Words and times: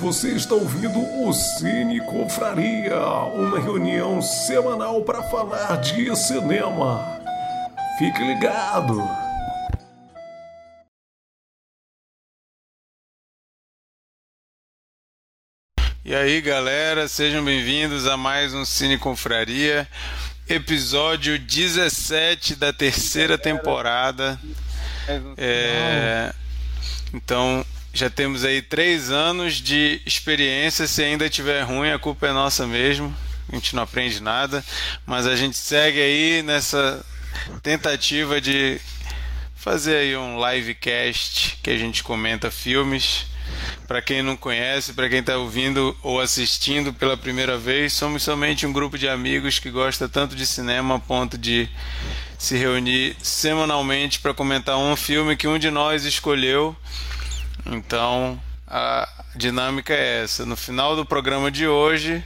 Você 0.00 0.28
está 0.28 0.54
ouvindo 0.54 1.00
o 1.00 1.32
Cine 1.32 2.00
Confraria, 2.00 3.00
uma 3.34 3.58
reunião 3.58 4.22
semanal 4.22 5.02
para 5.02 5.24
falar 5.24 5.74
de 5.80 6.14
cinema. 6.14 7.04
Fique 7.98 8.22
ligado! 8.22 8.96
E 16.04 16.14
aí, 16.14 16.40
galera, 16.40 17.08
sejam 17.08 17.44
bem-vindos 17.44 18.06
a 18.06 18.16
mais 18.16 18.54
um 18.54 18.64
Cine 18.64 18.98
Confraria, 18.98 19.88
episódio 20.48 21.36
17 21.40 22.54
da 22.54 22.72
terceira 22.72 23.36
temporada. 23.36 24.38
É, 25.36 26.32
então, 27.12 27.66
já 27.98 28.08
temos 28.08 28.44
aí 28.44 28.62
três 28.62 29.10
anos 29.10 29.54
de 29.54 30.00
experiência. 30.06 30.86
Se 30.86 31.02
ainda 31.02 31.28
tiver 31.28 31.62
ruim, 31.62 31.90
a 31.90 31.98
culpa 31.98 32.28
é 32.28 32.32
nossa 32.32 32.64
mesmo. 32.66 33.14
A 33.50 33.54
gente 33.56 33.74
não 33.74 33.82
aprende 33.82 34.22
nada, 34.22 34.64
mas 35.04 35.26
a 35.26 35.34
gente 35.34 35.56
segue 35.56 36.00
aí 36.00 36.42
nessa 36.42 37.04
tentativa 37.60 38.40
de 38.40 38.80
fazer 39.56 39.96
aí 39.96 40.16
um 40.16 40.38
livecast 40.38 41.58
que 41.62 41.70
a 41.70 41.76
gente 41.76 42.04
comenta 42.04 42.50
filmes. 42.50 43.26
Para 43.88 44.00
quem 44.00 44.22
não 44.22 44.36
conhece, 44.36 44.92
para 44.92 45.08
quem 45.08 45.18
está 45.18 45.36
ouvindo 45.36 45.96
ou 46.02 46.20
assistindo 46.20 46.92
pela 46.92 47.16
primeira 47.16 47.58
vez, 47.58 47.94
somos 47.94 48.22
somente 48.22 48.66
um 48.66 48.72
grupo 48.72 48.96
de 48.96 49.08
amigos 49.08 49.58
que 49.58 49.70
gosta 49.70 50.08
tanto 50.08 50.36
de 50.36 50.46
cinema 50.46 50.96
a 50.96 50.98
ponto 51.00 51.36
de 51.36 51.68
se 52.38 52.56
reunir 52.56 53.16
semanalmente 53.20 54.20
para 54.20 54.34
comentar 54.34 54.76
um 54.76 54.94
filme 54.94 55.36
que 55.36 55.48
um 55.48 55.58
de 55.58 55.70
nós 55.70 56.04
escolheu. 56.04 56.76
Então, 57.68 58.40
a 58.66 59.08
dinâmica 59.34 59.94
é 59.94 60.22
essa. 60.22 60.44
No 60.44 60.56
final 60.56 60.96
do 60.96 61.04
programa 61.04 61.50
de 61.50 61.66
hoje, 61.66 62.24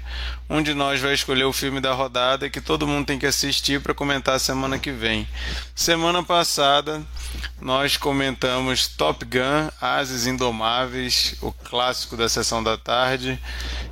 um 0.48 0.62
de 0.62 0.72
nós 0.72 1.00
vai 1.00 1.14
escolher 1.14 1.44
o 1.44 1.52
filme 1.52 1.80
da 1.80 1.92
rodada 1.92 2.48
que 2.48 2.60
todo 2.60 2.86
mundo 2.86 3.06
tem 3.06 3.18
que 3.18 3.26
assistir 3.26 3.80
para 3.80 3.94
comentar 3.94 4.38
semana 4.38 4.78
que 4.78 4.90
vem. 4.90 5.26
Semana 5.74 6.22
passada, 6.22 7.02
nós 7.60 7.96
comentamos 7.96 8.86
Top 8.86 9.24
Gun, 9.24 9.68
Ases 9.80 10.26
Indomáveis, 10.26 11.36
o 11.40 11.52
clássico 11.52 12.16
da 12.16 12.28
sessão 12.28 12.62
da 12.62 12.76
tarde. 12.76 13.38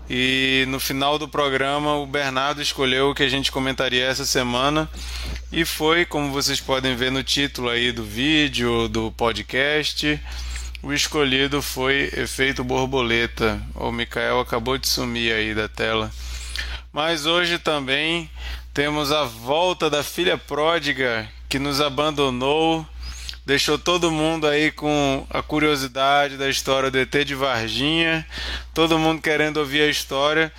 E 0.08 0.64
no 0.68 0.80
final 0.80 1.18
do 1.18 1.28
programa, 1.28 1.96
o 1.96 2.06
Bernardo 2.06 2.62
escolheu 2.62 3.10
o 3.10 3.14
que 3.14 3.22
a 3.22 3.28
gente 3.28 3.52
comentaria 3.52 4.06
essa 4.06 4.24
semana. 4.24 4.88
E 5.52 5.64
foi, 5.64 6.04
como 6.04 6.32
vocês 6.32 6.60
podem 6.60 6.96
ver 6.96 7.10
no 7.10 7.22
título 7.22 7.68
aí 7.68 7.92
do 7.92 8.04
vídeo, 8.04 8.88
do 8.88 9.12
podcast 9.12 10.20
o 10.82 10.92
escolhido 10.92 11.60
foi 11.60 12.10
Efeito 12.16 12.64
Borboleta. 12.64 13.60
O 13.74 13.92
Mikael 13.92 14.40
acabou 14.40 14.78
de 14.78 14.88
sumir 14.88 15.32
aí 15.32 15.54
da 15.54 15.68
tela. 15.68 16.10
Mas 16.92 17.26
hoje 17.26 17.58
também 17.58 18.30
temos 18.72 19.12
a 19.12 19.24
volta 19.24 19.90
da 19.90 20.02
filha 20.02 20.38
pródiga 20.38 21.28
que 21.48 21.58
nos 21.58 21.80
abandonou, 21.80 22.86
deixou 23.44 23.78
todo 23.78 24.10
mundo 24.10 24.46
aí 24.46 24.70
com 24.70 25.26
a 25.28 25.42
curiosidade 25.42 26.36
da 26.36 26.48
história 26.48 26.90
do 26.90 26.98
ET 26.98 27.14
de 27.24 27.34
Varginha, 27.34 28.26
todo 28.72 28.98
mundo 28.98 29.20
querendo 29.20 29.58
ouvir 29.58 29.82
a 29.82 29.88
história 29.88 30.52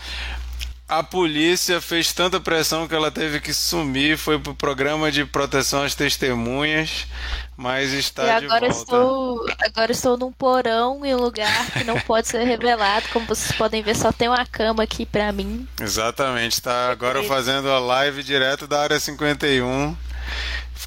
a 0.92 1.02
polícia 1.02 1.80
fez 1.80 2.12
tanta 2.12 2.38
pressão 2.38 2.86
que 2.86 2.94
ela 2.94 3.10
teve 3.10 3.40
que 3.40 3.54
sumir, 3.54 4.18
foi 4.18 4.38
pro 4.38 4.54
programa 4.54 5.10
de 5.10 5.24
proteção 5.24 5.84
às 5.84 5.96
testemunhas, 5.96 7.08
mas 7.56 7.94
está 7.94 8.26
e 8.26 8.30
agora 8.30 8.68
de 8.68 8.76
volta. 8.76 8.82
Estou, 8.82 9.46
agora 9.66 9.92
estou 9.94 10.18
num 10.18 10.34
porão 10.34 11.06
em 11.06 11.16
um 11.16 11.18
lugar 11.18 11.72
que 11.72 11.86
não 11.86 11.98
pode 12.02 12.28
ser 12.28 12.44
revelado, 12.44 13.08
como 13.14 13.26
vocês 13.26 13.54
podem 13.54 13.82
ver, 13.82 13.96
só 13.96 14.12
tem 14.12 14.28
uma 14.28 14.46
cama 14.46 14.84
aqui 14.84 15.06
para 15.06 15.32
mim. 15.32 15.66
Exatamente, 15.80 16.54
está 16.56 16.92
agora 16.92 17.24
fazendo 17.24 17.70
a 17.70 17.80
live 17.80 18.22
direto 18.22 18.68
da 18.68 18.82
área 18.82 19.00
51 19.00 19.96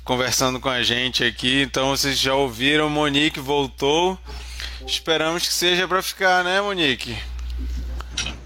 conversando 0.05 0.61
com 0.61 0.69
a 0.69 0.83
gente 0.83 1.25
aqui. 1.25 1.63
Então 1.63 1.97
vocês 1.97 2.19
já 2.19 2.35
ouviram, 2.35 2.91
Monique 2.91 3.41
voltou. 3.41 4.19
Esperamos 4.87 5.47
que 5.47 5.53
seja 5.53 5.89
para 5.89 6.03
ficar, 6.03 6.45
né, 6.45 6.61
Monique? 6.61 7.17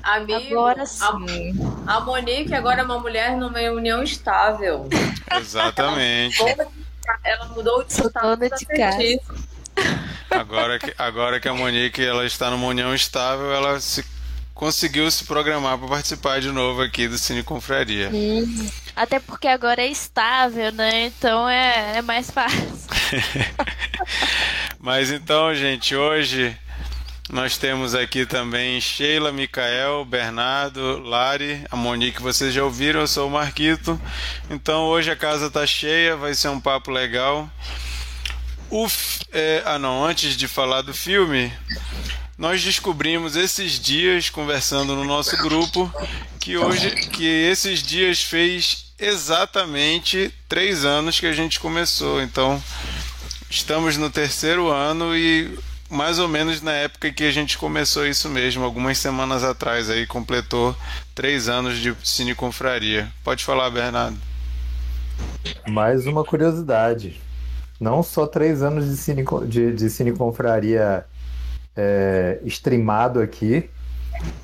Amigo, 0.09 0.59
agora 0.59 0.87
sim. 0.87 1.55
A, 1.87 1.97
a 1.97 2.01
Monique 2.01 2.55
agora 2.55 2.81
é 2.81 2.85
uma 2.85 2.99
mulher 2.99 3.37
numa 3.37 3.61
união 3.61 4.03
estável. 4.03 4.89
Exatamente. 5.39 6.43
Ela 7.23 7.47
mudou 7.49 7.85
de 7.85 7.93
status 7.93 8.59
de 8.59 8.67
casa. 8.67 8.99
Agora 10.31 10.79
que, 10.79 10.95
agora 10.99 11.39
que 11.39 11.49
a 11.49 11.53
Monique 11.53 12.03
ela 12.03 12.25
está 12.25 12.51
numa 12.51 12.67
união 12.67 12.95
estável, 12.95 13.53
ela 13.53 13.81
se, 13.81 14.05
conseguiu 14.55 15.11
se 15.11 15.25
programar 15.25 15.79
para 15.79 15.89
participar 15.89 16.41
de 16.41 16.51
novo 16.51 16.83
aqui 16.83 17.07
do 17.07 17.19
Cine 17.19 17.43
Confraria. 17.43 18.11
Sim. 18.11 18.71
Até 18.97 19.21
porque 19.21 19.47
agora 19.47 19.83
é 19.83 19.89
estável, 19.89 20.73
né? 20.73 21.07
Então 21.07 21.49
é, 21.49 21.99
é 21.99 22.03
mais 22.03 22.31
fácil. 22.31 22.67
Mas 24.81 25.11
então, 25.11 25.55
gente, 25.55 25.95
hoje 25.95 26.57
nós 27.31 27.59
temos 27.59 27.95
aqui 27.95 28.25
também 28.25 28.81
Sheila, 28.81 29.31
Micael, 29.31 30.05
Bernardo, 30.05 30.99
Lari, 31.01 31.63
a 31.71 31.77
Monique, 31.77 32.23
vocês 32.23 32.55
já 32.55 32.65
ouviram, 32.65 33.01
eu 33.01 33.07
sou 33.07 33.29
o 33.29 33.31
Marquito. 33.31 34.01
Então 34.49 34.87
hoje 34.87 35.11
a 35.11 35.17
casa 35.17 35.51
tá 35.51 35.67
cheia, 35.67 36.17
vai 36.17 36.35
ser 36.35 36.49
um 36.49 36.61
papo 36.61 36.91
legal. 36.91 37.51
O, 38.71 38.87
é, 39.33 39.63
ah 39.67 39.79
não, 39.79 40.05
antes 40.05 40.37
de 40.37 40.49
falar 40.49 40.83
do 40.83 40.95
filme, 40.95 41.53
nós 42.37 42.63
descobrimos 42.63 43.37
esses 43.37 43.79
dias, 43.79 44.31
conversando 44.31 44.95
no 44.95 45.05
nosso 45.05 45.37
grupo, 45.37 45.93
que 46.41 46.57
hoje, 46.57 46.91
que 47.11 47.27
esses 47.27 47.83
dias 47.83 48.23
fez 48.23 48.93
exatamente 48.99 50.33
três 50.49 50.85
anos 50.85 51.21
que 51.21 51.27
a 51.27 51.33
gente 51.33 51.61
começou. 51.61 52.23
Então, 52.23 52.63
estamos 53.51 53.99
no 53.99 54.09
terceiro 54.09 54.69
ano 54.69 55.17
e 55.17 55.59
mais 55.91 56.19
ou 56.19 56.29
menos 56.29 56.61
na 56.61 56.73
época 56.73 57.11
que 57.11 57.25
a 57.25 57.31
gente 57.31 57.57
começou 57.57 58.07
isso 58.07 58.29
mesmo, 58.29 58.65
algumas 58.65 58.99
semanas 58.99 59.43
atrás, 59.43 59.89
aí 59.89 60.07
completou 60.07 60.75
três 61.15 61.49
anos 61.49 61.79
de 61.79 61.95
Cine 62.03 62.35
Confraria. 62.35 63.09
Pode 63.25 63.45
falar, 63.45 63.71
Bernardo. 63.71 64.17
Mais 65.67 66.07
uma 66.07 66.25
curiosidade. 66.25 67.21
Não 67.81 68.03
só 68.03 68.27
três 68.27 68.63
anos 68.63 68.87
de 68.89 68.97
Cine, 68.97 69.25
de, 69.47 69.73
de 69.73 69.89
cine 69.89 70.13
Confraria 70.13 71.05
é, 71.77 72.41
streamado 72.45 73.21
aqui, 73.21 73.71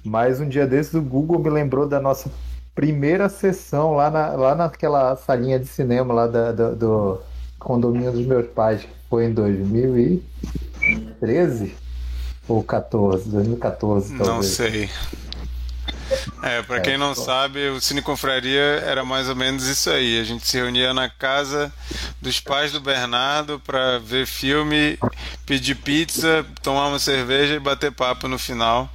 mas 0.04 0.40
um 0.40 0.48
dia 0.48 0.66
desses 0.66 0.94
o 0.94 1.02
Google 1.02 1.40
me 1.40 1.50
lembrou 1.50 1.86
da 1.86 2.00
nossa 2.00 2.30
primeira 2.74 3.28
sessão 3.28 3.92
lá, 3.92 4.10
na, 4.10 4.28
lá 4.30 4.54
naquela 4.54 5.16
salinha 5.16 5.58
de 5.58 5.66
cinema 5.66 6.14
lá 6.14 6.26
da, 6.26 6.52
da, 6.52 6.70
do 6.70 7.20
condomínio 7.58 8.12
dos 8.12 8.24
meus 8.24 8.46
pais, 8.46 8.82
que 8.82 8.88
foi 9.08 9.26
em 9.26 9.32
2000 9.32 9.98
e 9.98 10.22
13 11.20 11.74
ou 12.48 12.62
14, 12.62 13.28
2014 13.28 14.16
talvez. 14.16 14.28
Não 14.28 14.42
sei. 14.42 14.90
É, 16.42 16.62
para 16.62 16.80
quem 16.80 16.98
não 16.98 17.14
sabe, 17.14 17.68
o 17.70 17.80
Cine 17.80 18.02
Confraria 18.02 18.82
era 18.86 19.04
mais 19.04 19.28
ou 19.28 19.34
menos 19.34 19.66
isso 19.66 19.90
aí. 19.90 20.20
A 20.20 20.24
gente 20.24 20.46
se 20.46 20.56
reunia 20.56 20.92
na 20.92 21.08
casa 21.08 21.72
dos 22.20 22.38
pais 22.40 22.72
do 22.72 22.80
Bernardo 22.80 23.58
para 23.60 23.98
ver 23.98 24.26
filme, 24.26 24.98
pedir 25.46 25.74
pizza, 25.76 26.44
tomar 26.62 26.88
uma 26.88 26.98
cerveja 26.98 27.54
e 27.54 27.58
bater 27.58 27.90
papo 27.90 28.28
no 28.28 28.38
final. 28.38 28.90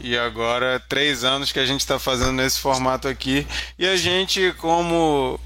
E 0.00 0.16
agora, 0.16 0.82
três 0.88 1.24
anos 1.24 1.52
que 1.52 1.58
a 1.58 1.66
gente 1.66 1.80
está 1.80 1.98
fazendo 1.98 2.32
nesse 2.32 2.60
formato 2.60 3.08
aqui. 3.08 3.46
E 3.78 3.86
a 3.86 3.96
gente, 3.96 4.54
como 4.58 5.38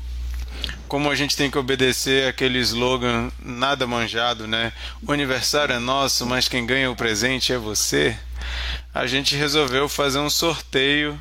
como 0.88 1.10
a 1.10 1.14
gente 1.14 1.36
tem 1.36 1.50
que 1.50 1.58
obedecer 1.58 2.26
aquele 2.26 2.58
slogan 2.60 3.30
nada 3.38 3.86
manjado, 3.86 4.46
né? 4.46 4.72
O 5.06 5.12
aniversário 5.12 5.74
é 5.74 5.78
nosso, 5.78 6.26
mas 6.26 6.48
quem 6.48 6.66
ganha 6.66 6.90
o 6.90 6.96
presente 6.96 7.52
é 7.52 7.58
você. 7.58 8.16
A 8.94 9.06
gente 9.06 9.36
resolveu 9.36 9.88
fazer 9.88 10.18
um 10.18 10.30
sorteio. 10.30 11.20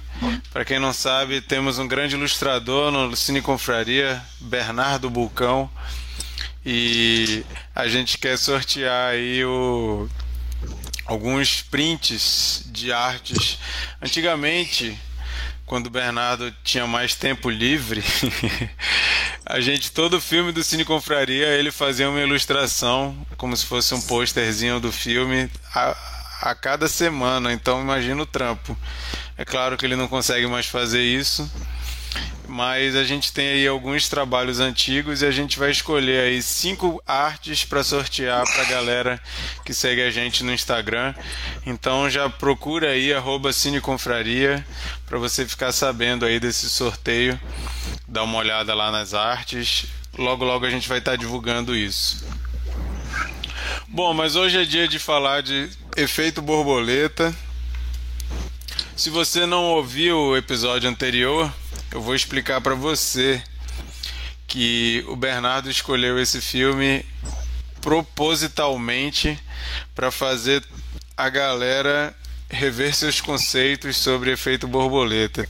Para 0.51 0.65
quem 0.65 0.79
não 0.79 0.93
sabe, 0.93 1.41
temos 1.41 1.77
um 1.77 1.87
grande 1.87 2.15
ilustrador 2.15 2.91
no 2.91 3.15
Cine 3.15 3.41
Confraria, 3.41 4.21
Bernardo 4.39 5.09
Bulcão. 5.09 5.69
E 6.65 7.43
a 7.75 7.87
gente 7.87 8.17
quer 8.17 8.37
sortear 8.37 9.11
aí 9.11 9.43
o 9.45 10.09
alguns 11.05 11.61
prints 11.61 12.63
de 12.67 12.91
artes. 12.91 13.57
Antigamente, 14.01 14.97
quando 15.67 15.87
o 15.87 15.91
Bernardo 15.91 16.51
tinha 16.63 16.87
mais 16.87 17.13
tempo 17.13 17.49
livre, 17.49 18.01
a 19.45 19.59
gente, 19.59 19.91
todo 19.91 20.21
filme 20.21 20.53
do 20.53 20.63
Cine 20.63 20.85
Confraria, 20.85 21.47
ele 21.47 21.71
fazia 21.71 22.09
uma 22.09 22.21
ilustração, 22.21 23.15
como 23.35 23.55
se 23.55 23.65
fosse 23.65 23.93
um 23.93 24.01
pôsterzinho 24.01 24.79
do 24.79 24.93
filme, 24.93 25.51
a, 25.75 25.95
a 26.41 26.55
cada 26.55 26.87
semana. 26.87 27.51
Então 27.51 27.81
imagina 27.81 28.23
o 28.23 28.25
trampo. 28.25 28.77
É 29.37 29.43
claro 29.43 29.75
que 29.77 29.85
ele 29.85 29.97
não 29.97 30.07
consegue 30.07 30.47
mais 30.47 30.67
fazer 30.67 31.03
isso. 31.03 31.51
Mas 32.47 32.95
a 32.95 33.03
gente 33.03 33.33
tem 33.33 33.49
aí 33.49 33.67
alguns 33.67 34.07
trabalhos 34.07 34.59
antigos 34.59 35.21
e 35.21 35.25
a 35.25 35.31
gente 35.31 35.59
vai 35.59 35.69
escolher 35.69 36.21
aí 36.21 36.41
cinco 36.41 37.01
artes 37.05 37.65
para 37.65 37.83
sortear 37.83 38.43
para 38.45 38.61
a 38.61 38.65
galera 38.65 39.21
que 39.65 39.73
segue 39.73 40.01
a 40.01 40.09
gente 40.09 40.43
no 40.43 40.53
Instagram. 40.53 41.13
Então 41.65 42.09
já 42.09 42.29
procura 42.29 42.91
aí 42.91 43.11
Cineconfraria 43.53 44.65
para 45.05 45.19
você 45.19 45.45
ficar 45.45 45.71
sabendo 45.71 46.25
aí 46.25 46.39
desse 46.39 46.69
sorteio, 46.69 47.39
dá 48.07 48.23
uma 48.23 48.37
olhada 48.37 48.73
lá 48.73 48.91
nas 48.91 49.13
artes. 49.13 49.85
Logo 50.17 50.45
logo 50.45 50.65
a 50.65 50.69
gente 50.69 50.87
vai 50.87 50.99
estar 50.99 51.11
tá 51.11 51.17
divulgando 51.17 51.75
isso. 51.75 52.25
Bom, 53.87 54.13
mas 54.13 54.35
hoje 54.35 54.61
é 54.61 54.65
dia 54.65 54.87
de 54.87 54.99
falar 54.99 55.41
de 55.41 55.69
efeito 55.95 56.41
borboleta. 56.41 57.35
Se 58.95 59.09
você 59.09 59.45
não 59.45 59.65
ouviu 59.65 60.17
o 60.17 60.37
episódio 60.37 60.89
anterior, 60.89 61.53
eu 61.91 62.01
vou 62.01 62.15
explicar 62.15 62.61
para 62.61 62.75
você 62.75 63.41
que 64.47 65.03
o 65.07 65.15
Bernardo 65.15 65.69
escolheu 65.69 66.19
esse 66.19 66.41
filme 66.41 67.05
propositalmente 67.81 69.37
para 69.95 70.11
fazer 70.11 70.63
a 71.15 71.29
galera 71.29 72.15
rever 72.49 72.93
seus 72.93 73.19
conceitos 73.19 73.97
sobre 73.97 74.31
efeito 74.31 74.67
borboleta. 74.67 75.47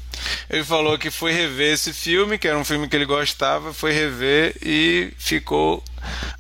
Ele 0.50 0.64
falou 0.64 0.98
que 0.98 1.12
foi 1.12 1.32
rever 1.32 1.74
esse 1.74 1.94
filme, 1.94 2.38
que 2.38 2.48
era 2.48 2.58
um 2.58 2.66
filme 2.66 2.88
que 2.88 2.96
ele 2.96 3.06
gostava, 3.06 3.74
foi 3.74 3.92
rever 3.92 4.56
e 4.62 5.14
ficou 5.18 5.84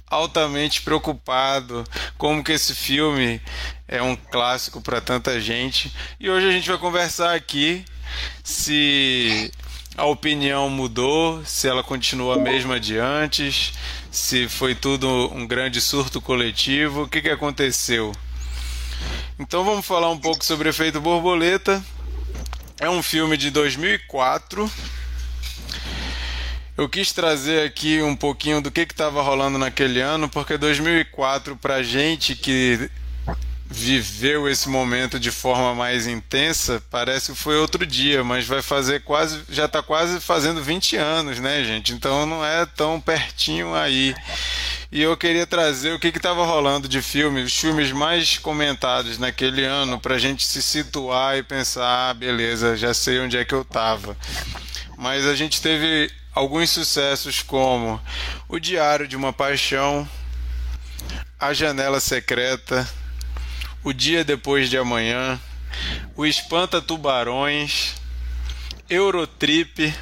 altamente 0.09 0.81
preocupado 0.81 1.83
como 2.17 2.43
que 2.43 2.53
esse 2.53 2.73
filme 2.73 3.41
é 3.87 4.01
um 4.01 4.15
clássico 4.15 4.81
para 4.81 5.01
tanta 5.01 5.39
gente. 5.39 5.93
E 6.19 6.29
hoje 6.29 6.47
a 6.47 6.51
gente 6.51 6.69
vai 6.69 6.77
conversar 6.77 7.35
aqui 7.35 7.85
se 8.43 9.51
a 9.97 10.05
opinião 10.05 10.69
mudou, 10.69 11.43
se 11.43 11.67
ela 11.67 11.83
continua 11.83 12.35
a 12.35 12.39
mesma 12.39 12.79
de 12.79 12.99
antes, 12.99 13.73
se 14.11 14.47
foi 14.47 14.75
tudo 14.75 15.07
um 15.33 15.47
grande 15.47 15.81
surto 15.81 16.21
coletivo, 16.21 17.03
o 17.03 17.07
que, 17.09 17.19
que 17.19 17.29
aconteceu? 17.29 18.13
Então 19.39 19.65
vamos 19.65 19.85
falar 19.85 20.11
um 20.11 20.17
pouco 20.19 20.45
sobre 20.45 20.69
Efeito 20.69 21.01
Borboleta. 21.01 21.83
É 22.79 22.87
um 22.87 23.01
filme 23.01 23.35
de 23.35 23.49
2004. 23.49 24.71
Eu 26.77 26.87
quis 26.87 27.11
trazer 27.11 27.65
aqui 27.65 27.99
um 28.03 28.15
pouquinho 28.15 28.61
do 28.61 28.69
que 28.69 28.81
estava 28.81 29.23
rolando 29.23 29.57
naquele 29.57 29.99
ano, 29.99 30.29
porque 30.29 30.59
2004 30.59 31.55
para 31.55 31.81
gente 31.81 32.35
que 32.35 32.87
viveu 33.69 34.47
esse 34.47 34.69
momento 34.69 35.19
de 35.19 35.29
forma 35.29 35.75
mais 35.75 36.07
intensa, 36.07 36.81
parece 36.89 37.33
que 37.33 37.37
foi 37.37 37.57
outro 37.57 37.85
dia, 37.85 38.23
mas 38.23 38.45
vai 38.45 38.61
fazer 38.61 39.03
quase, 39.03 39.41
já 39.49 39.65
está 39.65 39.83
quase 39.83 40.21
fazendo 40.21 40.63
20 40.63 40.95
anos, 40.95 41.39
né, 41.39 41.63
gente? 41.63 41.93
Então 41.93 42.25
não 42.25 42.45
é 42.45 42.65
tão 42.65 42.99
pertinho 42.99 43.75
aí. 43.75 44.15
E 44.89 45.01
eu 45.01 45.17
queria 45.17 45.45
trazer 45.45 45.91
o 45.93 45.99
que 45.99 46.07
estava 46.07 46.45
rolando 46.45 46.87
de 46.87 47.01
filme, 47.01 47.43
os 47.43 47.57
filmes 47.57 47.91
mais 47.91 48.37
comentados 48.37 49.17
naquele 49.17 49.65
ano, 49.65 49.99
para 49.99 50.15
a 50.15 50.19
gente 50.19 50.45
se 50.45 50.61
situar 50.61 51.37
e 51.37 51.43
pensar, 51.43 52.09
ah, 52.09 52.13
beleza, 52.13 52.77
já 52.77 52.93
sei 52.93 53.19
onde 53.19 53.37
é 53.37 53.43
que 53.43 53.53
eu 53.53 53.63
estava. 53.63 54.15
Mas 54.97 55.25
a 55.25 55.35
gente 55.35 55.61
teve 55.61 56.09
alguns 56.33 56.69
sucessos 56.69 57.41
como 57.41 58.01
O 58.47 58.59
Diário 58.59 59.07
de 59.07 59.17
uma 59.17 59.33
Paixão, 59.33 60.07
A 61.37 61.53
Janela 61.53 61.99
Secreta, 61.99 62.87
O 63.83 63.93
Dia 63.93 64.23
Depois 64.23 64.69
de 64.69 64.77
Amanhã, 64.77 65.39
O 66.15 66.25
Espanta 66.25 66.81
Tubarões, 66.81 67.95
Eurotrip, 68.89 69.93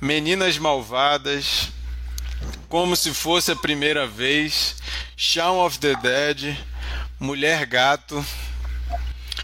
Meninas 0.00 0.58
Malvadas, 0.58 1.68
como 2.68 2.96
se 2.96 3.12
fosse 3.12 3.52
a 3.52 3.56
primeira 3.56 4.06
vez, 4.06 4.76
Shaun 5.16 5.64
of 5.64 5.78
the 5.78 5.94
Dead, 5.96 6.56
Mulher 7.18 7.66
Gato, 7.66 8.24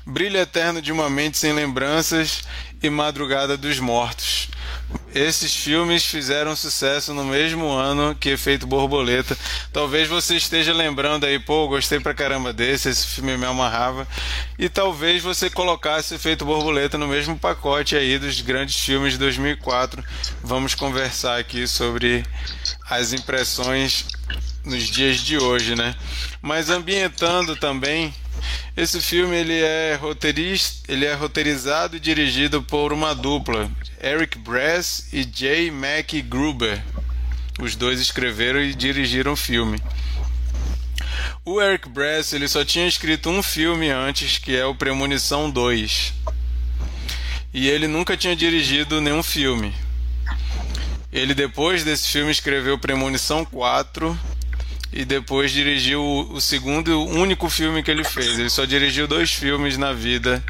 Brilho 0.05 0.39
Eterno 0.39 0.81
de 0.81 0.91
uma 0.91 1.11
Mente 1.11 1.37
Sem 1.37 1.53
Lembranças 1.53 2.45
e 2.83 2.89
Madrugada 2.89 3.57
dos 3.57 3.79
Mortos. 3.79 4.49
Esses 5.15 5.55
filmes 5.55 6.05
fizeram 6.05 6.55
sucesso 6.55 7.15
no 7.15 7.25
mesmo 7.25 7.71
ano 7.71 8.15
que 8.15 8.29
Efeito 8.29 8.67
Borboleta. 8.67 9.37
Talvez 9.73 10.09
você 10.09 10.37
esteja 10.37 10.75
lembrando 10.75 11.25
aí, 11.25 11.39
pô, 11.39 11.67
gostei 11.69 11.99
pra 11.99 12.13
caramba 12.13 12.53
desse, 12.53 12.91
esse 12.91 13.07
filme 13.07 13.37
me 13.39 13.47
amarrava. 13.47 14.07
E 14.59 14.69
talvez 14.69 15.23
você 15.23 15.49
colocasse 15.49 16.15
Efeito 16.15 16.45
Borboleta 16.45 16.99
no 16.99 17.09
mesmo 17.09 17.39
pacote 17.39 17.97
aí 17.97 18.19
dos 18.19 18.43
grandes 18.43 18.79
filmes 18.79 19.15
de 19.15 19.19
2004. 19.19 20.05
Vamos 20.43 20.75
conversar 20.75 21.39
aqui 21.39 21.67
sobre 21.67 22.23
as 22.89 23.15
impressões 23.15 24.05
nos 24.65 24.83
dias 24.83 25.21
de 25.21 25.39
hoje, 25.39 25.75
né? 25.75 25.95
Mas 26.43 26.69
ambientando 26.69 27.57
também 27.57 28.13
esse 28.77 29.01
filme 29.01 29.37
ele 29.37 29.59
é 29.59 29.95
roteirista, 29.95 30.93
ele 30.93 31.05
é 31.07 31.15
roteirizado 31.15 31.97
e 31.97 32.01
dirigido 32.01 32.63
por 32.63 32.93
uma 32.93 33.15
dupla, 33.15 33.71
Eric 34.03 34.39
Brass 34.39 35.09
e 35.13 35.25
J. 35.25 35.69
McGruber. 35.69 36.83
Os 37.59 37.75
dois 37.75 38.01
escreveram 38.01 38.61
e 38.61 38.75
dirigiram 38.75 39.33
o 39.33 39.37
filme. 39.37 39.81
O 41.45 41.61
Eric 41.61 41.89
Brass 41.89 42.33
ele 42.33 42.49
só 42.49 42.65
tinha 42.65 42.87
escrito 42.87 43.31
um 43.31 43.43
filme 43.43 43.89
antes, 43.89 44.37
que 44.37 44.55
é 44.55 44.67
o 44.67 44.75
Premonição 44.75 45.51
2. 45.51 46.13
E 47.55 47.69
ele 47.69 47.89
nunca 47.89 48.17
tinha 48.17 48.37
dirigido 48.37 49.01
nenhum 49.01 49.23
filme. 49.23 49.73
Ele 51.11 51.35
depois 51.35 51.83
desse 51.83 52.09
filme 52.11 52.31
escreveu 52.31 52.79
Premonição 52.79 53.45
4 53.45 54.19
e 54.97 55.05
depois 55.05 55.53
dirigiu 55.53 56.03
o 56.03 56.41
segundo 56.41 56.91
e 56.91 56.95
único 56.95 57.51
filme 57.51 57.83
que 57.83 57.91
ele 57.91 58.03
fez. 58.03 58.39
Ele 58.39 58.49
só 58.49 58.65
dirigiu 58.65 59.07
dois 59.07 59.31
filmes 59.31 59.77
na 59.77 59.93
vida 59.93 60.43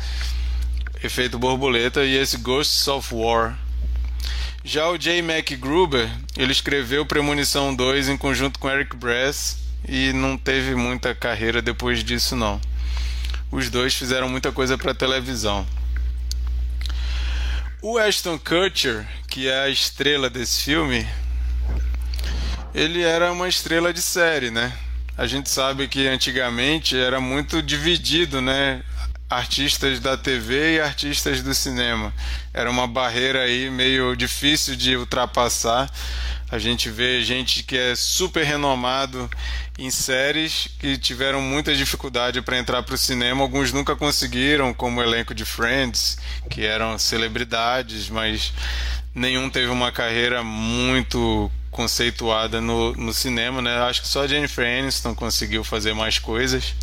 Efeito 1.02 1.36
Borboleta 1.36 2.04
e 2.04 2.16
esse 2.16 2.36
Ghosts 2.36 2.86
of 2.86 3.12
War. 3.12 3.58
Já 4.62 4.88
o 4.88 4.96
J. 4.96 5.18
McGruber, 5.18 6.08
ele 6.36 6.52
escreveu 6.52 7.04
Premonição 7.04 7.74
2 7.74 8.08
em 8.08 8.16
conjunto 8.16 8.60
com 8.60 8.70
Eric 8.70 8.94
Brass 8.96 9.58
e 9.88 10.12
não 10.12 10.38
teve 10.38 10.76
muita 10.76 11.12
carreira 11.12 11.60
depois 11.60 12.04
disso 12.04 12.36
não. 12.36 12.60
Os 13.50 13.68
dois 13.68 13.96
fizeram 13.96 14.28
muita 14.28 14.52
coisa 14.52 14.78
para 14.78 14.94
televisão. 14.94 15.66
O 17.82 17.98
Ashton 17.98 18.38
Kutcher, 18.38 19.08
que 19.28 19.48
é 19.48 19.62
a 19.62 19.68
estrela 19.68 20.30
desse 20.30 20.62
filme, 20.62 21.04
ele 22.76 23.02
era 23.02 23.32
uma 23.32 23.48
estrela 23.48 23.90
de 23.90 24.02
série, 24.02 24.50
né? 24.50 24.70
A 25.16 25.26
gente 25.26 25.48
sabe 25.48 25.88
que 25.88 26.06
antigamente 26.06 26.94
era 26.94 27.18
muito 27.18 27.62
dividido, 27.62 28.42
né? 28.42 28.82
artistas 29.28 29.98
da 29.98 30.16
TV 30.16 30.76
e 30.76 30.80
artistas 30.80 31.42
do 31.42 31.52
cinema. 31.54 32.12
Era 32.54 32.70
uma 32.70 32.86
barreira 32.86 33.40
aí 33.40 33.68
meio 33.70 34.14
difícil 34.14 34.76
de 34.76 34.96
ultrapassar. 34.96 35.90
A 36.48 36.58
gente 36.58 36.88
vê 36.88 37.24
gente 37.24 37.64
que 37.64 37.76
é 37.76 37.96
super 37.96 38.44
renomado 38.44 39.28
em 39.76 39.90
séries 39.90 40.68
que 40.78 40.96
tiveram 40.96 41.40
muita 41.40 41.74
dificuldade 41.74 42.40
para 42.40 42.56
entrar 42.58 42.82
para 42.84 42.94
o 42.94 42.98
cinema. 42.98 43.42
Alguns 43.42 43.72
nunca 43.72 43.96
conseguiram, 43.96 44.72
como 44.72 45.00
o 45.00 45.02
elenco 45.02 45.34
de 45.34 45.44
Friends, 45.44 46.18
que 46.48 46.64
eram 46.64 46.96
celebridades, 46.96 48.08
mas 48.08 48.52
nenhum 49.12 49.50
teve 49.50 49.68
uma 49.68 49.90
carreira 49.90 50.44
muito 50.44 51.50
conceituada 51.76 52.60
no, 52.60 52.92
no 52.94 53.12
cinema, 53.12 53.60
né? 53.60 53.76
Acho 53.82 54.02
que 54.02 54.08
só 54.08 54.26
Jennifer 54.26 54.66
Aniston 54.66 55.14
conseguiu 55.14 55.62
fazer 55.62 55.94
mais 55.94 56.18
coisas 56.18 56.74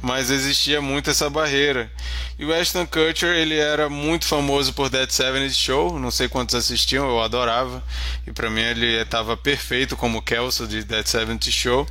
mas 0.00 0.30
existia 0.30 0.80
muito 0.80 1.10
essa 1.10 1.28
barreira. 1.28 1.90
E 2.38 2.44
o 2.44 2.54
Ashton 2.54 2.86
Kutcher, 2.86 3.34
ele 3.34 3.56
era 3.56 3.88
muito 3.88 4.26
famoso 4.26 4.72
por 4.72 4.88
Dead 4.88 5.10
Seventies 5.10 5.56
Show, 5.56 5.98
não 5.98 6.10
sei 6.10 6.28
quantos 6.28 6.54
assistiam, 6.54 7.08
eu 7.08 7.20
adorava. 7.20 7.82
E 8.26 8.32
para 8.32 8.48
mim 8.48 8.60
ele 8.60 8.86
estava 9.00 9.36
perfeito 9.36 9.96
como 9.96 10.22
Kelso 10.22 10.66
de 10.66 10.84
Dead 10.84 11.06
Seventies 11.06 11.54
Show, 11.54 11.86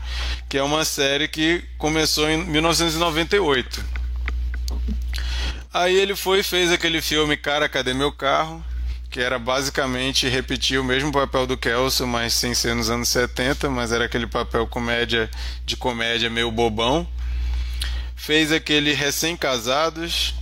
que 0.47 0.57
é 0.57 0.63
uma 0.63 0.85
série 0.85 1.27
que 1.27 1.63
começou 1.77 2.29
em 2.29 2.37
1998. 2.45 3.83
Aí 5.73 5.95
ele 5.95 6.15
foi 6.15 6.39
e 6.39 6.43
fez 6.43 6.71
aquele 6.71 7.01
filme 7.01 7.35
Cara, 7.35 7.67
Cadê 7.67 7.93
Meu 7.93 8.11
Carro? 8.11 8.63
Que 9.09 9.21
era 9.21 9.39
basicamente 9.39 10.27
repetir 10.27 10.79
o 10.79 10.83
mesmo 10.83 11.11
papel 11.11 11.47
do 11.47 11.57
Kelso, 11.57 12.05
mas 12.05 12.33
sem 12.33 12.53
ser 12.53 12.75
nos 12.75 12.89
anos 12.89 13.07
70, 13.09 13.69
mas 13.69 13.91
era 13.91 14.05
aquele 14.05 14.27
papel 14.27 14.67
comédia 14.67 15.29
de 15.65 15.77
comédia 15.77 16.29
meio 16.29 16.51
bobão 16.51 17.07
fez 18.17 18.51
aquele 18.51 18.91
Recém-Casados. 18.91 20.33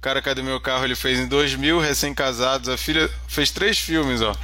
Cara, 0.00 0.22
cadê 0.22 0.40
meu 0.40 0.58
carro? 0.58 0.84
Ele 0.84 0.96
fez 0.96 1.18
em 1.18 1.26
2000, 1.26 1.78
Recém-Casados, 1.78 2.70
a 2.70 2.78
filha. 2.78 3.10
Fez 3.28 3.50
três 3.50 3.78
filmes, 3.78 4.22
ó. 4.22 4.34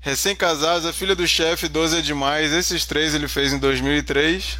Recém-Casados, 0.00 0.86
a 0.86 0.92
filha 0.92 1.16
do 1.16 1.26
chefe, 1.26 1.66
12 1.66 1.98
é 1.98 2.00
demais. 2.00 2.52
Esses 2.52 2.86
três 2.86 3.14
ele 3.14 3.26
fez 3.26 3.52
em 3.52 3.58
2003. 3.58 4.56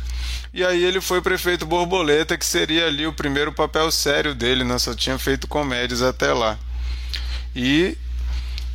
E 0.52 0.64
aí 0.64 0.82
ele 0.82 1.00
foi 1.00 1.22
prefeito 1.22 1.64
Borboleta, 1.64 2.36
que 2.36 2.44
seria 2.44 2.86
ali 2.86 3.06
o 3.06 3.12
primeiro 3.12 3.52
papel 3.52 3.90
sério 3.92 4.34
dele, 4.34 4.64
né? 4.64 4.76
Só 4.78 4.92
tinha 4.92 5.18
feito 5.18 5.46
comédias 5.46 6.02
até 6.02 6.32
lá. 6.32 6.58
E 7.54 7.96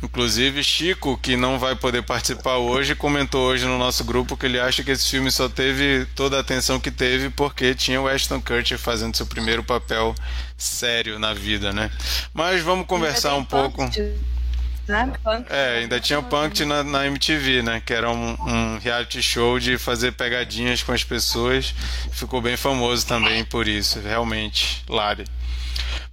Inclusive, 0.02 0.62
Chico, 0.62 1.18
que 1.18 1.36
não 1.36 1.58
vai 1.58 1.74
poder 1.74 2.02
participar 2.02 2.56
hoje, 2.56 2.94
comentou 2.94 3.48
hoje 3.48 3.64
no 3.66 3.76
nosso 3.78 4.04
grupo 4.04 4.36
que 4.36 4.46
ele 4.46 4.60
acha 4.60 4.84
que 4.84 4.92
esse 4.92 5.08
filme 5.08 5.30
só 5.30 5.48
teve 5.48 6.06
toda 6.14 6.36
a 6.36 6.40
atenção 6.40 6.78
que 6.78 6.90
teve 6.90 7.30
porque 7.30 7.74
tinha 7.74 8.00
o 8.00 8.06
Ashton 8.06 8.40
Kutcher 8.40 8.78
fazendo 8.78 9.16
seu 9.16 9.26
primeiro 9.26 9.64
papel 9.64 10.14
sério 10.56 11.18
na 11.18 11.34
vida, 11.34 11.72
né? 11.72 11.90
Mas 12.32 12.62
vamos 12.62 12.86
conversar 12.86 13.34
um 13.34 13.44
pouco. 13.44 13.82
Né? 14.86 15.12
É, 15.50 15.80
ainda 15.80 16.00
tinha 16.00 16.18
o 16.18 16.22
Punked 16.22 16.64
na, 16.64 16.82
na 16.82 17.06
MTV, 17.06 17.62
né? 17.62 17.82
Que 17.84 17.92
era 17.92 18.08
um, 18.08 18.36
um, 18.40 18.78
reality 18.78 19.20
show 19.20 19.58
de 19.58 19.76
fazer 19.76 20.12
pegadinhas 20.12 20.82
com 20.82 20.92
as 20.92 21.04
pessoas. 21.04 21.74
Ficou 22.12 22.40
bem 22.40 22.56
famoso 22.56 23.06
também 23.06 23.44
por 23.44 23.66
isso, 23.66 24.00
realmente, 24.00 24.82
Lari. 24.88 25.24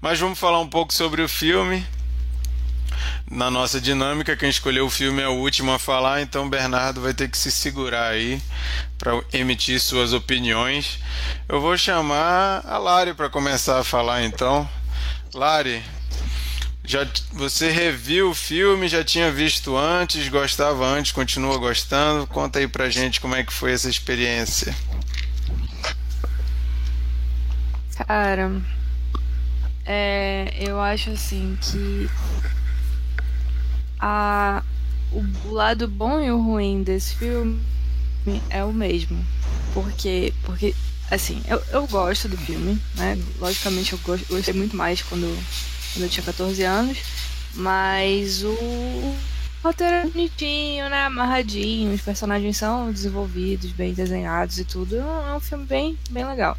Mas 0.02 0.20
vamos 0.20 0.38
falar 0.38 0.60
um 0.60 0.68
pouco 0.68 0.94
sobre 0.94 1.22
o 1.22 1.30
filme 1.30 1.86
na 3.30 3.50
nossa 3.50 3.82
dinâmica, 3.82 4.38
quem 4.38 4.50
escolheu 4.50 4.86
o 4.86 4.90
filme 4.90 5.22
é 5.22 5.28
o 5.28 5.34
último 5.34 5.72
a 5.72 5.80
falar, 5.80 6.22
então 6.22 6.50
Bernardo 6.50 7.02
vai 7.02 7.14
ter 7.14 7.28
que 7.28 7.38
se 7.38 7.52
segurar 7.52 8.10
aí 8.10 8.40
para 8.98 9.20
emitir 9.34 9.80
suas 9.80 10.14
opiniões. 10.14 11.00
Eu 11.50 11.60
vou 11.60 11.78
chamar 11.78 12.64
a 12.66 12.78
Lari 12.78 13.14
para 13.14 13.30
começar 13.30 13.80
a 13.80 13.84
falar 13.84 14.24
então. 14.24 14.70
Lari, 15.34 15.84
já 16.84 17.08
você 17.34 17.72
reviu 17.72 18.30
o 18.30 18.36
filme, 18.36 18.88
já 18.88 19.04
tinha 19.04 19.32
visto 19.32 19.76
antes, 19.76 20.30
gostava 20.30 20.86
antes, 20.86 21.12
continua 21.12 21.58
gostando? 21.58 22.28
Conta 22.28 22.60
aí 22.60 22.68
pra 22.68 22.90
gente 22.90 23.20
como 23.20 23.36
é 23.36 23.44
que 23.44 23.52
foi 23.52 23.74
essa 23.74 23.90
experiência. 23.90 24.76
Cara, 28.08 28.52
é, 29.84 30.54
eu 30.60 30.80
acho 30.80 31.10
assim 31.10 31.58
que 31.60 32.10
a, 34.00 34.64
o, 35.12 35.52
lado 35.52 35.88
bom 35.88 36.20
e 36.20 36.32
o 36.32 36.42
ruim 36.42 36.84
desse 36.84 37.16
filme 37.16 37.62
é 38.50 38.64
o 38.64 38.74
mesmo. 38.74 39.24
Porque, 39.74 40.34
porque 40.44 40.76
assim, 41.10 41.42
eu, 41.48 41.62
eu 41.72 41.88
gosto 41.88 42.28
do 42.28 42.38
filme, 42.38 42.80
né? 42.96 43.18
Logicamente 43.40 43.94
eu 43.94 44.00
gost, 44.00 44.26
gostei 44.28 44.54
muito 44.54 44.76
mais 44.76 45.02
quando, 45.02 45.28
quando 45.94 46.04
eu 46.04 46.10
tinha 46.10 46.24
14 46.24 46.64
anos. 46.64 46.98
Mas 47.54 48.44
o 48.44 49.16
roteiro 49.64 49.96
é 49.96 50.08
bonitinho, 50.08 50.90
né? 50.90 51.06
Amarradinho, 51.06 51.94
os 51.94 52.02
personagens 52.02 52.58
são 52.58 52.92
desenvolvidos, 52.92 53.72
bem 53.72 53.94
desenhados 53.94 54.60
e 54.60 54.66
tudo. 54.66 54.98
É 54.98 55.36
um 55.36 55.40
filme 55.40 55.66
bem, 55.66 55.98
bem 56.10 56.26
legal. 56.26 56.58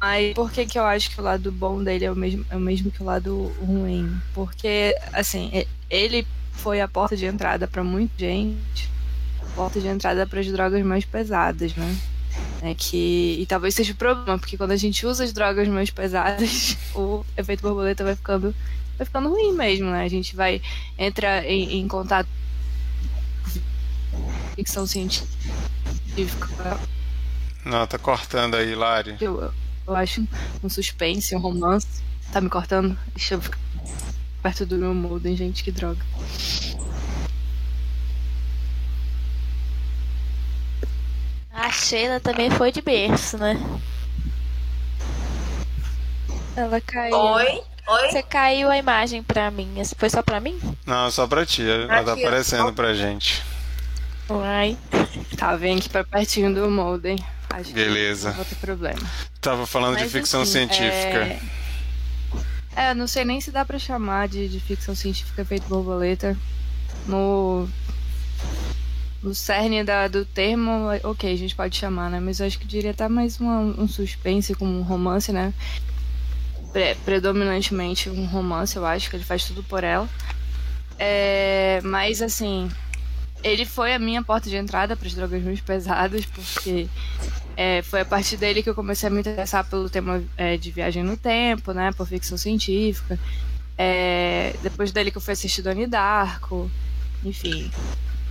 Mas 0.00 0.34
por 0.34 0.50
que, 0.50 0.66
que 0.66 0.76
eu 0.76 0.84
acho 0.84 1.10
que 1.10 1.20
o 1.20 1.22
lado 1.22 1.52
bom 1.52 1.82
dele 1.82 2.04
é 2.04 2.10
o 2.10 2.16
mesmo, 2.16 2.44
é 2.50 2.56
o 2.56 2.60
mesmo 2.60 2.90
que 2.90 3.00
o 3.02 3.06
lado 3.06 3.52
ruim? 3.60 4.20
Porque, 4.34 4.96
assim, 5.12 5.64
ele 5.88 6.26
foi 6.52 6.80
a 6.80 6.86
porta 6.88 7.16
de 7.16 7.26
entrada 7.26 7.66
para 7.66 7.82
muita 7.82 8.12
gente, 8.18 8.90
a 9.40 9.46
porta 9.54 9.80
de 9.80 9.88
entrada 9.88 10.26
para 10.26 10.40
as 10.40 10.46
drogas 10.46 10.84
mais 10.84 11.04
pesadas, 11.04 11.74
né? 11.74 11.96
É 12.62 12.74
que 12.74 13.36
e 13.40 13.46
talvez 13.46 13.74
seja 13.74 13.92
o 13.92 13.96
problema, 13.96 14.38
porque 14.38 14.56
quando 14.56 14.70
a 14.70 14.76
gente 14.76 15.04
usa 15.04 15.24
as 15.24 15.32
drogas 15.32 15.66
mais 15.68 15.90
pesadas, 15.90 16.76
o 16.94 17.24
efeito 17.36 17.62
borboleta 17.62 18.04
vai 18.04 18.14
ficando 18.14 18.54
vai 18.96 19.04
ficando 19.04 19.28
ruim 19.28 19.52
mesmo, 19.52 19.90
né? 19.90 20.04
A 20.04 20.08
gente 20.08 20.36
vai 20.36 20.62
entrar 20.96 21.44
em, 21.44 21.80
em 21.80 21.88
contato 21.88 22.28
com 24.12 24.30
ficção 24.54 24.86
científica. 24.86 25.28
Não, 27.64 27.86
tá 27.86 27.98
cortando 27.98 28.54
aí, 28.54 28.74
Lari. 28.74 29.16
Eu, 29.20 29.52
eu 29.86 29.96
acho 29.96 30.26
um 30.62 30.68
suspense, 30.68 31.34
um 31.34 31.40
romance. 31.40 32.02
Tá 32.32 32.40
me 32.40 32.48
cortando? 32.48 32.96
Deixa 33.14 33.34
eu 33.34 33.40
ficar 33.40 33.58
perto 34.42 34.66
do 34.66 34.76
meu 34.76 34.92
modem, 34.92 35.36
gente, 35.36 35.62
que 35.62 35.70
droga. 35.70 36.04
A 41.52 41.70
Sheila 41.70 42.18
também 42.18 42.50
foi 42.50 42.72
de 42.72 42.82
berço, 42.82 43.38
né? 43.38 43.56
Ela 46.56 46.80
caiu. 46.80 47.16
Oi? 47.16 47.62
Oi? 47.86 48.10
Você 48.10 48.22
caiu 48.22 48.70
a 48.70 48.76
imagem 48.76 49.22
pra 49.22 49.50
mim. 49.50 49.74
Foi 49.96 50.10
só 50.10 50.22
pra 50.22 50.40
mim? 50.40 50.58
Não, 50.84 51.10
só 51.10 51.26
pra 51.26 51.46
ti. 51.46 51.62
Ela 51.68 52.02
tá 52.02 52.12
aparecendo 52.14 52.72
pra 52.72 52.94
gente. 52.94 53.42
Uai. 54.28 54.76
Tá, 55.36 55.56
vem 55.56 55.78
aqui 55.78 55.88
pra 55.88 56.04
pertinho 56.04 56.54
do 56.54 56.70
modem. 56.70 57.16
Acho 57.50 57.72
Beleza. 57.72 58.30
não 58.30 58.36
vai 58.36 58.44
ter 58.46 58.54
problema. 58.56 59.00
Tava 59.40 59.66
falando 59.66 59.94
Mas, 59.94 60.04
de 60.04 60.08
ficção 60.08 60.42
enfim, 60.42 60.52
científica. 60.52 60.88
É... 60.88 61.40
é, 62.74 62.94
não 62.94 63.06
sei 63.06 63.24
nem 63.24 63.40
se 63.40 63.50
dá 63.50 63.64
pra 63.64 63.78
chamar 63.78 64.28
de, 64.28 64.48
de 64.48 64.58
ficção 64.60 64.94
científica 64.94 65.44
feito 65.44 65.68
borboleta. 65.68 66.36
No. 67.06 67.68
No 69.22 69.32
cerne 69.36 69.84
da, 69.84 70.08
do 70.08 70.24
termo, 70.24 70.88
ok, 71.04 71.32
a 71.32 71.36
gente 71.36 71.54
pode 71.54 71.76
chamar, 71.76 72.10
né? 72.10 72.18
Mas 72.18 72.40
eu 72.40 72.46
acho 72.46 72.58
que 72.58 72.66
diria 72.66 72.90
até 72.90 73.08
mais 73.08 73.38
uma, 73.38 73.60
um 73.60 73.86
suspense 73.86 74.52
com 74.52 74.66
um 74.66 74.82
romance, 74.82 75.30
né? 75.30 75.54
Pre 76.72 76.96
predominantemente 77.04 78.10
um 78.10 78.26
romance, 78.26 78.74
eu 78.74 78.84
acho, 78.84 79.08
que 79.08 79.14
ele 79.14 79.24
faz 79.24 79.44
tudo 79.44 79.62
por 79.62 79.84
ela. 79.84 80.08
É, 80.98 81.80
mas 81.84 82.20
assim, 82.20 82.68
ele 83.42 83.64
foi 83.64 83.94
a 83.94 83.98
minha 83.98 84.22
porta 84.22 84.48
de 84.48 84.56
entrada 84.56 84.96
para 84.96 85.06
as 85.06 85.14
drogas 85.14 85.42
muito 85.42 85.62
pesadas, 85.62 86.24
porque 86.26 86.88
é, 87.56 87.82
foi 87.82 88.00
a 88.00 88.04
partir 88.04 88.36
dele 88.36 88.62
que 88.62 88.70
eu 88.70 88.74
comecei 88.74 89.08
a 89.08 89.10
me 89.10 89.20
interessar 89.20 89.64
pelo 89.68 89.90
tema 89.90 90.22
é, 90.36 90.56
de 90.56 90.70
viagem 90.70 91.02
no 91.02 91.16
tempo, 91.16 91.72
né, 91.72 91.92
por 91.92 92.06
ficção 92.06 92.38
científica. 92.38 93.18
É, 93.76 94.54
depois 94.62 94.92
dele 94.92 95.10
que 95.10 95.16
eu 95.16 95.22
fui 95.22 95.32
assistir 95.32 95.62
Donnie 95.62 95.86
Darko, 95.86 96.70
enfim, 97.24 97.70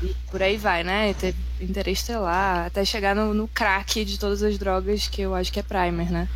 e 0.01 0.15
por 0.29 0.41
aí 0.41 0.57
vai, 0.57 0.83
né? 0.83 1.13
Teve 1.13 1.37
Interestelar, 1.59 2.65
até 2.65 2.83
chegar 2.83 3.15
no, 3.15 3.33
no 3.33 3.47
crack 3.47 4.03
de 4.03 4.17
todas 4.17 4.41
as 4.41 4.57
drogas 4.57 5.07
que 5.07 5.21
eu 5.21 5.35
acho 5.35 5.51
que 5.51 5.59
é 5.59 5.63
Primer, 5.63 6.11
né? 6.11 6.27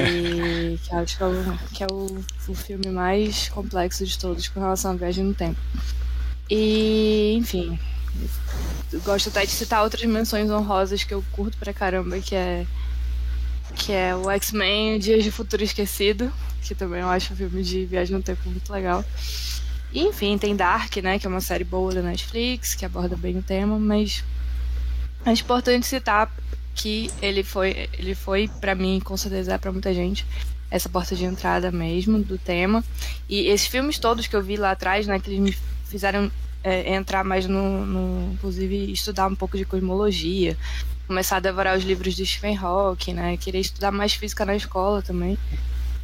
E, 0.00 0.78
que 0.82 0.94
acho 0.94 1.16
que 1.16 1.22
é, 1.22 1.26
o, 1.26 1.58
que 1.74 1.84
é 1.84 1.86
o, 1.90 2.24
o 2.48 2.54
filme 2.54 2.88
mais 2.88 3.50
complexo 3.50 4.06
de 4.06 4.18
todos 4.18 4.48
com 4.48 4.60
relação 4.60 4.92
à 4.92 4.94
viagem 4.94 5.24
no 5.24 5.34
tempo. 5.34 5.60
E, 6.48 7.34
enfim, 7.36 7.78
gosto 9.04 9.28
até 9.28 9.44
de 9.44 9.50
citar 9.50 9.82
outras 9.82 10.04
menções 10.04 10.50
honrosas 10.50 11.02
que 11.02 11.12
eu 11.12 11.24
curto 11.32 11.56
pra 11.58 11.72
caramba, 11.72 12.20
que 12.20 12.34
é 12.34 12.66
que 13.74 13.92
é 13.92 14.14
o 14.14 14.30
X-Men 14.30 14.98
Dias 14.98 15.22
de 15.22 15.30
Futuro 15.30 15.62
Esquecido, 15.62 16.32
que 16.62 16.74
também 16.74 17.00
eu 17.00 17.08
acho 17.08 17.32
um 17.32 17.36
filme 17.36 17.62
de 17.62 17.84
viagem 17.84 18.16
no 18.16 18.22
tempo 18.22 18.48
muito 18.48 18.72
legal. 18.72 19.04
E, 19.92 20.00
enfim, 20.00 20.38
tem 20.38 20.56
Dark, 20.56 20.96
né, 20.96 21.18
que 21.18 21.26
é 21.26 21.30
uma 21.30 21.40
série 21.40 21.64
boa 21.64 21.94
da 21.94 22.02
Netflix, 22.02 22.74
que 22.74 22.84
aborda 22.84 23.16
bem 23.16 23.38
o 23.38 23.42
tema, 23.42 23.78
mas 23.78 24.24
é 25.24 25.32
importante 25.32 25.86
citar 25.86 26.34
que 26.74 27.10
ele 27.20 27.42
foi, 27.42 27.88
ele 27.98 28.14
foi 28.14 28.48
para 28.60 28.74
mim, 28.74 29.00
com 29.02 29.16
certeza 29.16 29.54
é 29.54 29.58
para 29.58 29.72
muita 29.72 29.92
gente, 29.92 30.26
essa 30.70 30.88
porta 30.88 31.14
de 31.14 31.24
entrada 31.24 31.70
mesmo 31.70 32.18
do 32.18 32.38
tema. 32.38 32.84
E 33.28 33.46
esses 33.48 33.66
filmes 33.66 33.98
todos 33.98 34.26
que 34.26 34.36
eu 34.36 34.42
vi 34.42 34.56
lá 34.56 34.72
atrás, 34.72 35.06
né, 35.06 35.18
que 35.18 35.30
eles 35.30 35.40
me 35.40 35.56
fizeram 35.86 36.30
é, 36.62 36.94
entrar 36.94 37.24
mais 37.24 37.46
no, 37.46 37.86
no, 37.86 38.32
inclusive 38.32 38.92
estudar 38.92 39.28
um 39.28 39.34
pouco 39.34 39.56
de 39.56 39.64
cosmologia, 39.64 40.56
começar 41.06 41.36
a 41.36 41.40
devorar 41.40 41.76
os 41.78 41.84
livros 41.84 42.14
de 42.14 42.26
Stephen 42.26 42.56
Hawking, 42.56 43.14
né, 43.14 43.36
querer 43.36 43.60
estudar 43.60 43.92
mais 43.92 44.14
física 44.14 44.44
na 44.44 44.56
escola 44.56 45.00
também, 45.00 45.38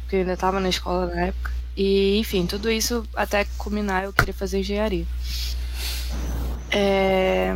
porque 0.01 0.15
eu 0.15 0.19
ainda 0.21 0.33
estava 0.33 0.59
na 0.59 0.69
escola 0.69 1.07
na 1.07 1.21
época. 1.27 1.51
E, 1.75 2.17
enfim, 2.17 2.45
tudo 2.45 2.71
isso 2.71 3.05
até 3.15 3.45
culminar 3.57 4.03
eu 4.03 4.13
queria 4.13 4.33
fazer 4.33 4.59
engenharia. 4.59 5.05
É... 6.71 7.55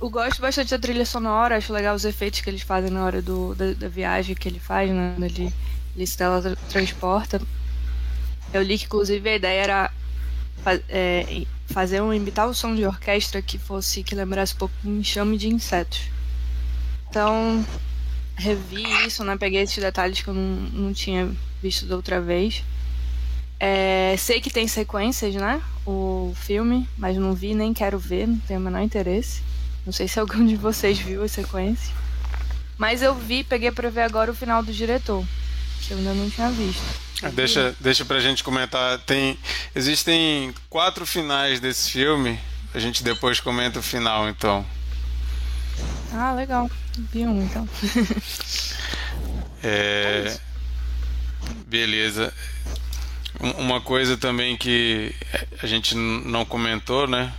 Eu 0.00 0.10
gosto 0.10 0.40
bastante 0.40 0.70
da 0.70 0.78
trilha 0.78 1.04
sonora, 1.06 1.56
acho 1.56 1.72
legal 1.72 1.94
os 1.94 2.04
efeitos 2.04 2.40
que 2.40 2.48
eles 2.48 2.62
fazem 2.62 2.90
na 2.90 3.04
hora 3.04 3.20
do, 3.20 3.54
da, 3.54 3.72
da 3.72 3.88
viagem 3.88 4.36
que 4.36 4.48
ele 4.48 4.60
faz, 4.60 4.90
né? 4.90 5.16
Ele, 5.20 5.52
ele 5.96 6.06
se 6.06 6.16
teletransporta. 6.16 7.40
Eu 8.52 8.62
li 8.62 8.78
que, 8.78 8.84
inclusive, 8.84 9.28
a 9.28 9.34
ideia 9.34 9.60
era 9.60 9.90
é, 10.88 11.44
fazer 11.66 12.00
um 12.00 12.12
imitar 12.12 12.48
o 12.48 12.54
som 12.54 12.74
de 12.74 12.84
orquestra 12.84 13.42
que 13.42 13.58
fosse 13.58 14.02
que 14.02 14.14
lembrasse 14.14 14.54
um 14.54 14.58
pouco 14.58 14.74
um 14.84 14.98
enxame 14.98 15.36
de 15.36 15.48
insetos. 15.48 16.02
Então, 17.08 17.64
revi 18.36 18.82
isso, 19.06 19.24
né? 19.24 19.36
Peguei 19.36 19.62
esses 19.62 19.78
detalhes 19.78 20.20
que 20.20 20.28
eu 20.28 20.34
não, 20.34 20.42
não 20.42 20.92
tinha 20.92 21.30
visto 21.62 21.86
da 21.86 21.96
outra 21.96 22.20
vez. 22.20 22.62
É, 23.60 24.14
sei 24.16 24.40
que 24.40 24.50
tem 24.50 24.68
sequências, 24.68 25.34
né? 25.34 25.60
O 25.86 26.32
filme, 26.36 26.88
mas 26.96 27.16
não 27.16 27.34
vi, 27.34 27.54
nem 27.54 27.74
quero 27.74 27.98
ver, 27.98 28.28
não 28.28 28.38
tenho 28.38 28.60
o 28.60 28.62
menor 28.62 28.82
interesse. 28.82 29.42
Não 29.84 29.92
sei 29.92 30.06
se 30.06 30.20
algum 30.20 30.46
de 30.46 30.56
vocês 30.56 30.98
viu 30.98 31.22
a 31.22 31.28
sequência. 31.28 31.94
Mas 32.76 33.02
eu 33.02 33.14
vi, 33.14 33.42
peguei 33.42 33.72
pra 33.72 33.90
ver 33.90 34.02
agora 34.02 34.30
o 34.30 34.34
final 34.34 34.62
do 34.62 34.72
diretor, 34.72 35.24
que 35.80 35.92
eu 35.92 35.98
ainda 35.98 36.14
não 36.14 36.30
tinha 36.30 36.50
visto. 36.50 37.07
Deixa, 37.32 37.74
deixa 37.80 38.04
pra 38.04 38.20
gente 38.20 38.44
comentar. 38.44 38.98
Tem, 39.00 39.38
existem 39.74 40.54
quatro 40.70 41.04
finais 41.04 41.58
desse 41.60 41.90
filme. 41.90 42.38
A 42.72 42.78
gente 42.78 43.02
depois 43.02 43.40
comenta 43.40 43.80
o 43.80 43.82
final, 43.82 44.28
então. 44.28 44.64
Ah, 46.12 46.32
legal. 46.32 46.70
Vi 47.12 47.26
um, 47.26 47.42
então. 47.42 47.68
é... 49.62 50.36
Beleza. 51.66 52.32
uma 53.40 53.80
coisa 53.80 54.16
também 54.16 54.56
que 54.56 55.14
a 55.62 55.66
gente 55.66 55.94
não 55.94 56.44
comentou, 56.44 57.06
né? 57.06 57.32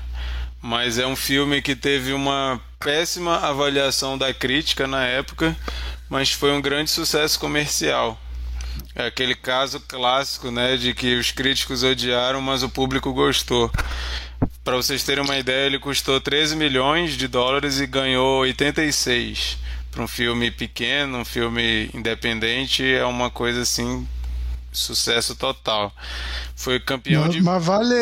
Mas 0.62 0.98
é 0.98 1.08
um 1.08 1.16
filme 1.16 1.62
que 1.62 1.76
teve 1.76 2.12
uma 2.12 2.60
péssima 2.80 3.38
avaliação 3.38 4.18
da 4.18 4.34
crítica 4.34 4.88
na 4.88 5.06
época, 5.06 5.56
mas 6.10 6.32
foi 6.32 6.52
um 6.52 6.62
grande 6.62 6.90
sucesso 6.90 7.40
comercial. 7.40 8.20
É 9.00 9.08
aquele 9.08 9.34
caso 9.34 9.80
clássico, 9.80 10.52
né, 10.52 10.76
de 10.76 10.94
que 10.94 11.16
os 11.16 11.32
críticos 11.32 11.84
odiaram, 11.84 12.42
mas 12.42 12.64
o 12.64 12.70
público 12.70 13.14
gostou. 13.14 13.72
Para 14.62 14.76
vocês 14.76 15.06
terem 15.06 15.24
uma 15.24 15.38
ideia, 15.38 15.68
ele 15.68 15.80
custou 15.80 16.20
13 16.20 16.54
milhões 16.58 17.14
de 17.14 17.26
dólares 17.26 17.80
e 17.80 17.88
ganhou 17.88 18.42
86. 18.42 19.58
Para 19.90 20.04
um 20.04 20.08
filme 20.08 20.52
pequeno, 20.52 21.20
um 21.20 21.24
filme 21.24 21.90
independente, 21.94 22.84
é 22.84 23.06
uma 23.06 23.30
coisa 23.30 23.62
assim 23.62 24.06
sucesso 24.70 25.34
total. 25.34 25.96
Foi 26.54 26.78
campeão 26.78 27.24
mas, 27.24 27.32
de. 27.32 27.42
Mas 27.42 27.66
vale. 27.66 27.96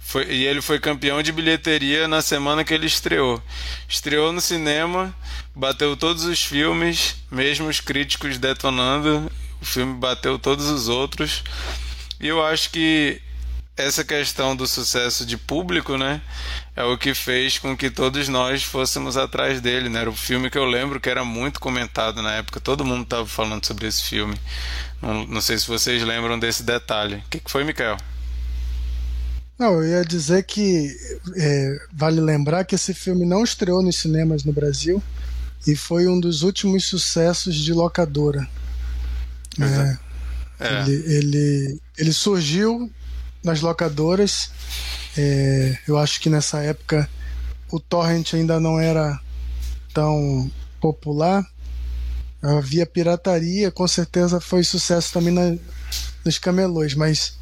Foi, 0.00 0.30
e 0.30 0.46
ele 0.46 0.62
foi 0.62 0.78
campeão 0.78 1.20
de 1.24 1.32
bilheteria 1.32 2.06
na 2.06 2.22
semana 2.22 2.62
que 2.62 2.72
ele 2.72 2.86
estreou. 2.86 3.42
Estreou 3.88 4.32
no 4.32 4.40
cinema, 4.40 5.12
bateu 5.56 5.96
todos 5.96 6.24
os 6.24 6.40
filmes, 6.40 7.16
mesmo 7.28 7.66
os 7.66 7.80
críticos 7.80 8.38
detonando. 8.38 9.28
O 9.62 9.64
filme 9.64 9.94
bateu 9.94 10.40
todos 10.40 10.66
os 10.66 10.88
outros. 10.88 11.44
E 12.20 12.26
eu 12.26 12.44
acho 12.44 12.70
que 12.70 13.22
essa 13.76 14.04
questão 14.04 14.56
do 14.56 14.66
sucesso 14.66 15.24
de 15.24 15.36
público, 15.36 15.96
né, 15.96 16.20
é 16.74 16.82
o 16.82 16.98
que 16.98 17.14
fez 17.14 17.58
com 17.58 17.76
que 17.76 17.88
todos 17.88 18.28
nós 18.28 18.64
fôssemos 18.64 19.16
atrás 19.16 19.60
dele, 19.60 19.88
né? 19.88 20.00
Era 20.00 20.10
o 20.10 20.16
filme 20.16 20.50
que 20.50 20.58
eu 20.58 20.64
lembro 20.64 21.00
que 21.00 21.08
era 21.08 21.24
muito 21.24 21.60
comentado 21.60 22.20
na 22.20 22.32
época, 22.32 22.60
todo 22.60 22.84
mundo 22.84 23.04
estava 23.04 23.26
falando 23.26 23.64
sobre 23.64 23.86
esse 23.86 24.02
filme. 24.02 24.36
Não, 25.00 25.26
não, 25.26 25.40
sei 25.40 25.56
se 25.58 25.68
vocês 25.68 26.02
lembram 26.02 26.38
desse 26.38 26.64
detalhe. 26.64 27.16
O 27.16 27.30
que, 27.30 27.38
que 27.38 27.50
foi, 27.50 27.62
Mikael? 27.62 27.96
Não, 29.58 29.80
eu 29.80 30.00
ia 30.00 30.04
dizer 30.04 30.42
que 30.42 30.88
é, 31.36 31.86
vale 31.92 32.20
lembrar 32.20 32.64
que 32.64 32.74
esse 32.74 32.92
filme 32.92 33.24
não 33.24 33.44
estreou 33.44 33.80
nos 33.80 33.96
cinemas 33.96 34.42
no 34.42 34.52
Brasil 34.52 35.00
e 35.64 35.76
foi 35.76 36.08
um 36.08 36.18
dos 36.18 36.42
últimos 36.42 36.86
sucessos 36.86 37.54
de 37.54 37.72
locadora. 37.72 38.48
É, 39.60 39.98
é. 40.60 40.82
Ele, 40.82 41.14
ele, 41.14 41.80
ele 41.98 42.12
surgiu 42.12 42.90
nas 43.42 43.60
locadoras. 43.60 44.50
É, 45.16 45.78
eu 45.86 45.98
acho 45.98 46.20
que 46.20 46.30
nessa 46.30 46.60
época 46.60 47.08
o 47.70 47.80
torrent 47.80 48.34
ainda 48.34 48.60
não 48.60 48.78
era 48.78 49.18
tão 49.92 50.50
popular. 50.80 51.46
Havia 52.42 52.84
pirataria, 52.84 53.70
com 53.70 53.86
certeza 53.86 54.40
foi 54.40 54.64
sucesso 54.64 55.12
também 55.12 55.32
na, 55.32 55.56
nos 56.24 56.38
camelôs, 56.38 56.94
mas 56.94 57.38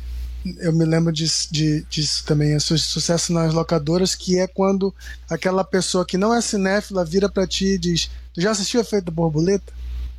eu 0.58 0.72
me 0.72 0.84
lembro 0.84 1.12
disso, 1.12 1.48
de, 1.50 1.82
disso 1.90 2.24
também, 2.24 2.54
é 2.54 2.58
sucesso 2.58 3.32
nas 3.32 3.52
locadoras, 3.52 4.14
que 4.14 4.38
é 4.38 4.46
quando 4.46 4.94
aquela 5.28 5.64
pessoa 5.64 6.04
que 6.04 6.16
não 6.16 6.34
é 6.34 6.40
cinéfila 6.40 7.04
vira 7.04 7.28
para 7.28 7.46
ti 7.46 7.74
e 7.74 7.78
diz: 7.78 8.10
Tu 8.32 8.40
já 8.40 8.50
assistiu 8.50 8.80
Efeito 8.80 9.10
Borboleta? 9.10 9.72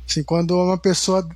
Assim, 0.08 0.22
quando 0.22 0.56
uma 0.56 0.78
pessoa 0.78 1.28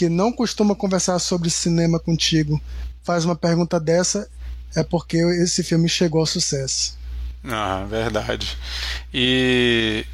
que 0.00 0.08
não 0.08 0.32
costuma 0.32 0.74
conversar 0.74 1.18
sobre 1.18 1.50
cinema 1.50 2.00
contigo 2.00 2.58
faz 3.02 3.26
uma 3.26 3.36
pergunta 3.36 3.78
dessa, 3.78 4.30
é 4.74 4.82
porque 4.82 5.18
esse 5.42 5.62
filme 5.62 5.90
chegou 5.90 6.20
ao 6.20 6.26
sucesso. 6.26 6.96
Ah, 7.44 7.84
verdade. 7.86 8.56
E 9.12 10.06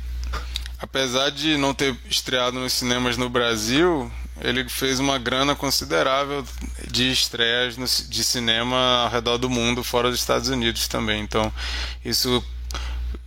apesar 0.77 1.31
de 1.31 1.57
não 1.57 1.73
ter 1.73 1.97
estreado 2.11 2.59
nos 2.59 2.73
cinemas 2.73 3.17
no 3.17 3.29
Brasil, 3.29 4.11
ele 4.41 4.69
fez 4.69 4.99
uma 4.99 5.19
grana 5.19 5.55
considerável 5.55 6.45
de 6.91 7.13
estreias 7.13 7.77
de 8.09 8.25
cinema 8.25 9.05
ao 9.05 9.09
redor 9.09 9.39
do 9.39 9.49
mundo, 9.49 9.85
fora 9.85 10.11
dos 10.11 10.19
Estados 10.19 10.49
Unidos 10.49 10.89
também. 10.89 11.23
Então, 11.23 11.53
isso 12.05 12.45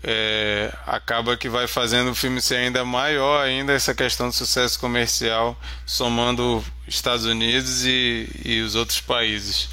é, 0.04 0.74
acaba 0.88 1.36
que 1.36 1.50
vai 1.50 1.68
fazendo 1.68 2.12
o 2.12 2.16
filme 2.16 2.42
ser 2.42 2.56
ainda 2.56 2.86
maior 2.86 3.44
ainda 3.44 3.74
essa 3.74 3.94
questão 3.94 4.30
de 4.30 4.36
sucesso 4.36 4.80
comercial, 4.80 5.60
somando 5.86 6.64
Estados 6.88 7.26
Unidos 7.26 7.86
e, 7.86 8.30
e 8.46 8.62
os 8.62 8.76
outros 8.76 9.02
países. 9.02 9.70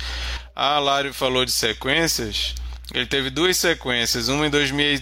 A 0.54 0.78
Lário 0.78 1.12
falou 1.14 1.44
de 1.44 1.52
sequências. 1.52 2.54
Ele 2.94 3.06
teve 3.06 3.30
duas 3.30 3.56
sequências, 3.56 4.28
uma 4.28 4.46
em, 4.46 4.50
2000, 4.50 5.00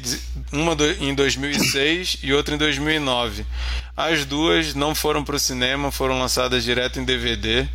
uma 0.53 0.77
em 0.99 1.15
2006 1.15 2.19
e 2.23 2.33
outra 2.33 2.55
em 2.55 2.59
2009. 2.59 3.47
As 3.97 4.25
duas 4.25 4.75
não 4.75 4.95
foram 4.95 5.23
para 5.23 5.37
o 5.37 5.39
cinema, 5.39 5.93
foram 5.93 6.19
lançadas 6.19 6.65
direto 6.65 6.99
em 6.99 7.05
DVD. 7.05 7.69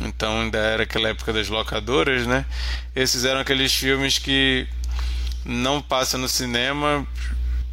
Então 0.00 0.40
ainda 0.40 0.58
era 0.58 0.84
aquela 0.84 1.08
época 1.08 1.32
das 1.32 1.48
locadoras, 1.48 2.26
né? 2.26 2.46
Esses 2.94 3.24
eram 3.24 3.40
aqueles 3.40 3.74
filmes 3.74 4.18
que 4.18 4.66
não 5.44 5.80
passam 5.80 6.20
no 6.20 6.28
cinema 6.28 7.06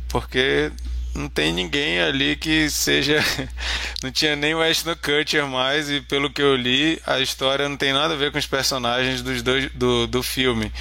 porque 0.08 0.72
não 1.18 1.28
tem 1.28 1.52
ninguém 1.52 2.00
ali 2.00 2.36
que 2.36 2.70
seja. 2.70 3.24
Não 4.04 4.12
tinha 4.12 4.36
nem 4.36 4.54
o 4.54 4.62
Ashton 4.62 4.96
Kutcher 4.96 5.48
mais, 5.48 5.90
e 5.90 6.00
pelo 6.02 6.30
que 6.30 6.40
eu 6.40 6.56
li, 6.56 7.02
a 7.04 7.20
história 7.20 7.68
não 7.68 7.76
tem 7.76 7.92
nada 7.92 8.14
a 8.14 8.18
ver 8.18 8.32
com 8.32 8.38
os 8.38 8.46
personagens 8.46 9.24
dos 9.24 9.42
dois, 9.42 9.72
do, 9.72 10.06
do 10.06 10.22
filme. 10.22 10.72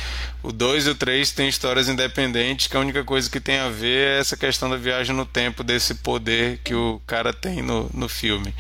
O 0.43 0.53
2 0.53 0.87
e 0.87 0.91
o 0.91 0.95
3 0.95 1.31
têm 1.31 1.49
histórias 1.49 1.89
independentes, 1.89 2.67
que 2.67 2.77
a 2.77 2.81
única 2.81 3.03
coisa 3.03 3.31
que 3.31 3.41
tem 3.41 3.59
a 3.59 3.71
ver 3.71 4.07
é 4.07 4.21
essa 4.21 4.37
questão 4.37 4.69
da 4.69 4.77
viagem 4.77 5.17
no 5.17 5.25
tempo, 5.25 5.65
desse 5.65 5.95
poder 5.95 6.61
que 6.63 6.75
o 6.75 7.01
cara 7.07 7.33
tem 7.33 7.63
no, 7.63 7.89
no 7.95 8.07
filme. 8.07 8.55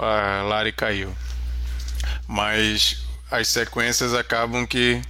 A 0.00 0.42
Lari 0.42 0.72
caiu. 0.72 1.14
Mas 2.26 2.98
as 3.30 3.48
sequências 3.48 4.12
acabam 4.12 4.66
que 4.66 5.00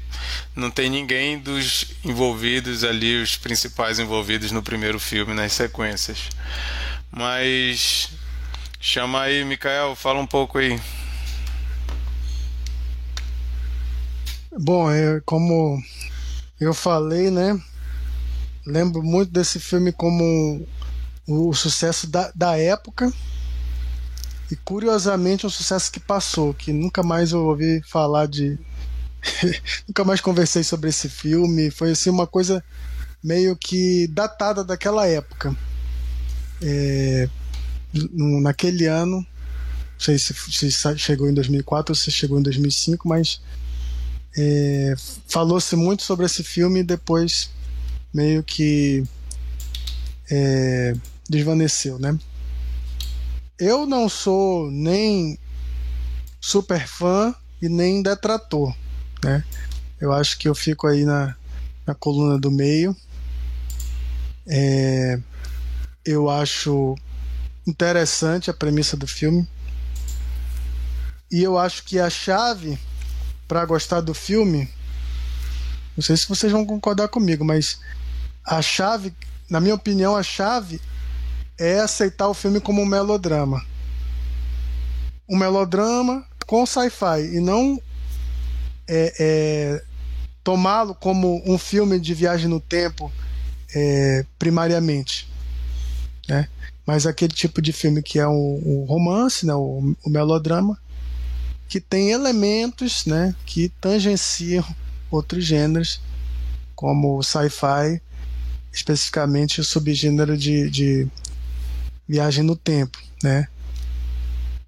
não 0.54 0.70
tem 0.70 0.90
ninguém 0.90 1.38
dos 1.38 1.86
envolvidos 2.04 2.84
ali, 2.84 3.22
os 3.22 3.36
principais 3.36 3.98
envolvidos 3.98 4.52
no 4.52 4.62
primeiro 4.62 5.00
filme, 5.00 5.32
nas 5.32 5.52
sequências. 5.52 6.28
Mas 7.10 8.10
chama 8.78 9.22
aí, 9.22 9.44
Mikael, 9.44 9.96
fala 9.96 10.20
um 10.20 10.26
pouco 10.26 10.58
aí. 10.58 10.78
Bom, 14.58 14.90
é, 14.90 15.20
como 15.24 15.82
eu 16.60 16.74
falei, 16.74 17.30
né? 17.30 17.58
Lembro 18.66 19.02
muito 19.02 19.32
desse 19.32 19.58
filme 19.58 19.92
como 19.92 20.66
o 21.26 21.54
sucesso 21.54 22.06
da, 22.06 22.30
da 22.34 22.58
época 22.58 23.10
e 24.50 24.56
curiosamente 24.56 25.46
um 25.46 25.50
sucesso 25.50 25.92
que 25.92 26.00
passou, 26.00 26.52
que 26.52 26.72
nunca 26.72 27.02
mais 27.02 27.30
eu 27.30 27.46
ouvi 27.46 27.80
falar 27.86 28.26
de. 28.26 28.58
nunca 29.86 30.04
mais 30.04 30.20
conversei 30.20 30.64
sobre 30.64 30.90
esse 30.90 31.08
filme. 31.08 31.70
Foi 31.70 31.92
assim 31.92 32.10
uma 32.10 32.26
coisa 32.26 32.64
meio 33.22 33.56
que 33.56 34.08
datada 34.08 34.64
daquela 34.64 35.06
época. 35.06 35.56
É... 36.60 37.28
Naquele 37.92 38.86
ano, 38.86 39.18
não 39.18 39.26
sei 39.98 40.18
se, 40.18 40.34
se 40.34 40.98
chegou 40.98 41.28
em 41.28 41.34
2004 41.34 41.92
ou 41.92 41.96
se 41.96 42.10
chegou 42.10 42.38
em 42.38 42.42
2005, 42.42 43.08
mas 43.08 43.40
é... 44.36 44.94
falou-se 45.28 45.76
muito 45.76 46.02
sobre 46.02 46.26
esse 46.26 46.42
filme 46.42 46.80
e 46.80 46.84
depois 46.84 47.50
meio 48.12 48.42
que 48.42 49.04
é... 50.28 50.94
desvaneceu, 51.28 52.00
né? 52.00 52.18
Eu 53.60 53.84
não 53.84 54.08
sou 54.08 54.70
nem 54.70 55.38
super 56.40 56.88
fã 56.88 57.34
e 57.60 57.68
nem 57.68 58.02
detrator, 58.02 58.74
né? 59.22 59.44
Eu 60.00 60.12
acho 60.12 60.38
que 60.38 60.48
eu 60.48 60.54
fico 60.54 60.86
aí 60.86 61.04
na, 61.04 61.36
na 61.86 61.94
coluna 61.94 62.38
do 62.38 62.50
meio. 62.50 62.96
É, 64.48 65.20
eu 66.02 66.30
acho 66.30 66.96
interessante 67.66 68.50
a 68.50 68.54
premissa 68.54 68.96
do 68.96 69.06
filme. 69.06 69.46
E 71.30 71.42
eu 71.42 71.58
acho 71.58 71.84
que 71.84 71.98
a 71.98 72.08
chave 72.08 72.78
para 73.46 73.66
gostar 73.66 74.00
do 74.00 74.14
filme, 74.14 74.68
não 75.94 76.02
sei 76.02 76.16
se 76.16 76.26
vocês 76.26 76.50
vão 76.50 76.64
concordar 76.64 77.08
comigo, 77.08 77.44
mas 77.44 77.78
a 78.42 78.62
chave, 78.62 79.14
na 79.50 79.60
minha 79.60 79.74
opinião, 79.74 80.16
a 80.16 80.22
chave 80.22 80.80
é 81.60 81.78
aceitar 81.78 82.26
o 82.26 82.34
filme 82.34 82.58
como 82.58 82.80
um 82.80 82.86
melodrama. 82.86 83.62
Um 85.28 85.36
melodrama 85.36 86.24
com 86.46 86.64
sci-fi 86.64 87.36
e 87.36 87.38
não 87.38 87.80
é, 88.88 89.14
é, 89.20 89.84
tomá-lo 90.42 90.94
como 90.94 91.42
um 91.46 91.58
filme 91.58 92.00
de 92.00 92.14
viagem 92.14 92.48
no 92.48 92.58
tempo 92.58 93.12
é, 93.74 94.24
primariamente. 94.38 95.30
Né? 96.26 96.48
Mas 96.86 97.06
aquele 97.06 97.34
tipo 97.34 97.60
de 97.60 97.74
filme 97.74 98.02
que 98.02 98.18
é 98.18 98.26
o, 98.26 98.32
o 98.32 98.86
romance, 98.88 99.44
né? 99.44 99.54
o, 99.54 99.94
o 100.02 100.10
melodrama, 100.10 100.80
que 101.68 101.78
tem 101.78 102.10
elementos 102.10 103.04
né? 103.04 103.34
que 103.44 103.68
tangenciam 103.80 104.64
outros 105.10 105.44
gêneros, 105.44 106.00
como 106.74 107.18
o 107.18 107.22
sci-fi, 107.22 108.00
especificamente 108.72 109.60
o 109.60 109.64
subgênero 109.64 110.38
de, 110.38 110.70
de 110.70 111.08
viagem 112.10 112.42
no 112.42 112.56
tempo, 112.56 112.98
né? 113.22 113.46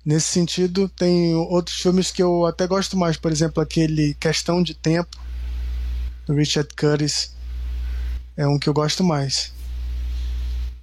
Nesse 0.05 0.29
sentido, 0.29 0.89
tem 0.89 1.35
outros 1.35 1.81
filmes 1.81 2.13
que 2.13 2.23
eu 2.23 2.47
até 2.47 2.69
gosto 2.69 2.97
mais, 2.97 3.17
por 3.17 3.33
exemplo, 3.33 3.61
aquele 3.61 4.15
Questão 4.15 4.63
de 4.63 4.75
Tempo, 4.75 5.17
do 6.25 6.35
Richard 6.35 6.69
Curtis. 6.77 7.35
É 8.37 8.47
um 8.47 8.61
que 8.61 8.69
eu 8.69 8.73
gosto 8.73 9.03
mais. 9.03 9.53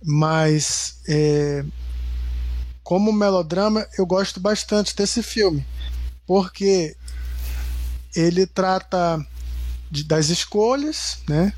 Mas, 0.04 1.00
é, 1.08 1.64
como 2.84 3.14
melodrama, 3.14 3.88
eu 3.98 4.06
gosto 4.06 4.42
bastante 4.42 4.94
desse 4.94 5.24
filme, 5.24 5.66
porque 6.28 6.94
ele 8.14 8.46
trata 8.46 9.26
de, 9.90 10.04
das 10.04 10.28
escolhas, 10.28 11.20
né? 11.28 11.54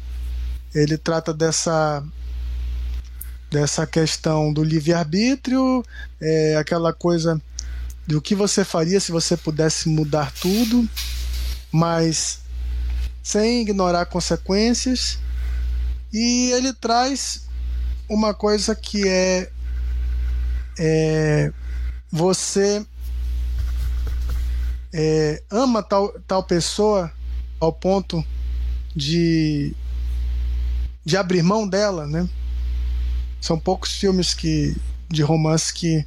Ele 0.75 0.95
trata 0.95 1.33
dessa 1.33 2.03
dessa 3.51 3.85
questão 3.85 4.53
do 4.53 4.63
livre-arbítrio, 4.63 5.83
é, 6.21 6.55
aquela 6.55 6.93
coisa 6.93 7.39
do 8.07 8.21
que 8.21 8.33
você 8.33 8.63
faria 8.63 8.99
se 8.99 9.11
você 9.11 9.35
pudesse 9.35 9.89
mudar 9.89 10.31
tudo, 10.31 10.87
mas 11.69 12.39
sem 13.21 13.61
ignorar 13.61 14.05
consequências. 14.05 15.19
E 16.13 16.51
ele 16.51 16.73
traz 16.73 17.47
uma 18.09 18.33
coisa 18.33 18.73
que 18.73 19.05
é, 19.07 19.51
é 20.79 21.53
você 22.09 22.85
é, 24.93 25.43
ama 25.51 25.83
tal, 25.83 26.09
tal 26.25 26.43
pessoa 26.43 27.11
ao 27.59 27.71
ponto 27.71 28.23
de, 28.95 29.75
de 31.03 31.17
abrir 31.17 31.43
mão 31.43 31.67
dela, 31.67 32.07
né? 32.07 32.27
São 33.41 33.59
poucos 33.59 33.91
filmes 33.93 34.35
que, 34.35 34.77
de 35.09 35.23
romance 35.23 35.73
que, 35.73 36.05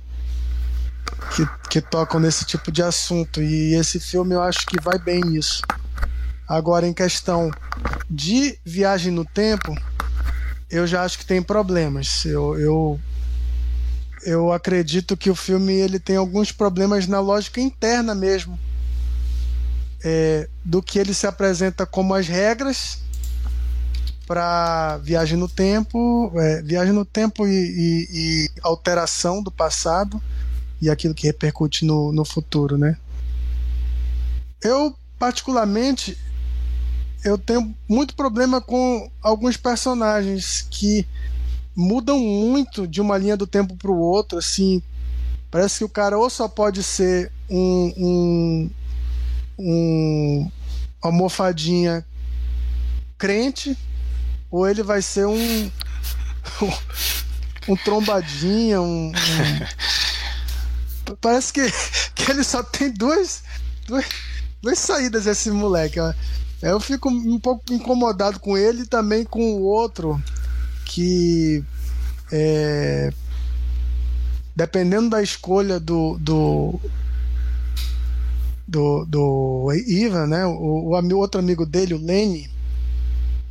que, 1.34 1.48
que 1.68 1.80
tocam 1.80 2.20
nesse 2.20 2.44
tipo 2.44 2.70
de 2.70 2.80
assunto 2.80 3.42
e 3.42 3.74
esse 3.74 3.98
filme 3.98 4.36
eu 4.36 4.42
acho 4.42 4.64
que 4.66 4.80
vai 4.80 4.98
bem 4.98 5.20
nisso. 5.20 5.60
Agora, 6.48 6.86
em 6.86 6.94
questão 6.94 7.50
de 8.08 8.56
viagem 8.64 9.12
no 9.12 9.24
tempo, 9.24 9.74
eu 10.70 10.86
já 10.86 11.02
acho 11.02 11.18
que 11.18 11.26
tem 11.26 11.42
problemas. 11.42 12.24
Eu, 12.24 12.58
eu, 12.58 13.00
eu 14.22 14.52
acredito 14.52 15.16
que 15.16 15.30
o 15.30 15.34
filme 15.34 15.72
ele 15.72 15.98
tem 15.98 16.16
alguns 16.16 16.52
problemas 16.52 17.08
na 17.08 17.18
lógica 17.18 17.60
interna 17.60 18.14
mesmo. 18.14 18.58
É, 20.06 20.48
do 20.62 20.82
que 20.82 20.98
ele 20.98 21.14
se 21.14 21.26
apresenta 21.26 21.86
como 21.86 22.12
as 22.14 22.28
regras 22.28 23.03
para 24.26 24.98
viagem 24.98 25.38
no 25.38 25.48
tempo, 25.48 26.32
é, 26.36 26.62
viagem 26.62 26.92
no 26.92 27.04
tempo 27.04 27.46
e, 27.46 27.50
e, 27.50 28.08
e, 28.10 28.50
alteração 28.62 29.42
do 29.42 29.50
passado 29.50 30.22
e 30.80 30.90
aquilo 30.90 31.14
que 31.14 31.26
repercute 31.26 31.84
no, 31.84 32.12
no 32.12 32.24
futuro, 32.24 32.78
né? 32.78 32.96
Eu 34.62 34.94
particularmente 35.18 36.18
eu 37.24 37.38
tenho 37.38 37.74
muito 37.88 38.14
problema 38.14 38.60
com 38.60 39.10
alguns 39.22 39.56
personagens 39.56 40.66
que 40.70 41.06
mudam 41.74 42.18
muito 42.18 42.86
de 42.86 43.00
uma 43.00 43.16
linha 43.16 43.36
do 43.36 43.46
tempo 43.46 43.74
para 43.76 43.90
o 43.90 43.98
outro, 43.98 44.38
assim. 44.38 44.82
Parece 45.50 45.78
que 45.78 45.84
o 45.84 45.88
cara 45.88 46.18
ou 46.18 46.28
só 46.28 46.46
pode 46.46 46.82
ser 46.82 47.32
um, 47.48 47.92
um, 47.96 48.70
um 49.58 50.50
almofadinha 51.00 52.04
crente, 53.16 53.76
ou 54.54 54.68
ele 54.68 54.84
vai 54.84 55.02
ser 55.02 55.26
um 55.26 55.70
um 57.68 57.74
trombadinha, 57.74 58.80
um, 58.80 59.08
um... 59.08 59.12
parece 61.20 61.52
que, 61.52 61.60
que 62.14 62.30
ele 62.30 62.44
só 62.44 62.62
tem 62.62 62.92
duas, 62.92 63.42
duas, 63.88 64.04
duas 64.62 64.78
saídas 64.78 65.26
esse 65.26 65.50
moleque. 65.50 65.98
Eu 66.62 66.78
fico 66.78 67.08
um 67.08 67.40
pouco 67.40 67.72
incomodado 67.72 68.38
com 68.38 68.56
ele 68.56 68.82
e 68.82 68.86
também 68.86 69.24
com 69.24 69.54
o 69.56 69.62
outro 69.62 70.22
que 70.84 71.64
é, 72.30 73.12
dependendo 74.54 75.10
da 75.10 75.20
escolha 75.20 75.80
do 75.80 76.16
do 76.18 76.80
do, 78.68 79.04
do 79.04 79.72
Ivan, 79.88 80.28
né? 80.28 80.46
O, 80.46 80.90
o, 80.90 81.16
outro 81.16 81.40
amigo 81.40 81.66
dele, 81.66 81.94
o 81.94 82.04
Lenny, 82.04 82.48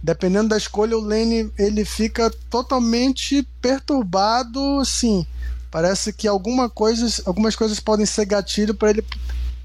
dependendo 0.03 0.49
da 0.49 0.57
escolha, 0.57 0.97
o 0.97 1.01
Lenny 1.01 1.49
ele 1.57 1.85
fica 1.85 2.29
totalmente 2.49 3.47
perturbado, 3.61 4.79
assim. 4.79 5.25
Parece 5.71 6.11
que 6.11 6.27
alguma 6.27 6.69
coisa, 6.69 7.07
algumas 7.25 7.55
coisas 7.55 7.79
podem 7.79 8.05
ser 8.05 8.25
gatilho 8.25 8.75
para 8.75 8.89
ele 8.89 9.03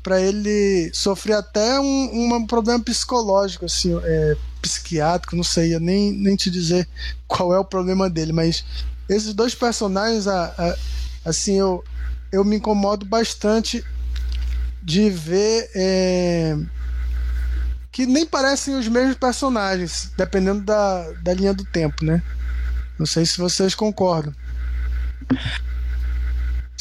para 0.00 0.20
ele 0.22 0.90
sofrer 0.94 1.34
até 1.34 1.78
um, 1.78 2.34
um 2.34 2.46
problema 2.46 2.80
psicológico, 2.80 3.66
assim, 3.66 3.98
é, 4.02 4.36
psiquiátrico, 4.62 5.36
não 5.36 5.42
sei 5.42 5.78
nem, 5.80 6.12
nem 6.12 6.34
te 6.34 6.50
dizer 6.50 6.88
qual 7.26 7.52
é 7.52 7.58
o 7.58 7.64
problema 7.64 8.08
dele, 8.08 8.32
mas 8.32 8.64
esses 9.08 9.34
dois 9.34 9.54
personagens, 9.54 10.26
a, 10.26 10.46
a, 10.56 10.76
assim, 11.28 11.58
eu, 11.58 11.84
eu 12.32 12.42
me 12.42 12.56
incomodo 12.56 13.04
bastante 13.04 13.84
de 14.82 15.10
ver 15.10 15.68
é, 15.74 16.56
que 17.90 18.06
nem 18.06 18.26
parecem 18.26 18.76
os 18.76 18.88
mesmos 18.88 19.16
personagens, 19.16 20.12
dependendo 20.16 20.62
da, 20.62 21.10
da 21.22 21.34
linha 21.34 21.54
do 21.54 21.64
tempo, 21.64 22.04
né? 22.04 22.22
Não 22.98 23.06
sei 23.06 23.24
se 23.24 23.38
vocês 23.38 23.74
concordam. 23.74 24.34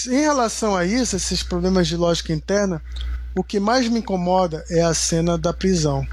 Em 0.08 0.22
relação 0.22 0.76
a 0.76 0.86
isso, 0.86 1.16
esses 1.16 1.42
problemas 1.42 1.88
de 1.88 1.96
lógica 1.96 2.34
interna, 2.34 2.82
o 3.36 3.44
que 3.44 3.60
mais 3.60 3.88
me 3.88 4.00
incomoda 4.00 4.64
é 4.70 4.82
a 4.82 4.94
cena 4.94 5.38
da 5.38 5.54
prisão. 5.54 6.06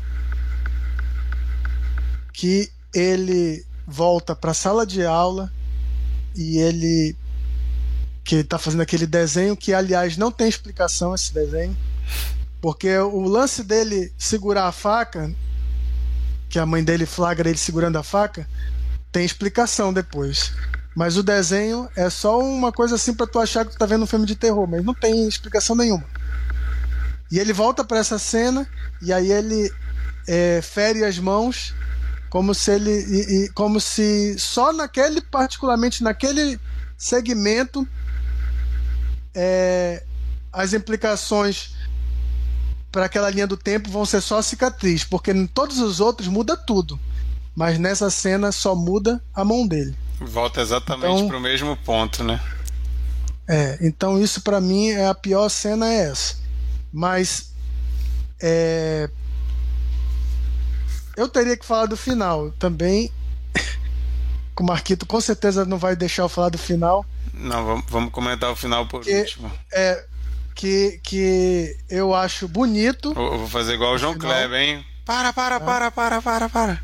Que 2.32 2.70
ele 2.92 3.64
volta 3.86 4.34
para 4.34 4.52
a 4.52 4.54
sala 4.54 4.86
de 4.86 5.04
aula 5.04 5.52
e 6.34 6.58
ele 6.58 7.16
que 8.24 8.36
está 8.36 8.58
fazendo 8.58 8.80
aquele 8.80 9.06
desenho 9.06 9.56
que 9.56 9.74
aliás 9.74 10.16
não 10.16 10.32
tem 10.32 10.48
explicação 10.48 11.14
esse 11.14 11.32
desenho, 11.32 11.76
porque 12.64 12.96
o 12.96 13.28
lance 13.28 13.62
dele 13.62 14.10
segurar 14.16 14.66
a 14.66 14.72
faca, 14.72 15.30
que 16.48 16.58
a 16.58 16.64
mãe 16.64 16.82
dele 16.82 17.04
flagra 17.04 17.50
ele 17.50 17.58
segurando 17.58 17.98
a 17.98 18.02
faca, 18.02 18.48
tem 19.12 19.22
explicação 19.22 19.92
depois. 19.92 20.50
Mas 20.96 21.18
o 21.18 21.22
desenho 21.22 21.90
é 21.94 22.08
só 22.08 22.38
uma 22.38 22.72
coisa 22.72 22.94
assim 22.94 23.12
para 23.12 23.26
tu 23.26 23.38
achar 23.38 23.66
que 23.66 23.72
tu 23.72 23.76
tá 23.76 23.84
vendo 23.84 24.04
um 24.04 24.06
filme 24.06 24.24
de 24.24 24.34
terror, 24.34 24.66
mas 24.66 24.82
não 24.82 24.94
tem 24.94 25.28
explicação 25.28 25.76
nenhuma. 25.76 26.06
E 27.30 27.38
ele 27.38 27.52
volta 27.52 27.84
para 27.84 27.98
essa 27.98 28.18
cena 28.18 28.66
e 29.02 29.12
aí 29.12 29.30
ele 29.30 29.70
é, 30.26 30.62
fere 30.62 31.04
as 31.04 31.18
mãos 31.18 31.74
como 32.30 32.54
se 32.54 32.70
ele 32.70 32.90
e, 32.90 33.44
e, 33.44 33.48
como 33.50 33.78
se 33.78 34.38
só 34.38 34.72
naquele 34.72 35.20
particularmente 35.20 36.02
naquele 36.02 36.58
segmento 36.96 37.86
é, 39.34 40.02
as 40.50 40.72
implicações 40.72 41.73
para 42.94 43.06
aquela 43.06 43.28
linha 43.28 43.44
do 43.44 43.56
tempo 43.56 43.90
vão 43.90 44.06
ser 44.06 44.20
só 44.20 44.40
cicatriz, 44.40 45.02
porque 45.02 45.32
em 45.32 45.48
todos 45.48 45.80
os 45.80 45.98
outros 45.98 46.28
muda 46.28 46.56
tudo, 46.56 46.98
mas 47.52 47.76
nessa 47.76 48.08
cena 48.08 48.52
só 48.52 48.72
muda 48.72 49.20
a 49.34 49.44
mão 49.44 49.66
dele. 49.66 49.96
Volta 50.20 50.60
exatamente 50.60 51.12
então, 51.12 51.26
para 51.26 51.36
o 51.36 51.40
mesmo 51.40 51.76
ponto, 51.78 52.22
né? 52.22 52.40
É, 53.48 53.78
então 53.80 54.22
isso 54.22 54.42
para 54.42 54.60
mim 54.60 54.90
é 54.90 55.08
a 55.08 55.14
pior 55.14 55.48
cena 55.48 55.92
é 55.92 56.04
essa. 56.04 56.36
Mas 56.92 57.52
é, 58.40 59.10
eu 61.16 61.28
teria 61.28 61.56
que 61.56 61.66
falar 61.66 61.86
do 61.86 61.96
final 61.96 62.52
também. 62.52 63.10
o 64.56 64.62
Marquito 64.62 65.04
com 65.04 65.20
certeza 65.20 65.64
não 65.64 65.78
vai 65.78 65.96
deixar 65.96 66.22
eu 66.22 66.28
falar 66.28 66.50
do 66.50 66.58
final. 66.58 67.04
Não, 67.32 67.66
vamos, 67.66 67.84
vamos 67.88 68.12
comentar 68.12 68.52
o 68.52 68.56
final 68.56 68.86
por 68.86 69.00
que, 69.02 69.18
último. 69.18 69.50
É, 69.72 70.06
que, 70.54 71.00
que 71.02 71.76
eu 71.90 72.14
acho 72.14 72.46
bonito. 72.46 73.12
Eu 73.16 73.38
vou 73.38 73.48
fazer 73.48 73.74
igual 73.74 73.94
o 73.94 73.98
João 73.98 74.12
final. 74.14 74.30
Kleber, 74.30 74.60
hein? 74.60 74.86
Para, 75.04 75.32
para, 75.32 75.60
para, 75.60 75.90
para, 75.90 76.22
para, 76.22 76.48
para. 76.48 76.82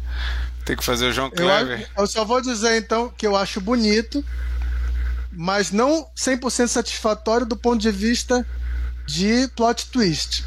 Tem 0.65 0.77
que 0.77 0.85
fazer 0.85 1.07
o 1.07 1.13
João 1.13 1.31
Kleber. 1.31 1.89
Eu, 1.97 2.03
eu 2.03 2.07
só 2.07 2.25
vou 2.25 2.41
dizer 2.41 2.77
então 2.77 3.09
que 3.09 3.27
eu 3.27 3.37
acho 3.37 3.61
bonito, 3.61 4.25
mas 5.33 5.71
não 5.71 6.07
100% 6.17 6.69
satisfatório 6.69 7.47
do 7.47 7.57
ponto 7.57 7.81
de 7.81 7.91
vista 7.91 8.47
de 9.07 9.49
plot 9.57 9.87
twist. 9.91 10.45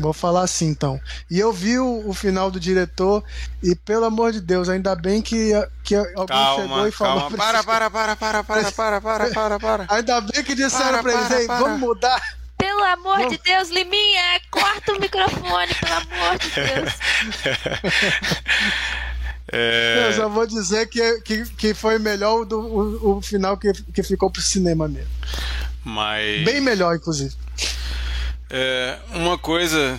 Vou 0.00 0.14
falar 0.14 0.42
assim 0.42 0.68
então. 0.68 0.98
E 1.30 1.38
eu 1.38 1.52
vi 1.52 1.78
o, 1.78 2.08
o, 2.08 2.14
final 2.14 2.50
do 2.50 2.58
diretor 2.58 3.22
e 3.62 3.76
pelo 3.76 4.06
amor 4.06 4.32
de 4.32 4.40
Deus, 4.40 4.68
ainda 4.68 4.96
bem 4.96 5.20
que, 5.20 5.52
que 5.84 5.94
alguém 5.94 6.26
calma, 6.26 6.62
chegou 6.62 6.88
e 6.88 6.90
falou. 6.90 7.20
Calma, 7.20 7.36
para, 7.36 7.62
para, 7.62 7.90
para, 7.90 8.16
para, 8.16 8.44
para, 8.44 8.72
para, 8.72 9.00
para, 9.00 9.30
para, 9.30 9.60
para. 9.60 9.86
Ainda 9.90 10.20
bem 10.22 10.42
que 10.42 10.54
disseram 10.54 11.02
para, 11.02 11.26
pra 11.26 11.36
eles, 11.36 11.46
vamos 11.46 11.78
mudar. 11.78 12.20
Pelo 12.56 12.82
amor 12.84 13.28
de 13.28 13.38
Deus, 13.38 13.68
Liminha, 13.68 14.40
corta 14.50 14.92
o 14.92 15.00
microfone, 15.00 15.74
pelo 15.74 15.94
amor 15.94 16.38
de 16.38 16.50
Deus. 16.50 16.92
É... 19.52 20.06
Eu 20.06 20.12
só 20.12 20.28
vou 20.28 20.46
dizer 20.46 20.88
que, 20.88 21.20
que, 21.22 21.44
que 21.56 21.74
foi 21.74 21.98
melhor 21.98 22.42
o, 22.42 22.44
do, 22.44 22.60
o, 22.60 23.16
o 23.16 23.20
final 23.20 23.56
que, 23.56 23.72
que 23.72 24.00
ficou 24.04 24.30
pro 24.30 24.40
cinema 24.40 24.86
mesmo. 24.86 25.10
Mas. 25.84 26.44
Bem 26.44 26.60
melhor, 26.60 26.94
inclusive. 26.94 27.34
É, 28.50 28.98
uma 29.14 29.38
coisa, 29.38 29.98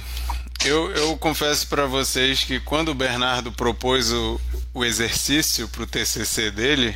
eu, 0.66 0.92
eu 0.92 1.18
confesso 1.18 1.68
para 1.68 1.86
vocês 1.86 2.44
que 2.44 2.60
quando 2.60 2.90
o 2.90 2.94
Bernardo 2.94 3.50
propôs 3.50 4.12
o, 4.12 4.42
o 4.74 4.84
exercício 4.84 5.70
para 5.70 5.84
o 5.84 5.88
TCC 5.88 6.52
dele, 6.52 6.94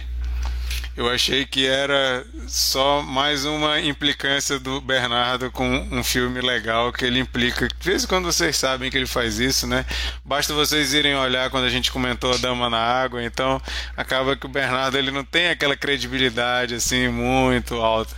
eu 0.98 1.10
achei 1.10 1.46
que 1.46 1.66
era 1.66 2.26
só 2.48 3.02
mais 3.02 3.44
uma 3.44 3.82
implicância 3.82 4.58
do 4.58 4.80
Bernardo 4.80 5.52
com 5.52 5.88
um 5.92 6.04
filme 6.04 6.40
legal 6.42 6.92
que 6.94 7.04
ele 7.04 7.20
implica. 7.20 7.68
De 7.68 7.90
vez 7.90 8.04
em 8.04 8.08
quando 8.08 8.26
vocês 8.26 8.56
sabem 8.56 8.90
que 8.90 8.98
ele 8.98 9.06
faz 9.06 9.40
isso, 9.40 9.66
né? 9.68 9.86
Basta 10.24 10.54
vocês 10.54 10.94
irem 10.94 11.16
olhar 11.16 11.50
quando 11.50 11.66
a 11.66 11.70
gente 11.70 11.92
comentou 11.92 12.34
a 12.34 12.38
Dama 12.38 12.70
na 12.70 12.80
Água, 12.80 13.24
então 13.24 13.62
acaba 13.96 14.38
que 14.38 14.46
o 14.46 14.50
Bernardo 14.50 14.98
ele 14.98 15.12
não 15.12 15.24
tem 15.24 15.50
aquela 15.50 15.76
credibilidade 15.76 16.76
assim 16.76 17.10
muito 17.10 17.76
alta. 17.76 18.16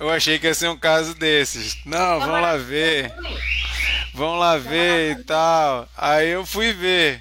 Eu 0.00 0.08
achei 0.08 0.38
que 0.38 0.46
ia 0.46 0.54
ser 0.54 0.70
um 0.70 0.78
caso 0.78 1.14
desses. 1.14 1.76
Não, 1.84 2.20
vamos 2.20 2.40
lá 2.40 2.56
ver. 2.56 3.12
Vamos 4.14 4.40
lá 4.40 4.56
ver 4.56 5.18
e 5.18 5.24
tal. 5.24 5.86
Aí 5.94 6.30
eu 6.30 6.46
fui 6.46 6.72
ver. 6.72 7.20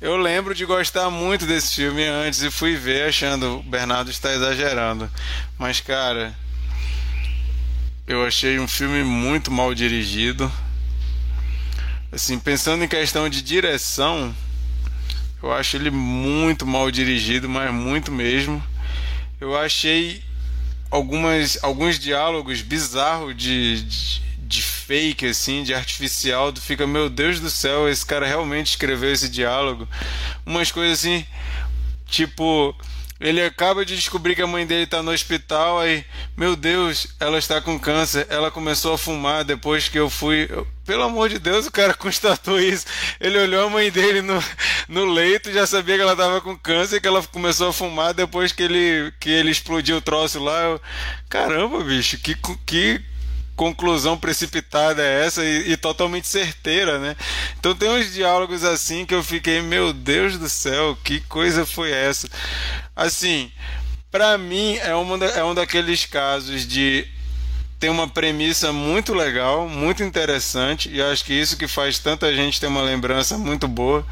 Eu 0.00 0.16
lembro 0.16 0.54
de 0.54 0.64
gostar 0.64 1.10
muito 1.10 1.44
desse 1.46 1.74
filme 1.74 2.04
antes 2.04 2.42
e 2.42 2.50
fui 2.50 2.76
ver 2.76 3.08
achando 3.08 3.58
o 3.58 3.62
Bernardo 3.64 4.08
está 4.08 4.32
exagerando. 4.32 5.10
Mas 5.58 5.80
cara, 5.80 6.32
eu 8.06 8.24
achei 8.24 8.60
um 8.60 8.68
filme 8.68 9.02
muito 9.02 9.50
mal 9.50 9.74
dirigido. 9.74 10.50
Assim, 12.12 12.38
pensando 12.38 12.84
em 12.84 12.88
questão 12.88 13.28
de 13.28 13.42
direção, 13.42 14.32
eu 15.42 15.52
acho 15.52 15.76
ele 15.76 15.90
muito 15.90 16.64
mal 16.64 16.88
dirigido, 16.88 17.48
mas 17.48 17.74
muito 17.74 18.12
mesmo. 18.12 18.62
Eu 19.40 19.58
achei 19.58 20.22
algumas 20.94 21.58
alguns 21.60 21.98
diálogos 21.98 22.62
bizarros 22.62 23.36
de, 23.36 23.82
de 23.82 24.24
de 24.46 24.62
fake, 24.62 25.26
assim, 25.26 25.64
de 25.64 25.74
artificial, 25.74 26.52
tu 26.52 26.60
fica, 26.60 26.86
meu 26.86 27.08
Deus 27.08 27.40
do 27.40 27.48
céu, 27.48 27.88
esse 27.88 28.04
cara 28.04 28.26
realmente 28.26 28.68
escreveu 28.68 29.10
esse 29.10 29.28
diálogo. 29.28 29.88
Umas 30.44 30.70
coisas 30.70 30.98
assim, 30.98 31.26
tipo, 32.06 32.76
ele 33.18 33.42
acaba 33.42 33.86
de 33.86 33.96
descobrir 33.96 34.36
que 34.36 34.42
a 34.42 34.46
mãe 34.46 34.66
dele 34.66 34.84
está 34.84 35.02
no 35.02 35.10
hospital, 35.10 35.80
aí, 35.80 36.04
meu 36.36 36.54
Deus, 36.54 37.08
ela 37.18 37.38
está 37.38 37.58
com 37.60 37.80
câncer, 37.80 38.26
ela 38.28 38.50
começou 38.50 38.92
a 38.92 38.98
fumar 38.98 39.44
depois 39.44 39.88
que 39.88 39.98
eu 39.98 40.10
fui. 40.10 40.46
Pelo 40.84 41.02
amor 41.02 41.28
de 41.28 41.38
Deus, 41.38 41.66
o 41.66 41.72
cara 41.72 41.94
constatou 41.94 42.60
isso. 42.60 42.86
Ele 43.20 43.38
olhou 43.38 43.66
a 43.66 43.70
mãe 43.70 43.90
dele 43.90 44.20
no, 44.20 44.42
no 44.88 45.04
leito, 45.06 45.52
já 45.52 45.66
sabia 45.66 45.96
que 45.96 46.02
ela 46.02 46.12
estava 46.12 46.40
com 46.40 46.56
câncer, 46.56 47.00
que 47.00 47.08
ela 47.08 47.22
começou 47.22 47.68
a 47.68 47.72
fumar 47.72 48.12
depois 48.12 48.52
que 48.52 48.62
ele, 48.62 49.12
que 49.18 49.30
ele 49.30 49.50
explodiu 49.50 49.96
o 49.96 50.02
troço 50.02 50.38
lá. 50.38 50.60
Eu, 50.62 50.80
caramba, 51.28 51.82
bicho, 51.82 52.18
que, 52.18 52.36
que 52.66 53.00
conclusão 53.56 54.18
precipitada 54.18 55.02
é 55.02 55.24
essa 55.26 55.44
e, 55.44 55.72
e, 55.72 55.76
totalmente 55.76 56.26
certeira, 56.26 56.98
né? 56.98 57.16
Então 57.58 57.74
tem 57.74 57.88
uns 57.88 58.12
diálogos 58.12 58.64
assim 58.64 59.06
que 59.06 59.14
eu 59.14 59.22
fiquei, 59.22 59.60
meu 59.62 59.92
Deus 59.92 60.36
do 60.36 60.48
céu, 60.48 60.96
que 61.02 61.20
coisa 61.20 61.64
foi 61.64 61.92
essa? 61.92 62.28
Assim, 62.96 63.50
para 64.10 64.36
mim 64.36 64.76
é, 64.78 64.94
uma, 64.94 65.24
é 65.24 65.44
um 65.44 65.54
daqueles 65.54 66.04
casos 66.04 66.66
de 66.66 67.06
tem 67.84 67.90
uma 67.90 68.08
premissa 68.08 68.72
muito 68.72 69.12
legal, 69.12 69.68
muito 69.68 70.02
interessante 70.02 70.88
e 70.90 71.02
acho 71.02 71.22
que 71.22 71.34
isso 71.34 71.54
que 71.54 71.68
faz 71.68 71.98
tanta 71.98 72.34
gente 72.34 72.58
ter 72.58 72.66
uma 72.66 72.80
lembrança 72.80 73.36
muito 73.36 73.68
boa 73.68 74.02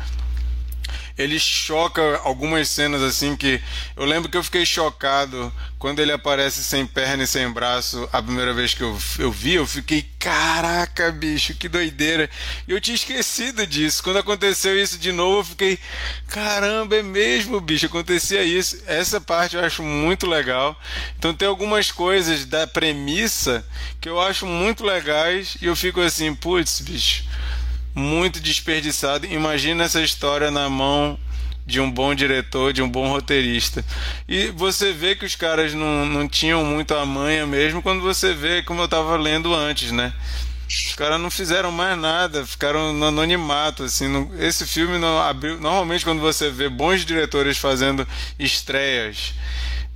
ele 1.17 1.39
choca 1.39 2.21
algumas 2.25 2.69
cenas 2.69 3.03
assim 3.03 3.37
que 3.37 3.61
eu 3.97 4.05
lembro 4.05 4.31
que 4.31 4.37
eu 4.37 4.43
fiquei 4.45 4.65
chocado 4.65 5.53
quando 5.79 5.99
ele 5.99 6.13
aparece 6.13 6.63
sem 6.63 6.87
perna 6.87 7.25
e 7.25 7.27
sem 7.27 7.51
braço 7.51 8.09
a 8.13 8.23
primeira 8.23 8.55
vez 8.55 8.73
que 8.73 8.83
eu, 8.83 8.97
eu 9.19 9.33
vi, 9.33 9.55
eu 9.55 9.67
fiquei 9.67 10.09
caraca, 10.19 11.11
bicho, 11.11 11.55
que 11.55 11.69
doideira. 11.69 12.31
E 12.69 12.71
eu 12.71 12.81
tinha 12.81 12.95
esquecido 12.95 13.67
disso. 13.67 14.01
Quando 14.01 14.19
aconteceu 14.19 14.81
isso 14.81 14.97
de 14.97 15.11
novo, 15.11 15.41
eu 15.41 15.45
fiquei 15.45 15.79
caramba, 16.29 16.95
é 16.95 17.03
mesmo, 17.03 17.61
bicho, 17.61 17.87
acontecia 17.87 18.45
isso. 18.45 18.81
Essa 18.87 19.21
parte 19.21 19.57
eu 19.57 19.65
acho 19.65 19.83
muito 19.83 20.25
legal. 20.25 20.81
Então 21.19 21.35
tem 21.35 21.49
algumas 21.49 21.91
coisas 21.91 22.45
da 22.45 22.65
premissa 22.65 23.67
que 24.01 24.09
eu 24.09 24.21
acho 24.21 24.47
muito 24.47 24.85
legais 24.85 25.57
e 25.61 25.67
eu 25.67 25.75
fico 25.75 26.01
assim, 26.01 26.33
putz, 26.33 26.81
bicho 26.81 27.25
muito 27.95 28.41
desperdiçado. 28.41 29.27
Imagina 29.27 29.85
essa 29.85 30.01
história 30.01 30.51
na 30.51 30.69
mão 30.69 31.19
de 31.65 31.81
um 31.81 31.91
bom 31.91 32.15
diretor, 32.15 32.73
de 32.73 32.83
um 32.83 32.89
bom 32.89 33.09
roteirista. 33.09 33.85
E 34.29 34.49
você 34.49 34.93
vê 34.93 35.15
que 35.15 35.25
os 35.25 35.37
caras 35.37 35.75
não, 35.75 36.05
não 36.05 36.29
tinham 36.29 36.65
muito 36.65 36.95
a 36.95 37.07
manha 37.07 37.47
mesmo 37.47 37.83
quando 37.83 38.01
você 38.01 38.35
vê, 38.35 38.63
como 38.63 38.81
eu 38.81 38.87
estava 38.87 39.17
lendo 39.17 39.55
antes, 39.55 39.93
né? 39.93 40.13
Os 40.69 40.95
caras 40.95 41.21
não 41.21 41.31
fizeram 41.31 41.71
mais 41.71 41.99
nada, 41.99 42.47
ficaram 42.47 42.95
no 42.95 43.07
anonimato, 43.07 43.85
assim. 43.85 44.07
Esse 44.39 44.67
filme 44.67 44.97
não 44.97 45.21
abriu. 45.21 45.61
Normalmente, 45.61 46.05
quando 46.05 46.21
você 46.21 46.51
vê 46.51 46.69
bons 46.69 47.05
diretores 47.05 47.59
fazendo 47.59 48.09
estreias 48.39 49.35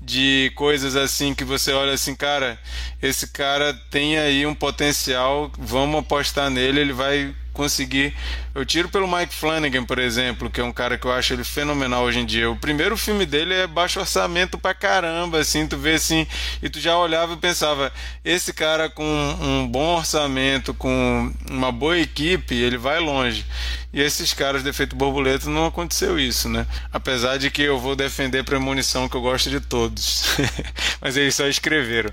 de 0.06 0.52
coisas 0.54 0.94
assim 0.94 1.34
que 1.34 1.42
você 1.42 1.72
olha 1.72 1.92
assim, 1.92 2.14
cara, 2.14 2.56
esse 3.02 3.26
cara 3.26 3.74
tem 3.90 4.16
aí 4.16 4.46
um 4.46 4.54
potencial, 4.54 5.50
vamos 5.58 5.98
apostar 5.98 6.48
nele, 6.48 6.78
ele 6.78 6.92
vai 6.92 7.34
conseguir. 7.56 8.14
Eu 8.54 8.64
tiro 8.64 8.88
pelo 8.90 9.08
Mike 9.08 9.34
Flanagan, 9.34 9.84
por 9.84 9.98
exemplo, 9.98 10.50
que 10.50 10.60
é 10.60 10.64
um 10.64 10.72
cara 10.72 10.98
que 10.98 11.06
eu 11.06 11.12
acho 11.12 11.32
ele 11.32 11.42
fenomenal 11.42 12.04
hoje 12.04 12.20
em 12.20 12.26
dia. 12.26 12.50
O 12.50 12.56
primeiro 12.56 12.96
filme 12.96 13.24
dele 13.24 13.54
é 13.54 13.66
baixo 13.66 13.98
orçamento 13.98 14.58
pra 14.58 14.74
caramba, 14.74 15.38
assim, 15.38 15.66
tu 15.66 15.76
vê 15.78 15.94
assim, 15.94 16.26
e 16.62 16.68
tu 16.68 16.78
já 16.78 16.96
olhava 16.98 17.32
e 17.32 17.36
pensava, 17.38 17.90
esse 18.22 18.52
cara 18.52 18.90
com 18.90 19.04
um 19.40 19.66
bom 19.66 19.96
orçamento, 19.96 20.74
com 20.74 21.32
uma 21.50 21.72
boa 21.72 21.98
equipe, 21.98 22.54
ele 22.54 22.76
vai 22.76 23.00
longe. 23.00 23.46
E 23.92 24.00
esses 24.00 24.34
caras 24.34 24.62
de 24.62 24.68
efeito 24.68 24.94
borboleta 24.94 25.48
não 25.48 25.66
aconteceu 25.66 26.18
isso, 26.18 26.50
né? 26.50 26.66
Apesar 26.92 27.38
de 27.38 27.50
que 27.50 27.62
eu 27.62 27.78
vou 27.78 27.96
defender 27.96 28.44
premonição 28.44 29.08
que 29.08 29.16
eu 29.16 29.22
gosto 29.22 29.48
de 29.48 29.58
todos. 29.58 30.24
Mas 31.00 31.16
eles 31.16 31.34
só 31.34 31.46
escreveram. 31.46 32.10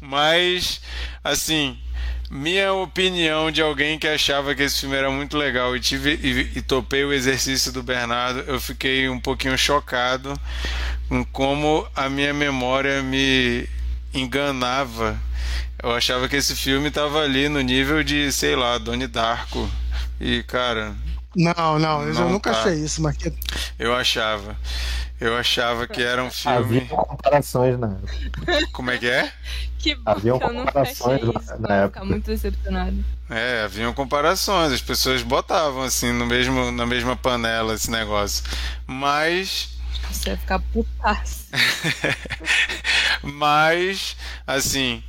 Mas 0.00 0.80
assim, 1.22 1.76
minha 2.30 2.72
opinião 2.74 3.50
de 3.50 3.62
alguém 3.62 3.98
que 3.98 4.06
achava 4.06 4.54
que 4.54 4.62
esse 4.62 4.80
filme 4.80 4.96
era 4.96 5.10
muito 5.10 5.36
legal 5.36 5.74
e, 5.74 5.80
tive, 5.80 6.14
e, 6.22 6.58
e, 6.58 6.62
topei 6.62 7.04
o 7.04 7.12
exercício 7.12 7.72
do 7.72 7.82
Bernardo, 7.82 8.40
eu 8.40 8.60
fiquei 8.60 9.08
um 9.08 9.18
pouquinho 9.18 9.56
chocado 9.56 10.38
com 11.08 11.24
como 11.24 11.86
a 11.96 12.08
minha 12.08 12.34
memória 12.34 13.02
me 13.02 13.68
enganava. 14.12 15.18
Eu 15.82 15.92
achava 15.92 16.28
que 16.28 16.36
esse 16.36 16.54
filme 16.54 16.88
estava 16.88 17.22
ali 17.22 17.48
no 17.48 17.60
nível 17.60 18.02
de, 18.02 18.30
sei 18.32 18.54
lá, 18.56 18.76
Donnie 18.78 19.06
Darko. 19.06 19.68
E, 20.20 20.42
cara. 20.42 20.94
Não, 21.34 21.78
não, 21.78 22.02
eu 22.02 22.28
nunca 22.28 22.50
tá. 22.50 22.60
achei 22.60 22.74
isso, 22.74 23.00
Marquinhos. 23.00 23.36
Eu 23.78 23.94
achava. 23.94 24.56
Eu 25.20 25.36
achava 25.36 25.86
que 25.86 26.00
era 26.00 26.22
um 26.22 26.30
filme. 26.30 26.56
Havia 26.56 26.86
comparações 26.86 27.78
na 27.78 27.96
Como 28.72 28.90
é 28.90 28.98
que 28.98 29.08
é? 29.08 29.32
Que 29.78 29.94
bom 29.94 30.10
Haviam 30.10 30.38
que 30.38 30.44
eu 30.44 30.52
isso. 30.84 31.08
Na 31.58 31.74
época. 31.74 32.00
ficar 32.00 32.04
muito 32.04 32.26
decepcionado. 32.26 33.04
É, 33.28 33.62
haviam 33.64 33.92
comparações. 33.92 34.72
As 34.72 34.80
pessoas 34.80 35.22
botavam 35.22 35.82
assim 35.82 36.12
no 36.12 36.24
mesmo, 36.24 36.70
na 36.70 36.86
mesma 36.86 37.16
panela 37.16 37.74
esse 37.74 37.90
negócio. 37.90 38.44
Mas. 38.86 39.76
Você 40.10 40.30
vai 40.30 40.38
ficar 40.38 40.58
putaço. 40.72 41.46
Mas, 43.22 44.16
assim. 44.46 45.02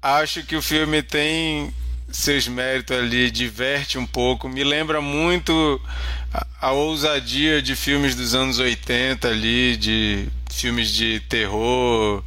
Acho 0.00 0.44
que 0.44 0.54
o 0.54 0.62
filme 0.62 1.02
tem 1.02 1.74
seus 2.10 2.48
méritos 2.48 2.96
ali, 2.96 3.30
diverte 3.30 3.98
um 3.98 4.06
pouco, 4.06 4.48
me 4.48 4.64
lembra 4.64 5.00
muito 5.00 5.80
a, 6.32 6.46
a, 6.68 6.72
ousadia 6.72 7.60
de 7.60 7.76
filmes 7.76 8.14
dos 8.14 8.34
anos 8.34 8.58
80 8.58 9.28
ali, 9.28 9.76
de 9.76 10.28
filmes 10.50 10.90
de 10.90 11.20
terror, 11.20 12.22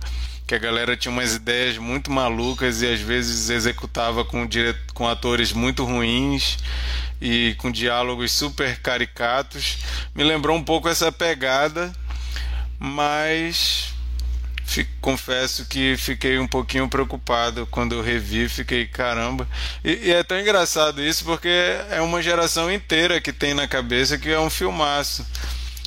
que 0.45 0.53
a 0.53 0.59
galera 0.59 0.95
tinha 0.95 1.11
umas 1.11 1.35
ideias 1.35 1.77
muito 1.77 2.11
malucas 2.11 2.81
e 2.81 2.87
às 2.87 2.99
vezes 2.99 3.49
executava 3.49 4.23
com, 4.23 4.45
dire... 4.45 4.75
com 4.93 5.07
atores 5.07 5.51
muito 5.51 5.83
ruins 5.83 6.57
e 7.19 7.55
com 7.57 7.71
diálogos 7.71 8.31
super 8.31 8.79
caricatos. 8.79 9.77
Me 10.13 10.23
lembrou 10.23 10.55
um 10.55 10.63
pouco 10.63 10.89
essa 10.89 11.11
pegada, 11.11 11.91
mas 12.77 13.93
confesso 15.01 15.65
que 15.65 15.97
fiquei 15.97 16.39
um 16.39 16.47
pouquinho 16.47 16.87
preocupado 16.87 17.67
quando 17.69 17.93
eu 17.93 18.01
revi, 18.01 18.47
fiquei 18.47 18.85
caramba. 18.87 19.47
E, 19.83 20.07
e, 20.07 20.11
é 20.11 20.23
tão 20.23 20.39
engraçado 20.39 21.03
isso 21.03 21.25
porque 21.25 21.49
é 21.89 22.01
uma 22.01 22.21
geração 22.21 22.71
inteira 22.71 23.19
que 23.19 23.33
tem 23.33 23.53
na 23.53 23.67
cabeça 23.67 24.17
que 24.17 24.29
é 24.29 24.39
um 24.39 24.49
filmaço. 24.49 25.25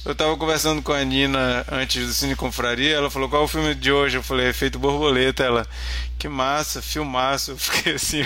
Eu 0.05 0.12
estava 0.12 0.37
conversando 0.37 0.83
com 0.83 0.92
a 0.92 1.03
Nina 1.03 1.64
antes 1.73 2.07
do 2.07 2.12
Cine 2.12 2.37
Confraria, 2.37 2.94
ela 2.94 3.11
falou 3.11 3.27
qual 3.27 3.40
é 3.40 3.44
o 3.47 3.49
filme 3.49 3.75
de 3.75 3.90
hoje? 3.90 4.18
Eu 4.18 4.23
falei, 4.23 4.49
Efeito 4.49 4.79
Borboleta. 4.79 5.42
Ela, 5.42 5.66
que 6.18 6.29
massa, 6.29 6.83
filmaço. 6.83 7.53
Eu 7.53 7.57
fiquei 7.57 7.94
assim, 7.94 8.23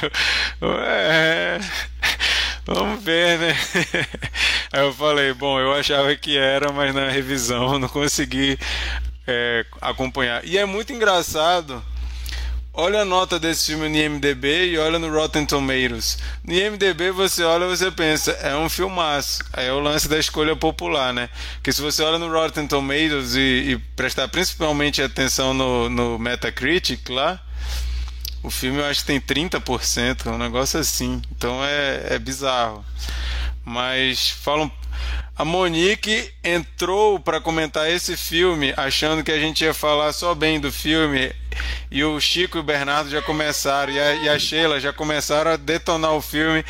vamos 2.66 3.00
ver, 3.04 3.38
né? 3.38 3.56
Aí 4.72 4.80
eu 4.80 4.92
falei, 4.92 5.32
bom, 5.32 5.60
eu 5.60 5.72
achava 5.72 6.14
que 6.16 6.36
era, 6.36 6.72
mas 6.72 6.92
na 6.92 7.08
revisão 7.10 7.78
não 7.78 7.88
consegui 7.88 8.58
é, 9.28 9.64
acompanhar. 9.80 10.44
E 10.44 10.58
é 10.58 10.64
muito 10.64 10.92
engraçado 10.92 11.84
olha 12.78 13.00
a 13.00 13.04
nota 13.04 13.40
desse 13.40 13.66
filme 13.66 13.88
no 13.88 13.96
IMDB 13.96 14.66
e 14.66 14.78
olha 14.78 15.00
no 15.00 15.12
Rotten 15.12 15.44
Tomatoes. 15.44 16.16
No 16.44 16.54
IMDB 16.54 17.10
você 17.10 17.42
olha 17.42 17.64
e 17.64 17.76
você 17.76 17.90
pensa, 17.90 18.30
é 18.30 18.56
um 18.56 18.68
filmaço. 18.68 19.40
Aí 19.52 19.66
é 19.66 19.72
o 19.72 19.80
lance 19.80 20.08
da 20.08 20.16
escolha 20.16 20.54
popular, 20.54 21.12
né? 21.12 21.28
Porque 21.54 21.72
se 21.72 21.82
você 21.82 22.04
olha 22.04 22.18
no 22.18 22.30
Rotten 22.30 22.68
Tomatoes 22.68 23.34
e, 23.34 23.40
e 23.40 23.78
prestar 23.96 24.28
principalmente 24.28 25.02
atenção 25.02 25.52
no, 25.52 25.88
no 25.88 26.20
Metacritic 26.20 27.08
lá, 27.08 27.42
o 28.44 28.50
filme 28.50 28.78
eu 28.78 28.86
acho 28.86 29.00
que 29.00 29.06
tem 29.06 29.20
30%, 29.20 30.32
um 30.32 30.38
negócio 30.38 30.78
assim. 30.78 31.20
Então 31.32 31.58
é, 31.64 32.14
é 32.14 32.18
bizarro. 32.20 32.84
Mas 33.64 34.30
falam. 34.30 34.70
A 35.36 35.44
Monique 35.44 36.32
entrou 36.42 37.20
para 37.20 37.40
comentar 37.40 37.88
esse 37.88 38.16
filme 38.16 38.74
achando 38.76 39.22
que 39.22 39.30
a 39.30 39.38
gente 39.38 39.62
ia 39.64 39.72
falar 39.72 40.12
só 40.12 40.34
bem 40.34 40.58
do 40.58 40.72
filme. 40.72 41.32
E 41.90 42.02
o 42.02 42.20
Chico 42.20 42.58
e 42.58 42.60
o 42.60 42.64
Bernardo 42.64 43.08
já 43.08 43.22
começaram, 43.22 43.92
e 43.92 44.00
a, 44.00 44.14
e 44.14 44.28
a 44.28 44.38
Sheila 44.38 44.80
já 44.80 44.92
começaram 44.92 45.52
a 45.52 45.56
detonar 45.56 46.12
o 46.12 46.20
filme. 46.20 46.64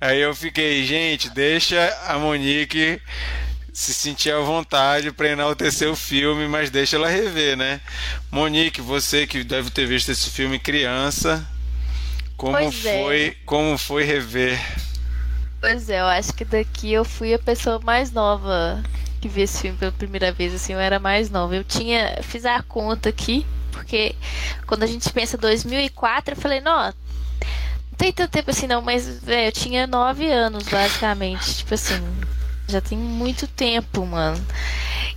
Aí 0.00 0.20
eu 0.20 0.34
fiquei, 0.34 0.84
gente, 0.84 1.30
deixa 1.30 1.92
a 2.06 2.16
Monique 2.18 3.00
se 3.72 3.94
sentir 3.94 4.30
à 4.30 4.38
vontade 4.38 5.10
para 5.10 5.30
enaltecer 5.30 5.88
o 5.90 5.96
filme, 5.96 6.46
mas 6.46 6.70
deixa 6.70 6.96
ela 6.96 7.08
rever, 7.08 7.56
né? 7.56 7.80
Monique, 8.30 8.80
você 8.80 9.26
que 9.26 9.42
deve 9.42 9.70
ter 9.70 9.86
visto 9.86 10.10
esse 10.10 10.30
filme 10.30 10.58
criança, 10.58 11.44
como 12.36 12.56
Pois 12.56 12.84
é. 12.84 13.02
foi, 13.02 13.36
como 13.46 13.78
foi 13.78 14.04
rever? 14.04 14.60
Pois 15.62 15.88
é, 15.88 16.00
eu 16.00 16.06
acho 16.06 16.32
que 16.32 16.44
daqui 16.44 16.92
eu 16.92 17.04
fui 17.04 17.32
a 17.32 17.38
pessoa 17.38 17.78
mais 17.78 18.10
nova 18.10 18.82
que 19.20 19.28
viu 19.28 19.44
esse 19.44 19.60
filme 19.60 19.78
pela 19.78 19.92
primeira 19.92 20.32
vez, 20.32 20.52
assim, 20.52 20.72
eu 20.72 20.80
era 20.80 20.98
mais 20.98 21.30
nova. 21.30 21.54
Eu 21.54 21.62
tinha, 21.62 22.18
fiz 22.20 22.44
a 22.44 22.60
conta 22.64 23.10
aqui, 23.10 23.46
porque 23.70 24.16
quando 24.66 24.82
a 24.82 24.88
gente 24.88 25.08
pensa 25.12 25.38
2004, 25.38 26.34
eu 26.34 26.36
falei, 26.40 26.60
não, 26.60 26.86
não 26.86 26.92
tem 27.96 28.12
tanto 28.12 28.32
tempo 28.32 28.50
assim 28.50 28.66
não, 28.66 28.82
mas, 28.82 29.22
velho, 29.22 29.46
eu 29.46 29.52
tinha 29.52 29.86
nove 29.86 30.28
anos, 30.28 30.64
basicamente, 30.64 31.58
tipo 31.58 31.74
assim, 31.74 32.02
já 32.66 32.80
tem 32.80 32.98
muito 32.98 33.46
tempo, 33.46 34.04
mano. 34.04 34.44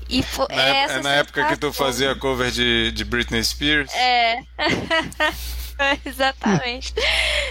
E 0.07 0.21
foi 0.21 0.45
Na, 0.51 0.61
essa 0.61 0.93
é 0.93 1.01
na 1.01 1.13
época 1.13 1.43
que 1.47 1.57
tu 1.57 1.73
fazia 1.73 2.11
a 2.11 2.15
cover 2.15 2.51
de, 2.51 2.91
de 2.91 3.03
Britney 3.03 3.43
Spears? 3.43 3.91
É. 3.95 4.37
Exatamente. 6.05 6.93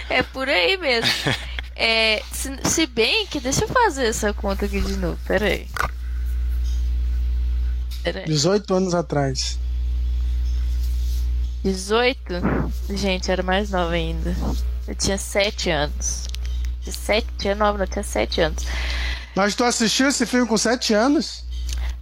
É 0.08 0.22
por 0.22 0.48
aí 0.48 0.76
mesmo. 0.76 1.10
É, 1.76 2.22
se, 2.32 2.56
se 2.64 2.86
bem 2.86 3.26
que. 3.26 3.40
Deixa 3.40 3.64
eu 3.64 3.68
fazer 3.68 4.06
essa 4.06 4.32
conta 4.32 4.66
aqui 4.66 4.80
de 4.80 4.96
novo. 4.96 5.18
Pera 5.26 5.46
aí. 5.46 5.68
Pera 8.02 8.20
aí. 8.20 8.26
18 8.26 8.74
anos 8.74 8.94
atrás. 8.94 9.58
18? 11.64 12.22
Gente, 12.90 13.30
era 13.30 13.42
mais 13.42 13.70
nova 13.70 13.92
ainda. 13.92 14.36
Eu 14.86 14.94
tinha 14.94 15.16
7 15.16 15.70
anos. 15.70 16.24
Tinha 16.82 16.92
7, 16.92 17.26
tinha 17.38 17.54
9, 17.54 17.78
não, 17.78 17.86
tinha 17.86 18.02
7 18.02 18.40
anos. 18.42 18.64
Mas 19.34 19.54
tu 19.54 19.64
assistiu 19.64 20.08
esse 20.08 20.26
filme 20.26 20.46
com 20.46 20.58
7 20.58 20.92
anos? 20.92 21.42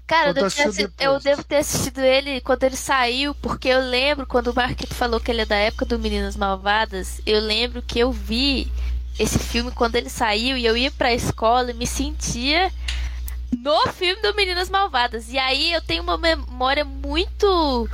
Cara, 0.07 0.31
eu 0.31 0.35
devo, 0.35 0.93
eu 0.99 1.21
devo 1.21 1.45
ter 1.45 1.57
assistido 1.57 2.01
ele 2.01 2.41
quando 2.41 2.65
ele 2.65 2.77
saiu, 2.77 3.35
porque 3.37 3.69
eu 3.69 3.81
lembro 3.81 4.27
quando 4.27 4.49
o 4.49 4.55
Marquito 4.55 4.95
falou 4.95 5.21
que 5.21 5.31
ele 5.31 5.43
é 5.43 5.47
da 5.47 5.57
época 5.57 5.87
do 5.87 5.99
Meninas 5.99 6.37
Malvadas. 6.37 7.21
Eu 7.25 7.41
lembro 7.41 7.81
que 7.81 8.01
eu 8.01 8.13
vi 8.13 8.71
esse 9.19 9.39
filme 9.39 9.71
quando 9.71 9.97
ele 9.97 10.09
saiu 10.09 10.57
e 10.57 10.65
eu 10.65 10.77
ia 10.77 10.91
pra 10.91 11.13
escola 11.13 11.71
e 11.71 11.75
me 11.75 11.87
sentia 11.87 12.71
no 13.59 13.89
filme 13.93 14.21
do 14.23 14.35
Meninas 14.35 14.71
Malvadas. 14.71 15.29
E 15.29 15.39
aí 15.39 15.73
eu 15.73 15.81
tenho 15.83 16.03
uma 16.03 16.17
memória 16.17 16.85
muito 16.85 17.89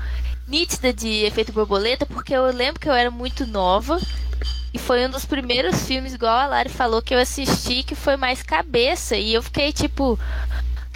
nítida 0.47 0.93
de 0.93 1.25
Efeito 1.25 1.53
Borboleta, 1.53 2.07
porque 2.07 2.33
eu 2.35 2.45
lembro 2.47 2.81
que 2.81 2.89
eu 2.89 2.95
era 2.95 3.11
muito 3.11 3.47
nova. 3.47 4.01
E 4.73 4.79
foi 4.79 5.07
um 5.07 5.11
dos 5.11 5.25
primeiros 5.25 5.87
filmes, 5.87 6.15
igual 6.15 6.37
a 6.37 6.47
Lari 6.47 6.69
falou, 6.69 7.01
que 7.01 7.15
eu 7.15 7.19
assisti 7.19 7.83
que 7.83 7.95
foi 7.95 8.17
mais 8.17 8.43
cabeça. 8.43 9.17
E 9.17 9.35
eu 9.35 9.43
fiquei 9.43 9.73
tipo, 9.73 10.19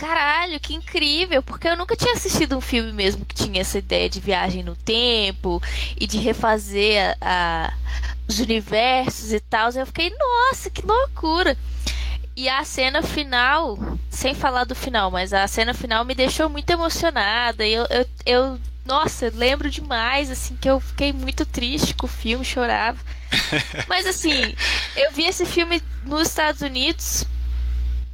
caralho, 0.03 0.59
que 0.59 0.75
incrível, 0.75 1.43
porque 1.45 1.69
eu 1.69 1.77
nunca 1.77 1.95
tinha 1.95 2.12
assistido 2.15 2.57
um 2.57 2.61
filme 2.61 2.93
mesmo 2.93 3.25
que 3.25 3.37
tinha 3.37 3.61
essa 3.61 3.79
ideia 3.79 4.09
de 4.11 4.19
viagem 4.19 4.62
no 4.65 4.75
tempo 4.75 5.62
e 5.99 6.09
de 6.09 6.19
refazer 6.19 7.17
a- 7.21 7.69
a- 7.69 7.73
os 8.29 8.41
universos 8.41 9.33
e 9.33 9.38
tal. 9.38 9.71
Eu 9.71 9.87
fiquei, 9.87 10.11
nossa, 10.11 10.69
que 10.71 10.85
loucura! 10.85 11.57
E 12.35 12.49
a 12.49 12.65
cena 12.65 13.01
final, 13.03 13.79
sem 14.11 14.35
falar 14.35 14.65
do 14.65 14.75
final, 14.75 15.09
mas 15.11 15.33
a 15.33 15.47
cena 15.47 15.73
final 15.73 16.05
me 16.05 16.15
deixou 16.17 16.49
muito 16.49 16.69
emocionada. 16.71 17.65
Eu, 17.65 17.87
eu, 17.91 18.07
eu 18.27 18.61
nossa, 18.85 19.27
eu 19.27 19.33
lembro 19.37 19.71
demais, 19.71 20.31
assim, 20.31 20.57
que 20.57 20.69
eu 20.69 20.81
fiquei 20.81 21.12
muito 21.12 21.47
triste 21.47 21.95
com 21.95 22.07
o 22.07 22.09
filme, 22.09 22.45
chorava. 22.45 22.99
Mas 23.87 24.05
assim, 24.07 24.55
eu 24.97 25.12
vi 25.12 25.25
esse 25.27 25.47
filme 25.47 25.81
nos 26.05 26.29
Estados 26.29 26.61
Unidos, 26.62 27.25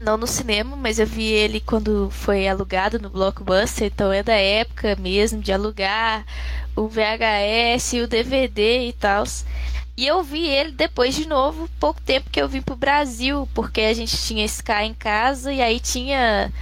não 0.00 0.16
no 0.16 0.26
cinema, 0.26 0.76
mas 0.76 0.98
eu 0.98 1.06
vi 1.06 1.24
ele 1.24 1.61
quando 1.61 2.08
foi 2.11 2.46
alugado 2.46 2.98
no 2.98 3.11
Blockbuster, 3.11 3.88
então 3.88 4.12
é 4.12 4.22
da 4.22 4.34
época 4.34 4.96
mesmo 4.96 5.40
de 5.40 5.52
alugar 5.52 6.24
o 6.76 6.88
VHS, 6.88 7.94
o 8.04 8.06
DVD 8.06 8.88
e 8.88 8.92
tal. 8.92 9.24
E 9.96 10.06
eu 10.06 10.22
vi 10.22 10.46
ele 10.46 10.70
depois 10.70 11.16
de 11.16 11.26
novo, 11.26 11.68
pouco 11.80 12.00
tempo 12.00 12.30
que 12.30 12.40
eu 12.40 12.48
vim 12.48 12.62
pro 12.62 12.76
Brasil, 12.76 13.48
porque 13.52 13.80
a 13.80 13.92
gente 13.92 14.16
tinha 14.16 14.44
Sky 14.44 14.84
em 14.84 14.94
casa 14.94 15.52
e 15.52 15.61
aí 15.61 15.80
tinha 15.80 16.52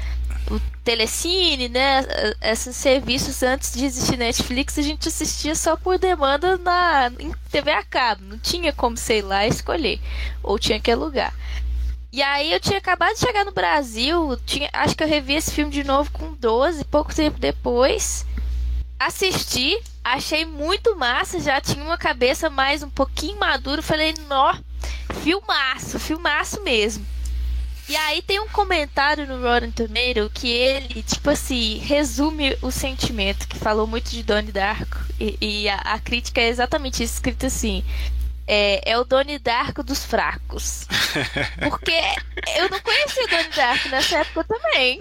o 0.51 0.59
Telecine, 0.83 1.69
né? 1.69 2.03
Esses 2.41 2.75
serviços 2.75 3.43
antes 3.43 3.75
de 3.75 3.85
existir 3.85 4.17
Netflix, 4.17 4.79
a 4.79 4.83
gente 4.83 5.09
assistia 5.09 5.55
só 5.55 5.77
por 5.77 5.99
demanda 5.99 6.57
na 6.57 7.13
em 7.19 7.31
TV 7.51 7.71
a 7.73 7.85
cabo, 7.85 8.23
não 8.25 8.39
tinha 8.39 8.73
como 8.73 8.97
sei 8.97 9.21
lá 9.21 9.47
escolher, 9.47 10.01
ou 10.43 10.59
tinha 10.59 10.81
que 10.81 10.91
alugar. 10.91 11.35
E 12.13 12.23
aí 12.23 12.53
eu 12.53 12.61
tinha 12.61 12.79
acabado 12.79 13.15
de 13.15 13.21
chegar 13.21 13.45
no 13.45 13.53
Brasil, 13.53 14.37
tinha, 14.47 14.71
acho 14.73 14.97
que 14.97 15.03
eu 15.03 15.09
revi 15.09 15.35
esse 15.35 15.53
filme 15.53 15.71
de 15.71 15.85
novo 15.85 16.11
com 16.11 16.33
12, 16.33 16.85
pouco 16.85 17.15
tempo 17.15 17.39
depois. 17.39 18.25
Assisti, 18.99 19.79
achei 20.03 20.47
muito 20.47 20.97
massa, 20.97 21.39
já 21.41 21.61
tinha 21.61 21.85
uma 21.85 21.99
cabeça 21.99 22.49
mais 22.49 22.83
um 22.83 22.89
pouquinho 22.89 23.39
madura, 23.39 23.83
falei, 23.83 24.15
nó, 24.29 24.55
filmaço, 25.23 25.99
filmaço 25.99 26.63
mesmo. 26.63 27.05
E 27.89 27.95
aí 27.95 28.21
tem 28.21 28.41
um 28.41 28.49
comentário 28.49 29.29
no 29.29 29.41
Rotten 29.41 29.71
Tomato 29.71 30.29
que 30.35 30.49
ele, 30.51 31.05
tipo 31.05 31.31
assim, 31.31 31.79
resume 31.79 32.57
o 32.61 32.73
sentimento, 32.73 33.47
que 33.47 33.57
falou 33.57 33.87
muito 33.87 34.11
de 34.11 34.25
Donnie 34.25 34.51
Darko. 34.51 34.99
E, 35.21 35.39
e 35.41 35.69
a, 35.69 35.77
a 35.77 35.99
crítica 36.01 36.41
é 36.41 36.49
exatamente 36.49 37.05
isso, 37.05 37.15
escrito 37.15 37.47
assim. 37.47 37.85
É, 38.47 38.93
é 38.93 38.99
o 38.99 39.05
Donnie 39.05 39.39
Darko 39.39 39.83
dos 39.83 40.05
fracos. 40.05 40.87
Porque 41.69 42.01
eu 42.57 42.69
não 42.71 42.81
conhecia 42.81 43.25
o 43.25 43.29
Donnie 43.29 43.51
Darko 43.57 43.89
nessa 43.89 44.19
época 44.19 44.45
também. 44.45 45.01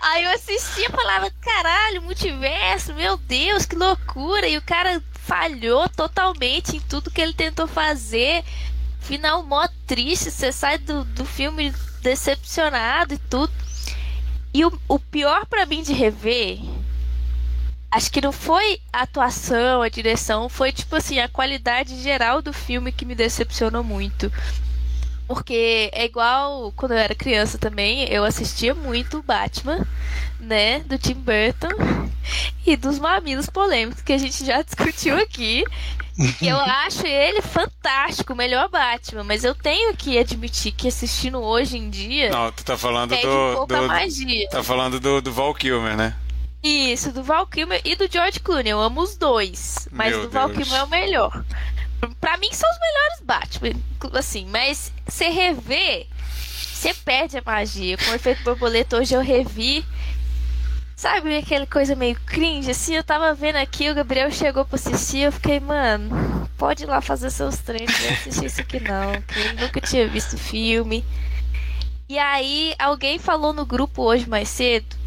Aí 0.00 0.24
eu 0.24 0.30
assistia 0.32 0.86
e 0.86 0.92
falava, 0.92 1.30
caralho, 1.40 2.02
multiverso, 2.02 2.94
meu 2.94 3.16
Deus, 3.16 3.66
que 3.66 3.74
loucura. 3.74 4.46
E 4.46 4.56
o 4.56 4.62
cara 4.62 5.02
falhou 5.24 5.88
totalmente 5.88 6.76
em 6.76 6.80
tudo 6.80 7.10
que 7.10 7.20
ele 7.20 7.32
tentou 7.32 7.66
fazer. 7.66 8.44
Final 9.00 9.42
mó 9.42 9.66
triste, 9.86 10.30
você 10.30 10.52
sai 10.52 10.78
do, 10.78 11.04
do 11.04 11.24
filme 11.24 11.74
decepcionado 12.00 13.14
e 13.14 13.18
tudo. 13.18 13.52
E 14.52 14.64
o, 14.64 14.80
o 14.86 14.98
pior 14.98 15.46
pra 15.46 15.66
mim 15.66 15.82
de 15.82 15.92
rever, 15.92 16.60
acho 17.94 18.10
que 18.10 18.20
não 18.20 18.32
foi 18.32 18.80
a 18.92 19.02
atuação, 19.02 19.80
a 19.80 19.88
direção, 19.88 20.48
foi 20.48 20.72
tipo 20.72 20.96
assim, 20.96 21.20
a 21.20 21.28
qualidade 21.28 22.00
geral 22.02 22.42
do 22.42 22.52
filme 22.52 22.90
que 22.90 23.04
me 23.04 23.14
decepcionou 23.14 23.84
muito. 23.84 24.32
Porque 25.28 25.90
é 25.92 26.04
igual 26.04 26.72
quando 26.72 26.92
eu 26.92 26.98
era 26.98 27.14
criança 27.14 27.56
também, 27.56 28.04
eu 28.10 28.24
assistia 28.24 28.74
muito 28.74 29.18
o 29.18 29.22
Batman, 29.22 29.86
né, 30.40 30.80
do 30.80 30.98
Tim 30.98 31.14
Burton 31.14 32.10
e 32.66 32.76
dos 32.76 32.98
mamilos 32.98 33.48
polêmicos 33.48 34.02
que 34.02 34.12
a 34.12 34.18
gente 34.18 34.44
já 34.44 34.60
discutiu 34.62 35.16
aqui. 35.16 35.64
E 36.42 36.46
eu 36.46 36.58
acho 36.58 37.06
ele 37.06 37.42
fantástico, 37.42 38.32
o 38.32 38.36
melhor 38.36 38.68
Batman, 38.68 39.24
mas 39.24 39.44
eu 39.44 39.54
tenho 39.54 39.96
que 39.96 40.18
admitir 40.18 40.72
que 40.72 40.88
assistindo 40.88 41.40
hoje 41.40 41.76
em 41.76 41.90
dia 41.90 42.30
Não, 42.30 42.52
tu 42.52 42.64
tá 42.64 42.76
falando 42.76 43.10
perde 43.10 43.26
um 43.26 43.66
do. 43.66 43.66
do 43.66 43.86
magia. 43.88 44.48
tá 44.48 44.62
falando 44.62 45.00
do, 45.00 45.20
do 45.20 45.32
Val 45.32 45.54
Kilmer, 45.54 45.96
né? 45.96 46.14
Isso, 46.64 47.12
do 47.12 47.22
Val 47.22 47.46
Kilmer 47.46 47.82
e 47.84 47.94
do 47.94 48.10
George 48.10 48.40
Clooney. 48.40 48.72
Eu 48.72 48.80
amo 48.80 49.02
os 49.02 49.16
dois, 49.16 49.86
mas 49.92 50.12
Meu 50.12 50.22
do 50.22 50.30
Val 50.30 50.48
Deus. 50.48 50.62
Kilmer 50.62 50.80
é 50.80 50.84
o 50.84 50.88
melhor. 50.88 51.44
Pra 52.18 52.38
mim 52.38 52.50
são 52.52 52.68
os 52.70 52.78
melhores 52.80 53.20
Batman, 53.22 54.18
assim, 54.18 54.46
mas 54.46 54.90
você 55.06 55.28
rever, 55.28 56.06
você 56.72 56.94
perde 56.94 57.36
a 57.36 57.42
magia. 57.44 57.98
Com 57.98 58.10
o 58.10 58.14
efeito 58.14 58.42
borboleta 58.42 58.96
hoje 58.96 59.14
eu 59.14 59.20
revi. 59.20 59.84
Sabe 60.96 61.36
aquela 61.36 61.66
coisa 61.66 61.94
meio 61.94 62.18
cringe, 62.24 62.70
assim, 62.70 62.94
eu 62.94 63.04
tava 63.04 63.34
vendo 63.34 63.56
aqui, 63.56 63.90
o 63.90 63.94
Gabriel 63.94 64.30
chegou 64.30 64.64
pra 64.64 64.76
assistir, 64.76 65.18
eu 65.18 65.32
fiquei, 65.32 65.60
mano, 65.60 66.48
pode 66.56 66.84
ir 66.84 66.86
lá 66.86 67.00
fazer 67.00 67.30
seus 67.30 67.58
treinos, 67.58 68.00
não 68.00 68.10
assistir 68.10 68.46
isso 68.46 68.60
aqui 68.60 68.80
não, 68.80 69.20
que 69.20 69.38
ele 69.38 69.60
nunca 69.60 69.80
tinha 69.80 70.06
visto 70.08 70.38
filme. 70.38 71.04
E 72.08 72.16
aí, 72.16 72.74
alguém 72.78 73.18
falou 73.18 73.52
no 73.52 73.66
grupo 73.66 74.02
hoje 74.02 74.26
mais 74.28 74.48
cedo 74.48 75.03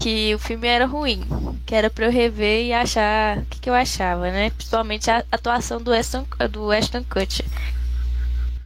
que 0.00 0.34
o 0.34 0.38
filme 0.38 0.66
era 0.66 0.86
ruim, 0.86 1.22
que 1.66 1.74
era 1.74 1.90
pra 1.90 2.06
eu 2.06 2.10
rever 2.10 2.64
e 2.64 2.72
achar 2.72 3.38
o 3.38 3.44
que, 3.44 3.60
que 3.60 3.68
eu 3.68 3.74
achava, 3.74 4.30
né? 4.30 4.48
Principalmente 4.50 5.10
a 5.10 5.22
atuação 5.30 5.80
do 5.80 5.92
Ashton, 5.92 6.26
do 6.50 6.72
Ashton 6.72 7.04
Kutcher. 7.04 7.44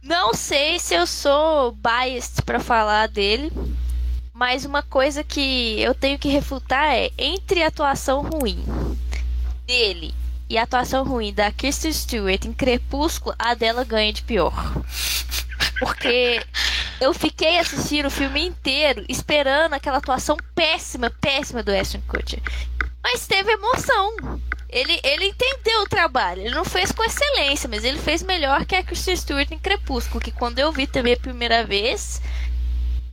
Não 0.01 0.33
sei 0.33 0.79
se 0.79 0.95
eu 0.95 1.05
sou 1.05 1.73
biased 1.73 2.41
pra 2.43 2.59
falar 2.59 3.07
dele, 3.07 3.51
mas 4.33 4.63
uma 4.63 4.81
coisa 4.81 5.23
que 5.23 5.79
eu 5.81 5.93
tenho 5.93 6.17
que 6.17 6.29
refutar 6.29 6.95
é 6.95 7.11
entre 7.17 7.61
a 7.61 7.67
atuação 7.67 8.21
ruim 8.21 8.63
dele 9.67 10.13
e 10.49 10.57
a 10.57 10.63
atuação 10.63 11.03
ruim 11.03 11.33
da 11.33 11.51
Kristen 11.51 11.91
Stewart 11.91 12.45
em 12.45 12.53
Crepúsculo, 12.53 13.35
a 13.37 13.53
dela 13.53 13.83
ganha 13.83 14.13
de 14.13 14.21
pior. 14.23 14.53
Porque 15.79 16.41
eu 17.01 17.13
fiquei 17.13 17.59
assistindo 17.59 18.05
o 18.05 18.11
filme 18.11 18.45
inteiro 18.45 19.03
esperando 19.09 19.73
aquela 19.73 19.97
atuação 19.97 20.37
péssima, 20.53 21.09
péssima 21.09 21.61
do 21.61 21.71
Ashton 21.71 22.01
Kutcher. 22.07 22.41
Mas 23.03 23.27
teve 23.27 23.51
emoção. 23.51 24.15
Ele, 24.69 24.99
ele 25.03 25.25
entendeu 25.25 25.81
o 25.81 25.89
trabalho. 25.89 26.41
Ele 26.41 26.55
não 26.55 26.65
fez 26.65 26.91
com 26.91 27.03
excelência, 27.03 27.69
mas 27.69 27.83
ele 27.83 27.99
fez 27.99 28.23
melhor 28.23 28.65
que 28.65 28.75
a 28.75 28.83
Kristen 28.83 29.15
Stewart 29.15 29.51
em 29.51 29.59
Crepúsculo, 29.59 30.21
que 30.21 30.31
quando 30.31 30.59
eu 30.59 30.71
vi 30.71 30.87
também 30.87 31.13
a 31.13 31.17
primeira 31.17 31.63
vez, 31.63 32.21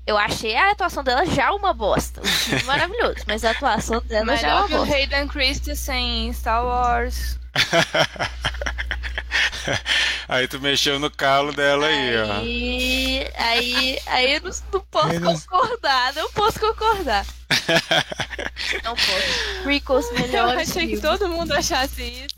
eu 0.07 0.19
achei 0.19 0.57
a 0.57 0.73
atuação 0.73 1.05
dela 1.05 1.25
já 1.27 1.53
uma 1.53 1.73
bosta. 1.73 2.21
O 2.21 2.27
filme 2.27 2.65
maravilhoso, 2.65 3.19
mas 3.27 3.45
a 3.45 3.51
atuação 3.51 4.01
dela 4.03 4.37
já 4.37 4.49
é 4.49 4.51
Melhor 4.51 4.61
uma 4.61 4.69
que 4.69 4.75
o 4.75 4.79
bosta. 4.79 4.95
Hayden 4.95 5.29
Christensen 5.29 6.29
em 6.29 6.33
Star 6.33 6.65
Wars. 6.65 7.39
aí 10.29 10.49
tu 10.49 10.61
mexeu 10.61 10.99
no 10.99 11.11
calo 11.11 11.53
dela 11.53 11.87
aí, 11.87 12.17
ó. 12.17 12.33
Aí, 12.39 13.31
aí, 13.37 13.99
aí 14.07 14.35
eu 14.35 14.41
não, 14.41 14.51
não 14.73 14.81
posso 14.81 15.21
concordar, 15.21 16.15
não 16.15 16.33
posso 16.33 16.59
concordar. 16.59 17.27
Não 18.85 18.95
posso. 18.95 19.63
Prequels 19.65 20.07
Eu 20.11 20.19
melhores 20.21 20.71
achei 20.71 20.87
que 20.89 21.01
todo 21.01 21.29
mundo 21.29 21.53
achasse 21.53 22.03
isso. 22.03 22.35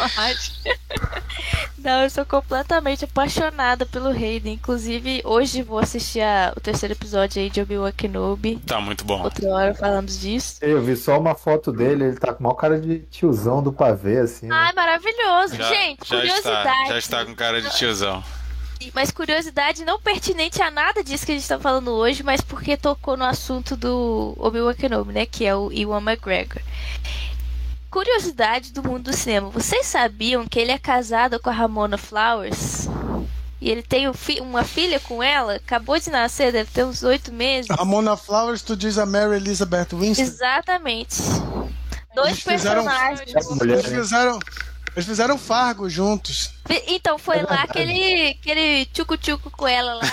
não 1.78 2.02
eu 2.04 2.10
sou 2.10 2.26
completamente 2.26 3.06
apaixonada 3.06 3.86
pelo 3.86 4.10
Hayden. 4.10 4.54
Inclusive, 4.54 5.22
hoje 5.24 5.62
vou 5.62 5.80
assistir 5.80 6.22
a- 6.22 6.54
o 6.56 6.60
terceiro 6.60 6.94
episódio 6.94 7.42
aí 7.42 7.50
de 7.50 7.62
Obi-Wan 7.62 7.92
Kenobi. 7.92 8.58
Tá 8.66 8.82
muito 8.82 9.06
bom. 9.06 9.22
Outra 9.24 9.48
hora 9.50 9.74
falamos 9.74 10.20
disso. 10.20 10.58
Eu 10.62 10.82
vi 10.82 10.96
só 10.98 11.18
uma 11.20 11.36
foto 11.36 11.72
dele, 11.72 12.06
ele 12.06 12.18
tá 12.18 12.34
com 12.34 12.44
maior 12.44 12.56
cara 12.56 12.80
de 12.80 13.00
tiozão 13.12 13.62
do 13.64 13.72
pavê, 13.72 14.20
assim. 14.20 14.48
né? 14.48 14.56
Ai, 14.56 14.74
maravilhoso. 14.74 15.56
Já, 15.56 15.70
Gente, 15.70 16.08
já 16.08 16.16
curiosidade. 16.18 16.70
está, 16.70 16.86
já 16.88 16.98
está 16.98 17.26
com 17.26 17.36
cara 17.36 17.62
de 17.62 17.70
tiozão. 17.78 18.24
Mas 18.94 19.12
curiosidade 19.12 19.84
não 19.86 20.00
pertinente 20.00 20.62
a 20.62 20.72
nada 20.72 21.04
disso 21.04 21.26
que 21.26 21.32
a 21.32 21.36
gente 21.36 21.48
tá 21.48 21.60
falando 21.60 21.92
hoje, 21.92 22.24
mas 22.24 22.42
porque 22.42 22.78
tocou 22.78 23.16
no 23.18 23.26
assunto 23.26 23.76
do 23.76 24.34
Obi-Wan 24.38 24.74
Kenobi, 24.74 25.14
né? 25.14 25.26
Que 25.26 25.46
é 25.46 25.56
o 25.56 25.72
Ewan 25.72 26.02
McGregor. 26.02 26.62
Curiosidade 27.90 28.72
do 28.74 28.84
mundo 28.84 29.12
do 29.12 29.16
cinema. 29.16 29.50
Vocês 29.50 29.86
sabiam 29.86 30.46
que 30.48 30.60
ele 30.60 30.72
é 30.72 30.78
casado 30.78 31.40
com 31.40 31.50
a 31.50 31.54
Ramona 31.54 31.98
Flowers? 31.98 32.88
E 33.60 33.70
ele 33.72 33.82
tem 33.82 34.08
um 34.08 34.14
fi- 34.14 34.40
uma 34.40 34.64
filha 34.64 35.00
com 35.00 35.24
ela? 35.24 35.56
Acabou 35.56 35.98
de 36.00 36.10
nascer, 36.12 36.52
deve 36.52 36.70
ter 36.70 36.84
uns 36.86 37.02
oito 37.02 37.32
meses. 37.34 37.72
A 37.72 37.84
Mona 37.86 38.16
Flowers, 38.16 38.62
tu 38.62 38.76
diz 38.76 38.98
a 39.00 39.06
Mary 39.06 39.38
Elizabeth 39.38 39.88
Winstead? 39.94 40.30
Exatamente. 40.30 41.16
Dois 42.14 42.28
Eles 42.34 42.44
fizeram- 42.44 42.84
personagens. 42.84 43.50
Mulher, 43.50 43.80
Eles 43.80 43.86
fizeram, 43.92 44.40
eles 44.98 45.06
fizeram 45.06 45.38
Fargo 45.38 45.88
juntos. 45.90 46.50
Então 46.88 47.20
foi 47.20 47.38
É 47.38 47.44
lá 47.44 47.68
que 47.68 47.78
ele, 47.78 48.34
que 48.36 48.50
ele 48.50 48.86
tchucu-tchucu 48.88 49.52
com 49.52 49.68
ela 49.68 49.94
lá, 49.94 50.04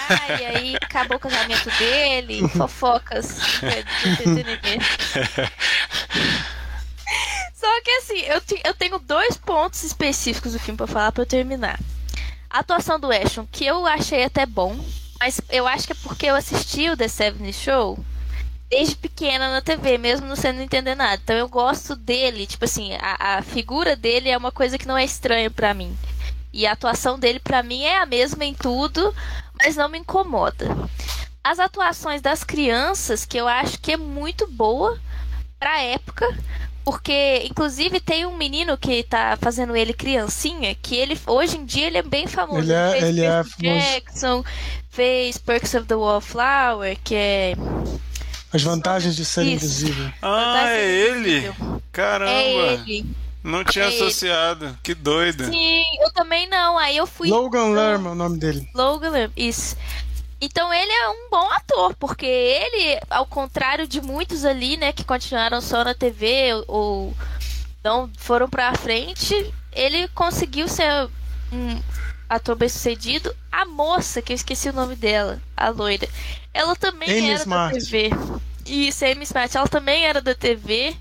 e 0.40 0.44
aí 0.44 0.76
acabou 0.76 1.16
o 1.16 1.20
casamento 1.20 1.70
dele, 1.78 2.46
fofocas. 2.54 3.38
Só 7.54 7.80
que 7.82 7.90
assim, 7.92 8.18
eu, 8.20 8.40
te- 8.40 8.60
eu 8.64 8.74
tenho 8.74 8.98
dois 8.98 9.36
pontos 9.36 9.82
específicos 9.82 10.52
do 10.52 10.58
filme 10.58 10.76
pra 10.76 10.86
falar 10.86 11.12
pra 11.12 11.22
eu 11.22 11.26
terminar. 11.26 11.78
A 12.50 12.58
atuação 12.60 13.00
do 13.00 13.10
Ashton, 13.10 13.46
que 13.50 13.64
eu 13.64 13.86
achei 13.86 14.24
até 14.24 14.44
bom, 14.46 14.76
mas 15.18 15.40
eu 15.50 15.66
acho 15.66 15.86
que 15.86 15.92
é 15.92 15.96
porque 16.02 16.26
eu 16.26 16.34
assisti 16.36 16.90
o 16.90 16.96
The 16.96 17.08
Seven 17.08 17.50
Show 17.52 17.98
desde 18.70 18.96
pequena 18.96 19.50
na 19.50 19.60
TV, 19.60 19.98
mesmo 19.98 20.26
não 20.26 20.36
sendo 20.36 20.60
entender 20.60 20.94
nada. 20.94 21.20
Então 21.22 21.36
eu 21.36 21.48
gosto 21.48 21.94
dele, 21.96 22.46
tipo 22.46 22.64
assim, 22.64 22.94
a, 23.00 23.38
a 23.38 23.42
figura 23.42 23.94
dele 23.96 24.28
é 24.28 24.36
uma 24.36 24.50
coisa 24.52 24.78
que 24.78 24.88
não 24.88 24.96
é 24.98 25.04
estranha 25.04 25.50
pra 25.50 25.74
mim. 25.74 25.96
E 26.52 26.66
a 26.66 26.72
atuação 26.72 27.18
dele, 27.18 27.40
pra 27.40 27.62
mim, 27.62 27.82
é 27.82 27.98
a 27.98 28.06
mesma 28.06 28.44
em 28.44 28.54
tudo, 28.54 29.14
mas 29.58 29.76
não 29.76 29.88
me 29.88 29.98
incomoda. 29.98 30.66
As 31.42 31.58
atuações 31.58 32.22
das 32.22 32.44
crianças, 32.44 33.24
que 33.24 33.36
eu 33.36 33.46
acho 33.48 33.78
que 33.80 33.92
é 33.92 33.96
muito 33.96 34.46
boa 34.46 34.98
pra 35.58 35.82
época, 35.82 36.26
porque, 36.84 37.42
inclusive, 37.50 37.98
tem 37.98 38.24
um 38.26 38.36
menino 38.36 38.76
que 38.78 39.02
tá 39.02 39.36
fazendo 39.40 39.74
ele 39.74 39.92
criancinha, 39.92 40.74
que 40.74 40.94
ele, 40.94 41.18
hoje 41.26 41.56
em 41.56 41.64
dia, 41.64 41.86
ele 41.88 41.98
é 41.98 42.02
bem 42.02 42.26
famoso. 42.26 42.60
Ele 42.60 42.72
é- 42.72 42.90
fez 42.92 43.02
ele 43.04 43.20
é 43.22 43.42
famoso. 43.44 43.56
Jackson, 43.58 44.44
fez 44.90 45.38
Perks 45.38 45.74
of 45.74 45.86
the 45.86 45.94
Wallflower, 45.96 46.96
que 47.02 47.14
é... 47.14 47.54
As 48.54 48.62
vantagens 48.62 49.16
de 49.16 49.24
ser 49.24 49.42
Isso. 49.42 49.52
invisível. 49.52 50.10
Ah, 50.22 50.70
é 50.70 50.88
ele? 50.88 51.52
Caramba! 51.90 52.30
É 52.30 52.72
ele. 52.74 53.04
Não 53.42 53.64
tinha 53.64 53.86
É 53.86 53.88
ele. 53.88 53.96
associado. 53.96 54.78
Que 54.82 54.94
doido. 54.94 55.44
Sim, 55.46 55.82
eu 56.00 56.12
também 56.12 56.48
não. 56.48 56.78
Aí 56.78 56.96
eu 56.96 57.06
fui... 57.06 57.28
Logan 57.28 57.72
Lerman 57.72 58.10
é 58.10 58.12
o 58.12 58.14
nome 58.14 58.38
dele. 58.38 58.68
Logan 58.72 59.10
Lerman, 59.10 59.32
isso. 59.36 59.76
Então 60.40 60.72
ele 60.72 60.92
é 60.92 61.08
um 61.08 61.28
bom 61.30 61.50
ator, 61.50 61.94
porque 61.96 62.26
ele, 62.26 63.00
ao 63.10 63.26
contrário 63.26 63.88
de 63.88 64.00
muitos 64.00 64.44
ali, 64.44 64.76
né, 64.76 64.92
que 64.92 65.02
continuaram 65.04 65.60
só 65.60 65.82
na 65.82 65.94
TV 65.94 66.54
ou, 66.54 66.64
ou 66.68 67.14
não 67.82 68.10
foram 68.18 68.48
pra 68.48 68.74
frente, 68.74 69.52
ele 69.72 70.06
conseguiu 70.08 70.68
ser 70.68 71.08
um 71.52 71.80
ator 72.28 72.56
bem 72.56 72.68
sucedido. 72.68 73.34
A 73.50 73.64
moça, 73.64 74.22
que 74.22 74.32
eu 74.32 74.34
esqueci 74.34 74.68
o 74.68 74.72
nome 74.72 74.96
dela, 74.96 75.40
a 75.56 75.68
loira, 75.68 76.08
ela 76.52 76.74
também 76.76 77.10
Amy 77.10 77.30
era 77.30 77.40
Smart. 77.40 77.74
da 77.74 77.80
TV. 77.80 78.10
Isso, 78.66 79.04
Amy 79.04 79.24
Smart, 79.24 79.56
ela 79.56 79.68
também 79.68 80.04
era 80.04 80.20
da 80.20 80.34
TV. 80.34 80.96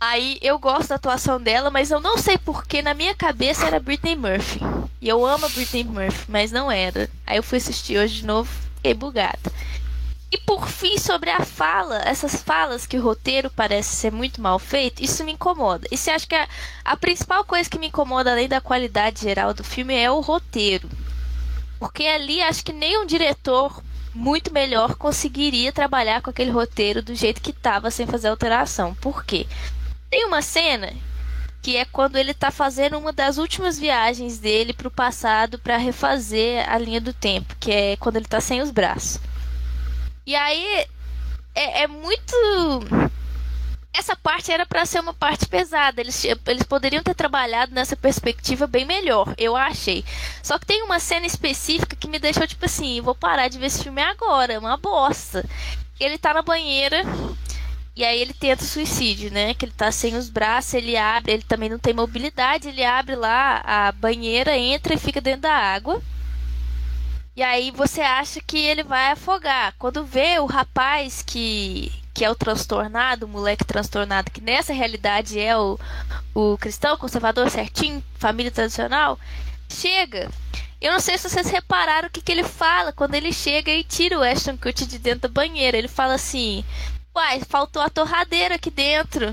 Aí 0.00 0.38
eu 0.40 0.58
gosto 0.58 0.88
da 0.88 0.94
atuação 0.94 1.40
dela, 1.40 1.70
mas 1.70 1.90
eu 1.90 2.00
não 2.00 2.16
sei 2.16 2.38
porque 2.38 2.80
na 2.80 2.94
minha 2.94 3.14
cabeça 3.14 3.66
era 3.66 3.78
Britney 3.78 4.16
Murphy. 4.16 4.60
E 5.00 5.08
eu 5.08 5.24
amo 5.24 5.46
a 5.46 5.48
Britney 5.50 5.84
Murphy, 5.84 6.24
mas 6.28 6.50
não 6.50 6.70
era. 6.72 7.08
Aí 7.26 7.36
eu 7.36 7.42
fui 7.42 7.58
assistir 7.58 7.98
hoje 7.98 8.16
de 8.16 8.26
novo, 8.26 8.50
fiquei 8.76 8.94
bugada. 8.94 9.38
E 10.32 10.38
por 10.38 10.68
fim, 10.68 10.96
sobre 10.96 11.28
a 11.28 11.44
fala, 11.44 12.02
essas 12.04 12.40
falas 12.40 12.86
que 12.86 12.96
o 12.96 13.02
roteiro 13.02 13.50
parece 13.50 13.96
ser 13.96 14.12
muito 14.12 14.40
mal 14.40 14.60
feito, 14.60 15.02
isso 15.02 15.24
me 15.24 15.32
incomoda. 15.32 15.88
E 15.90 15.96
você 15.96 16.10
acha 16.12 16.26
que 16.26 16.36
a, 16.36 16.48
a 16.84 16.96
principal 16.96 17.44
coisa 17.44 17.68
que 17.68 17.78
me 17.78 17.88
incomoda, 17.88 18.30
além 18.30 18.48
da 18.48 18.60
qualidade 18.60 19.22
geral 19.22 19.52
do 19.52 19.64
filme, 19.64 19.94
é 19.94 20.08
o 20.08 20.20
roteiro. 20.20 20.88
Porque 21.80 22.04
ali 22.04 22.40
acho 22.40 22.64
que 22.64 22.72
nem 22.72 22.96
um 22.98 23.06
diretor 23.06 23.82
muito 24.14 24.52
melhor 24.52 24.94
conseguiria 24.94 25.72
trabalhar 25.72 26.22
com 26.22 26.30
aquele 26.30 26.50
roteiro 26.50 27.02
do 27.02 27.14
jeito 27.14 27.40
que 27.40 27.52
tava 27.52 27.90
sem 27.90 28.06
fazer 28.06 28.28
alteração. 28.28 28.94
Por 28.96 29.24
quê? 29.24 29.48
Tem 30.08 30.24
uma 30.26 30.42
cena 30.42 30.92
que 31.62 31.76
é 31.76 31.84
quando 31.84 32.16
ele 32.16 32.34
tá 32.34 32.50
fazendo 32.50 32.98
uma 32.98 33.12
das 33.12 33.36
últimas 33.36 33.78
viagens 33.78 34.38
dele 34.38 34.72
pro 34.72 34.90
passado 34.90 35.58
para 35.58 35.76
refazer 35.76 36.68
a 36.70 36.78
linha 36.78 37.00
do 37.00 37.12
tempo, 37.12 37.54
que 37.58 37.70
é 37.72 37.96
quando 37.96 38.16
ele 38.16 38.26
tá 38.26 38.40
sem 38.40 38.62
os 38.62 38.70
braços. 38.70 39.20
E 40.26 40.34
aí 40.34 40.86
é, 41.54 41.82
é 41.82 41.86
muito 41.86 42.34
essa 43.92 44.14
parte 44.14 44.52
era 44.52 44.64
para 44.64 44.86
ser 44.86 45.00
uma 45.00 45.12
parte 45.12 45.46
pesada. 45.46 46.00
Eles, 46.00 46.24
eles 46.24 46.62
poderiam 46.62 47.02
ter 47.02 47.14
trabalhado 47.14 47.74
nessa 47.74 47.96
perspectiva 47.96 48.66
bem 48.66 48.84
melhor, 48.84 49.34
eu 49.36 49.56
achei. 49.56 50.04
Só 50.42 50.58
que 50.58 50.66
tem 50.66 50.82
uma 50.82 51.00
cena 51.00 51.26
específica 51.26 51.96
que 51.96 52.08
me 52.08 52.18
deixou 52.18 52.46
tipo 52.46 52.64
assim: 52.64 53.00
vou 53.00 53.14
parar 53.14 53.48
de 53.48 53.58
ver 53.58 53.66
esse 53.66 53.82
filme 53.82 54.00
agora, 54.02 54.52
é 54.54 54.58
uma 54.58 54.76
bosta. 54.76 55.44
Ele 55.98 56.16
tá 56.16 56.32
na 56.32 56.42
banheira 56.42 57.02
e 57.94 58.04
aí 58.04 58.20
ele 58.20 58.32
tenta 58.32 58.64
suicídio, 58.64 59.30
né? 59.30 59.54
Que 59.54 59.66
ele 59.66 59.72
tá 59.72 59.92
sem 59.92 60.16
os 60.16 60.30
braços, 60.30 60.74
ele 60.74 60.96
abre, 60.96 61.32
ele 61.32 61.42
também 61.42 61.68
não 61.68 61.78
tem 61.78 61.92
mobilidade, 61.92 62.68
ele 62.68 62.84
abre 62.84 63.16
lá 63.16 63.60
a 63.64 63.92
banheira, 63.92 64.56
entra 64.56 64.94
e 64.94 64.98
fica 64.98 65.20
dentro 65.20 65.42
da 65.42 65.52
água. 65.54 66.00
E 67.36 67.42
aí 67.42 67.70
você 67.70 68.00
acha 68.00 68.40
que 68.40 68.58
ele 68.58 68.82
vai 68.82 69.12
afogar. 69.12 69.74
Quando 69.78 70.04
vê 70.04 70.38
o 70.38 70.46
rapaz 70.46 71.22
que, 71.22 71.92
que 72.12 72.24
é 72.24 72.30
o 72.30 72.34
transtornado, 72.34 73.24
o 73.24 73.28
moleque 73.28 73.64
transtornado, 73.64 74.30
que 74.30 74.40
nessa 74.40 74.72
realidade 74.72 75.38
é 75.38 75.56
o, 75.56 75.78
o 76.34 76.58
cristão 76.58 76.96
conservador 76.96 77.48
certinho, 77.48 78.04
família 78.18 78.50
tradicional, 78.50 79.18
chega. 79.68 80.28
Eu 80.80 80.92
não 80.92 81.00
sei 81.00 81.18
se 81.18 81.28
vocês 81.28 81.50
repararam 81.50 82.08
o 82.08 82.10
que, 82.10 82.22
que 82.22 82.32
ele 82.32 82.44
fala 82.44 82.92
quando 82.92 83.14
ele 83.14 83.32
chega 83.32 83.70
e 83.70 83.84
tira 83.84 84.18
o 84.18 84.22
Ashton 84.22 84.56
Kutcher 84.56 84.86
de 84.86 84.98
dentro 84.98 85.20
da 85.20 85.28
banheira. 85.28 85.76
Ele 85.76 85.88
fala 85.88 86.14
assim: 86.14 86.64
Uai, 87.14 87.40
faltou 87.48 87.82
a 87.82 87.90
torradeira 87.90 88.54
aqui 88.54 88.70
dentro. 88.70 89.26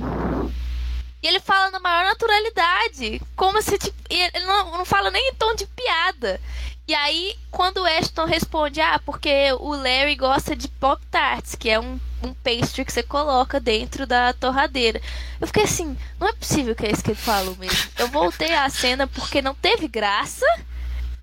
E 1.22 1.28
ele 1.28 1.40
fala 1.40 1.72
na 1.72 1.80
maior 1.80 2.04
naturalidade. 2.06 3.22
Como 3.36 3.62
se, 3.62 3.78
tipo, 3.78 3.98
ele 4.10 4.46
não, 4.46 4.78
não 4.78 4.86
fala 4.86 5.10
nem 5.10 5.30
em 5.30 5.36
tom 5.36 5.56
de 5.56 5.66
piada. 5.68 6.40
E 6.88 6.96
aí, 6.96 7.36
quando 7.52 7.80
o 7.80 7.86
Ashton 7.86 8.24
responde, 8.24 8.80
ah, 8.80 8.98
porque 9.06 9.52
o 9.60 9.76
Larry 9.76 10.16
gosta 10.16 10.56
de 10.56 10.70
Pop 10.70 11.06
Tarts, 11.12 11.54
que 11.54 11.70
é 11.70 11.78
um, 11.78 12.00
um 12.24 12.34
pastry 12.34 12.86
que 12.86 12.94
você 12.94 13.04
coloca 13.04 13.60
dentro 13.60 14.08
da 14.08 14.32
torradeira. 14.32 15.02
Eu 15.42 15.48
fiquei 15.48 15.64
assim, 15.64 15.98
não 16.18 16.30
é 16.30 16.34
possível 16.34 16.74
que 16.74 16.86
é 16.86 16.92
isso 16.92 17.04
que 17.04 17.12
ele 17.12 17.18
falou 17.18 17.58
mesmo. 17.58 17.92
Eu 17.98 18.08
voltei 18.08 18.54
à 18.54 18.70
cena 18.70 19.06
porque 19.06 19.42
não 19.42 19.54
teve 19.54 19.90
graça. 19.90 20.46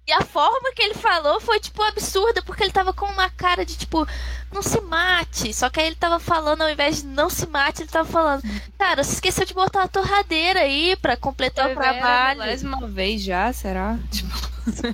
E 0.06 0.12
a 0.12 0.20
forma 0.20 0.72
que 0.74 0.82
ele 0.82 0.94
falou 0.94 1.40
foi, 1.40 1.58
tipo, 1.58 1.82
absurda, 1.82 2.42
porque 2.42 2.62
ele 2.62 2.72
tava 2.72 2.92
com 2.92 3.06
uma 3.06 3.30
cara 3.30 3.64
de, 3.64 3.74
tipo, 3.76 4.06
não 4.52 4.62
se 4.62 4.78
mate. 4.82 5.54
Só 5.54 5.70
que 5.70 5.80
aí 5.80 5.86
ele 5.86 5.96
tava 5.96 6.20
falando, 6.20 6.60
ao 6.62 6.70
invés 6.70 6.98
de 6.98 7.06
não 7.06 7.30
se 7.30 7.46
mate, 7.46 7.82
ele 7.82 7.90
tava 7.90 8.06
falando, 8.08 8.42
cara, 8.78 9.02
você 9.02 9.14
esqueceu 9.14 9.46
de 9.46 9.54
botar 9.54 9.84
a 9.84 9.88
torradeira 9.88 10.60
aí 10.60 10.94
pra 10.96 11.16
completar 11.16 11.70
o 11.70 11.74
trabalho. 11.74 12.38
Mais 12.38 12.62
uma 12.62 12.86
vez 12.86 13.22
já, 13.22 13.52
será? 13.52 13.98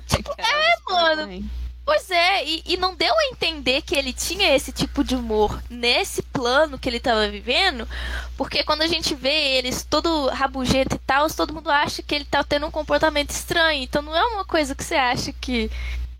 Tipo, 0.07 0.33
é, 0.37 0.91
mano. 0.91 1.49
Pois 1.83 2.09
é, 2.11 2.45
e, 2.45 2.63
e, 2.65 2.77
não 2.77 2.95
deu 2.95 3.13
a 3.13 3.25
entender 3.31 3.81
que 3.81 3.95
ele 3.95 4.13
tinha 4.13 4.55
esse 4.55 4.71
tipo 4.71 5.03
de 5.03 5.15
humor 5.15 5.61
nesse 5.69 6.21
plano 6.21 6.77
que 6.77 6.87
ele 6.87 6.99
tava 6.99 7.27
vivendo, 7.27 7.87
porque 8.37 8.63
quando 8.63 8.83
a 8.83 8.87
gente 8.87 9.15
vê 9.15 9.57
eles 9.57 9.83
todo 9.83 10.29
rabugento 10.29 10.95
e 10.95 10.99
tal, 10.99 11.27
todo 11.29 11.53
mundo 11.53 11.71
acha 11.71 12.03
que 12.03 12.13
ele 12.13 12.25
tá 12.25 12.43
tendo 12.43 12.67
um 12.67 12.71
comportamento 12.71 13.31
estranho. 13.31 13.83
Então 13.83 14.01
não 14.01 14.15
é 14.15 14.23
uma 14.27 14.45
coisa 14.45 14.75
que 14.75 14.83
você 14.83 14.95
acha 14.95 15.33
que 15.33 15.71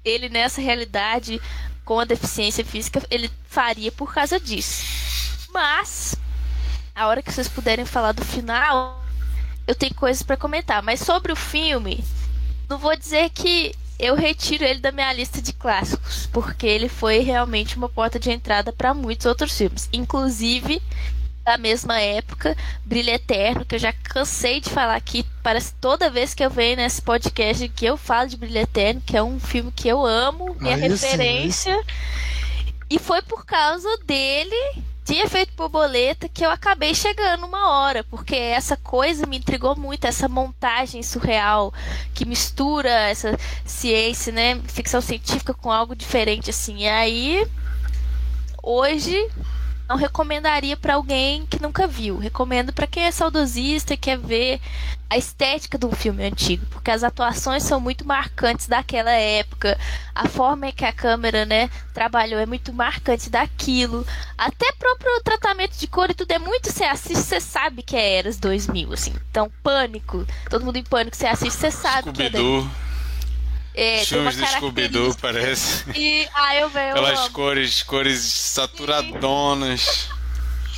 ele 0.03 0.29
nessa 0.29 0.59
realidade 0.59 1.39
com 1.85 1.99
a 1.99 2.05
deficiência 2.05 2.65
física 2.65 3.01
ele 3.09 3.29
faria 3.47 3.91
por 3.91 4.13
causa 4.13 4.39
disso. 4.39 4.83
Mas 5.53 6.15
a 6.95 7.07
hora 7.07 7.21
que 7.21 7.31
vocês 7.31 7.47
puderem 7.47 7.85
falar 7.85 8.13
do 8.13 8.25
final, 8.25 9.03
eu 9.67 9.75
tenho 9.75 9.93
coisas 9.93 10.23
para 10.23 10.37
comentar, 10.37 10.81
mas 10.81 11.01
sobre 11.01 11.31
o 11.31 11.35
filme, 11.35 12.03
não 12.67 12.77
vou 12.77 12.95
dizer 12.95 13.29
que 13.29 13.73
eu 14.01 14.15
retiro 14.15 14.63
ele 14.63 14.79
da 14.79 14.91
minha 14.91 15.13
lista 15.13 15.41
de 15.41 15.53
clássicos, 15.53 16.27
porque 16.33 16.65
ele 16.65 16.89
foi 16.89 17.19
realmente 17.19 17.77
uma 17.77 17.87
porta 17.87 18.19
de 18.19 18.31
entrada 18.31 18.73
para 18.73 18.93
muitos 18.93 19.27
outros 19.27 19.55
filmes, 19.55 19.87
inclusive 19.93 20.81
da 21.43 21.57
mesma 21.57 21.99
época, 21.99 22.55
Brilho 22.85 23.09
Eterno, 23.09 23.65
que 23.65 23.75
eu 23.75 23.79
já 23.79 23.93
cansei 23.93 24.59
de 24.59 24.69
falar 24.69 24.95
aqui, 24.95 25.25
parece 25.41 25.73
toda 25.81 26.09
vez 26.09 26.33
que 26.33 26.43
eu 26.43 26.49
venho 26.49 26.77
nesse 26.77 27.01
podcast 27.01 27.67
que 27.69 27.85
eu 27.85 27.97
falo 27.97 28.29
de 28.29 28.37
Brilho 28.37 28.59
Eterno, 28.59 29.01
que 29.05 29.17
é 29.17 29.23
um 29.23 29.39
filme 29.39 29.71
que 29.71 29.87
eu 29.87 30.05
amo, 30.05 30.55
minha 30.59 30.75
Aí 30.75 30.81
referência. 30.87 31.75
Sim, 31.75 32.73
e 32.89 32.99
foi 32.99 33.21
por 33.21 33.45
causa 33.45 33.89
dele 34.05 34.83
tinha 35.11 35.27
feito 35.27 35.53
borboleta 35.57 36.29
que 36.29 36.45
eu 36.45 36.49
acabei 36.49 36.95
chegando 36.95 37.45
uma 37.45 37.69
hora, 37.69 38.01
porque 38.05 38.33
essa 38.33 38.77
coisa 38.77 39.27
me 39.27 39.37
intrigou 39.37 39.75
muito, 39.75 40.05
essa 40.05 40.29
montagem 40.29 41.03
surreal 41.03 41.73
que 42.13 42.23
mistura 42.23 42.89
essa 42.89 43.37
ciência, 43.65 44.31
né, 44.31 44.61
ficção 44.67 45.01
científica 45.01 45.53
com 45.53 45.69
algo 45.69 45.93
diferente 45.97 46.49
assim. 46.49 46.83
E 46.83 46.87
aí 46.87 47.45
hoje 48.63 49.29
não 49.91 49.97
recomendaria 49.97 50.77
para 50.77 50.93
alguém 50.93 51.45
que 51.45 51.61
nunca 51.61 51.85
viu. 51.85 52.17
Recomendo 52.17 52.71
para 52.71 52.87
quem 52.87 53.03
é 53.03 53.11
saudosista 53.11 53.93
e 53.93 53.97
quer 53.97 54.17
ver 54.17 54.61
a 55.09 55.17
estética 55.17 55.77
de 55.77 55.85
um 55.85 55.91
filme 55.91 56.23
antigo, 56.23 56.65
porque 56.67 56.89
as 56.89 57.03
atuações 57.03 57.63
são 57.63 57.81
muito 57.81 58.07
marcantes 58.07 58.67
daquela 58.67 59.11
época. 59.11 59.77
A 60.15 60.29
forma 60.29 60.71
que 60.71 60.85
a 60.85 60.93
câmera, 60.93 61.45
né, 61.45 61.69
trabalhou 61.93 62.39
é 62.39 62.45
muito 62.45 62.71
marcante 62.71 63.29
daquilo. 63.29 64.07
Até 64.37 64.71
próprio 64.79 65.21
tratamento 65.25 65.77
de 65.77 65.87
cor 65.87 66.09
e 66.09 66.13
tudo 66.13 66.31
é 66.31 66.39
muito 66.39 66.71
você 66.71 66.85
assiste, 66.85 67.23
você 67.23 67.41
sabe 67.41 67.83
que 67.83 67.97
é 67.97 68.19
eras 68.19 68.37
2000 68.37 68.93
assim. 68.93 69.13
Então, 69.29 69.51
pânico, 69.61 70.25
todo 70.49 70.63
mundo 70.63 70.77
em 70.77 70.83
pânico, 70.83 71.17
você 71.17 71.27
assiste, 71.27 71.59
você 71.59 71.69
sabe 71.69 72.13
que 72.13 72.23
é 72.23 72.29
daí. 72.29 72.65
É, 73.73 74.03
Filmes 74.03 74.35
do 74.35 74.45
Scooby-Doo, 74.45 75.15
parece. 75.21 75.89
E, 75.95 76.27
ah, 76.33 76.55
eu 76.55 76.69
vejo. 76.69 76.93
Pelas 76.93 77.29
cores, 77.29 77.83
cores 77.83 78.19
saturadonas. 78.19 80.09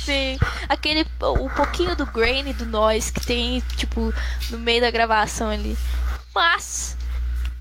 Sim. 0.04 0.38
Aquele, 0.68 1.06
o 1.20 1.50
pouquinho 1.50 1.96
do 1.96 2.06
grain 2.06 2.52
do 2.52 2.66
noise 2.66 3.12
que 3.12 3.24
tem, 3.24 3.62
tipo, 3.76 4.12
no 4.50 4.58
meio 4.58 4.80
da 4.80 4.90
gravação 4.90 5.48
ali. 5.48 5.76
Mas, 6.34 6.96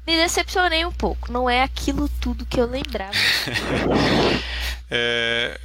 me 0.06 0.16
decepcionei 0.18 0.86
um 0.86 0.92
pouco. 0.92 1.32
Não 1.32 1.50
é 1.50 1.64
aquilo 1.64 2.10
tudo 2.20 2.46
que 2.46 2.60
eu 2.60 2.68
lembrava. 2.68 3.14
é, 4.92 5.60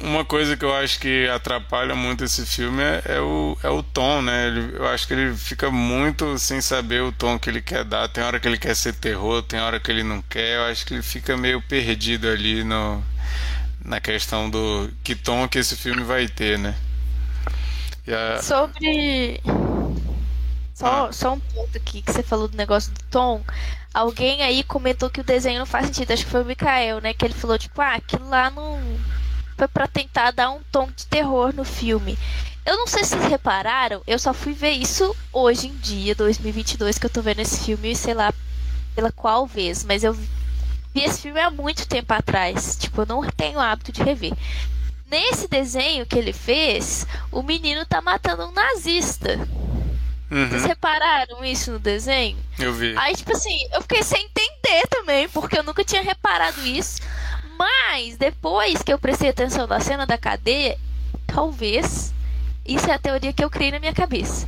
uma 0.00 0.24
coisa 0.24 0.56
que 0.56 0.64
eu 0.64 0.74
acho 0.74 0.98
que 0.98 1.28
atrapalha 1.28 1.94
muito 1.94 2.24
esse 2.24 2.46
filme 2.46 2.82
é, 2.82 3.02
é 3.04 3.20
o, 3.20 3.56
é 3.62 3.68
o 3.68 3.82
tom, 3.82 4.22
né? 4.22 4.48
Ele, 4.48 4.76
eu 4.76 4.86
acho 4.88 5.06
que 5.06 5.12
ele 5.12 5.36
fica 5.36 5.70
muito 5.70 6.38
sem 6.38 6.60
saber 6.60 7.02
o 7.02 7.12
tom 7.12 7.38
que 7.38 7.50
ele 7.50 7.60
quer 7.60 7.84
dar. 7.84 8.08
Tem 8.08 8.24
hora 8.24 8.40
que 8.40 8.48
ele 8.48 8.58
quer 8.58 8.74
ser 8.74 8.94
terror, 8.94 9.42
tem 9.42 9.60
hora 9.60 9.78
que 9.78 9.90
ele 9.90 10.02
não 10.02 10.22
quer. 10.22 10.56
Eu 10.56 10.64
acho 10.64 10.86
que 10.86 10.94
ele 10.94 11.02
fica 11.02 11.36
meio 11.36 11.60
perdido 11.60 12.28
ali 12.28 12.64
no, 12.64 13.02
na 13.84 14.00
questão 14.00 14.48
do 14.48 14.90
que 15.02 15.14
tom 15.14 15.46
que 15.46 15.58
esse 15.58 15.76
filme 15.76 16.02
vai 16.02 16.28
ter, 16.28 16.58
né? 16.58 16.74
A... 18.08 18.40
Sobre. 18.40 19.40
Só, 20.72 21.08
ah. 21.08 21.12
só 21.12 21.34
um 21.34 21.40
ponto 21.40 21.76
aqui 21.76 22.00
que 22.00 22.10
você 22.10 22.22
falou 22.22 22.48
do 22.48 22.56
negócio 22.56 22.90
do 22.90 23.00
tom. 23.10 23.42
Alguém 23.92 24.42
aí 24.42 24.64
comentou 24.64 25.10
que 25.10 25.20
o 25.20 25.24
desenho 25.24 25.58
não 25.58 25.66
faz 25.66 25.86
sentido. 25.86 26.10
Acho 26.10 26.24
que 26.24 26.30
foi 26.30 26.42
o 26.42 26.46
Mikael, 26.46 27.00
né? 27.02 27.12
Que 27.12 27.26
ele 27.26 27.34
falou, 27.34 27.58
tipo, 27.58 27.80
ah, 27.82 27.94
aquilo 27.94 28.28
lá 28.28 28.50
não 28.50 28.80
foi 29.64 29.68
para 29.68 29.88
tentar 29.88 30.30
dar 30.30 30.50
um 30.50 30.60
tom 30.70 30.88
de 30.94 31.06
terror 31.06 31.54
no 31.54 31.64
filme. 31.64 32.18
Eu 32.66 32.76
não 32.76 32.86
sei 32.86 33.04
se 33.04 33.10
vocês 33.10 33.30
repararam, 33.30 34.02
eu 34.06 34.18
só 34.18 34.32
fui 34.32 34.52
ver 34.52 34.70
isso 34.70 35.14
hoje 35.32 35.68
em 35.68 35.76
dia, 35.76 36.14
2022, 36.14 36.98
que 36.98 37.06
eu 37.06 37.10
tô 37.10 37.22
vendo 37.22 37.40
esse 37.40 37.64
filme, 37.64 37.94
sei 37.94 38.14
lá 38.14 38.32
pela 38.94 39.12
qual 39.12 39.46
vez, 39.46 39.84
mas 39.84 40.04
eu 40.04 40.12
vi 40.12 40.28
esse 40.94 41.22
filme 41.22 41.40
há 41.40 41.50
muito 41.50 41.86
tempo 41.86 42.12
atrás. 42.12 42.76
Tipo, 42.76 43.02
eu 43.02 43.06
não 43.06 43.22
tenho 43.30 43.58
hábito 43.58 43.92
de 43.92 44.02
rever. 44.02 44.32
Nesse 45.10 45.48
desenho 45.48 46.06
que 46.06 46.18
ele 46.18 46.32
fez, 46.32 47.06
o 47.30 47.42
menino 47.42 47.84
tá 47.84 48.00
matando 48.00 48.46
um 48.46 48.52
nazista. 48.52 49.38
Uhum. 50.30 50.48
Vocês 50.48 50.64
repararam 50.64 51.44
isso 51.44 51.70
no 51.70 51.78
desenho? 51.78 52.38
Eu 52.58 52.72
vi. 52.72 52.94
Aí, 52.96 53.14
tipo 53.14 53.32
assim, 53.32 53.68
eu 53.72 53.82
fiquei 53.82 54.02
sem 54.02 54.24
entender 54.24 54.86
também, 54.88 55.28
porque 55.28 55.58
eu 55.58 55.62
nunca 55.62 55.84
tinha 55.84 56.02
reparado 56.02 56.66
isso. 56.66 57.00
Mas 57.58 58.16
depois 58.16 58.82
que 58.82 58.92
eu 58.92 58.98
prestei 58.98 59.30
atenção 59.30 59.66
na 59.66 59.80
cena 59.80 60.06
da 60.06 60.18
cadeia, 60.18 60.78
talvez 61.26 62.12
isso 62.66 62.90
é 62.90 62.94
a 62.94 62.98
teoria 62.98 63.32
que 63.32 63.44
eu 63.44 63.50
criei 63.50 63.70
na 63.70 63.80
minha 63.80 63.92
cabeça. 63.92 64.46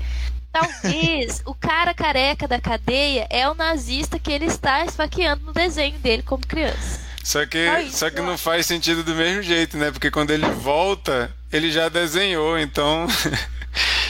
Talvez 0.52 1.42
o 1.46 1.54
cara 1.54 1.92
careca 1.92 2.48
da 2.48 2.60
cadeia 2.60 3.26
é 3.30 3.48
o 3.48 3.54
nazista 3.54 4.18
que 4.18 4.32
ele 4.32 4.46
está 4.46 4.84
esfaqueando 4.84 5.44
no 5.44 5.52
desenho 5.52 5.98
dele 5.98 6.22
como 6.22 6.46
criança. 6.46 7.06
Só 7.22 7.44
que, 7.44 7.66
só 7.90 8.08
que 8.08 8.20
não 8.20 8.38
faz 8.38 8.66
sentido 8.66 9.02
do 9.02 9.14
mesmo 9.14 9.42
jeito, 9.42 9.76
né? 9.76 9.90
Porque 9.90 10.12
quando 10.12 10.30
ele 10.30 10.46
volta, 10.46 11.34
ele 11.52 11.72
já 11.72 11.88
desenhou, 11.88 12.56
então 12.56 13.06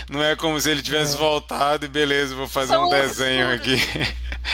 não 0.08 0.22
é 0.22 0.36
como 0.36 0.60
se 0.60 0.70
ele 0.70 0.82
tivesse 0.82 1.14
é. 1.14 1.18
voltado 1.18 1.84
e 1.84 1.88
beleza, 1.88 2.34
vou 2.34 2.48
fazer 2.48 2.74
São 2.74 2.86
um 2.86 2.90
desenho 2.90 3.52
aqui. 3.52 3.76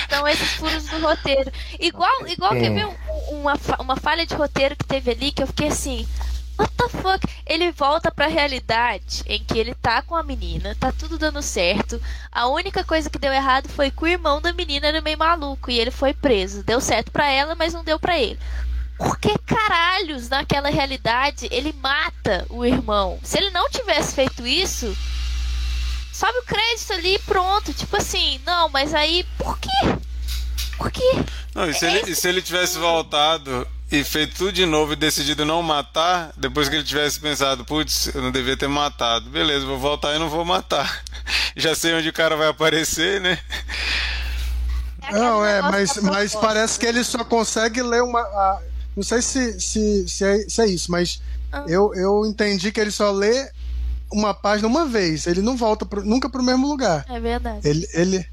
São 0.09 0.27
esses 0.27 0.53
furos 0.55 0.85
do 0.87 1.01
roteiro. 1.01 1.53
Igual, 1.79 2.27
igual 2.27 2.55
é. 2.55 2.61
quer 2.61 2.71
ver 2.71 2.89
uma, 3.29 3.55
uma 3.79 3.97
falha 3.97 4.27
de 4.27 4.35
roteiro 4.35 4.77
que 4.77 4.85
teve 4.85 5.11
ali 5.11 5.33
que 5.33 5.43
eu 5.43 5.47
fiquei 5.47 5.69
assim. 5.69 6.07
What 6.59 6.73
the 6.77 6.89
fuck? 6.89 7.27
Ele 7.47 7.73
volta 7.73 8.11
pra 8.11 8.27
realidade 8.27 9.23
em 9.27 9.43
que 9.43 9.59
ele 9.59 9.75
tá 9.75 10.03
com 10.03 10.15
a 10.15 10.23
menina, 10.23 10.77
tá 10.79 10.93
tudo 10.93 11.19
dando 11.19 11.43
certo. 11.43 12.01
A 12.31 12.47
única 12.49 12.85
coisa 12.85 13.09
que 13.09 13.19
deu 13.19 13.33
errado 13.33 13.69
foi 13.69 13.91
que 13.91 14.05
o 14.05 14.07
irmão 14.07 14.41
da 14.41 14.53
menina 14.53 14.87
era 14.87 15.01
meio 15.01 15.19
maluco 15.19 15.71
e 15.71 15.79
ele 15.79 15.91
foi 15.91 16.13
preso. 16.13 16.63
Deu 16.63 16.81
certo 16.81 17.11
para 17.11 17.29
ela, 17.29 17.55
mas 17.55 17.73
não 17.73 17.83
deu 17.83 17.99
para 17.99 18.19
ele. 18.19 18.39
Por 19.03 19.19
que 19.19 19.37
caralhos 19.39 20.29
naquela 20.29 20.71
realidade 20.71 21.49
ele 21.51 21.75
mata 21.83 22.47
o 22.49 22.65
irmão? 22.65 23.19
Se 23.25 23.37
ele 23.37 23.51
não 23.51 23.69
tivesse 23.69 24.15
feito 24.15 24.47
isso, 24.47 24.97
sobe 26.13 26.39
o 26.39 26.45
crédito 26.45 26.93
ali 26.93 27.17
e 27.17 27.19
pronto. 27.19 27.75
Tipo 27.75 27.97
assim, 27.97 28.41
não, 28.47 28.69
mas 28.69 28.95
aí 28.95 29.27
por 29.37 29.59
quê? 29.59 29.69
Por 30.77 30.93
quê? 30.93 31.25
Não, 31.53 31.69
e 31.69 31.75
se, 31.75 31.85
ele, 31.85 32.13
e 32.13 32.15
se 32.15 32.29
ele 32.29 32.41
tivesse 32.41 32.79
voltado 32.79 33.67
e 33.91 34.05
feito 34.05 34.37
tudo 34.37 34.53
de 34.53 34.65
novo 34.65 34.93
e 34.93 34.97
decidido 34.97 35.45
não 35.45 35.63
matar, 35.63 36.31
depois 36.37 36.69
que 36.69 36.77
ele 36.77 36.85
tivesse 36.85 37.19
pensado, 37.19 37.65
putz, 37.65 38.15
eu 38.15 38.23
não 38.23 38.31
devia 38.31 38.57
ter 38.57 38.69
matado. 38.69 39.29
Beleza, 39.31 39.67
vou 39.67 39.79
voltar 39.81 40.15
e 40.15 40.19
não 40.21 40.29
vou 40.29 40.45
matar. 40.45 41.03
Já 41.57 41.75
sei 41.75 41.93
onde 41.93 42.09
o 42.09 42.13
cara 42.13 42.37
vai 42.37 42.47
aparecer, 42.47 43.21
né? 43.21 43.37
É 45.03 45.13
não, 45.13 45.45
é, 45.45 45.61
mas, 45.61 45.97
mas 45.97 46.37
parece 46.37 46.79
que 46.79 46.87
ele 46.87 47.03
só 47.03 47.25
consegue 47.25 47.83
ler 47.83 48.01
uma. 48.05 48.21
A, 48.21 48.72
não 48.97 49.03
sei 49.03 49.22
se, 49.22 49.61
se, 49.61 50.09
se, 50.09 50.24
é, 50.24 50.49
se 50.49 50.61
é 50.61 50.66
isso, 50.66 50.90
mas 50.90 51.20
ah. 51.51 51.64
eu, 51.66 51.95
eu 51.95 52.26
entendi 52.26 52.70
que 52.70 52.80
ele 52.80 52.90
só 52.90 53.11
lê 53.11 53.51
uma 54.12 54.34
página 54.34 54.68
uma 54.68 54.86
vez. 54.86 55.26
Ele 55.26 55.40
não 55.40 55.57
volta 55.57 55.86
pro, 55.86 56.05
nunca 56.05 56.28
para 56.28 56.40
o 56.40 56.45
mesmo 56.45 56.68
lugar. 56.68 57.05
É 57.09 57.18
verdade. 57.18 57.66
Ele, 57.66 57.88
ele, 57.95 58.26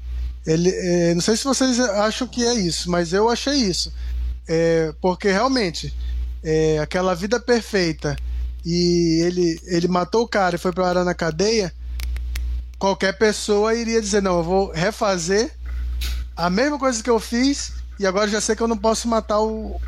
ele, 0.46 0.70
é, 0.70 1.14
não 1.14 1.20
sei 1.20 1.36
se 1.36 1.44
vocês 1.44 1.80
acham 1.80 2.26
que 2.26 2.44
é 2.44 2.54
isso, 2.54 2.90
mas 2.90 3.12
eu 3.12 3.28
achei 3.28 3.54
isso. 3.54 3.92
É, 4.46 4.92
porque 5.00 5.30
realmente, 5.30 5.94
é, 6.42 6.78
aquela 6.78 7.14
vida 7.14 7.40
perfeita 7.40 8.16
e 8.64 9.22
ele, 9.24 9.60
ele 9.64 9.88
matou 9.88 10.22
o 10.22 10.28
cara 10.28 10.56
e 10.56 10.58
foi 10.58 10.72
parar 10.72 11.04
na 11.04 11.14
cadeia, 11.14 11.72
qualquer 12.78 13.16
pessoa 13.16 13.74
iria 13.74 14.00
dizer: 14.00 14.22
Não, 14.22 14.38
eu 14.38 14.44
vou 14.44 14.70
refazer 14.72 15.50
a 16.36 16.50
mesma 16.50 16.78
coisa 16.78 17.02
que 17.02 17.10
eu 17.10 17.20
fiz 17.20 17.72
E 17.98 18.06
agora 18.06 18.30
já 18.30 18.40
sei 18.40 18.56
que 18.56 18.62
eu 18.62 18.68
não 18.68 18.78
posso 18.78 19.06
matar 19.06 19.40
o, 19.40 19.80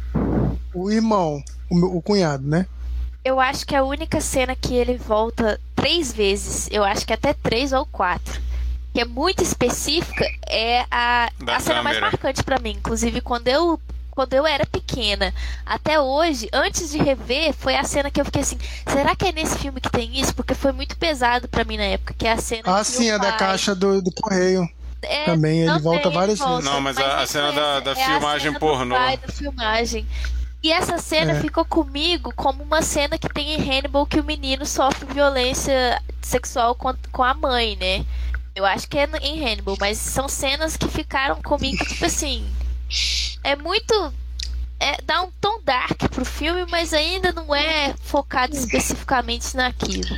o 0.74 0.90
irmão, 0.90 1.42
o, 1.70 1.74
meu- 1.76 1.96
o 1.96 2.02
cunhado, 2.02 2.46
né? 2.46 2.66
Eu 3.24 3.38
acho 3.38 3.64
que 3.66 3.74
a 3.76 3.84
única 3.84 4.20
cena 4.20 4.54
que 4.56 4.74
ele 4.74 4.96
volta 4.98 5.60
três 5.76 6.12
vezes, 6.12 6.68
eu 6.72 6.82
acho 6.82 7.06
que 7.06 7.12
até 7.12 7.32
três 7.32 7.72
ou 7.72 7.86
quatro, 7.86 8.40
que 8.92 9.00
é 9.00 9.04
muito 9.04 9.42
específica, 9.42 10.24
é 10.48 10.84
a, 10.90 11.30
Da 11.44 11.56
a 11.56 11.60
cena 11.60 11.82
mais 11.82 12.00
marcante 12.00 12.42
pra 12.42 12.58
mim. 12.58 12.70
Inclusive, 12.72 13.20
quando 13.20 13.46
eu, 13.48 13.80
quando 14.10 14.34
eu 14.34 14.44
era 14.46 14.66
pequena, 14.66 15.32
até 15.64 16.00
hoje, 16.00 16.48
antes 16.52 16.90
de 16.90 16.98
rever, 16.98 17.54
foi 17.54 17.76
a 17.76 17.84
cena 17.84 18.10
que 18.10 18.20
eu 18.20 18.24
fiquei 18.24 18.42
assim: 18.42 18.58
será 18.88 19.14
que 19.14 19.26
é 19.28 19.32
nesse 19.32 19.56
filme 19.56 19.80
que 19.80 19.90
tem 19.90 20.18
isso? 20.20 20.34
Porque 20.34 20.54
foi 20.54 20.72
muito 20.72 20.96
pesado 20.96 21.48
pra 21.48 21.64
mim 21.64 21.76
na 21.76 21.84
época, 21.84 22.12
que 22.18 22.26
é 22.26 22.32
a 22.32 22.38
cena. 22.38 22.62
Ah, 22.66 22.80
que 22.80 22.86
sim, 22.90 23.08
é 23.08 23.18
da 23.18 23.28
pai- 23.30 23.38
caixa 23.38 23.74
do, 23.74 24.02
do 24.02 24.10
correio. 24.12 24.68
É, 25.00 25.24
Também, 25.24 25.60
ele 25.60 25.66
também 25.68 25.82
volta 25.82 26.10
várias 26.10 26.38
volta, 26.40 26.54
vezes. 26.56 26.70
Não, 26.70 26.80
mas 26.80 26.96
a- 26.98 27.14
a 27.14 27.16
nem 27.18 27.26
cena 27.26 27.52
da- 27.52 27.80
da 27.80 27.90
é 27.92 28.02
a 28.02 28.06
filmagem 28.06 28.40
cena 28.52 28.58
do 28.58 28.60
pornô. 28.60 28.94
pai 28.96 29.16
da 29.16 29.28
filmagem. 29.32 30.06
E 30.62 30.70
essa 30.70 30.98
cena 30.98 31.32
É. 31.32 31.40
ficou 31.40 31.64
comigo 31.64 32.32
como 32.36 32.62
uma 32.62 32.82
cena 32.82 33.18
que 33.18 33.28
tem 33.28 33.54
em 33.54 33.60
Hannibal 33.60 34.06
que 34.06 34.20
o 34.20 34.24
menino 34.24 34.64
sofre 34.64 35.12
violência 35.12 36.00
sexual 36.20 36.74
com, 36.74 36.94
com 37.10 37.22
a 37.24 37.34
mãe, 37.34 37.76
né? 37.76 38.04
Eu 38.54 38.64
acho 38.64 38.86
que 38.88 38.98
é 38.98 39.08
em 39.22 39.44
Hannibal, 39.44 39.76
mas 39.80 39.98
são 39.98 40.28
cenas 40.28 40.76
que 40.76 40.86
ficaram 40.88 41.40
comigo, 41.42 41.84
tipo 41.84 42.04
assim. 42.04 42.46
É 43.42 43.56
muito. 43.56 44.14
É, 44.78 45.00
dá 45.02 45.22
um 45.22 45.30
tom 45.40 45.60
dark 45.64 45.96
pro 46.10 46.24
filme, 46.24 46.66
mas 46.70 46.92
ainda 46.92 47.32
não 47.32 47.54
é 47.54 47.94
focado 48.02 48.54
especificamente 48.54 49.56
naquilo. 49.56 50.14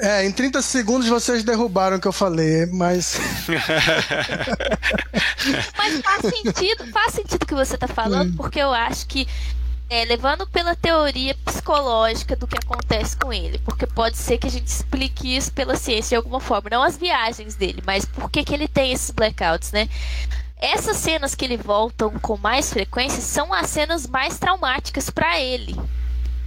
É, 0.00 0.26
em 0.26 0.32
30 0.32 0.60
segundos 0.62 1.06
vocês 1.08 1.44
derrubaram 1.44 1.98
o 1.98 2.00
que 2.00 2.08
eu 2.08 2.12
falei, 2.12 2.66
mas. 2.66 3.18
Mas 5.76 6.00
faz 6.00 6.22
sentido, 6.22 6.86
faz 6.92 7.12
sentido 7.14 7.42
o 7.42 7.46
que 7.46 7.54
você 7.54 7.76
tá 7.76 7.88
falando, 7.88 8.34
porque 8.36 8.58
eu 8.60 8.72
acho 8.72 9.06
que 9.06 9.26
é, 9.92 10.06
levando 10.06 10.46
pela 10.46 10.74
teoria 10.74 11.34
psicológica 11.44 12.34
do 12.34 12.46
que 12.46 12.56
acontece 12.56 13.14
com 13.14 13.30
ele, 13.30 13.58
porque 13.58 13.86
pode 13.86 14.16
ser 14.16 14.38
que 14.38 14.46
a 14.46 14.50
gente 14.50 14.66
explique 14.66 15.36
isso 15.36 15.52
pela 15.52 15.76
ciência 15.76 16.10
de 16.10 16.14
alguma 16.16 16.40
forma, 16.40 16.70
não 16.70 16.82
as 16.82 16.96
viagens 16.96 17.54
dele, 17.56 17.82
mas 17.84 18.06
por 18.06 18.30
que, 18.30 18.42
que 18.42 18.54
ele 18.54 18.66
tem 18.66 18.90
esses 18.92 19.10
blackouts, 19.10 19.70
né? 19.70 19.90
Essas 20.58 20.96
cenas 20.96 21.34
que 21.34 21.44
ele 21.44 21.58
voltam 21.58 22.10
com 22.20 22.38
mais 22.38 22.72
frequência 22.72 23.20
são 23.20 23.52
as 23.52 23.68
cenas 23.68 24.06
mais 24.06 24.38
traumáticas 24.38 25.10
pra 25.10 25.38
ele. 25.38 25.76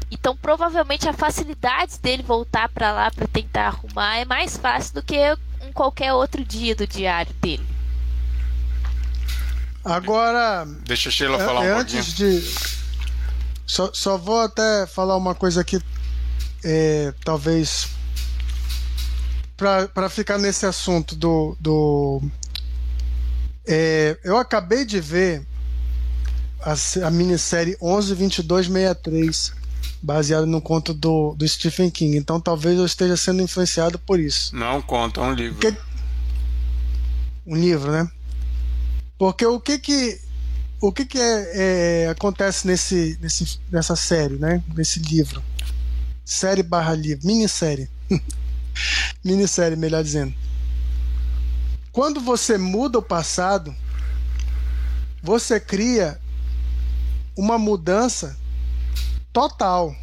Então, 0.09 0.35
provavelmente 0.35 1.07
a 1.07 1.13
facilidade 1.13 1.99
dele 1.99 2.23
voltar 2.23 2.67
pra 2.69 2.91
lá 2.93 3.11
pra 3.11 3.27
tentar 3.27 3.67
arrumar 3.67 4.17
é 4.17 4.25
mais 4.25 4.57
fácil 4.57 4.95
do 4.95 5.03
que 5.03 5.17
em 5.61 5.71
qualquer 5.73 6.13
outro 6.13 6.43
dia 6.43 6.75
do 6.75 6.87
diário 6.87 7.33
dele. 7.41 7.67
Agora, 9.83 10.65
Deixa 10.85 11.09
a 11.09 11.11
Sheila 11.11 11.37
É- 11.37 11.45
falar 11.45 11.59
um 11.61 11.63
é 11.65 11.75
pouquinho. 11.75 11.99
antes 12.01 12.15
de. 12.15 12.84
Só, 13.65 13.91
só 13.93 14.17
vou 14.17 14.39
até 14.39 14.85
falar 14.85 15.17
uma 15.17 15.33
coisa 15.33 15.61
aqui, 15.61 15.81
é, 16.63 17.13
talvez. 17.23 17.87
para 19.57 20.09
ficar 20.09 20.37
nesse 20.37 20.65
assunto 20.65 21.15
do. 21.15 21.57
do 21.59 22.21
é, 23.67 24.17
eu 24.23 24.37
acabei 24.37 24.85
de 24.85 24.99
ver 24.99 25.45
a, 26.61 26.75
a 27.07 27.11
minissérie 27.11 27.75
112263, 27.81 29.53
baseada 30.01 30.45
no 30.45 30.61
conto 30.61 30.93
do, 30.93 31.33
do 31.35 31.47
Stephen 31.47 31.89
King. 31.89 32.17
Então 32.17 32.39
talvez 32.39 32.77
eu 32.77 32.85
esteja 32.85 33.17
sendo 33.17 33.41
influenciado 33.41 33.97
por 33.97 34.19
isso 34.19 34.55
Não 34.55 34.81
conta, 34.81 35.21
é 35.21 35.23
um 35.23 35.33
livro. 35.33 35.77
Um 37.47 37.55
livro, 37.55 37.91
né? 37.91 38.09
Porque 39.17 39.45
o 39.45 39.59
que 39.59 39.79
que 39.79 40.19
o 40.81 40.91
que 40.91 41.05
que 41.05 41.19
é, 41.19 42.03
é, 42.03 42.09
acontece 42.09 42.67
nesse, 42.67 43.17
nesse 43.21 43.59
nessa 43.71 43.95
série, 43.95 44.37
né? 44.37 44.63
Nesse 44.75 44.99
livro, 44.99 45.43
série 46.23 46.63
barra 46.63 46.93
livro, 46.93 47.25
minissérie, 47.25 47.89
minissérie, 49.23 49.77
melhor 49.77 50.03
dizendo. 50.03 50.33
Quando 51.91 52.19
você 52.19 52.57
muda 52.57 52.99
o 52.99 53.01
passado, 53.01 53.73
você 55.23 55.59
cria 55.59 56.19
uma 57.37 57.57
mudança 57.57 58.37
total. 59.31 59.95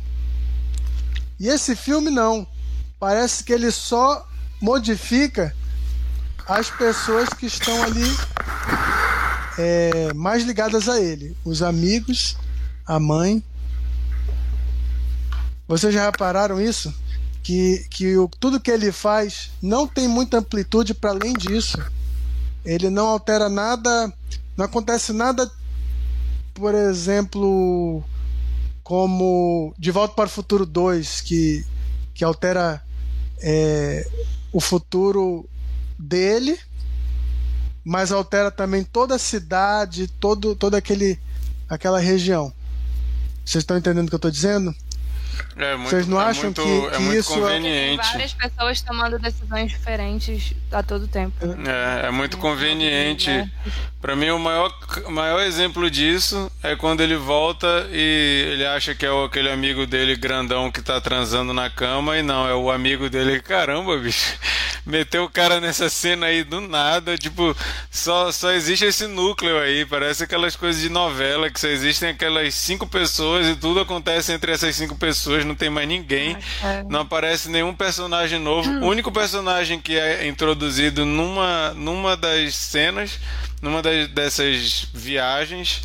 E 1.38 1.48
esse 1.48 1.76
filme 1.76 2.10
não. 2.10 2.46
Parece 2.98 3.42
que 3.44 3.52
ele 3.52 3.70
só 3.70 4.26
modifica 4.60 5.54
as 6.46 6.70
pessoas 6.70 7.28
que 7.30 7.46
estão 7.46 7.82
ali 7.82 8.04
é, 9.58 10.12
mais 10.14 10.44
ligadas 10.44 10.88
a 10.88 11.00
ele, 11.00 11.36
os 11.44 11.62
amigos, 11.62 12.36
a 12.86 12.98
mãe. 12.98 13.42
Vocês 15.66 15.92
já 15.94 16.06
repararam 16.06 16.60
isso? 16.60 16.94
Que, 17.42 17.86
que 17.90 18.16
o, 18.16 18.28
tudo 18.28 18.60
que 18.60 18.70
ele 18.70 18.92
faz 18.92 19.50
não 19.60 19.86
tem 19.86 20.06
muita 20.06 20.38
amplitude 20.38 20.94
para 20.94 21.10
além 21.10 21.32
disso. 21.32 21.78
Ele 22.64 22.88
não 22.88 23.08
altera 23.08 23.48
nada, 23.48 24.12
não 24.56 24.64
acontece 24.64 25.12
nada, 25.12 25.50
por 26.54 26.74
exemplo, 26.74 28.04
como 28.84 29.74
De 29.78 29.90
Volta 29.90 30.14
para 30.14 30.26
o 30.26 30.30
Futuro 30.30 30.64
2, 30.64 31.20
que, 31.22 31.64
que 32.14 32.24
altera 32.24 32.82
é, 33.40 34.08
o 34.52 34.60
futuro 34.60 35.48
dele, 35.98 36.58
mas 37.84 38.12
altera 38.12 38.50
também 38.50 38.84
toda 38.84 39.16
a 39.16 39.18
cidade, 39.18 40.06
todo, 40.06 40.54
toda 40.54 40.76
aquele, 40.76 41.18
aquela 41.68 41.98
região. 41.98 42.52
Vocês 43.44 43.62
estão 43.62 43.76
entendendo 43.76 44.06
o 44.06 44.08
que 44.08 44.14
eu 44.14 44.18
estou 44.18 44.30
dizendo? 44.30 44.74
É 45.56 45.76
muito, 45.76 45.90
Vocês 45.90 46.06
não 46.06 46.20
é 46.20 46.24
acham 46.24 46.44
muito, 46.44 46.62
que- 46.62 46.86
é 46.86 46.90
que 46.90 46.98
muito 47.02 47.18
isso 47.20 47.32
é- 47.32 47.34
Tem 47.34 47.42
conveniente. 47.42 48.06
várias 48.06 48.32
pessoas 48.34 48.80
tomando 48.82 49.18
decisões 49.18 49.70
diferentes 49.70 50.54
a 50.70 50.82
todo 50.82 51.06
tempo. 51.06 51.34
É, 51.68 52.06
é 52.06 52.10
muito 52.10 52.38
conveniente. 52.38 53.30
Pra 54.00 54.16
mim, 54.16 54.30
o 54.30 54.38
maior, 54.38 54.72
maior 55.10 55.40
exemplo 55.42 55.88
disso 55.90 56.50
é 56.62 56.74
quando 56.74 57.02
ele 57.02 57.16
volta 57.16 57.86
e 57.92 58.48
ele 58.52 58.66
acha 58.66 58.94
que 58.94 59.06
é 59.06 59.10
o- 59.12 59.24
aquele 59.24 59.50
amigo 59.50 59.86
dele 59.86 60.16
grandão 60.16 60.70
que 60.72 60.80
tá 60.82 61.00
transando 61.00 61.52
na 61.52 61.70
cama 61.70 62.18
e 62.18 62.22
não, 62.22 62.48
é 62.48 62.54
o 62.54 62.70
amigo 62.70 63.08
dele. 63.08 63.40
Caramba, 63.40 63.96
bicho. 63.98 64.36
Meteu 64.84 65.22
o 65.24 65.30
cara 65.30 65.60
nessa 65.60 65.88
cena 65.88 66.26
aí 66.26 66.42
do 66.42 66.60
nada. 66.60 67.16
Tipo, 67.16 67.56
só, 67.90 68.32
só 68.32 68.50
existe 68.50 68.84
esse 68.84 69.06
núcleo 69.06 69.56
aí. 69.60 69.84
Parece 69.86 70.24
aquelas 70.24 70.56
coisas 70.56 70.82
de 70.82 70.88
novela 70.88 71.48
que 71.48 71.60
só 71.60 71.68
existem 71.68 72.08
aquelas 72.08 72.52
cinco 72.54 72.84
pessoas 72.88 73.46
e 73.46 73.54
tudo 73.54 73.78
acontece 73.78 74.32
entre 74.32 74.50
essas 74.50 74.74
cinco 74.74 74.96
pessoas. 74.96 75.31
Não 75.44 75.54
tem 75.54 75.70
mais 75.70 75.88
ninguém. 75.88 76.36
É. 76.62 76.84
Não 76.88 77.00
aparece 77.00 77.48
nenhum 77.48 77.74
personagem 77.74 78.38
novo. 78.38 78.68
O 78.70 78.86
único 78.86 79.10
personagem 79.10 79.80
que 79.80 79.98
é 79.98 80.26
introduzido 80.26 81.04
numa, 81.04 81.72
numa 81.74 82.16
das 82.16 82.54
cenas, 82.54 83.18
numa 83.60 83.80
das, 83.82 84.08
dessas 84.08 84.86
viagens, 84.92 85.82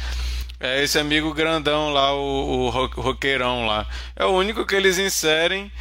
é 0.59 0.83
esse 0.83 0.97
amigo 0.99 1.33
grandão 1.33 1.91
lá, 1.91 2.13
o, 2.13 2.65
o 2.65 2.69
ro- 2.69 2.91
roqueirão 2.95 3.65
lá. 3.65 3.85
É 4.15 4.25
o 4.25 4.29
único 4.31 4.65
que 4.65 4.75
eles 4.75 4.97
inserem 4.97 5.71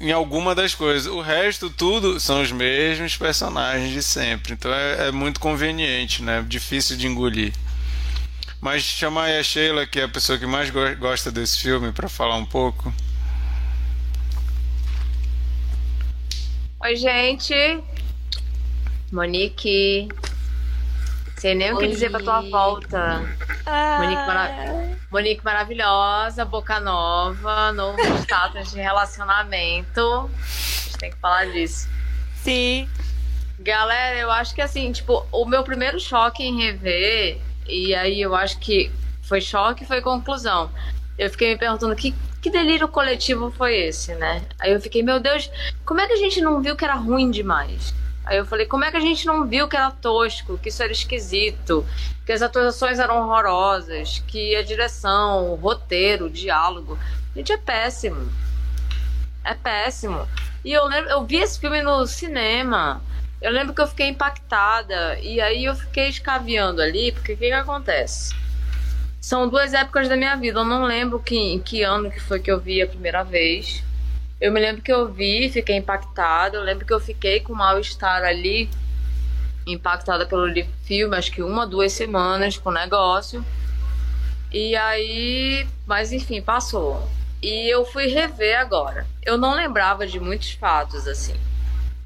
em 0.00 0.10
alguma 0.12 0.54
das 0.54 0.74
coisas. 0.74 1.06
O 1.06 1.20
resto, 1.20 1.70
tudo, 1.70 2.18
são 2.18 2.42
os 2.42 2.50
mesmos 2.50 3.16
personagens 3.16 3.92
de 3.92 4.02
sempre. 4.02 4.52
Então 4.52 4.72
é, 4.74 5.08
é 5.08 5.12
muito 5.12 5.38
conveniente, 5.40 6.22
né? 6.22 6.44
Difícil 6.46 6.96
de 6.96 7.06
engolir. 7.06 7.52
Mas 8.64 8.82
chamar 8.82 9.24
aí 9.24 9.38
a 9.38 9.42
Sheila, 9.42 9.86
que 9.86 10.00
é 10.00 10.04
a 10.04 10.08
pessoa 10.08 10.38
que 10.38 10.46
mais 10.46 10.70
go- 10.70 10.96
gosta 10.98 11.30
desse 11.30 11.60
filme, 11.60 11.92
para 11.92 12.08
falar 12.08 12.36
um 12.36 12.46
pouco. 12.46 12.90
Oi, 16.80 16.96
gente. 16.96 17.54
Monique. 19.12 20.08
Sei 21.36 21.54
nem 21.54 21.74
o 21.74 21.76
que 21.76 21.84
Oi. 21.84 21.90
dizer 21.90 22.10
pra 22.10 22.20
tua 22.20 22.40
volta. 22.40 23.18
Monique, 23.98 24.22
mara- 24.26 24.96
Monique 25.12 25.44
maravilhosa, 25.44 26.46
boca 26.46 26.80
nova, 26.80 27.70
novo 27.70 27.98
status 28.24 28.70
de 28.72 28.80
relacionamento. 28.80 30.30
A 30.32 30.86
gente 30.86 30.96
tem 30.98 31.10
que 31.10 31.18
falar 31.18 31.44
disso. 31.52 31.86
Sim. 32.42 32.88
Galera, 33.60 34.16
eu 34.18 34.30
acho 34.30 34.54
que 34.54 34.62
assim, 34.62 34.90
tipo, 34.90 35.26
o 35.30 35.44
meu 35.44 35.62
primeiro 35.62 36.00
choque 36.00 36.42
em 36.42 36.56
rever, 36.62 37.38
e 37.66 37.94
aí 37.94 38.20
eu 38.20 38.34
acho 38.34 38.58
que 38.58 38.90
foi 39.22 39.40
choque 39.40 39.84
foi 39.84 40.00
conclusão. 40.00 40.70
Eu 41.18 41.30
fiquei 41.30 41.52
me 41.52 41.58
perguntando 41.58 41.94
que, 41.94 42.14
que 42.42 42.50
delírio 42.50 42.88
coletivo 42.88 43.50
foi 43.52 43.76
esse, 43.76 44.14
né? 44.16 44.42
Aí 44.58 44.72
eu 44.72 44.80
fiquei, 44.80 45.02
meu 45.02 45.20
Deus, 45.20 45.50
como 45.84 46.00
é 46.00 46.06
que 46.06 46.12
a 46.12 46.18
gente 46.18 46.40
não 46.40 46.60
viu 46.60 46.76
que 46.76 46.84
era 46.84 46.94
ruim 46.94 47.30
demais? 47.30 47.94
Aí 48.24 48.38
eu 48.38 48.46
falei, 48.46 48.66
como 48.66 48.84
é 48.84 48.90
que 48.90 48.96
a 48.96 49.00
gente 49.00 49.26
não 49.26 49.46
viu 49.46 49.68
que 49.68 49.76
era 49.76 49.90
tosco, 49.90 50.58
que 50.58 50.70
isso 50.70 50.82
era 50.82 50.90
esquisito, 50.90 51.86
que 52.24 52.32
as 52.32 52.42
atuações 52.42 52.98
eram 52.98 53.22
horrorosas, 53.22 54.22
que 54.26 54.56
a 54.56 54.62
direção, 54.62 55.52
o 55.52 55.54
roteiro, 55.54 56.26
o 56.26 56.30
diálogo. 56.30 56.98
Gente, 57.36 57.52
é 57.52 57.58
péssimo. 57.58 58.32
É 59.44 59.54
péssimo. 59.54 60.26
E 60.64 60.72
eu 60.72 60.86
lembro, 60.86 61.10
eu 61.10 61.24
vi 61.24 61.36
esse 61.36 61.60
filme 61.60 61.82
no 61.82 62.06
cinema. 62.06 63.02
Eu 63.40 63.52
lembro 63.52 63.74
que 63.74 63.80
eu 63.80 63.86
fiquei 63.86 64.08
impactada 64.08 65.18
e 65.20 65.40
aí 65.40 65.64
eu 65.64 65.74
fiquei 65.74 66.08
escaviando 66.08 66.80
ali, 66.80 67.12
porque 67.12 67.34
o 67.34 67.36
que, 67.36 67.46
que 67.46 67.52
acontece? 67.52 68.34
São 69.20 69.48
duas 69.48 69.72
épocas 69.72 70.08
da 70.08 70.16
minha 70.16 70.36
vida. 70.36 70.60
Eu 70.60 70.64
não 70.64 70.84
lembro 70.84 71.18
que, 71.18 71.36
em 71.36 71.58
que 71.58 71.82
ano 71.82 72.10
que 72.10 72.20
foi 72.20 72.40
que 72.40 72.50
eu 72.50 72.60
vi 72.60 72.82
a 72.82 72.86
primeira 72.86 73.22
vez. 73.22 73.82
Eu 74.40 74.52
me 74.52 74.60
lembro 74.60 74.82
que 74.82 74.92
eu 74.92 75.10
vi, 75.10 75.48
fiquei 75.48 75.76
impactada. 75.76 76.56
Eu 76.56 76.62
lembro 76.62 76.86
que 76.86 76.92
eu 76.92 77.00
fiquei 77.00 77.40
com 77.40 77.54
mal-estar 77.54 78.22
ali, 78.22 78.68
impactada 79.66 80.26
pelo 80.26 80.52
filme, 80.82 81.16
acho 81.16 81.32
que 81.32 81.42
uma, 81.42 81.66
duas 81.66 81.92
semanas 81.92 82.58
com 82.58 82.68
o 82.68 82.72
negócio. 82.72 83.44
E 84.52 84.76
aí, 84.76 85.66
mas 85.86 86.12
enfim, 86.12 86.40
passou. 86.40 87.08
E 87.42 87.68
eu 87.68 87.84
fui 87.84 88.06
rever 88.06 88.58
agora. 88.58 89.06
Eu 89.22 89.36
não 89.36 89.54
lembrava 89.54 90.06
de 90.06 90.20
muitos 90.20 90.52
fatos, 90.52 91.08
assim. 91.08 91.34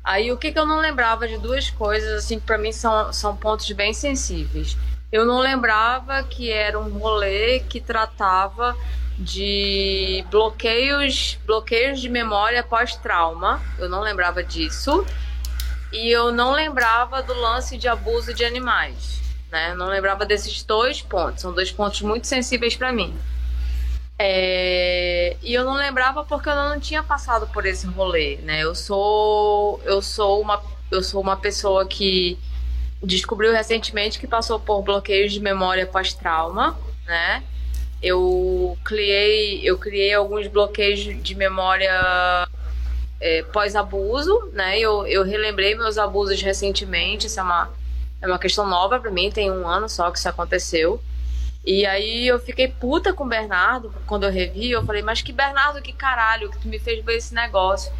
Aí 0.02 0.32
o 0.32 0.36
que, 0.36 0.52
que 0.52 0.58
eu 0.58 0.66
não 0.66 0.80
lembrava 0.80 1.28
de 1.28 1.36
duas 1.38 1.70
coisas, 1.70 2.24
assim, 2.24 2.38
que 2.38 2.46
pra 2.46 2.56
mim 2.56 2.72
são, 2.72 3.12
são 3.12 3.36
pontos 3.36 3.70
bem 3.72 3.92
sensíveis. 3.92 4.76
Eu 5.10 5.24
não 5.24 5.38
lembrava 5.38 6.22
que 6.22 6.50
era 6.50 6.78
um 6.78 6.98
rolê 6.98 7.60
que 7.60 7.80
tratava 7.80 8.76
de 9.18 10.24
bloqueios, 10.30 11.38
bloqueios 11.44 12.00
de 12.00 12.08
memória 12.08 12.62
pós-trauma. 12.62 13.60
Eu 13.78 13.88
não 13.88 14.00
lembrava 14.00 14.44
disso. 14.44 15.04
E 15.92 16.10
eu 16.10 16.30
não 16.30 16.52
lembrava 16.52 17.22
do 17.22 17.34
lance 17.34 17.76
de 17.76 17.88
abuso 17.88 18.34
de 18.34 18.44
animais. 18.44 19.20
Né? 19.50 19.70
Eu 19.70 19.76
não 19.76 19.88
lembrava 19.88 20.26
desses 20.26 20.62
dois 20.62 21.00
pontos. 21.00 21.40
São 21.40 21.52
dois 21.52 21.72
pontos 21.72 22.02
muito 22.02 22.26
sensíveis 22.26 22.76
para 22.76 22.92
mim. 22.92 23.16
É... 24.18 25.36
E 25.42 25.54
eu 25.54 25.64
não 25.64 25.74
lembrava 25.74 26.24
porque 26.24 26.48
eu 26.48 26.54
não 26.54 26.80
tinha 26.80 27.02
passado 27.02 27.46
por 27.48 27.64
esse 27.64 27.86
rolê, 27.86 28.36
né? 28.38 28.62
Eu 28.62 28.74
sou, 28.74 29.80
eu 29.84 30.02
sou 30.02 30.40
uma, 30.40 30.62
eu 30.90 31.02
sou 31.02 31.20
uma 31.20 31.36
pessoa 31.36 31.86
que 31.86 32.38
descobriu 33.02 33.52
recentemente 33.52 34.18
que 34.18 34.26
passou 34.26 34.58
por 34.58 34.82
bloqueios 34.82 35.32
de 35.32 35.40
memória 35.40 35.86
pós-trauma, 35.86 36.76
né? 37.06 37.44
Eu 38.02 38.76
criei, 38.84 39.60
eu 39.68 39.78
criei 39.78 40.14
alguns 40.14 40.46
bloqueios 40.48 41.00
de 41.00 41.34
memória 41.34 42.48
é, 43.20 43.42
pós-abuso, 43.44 44.50
né? 44.52 44.78
Eu, 44.78 45.06
eu 45.06 45.24
relembrei 45.24 45.74
meus 45.74 45.98
abusos 45.98 46.40
recentemente. 46.40 47.26
Isso 47.26 47.40
é 47.40 47.42
uma, 47.42 47.70
é 48.20 48.26
uma 48.26 48.38
questão 48.38 48.66
nova 48.66 48.98
para 48.98 49.10
mim. 49.10 49.30
Tem 49.30 49.50
um 49.50 49.66
ano 49.66 49.88
só 49.88 50.10
que 50.10 50.18
isso 50.18 50.28
aconteceu. 50.28 51.00
E 51.68 51.84
aí 51.84 52.26
eu 52.26 52.38
fiquei 52.38 52.66
puta 52.66 53.12
com 53.12 53.24
o 53.24 53.28
Bernardo 53.28 53.92
quando 54.06 54.24
eu 54.24 54.32
revi. 54.32 54.70
Eu 54.70 54.82
falei, 54.86 55.02
mas 55.02 55.20
que 55.20 55.34
Bernardo, 55.34 55.82
que 55.82 55.92
caralho, 55.92 56.50
que 56.50 56.58
tu 56.58 56.66
me 56.66 56.78
fez 56.78 57.04
ver 57.04 57.18
esse 57.18 57.34
negócio. 57.34 57.92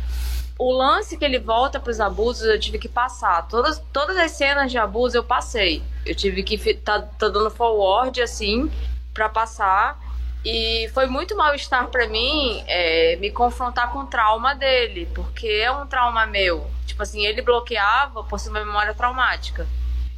O 0.59 0.73
lance 0.73 1.19
que 1.19 1.25
ele 1.25 1.39
volta 1.39 1.79
pros 1.79 2.01
abusos, 2.01 2.49
eu 2.49 2.59
tive 2.59 2.79
que 2.79 2.89
passar. 2.89 3.47
Todas, 3.47 3.79
todas 3.93 4.17
as 4.17 4.31
cenas 4.31 4.71
de 4.71 4.79
abuso 4.79 5.19
eu 5.19 5.23
passei. 5.23 5.83
Eu 6.07 6.15
tive 6.15 6.43
que 6.43 6.57
tá, 6.73 7.03
tá 7.03 7.29
dando 7.29 7.51
forward 7.51 8.23
assim 8.23 8.73
para 9.13 9.29
passar. 9.29 10.01
E 10.43 10.89
foi 10.95 11.05
muito 11.05 11.37
mal-estar 11.37 11.89
para 11.89 12.09
mim 12.09 12.65
é, 12.67 13.17
me 13.17 13.31
confrontar 13.31 13.93
com 13.93 13.99
o 13.99 14.07
trauma 14.07 14.55
dele, 14.55 15.07
porque 15.15 15.47
é 15.47 15.71
um 15.71 15.87
trauma 15.87 16.25
meu. 16.25 16.67
Tipo 16.87 17.03
assim, 17.03 17.27
ele 17.27 17.43
bloqueava 17.43 18.25
por 18.25 18.41
ser 18.41 18.49
uma 18.49 18.65
memória 18.65 18.95
traumática. 18.95 19.67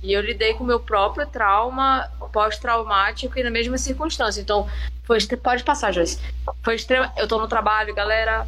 E 0.02 0.12
eu 0.12 0.20
lidei 0.20 0.54
com 0.54 0.64
o 0.64 0.66
meu 0.66 0.80
próprio 0.80 1.26
trauma 1.26 2.10
pós-traumático 2.32 3.38
e 3.38 3.42
na 3.42 3.50
mesma 3.50 3.76
circunstância. 3.76 4.40
Então, 4.40 4.68
foi 5.04 5.18
pode 5.42 5.64
passar, 5.64 5.92
Joyce. 5.92 6.18
Foi 6.62 6.74
extremo. 6.74 7.10
Eu 7.16 7.28
tô 7.28 7.38
no 7.38 7.48
trabalho, 7.48 7.94
galera. 7.94 8.46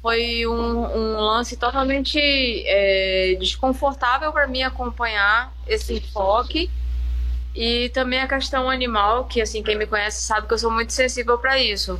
Foi 0.00 0.46
um, 0.46 0.52
um 0.52 1.20
lance 1.20 1.56
totalmente 1.56 2.18
é, 2.66 3.36
desconfortável 3.38 4.32
para 4.32 4.46
mim 4.46 4.62
acompanhar 4.62 5.52
esse 5.66 5.94
enfoque. 5.94 6.70
E 7.54 7.88
também 7.90 8.20
a 8.20 8.28
questão 8.28 8.70
animal, 8.70 9.24
que 9.24 9.40
assim, 9.40 9.62
quem 9.62 9.76
me 9.76 9.86
conhece 9.86 10.22
sabe 10.22 10.46
que 10.46 10.54
eu 10.54 10.58
sou 10.58 10.70
muito 10.70 10.92
sensível 10.92 11.38
para 11.38 11.58
isso. 11.58 11.98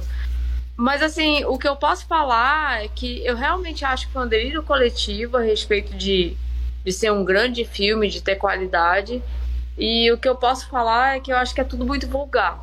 Mas 0.77 1.03
assim, 1.03 1.45
o 1.45 1.59
que 1.59 1.67
eu 1.67 1.75
posso 1.75 2.07
falar 2.07 2.85
é 2.85 2.89
que 2.89 3.27
eu 3.27 3.35
realmente 3.35 3.85
acho 3.85 4.07
que 4.07 4.13
foi 4.13 4.25
um 4.25 4.29
delírio 4.29 4.63
coletivo 4.63 5.37
a 5.37 5.41
respeito 5.41 5.97
de 5.97 6.37
de 6.89 6.95
ser 6.95 7.13
um 7.13 7.23
grande 7.23 7.67
filme, 7.67 8.09
de 8.09 8.23
ter 8.23 8.37
qualidade. 8.37 9.23
E 9.77 10.11
o 10.11 10.17
que 10.17 10.27
eu 10.27 10.35
posso 10.35 10.67
falar 10.71 11.17
é 11.17 11.21
que 11.21 11.31
eu 11.31 11.37
acho 11.37 11.55
que 11.55 11.61
é 11.61 11.65
tudo 11.65 11.85
muito 11.85 12.09
vulgar. 12.09 12.59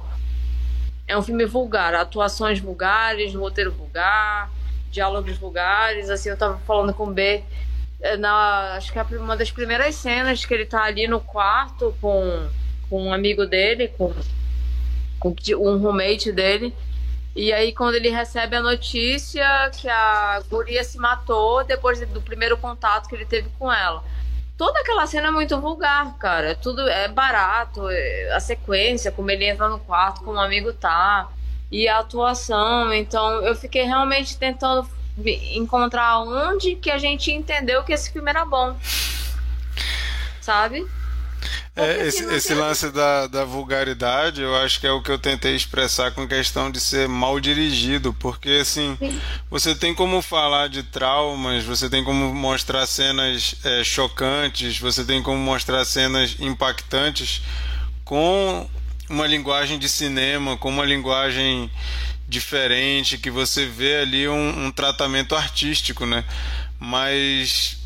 É 1.07 1.15
um 1.15 1.21
filme 1.21 1.45
vulgar, 1.45 1.93
atuações 1.93 2.59
vulgares, 2.59 3.35
roteiro 3.35 3.71
vulgar, 3.71 4.51
diálogos 4.89 5.37
vulgares. 5.37 6.09
Assim, 6.09 6.29
eu 6.29 6.37
tava 6.37 6.57
falando 6.65 6.91
com 6.91 7.03
o 7.03 7.13
B, 7.13 7.43
é, 8.01 8.17
na, 8.17 8.73
acho 8.73 8.91
que 8.91 8.97
é 8.97 9.03
uma 9.19 9.37
das 9.37 9.51
primeiras 9.51 9.93
cenas 9.93 10.43
que 10.43 10.51
ele 10.51 10.65
tá 10.65 10.81
ali 10.81 11.07
no 11.07 11.19
quarto 11.19 11.95
com, 12.01 12.49
com 12.89 13.03
um 13.03 13.13
amigo 13.13 13.45
dele, 13.45 13.89
com, 13.89 14.11
com 15.19 15.35
um 15.59 15.77
roommate 15.77 16.31
dele. 16.31 16.73
E 17.35 17.53
aí, 17.53 17.73
quando 17.73 17.93
ele 17.93 18.09
recebe 18.09 18.55
a 18.55 18.61
notícia 18.61 19.69
que 19.79 19.87
a 19.87 20.41
guria 20.49 20.83
se 20.83 20.97
matou 20.97 21.63
depois 21.63 21.99
do 21.99 22.21
primeiro 22.21 22.57
contato 22.57 23.07
que 23.07 23.13
ele 23.13 23.25
teve 23.25 23.49
com 23.59 23.71
ela. 23.71 24.03
Toda 24.57 24.79
aquela 24.79 25.05
cena 25.05 25.27
é 25.27 25.31
muito 25.31 25.59
vulgar, 25.59 26.17
cara. 26.17 26.55
Tudo 26.55 26.87
é 26.87 27.07
barato, 27.09 27.89
é, 27.89 28.31
a 28.33 28.39
sequência, 28.39 29.11
como 29.11 29.29
ele 29.29 29.45
entra 29.45 29.67
no 29.67 29.79
quarto, 29.79 30.23
como 30.23 30.37
o 30.37 30.41
amigo 30.41 30.71
tá, 30.71 31.29
e 31.69 31.87
a 31.87 31.99
atuação. 31.99 32.93
Então, 32.93 33.43
eu 33.45 33.55
fiquei 33.55 33.83
realmente 33.83 34.37
tentando 34.37 34.87
encontrar 35.53 36.19
onde 36.19 36.75
que 36.75 36.89
a 36.89 36.97
gente 36.97 37.31
entendeu 37.31 37.83
que 37.83 37.93
esse 37.93 38.11
filme 38.11 38.29
era 38.29 38.45
bom. 38.45 38.75
Sabe? 40.39 40.85
É, 41.75 42.07
esse, 42.07 42.23
esse 42.33 42.53
lance 42.53 42.89
da, 42.89 43.27
da 43.27 43.43
vulgaridade, 43.43 44.41
eu 44.41 44.55
acho 44.55 44.79
que 44.79 44.87
é 44.87 44.91
o 44.91 45.01
que 45.01 45.11
eu 45.11 45.19
tentei 45.19 45.55
expressar 45.55 46.11
com 46.11 46.27
questão 46.27 46.71
de 46.71 46.79
ser 46.79 47.07
mal 47.07 47.39
dirigido, 47.39 48.13
porque 48.13 48.59
assim, 48.61 48.95
Sim. 48.97 49.21
você 49.49 49.75
tem 49.75 49.93
como 49.93 50.21
falar 50.21 50.69
de 50.69 50.83
traumas, 50.83 51.63
você 51.63 51.89
tem 51.89 52.03
como 52.03 52.33
mostrar 52.33 52.85
cenas 52.85 53.55
é, 53.63 53.83
chocantes, 53.83 54.79
você 54.79 55.03
tem 55.03 55.21
como 55.21 55.37
mostrar 55.37 55.83
cenas 55.83 56.37
impactantes 56.39 57.41
com 58.05 58.69
uma 59.09 59.27
linguagem 59.27 59.77
de 59.77 59.89
cinema, 59.89 60.57
com 60.57 60.69
uma 60.69 60.85
linguagem 60.85 61.69
diferente, 62.27 63.17
que 63.17 63.29
você 63.29 63.65
vê 63.65 63.97
ali 63.97 64.27
um, 64.27 64.65
um 64.65 64.71
tratamento 64.71 65.35
artístico, 65.35 66.05
né? 66.05 66.23
Mas 66.79 67.77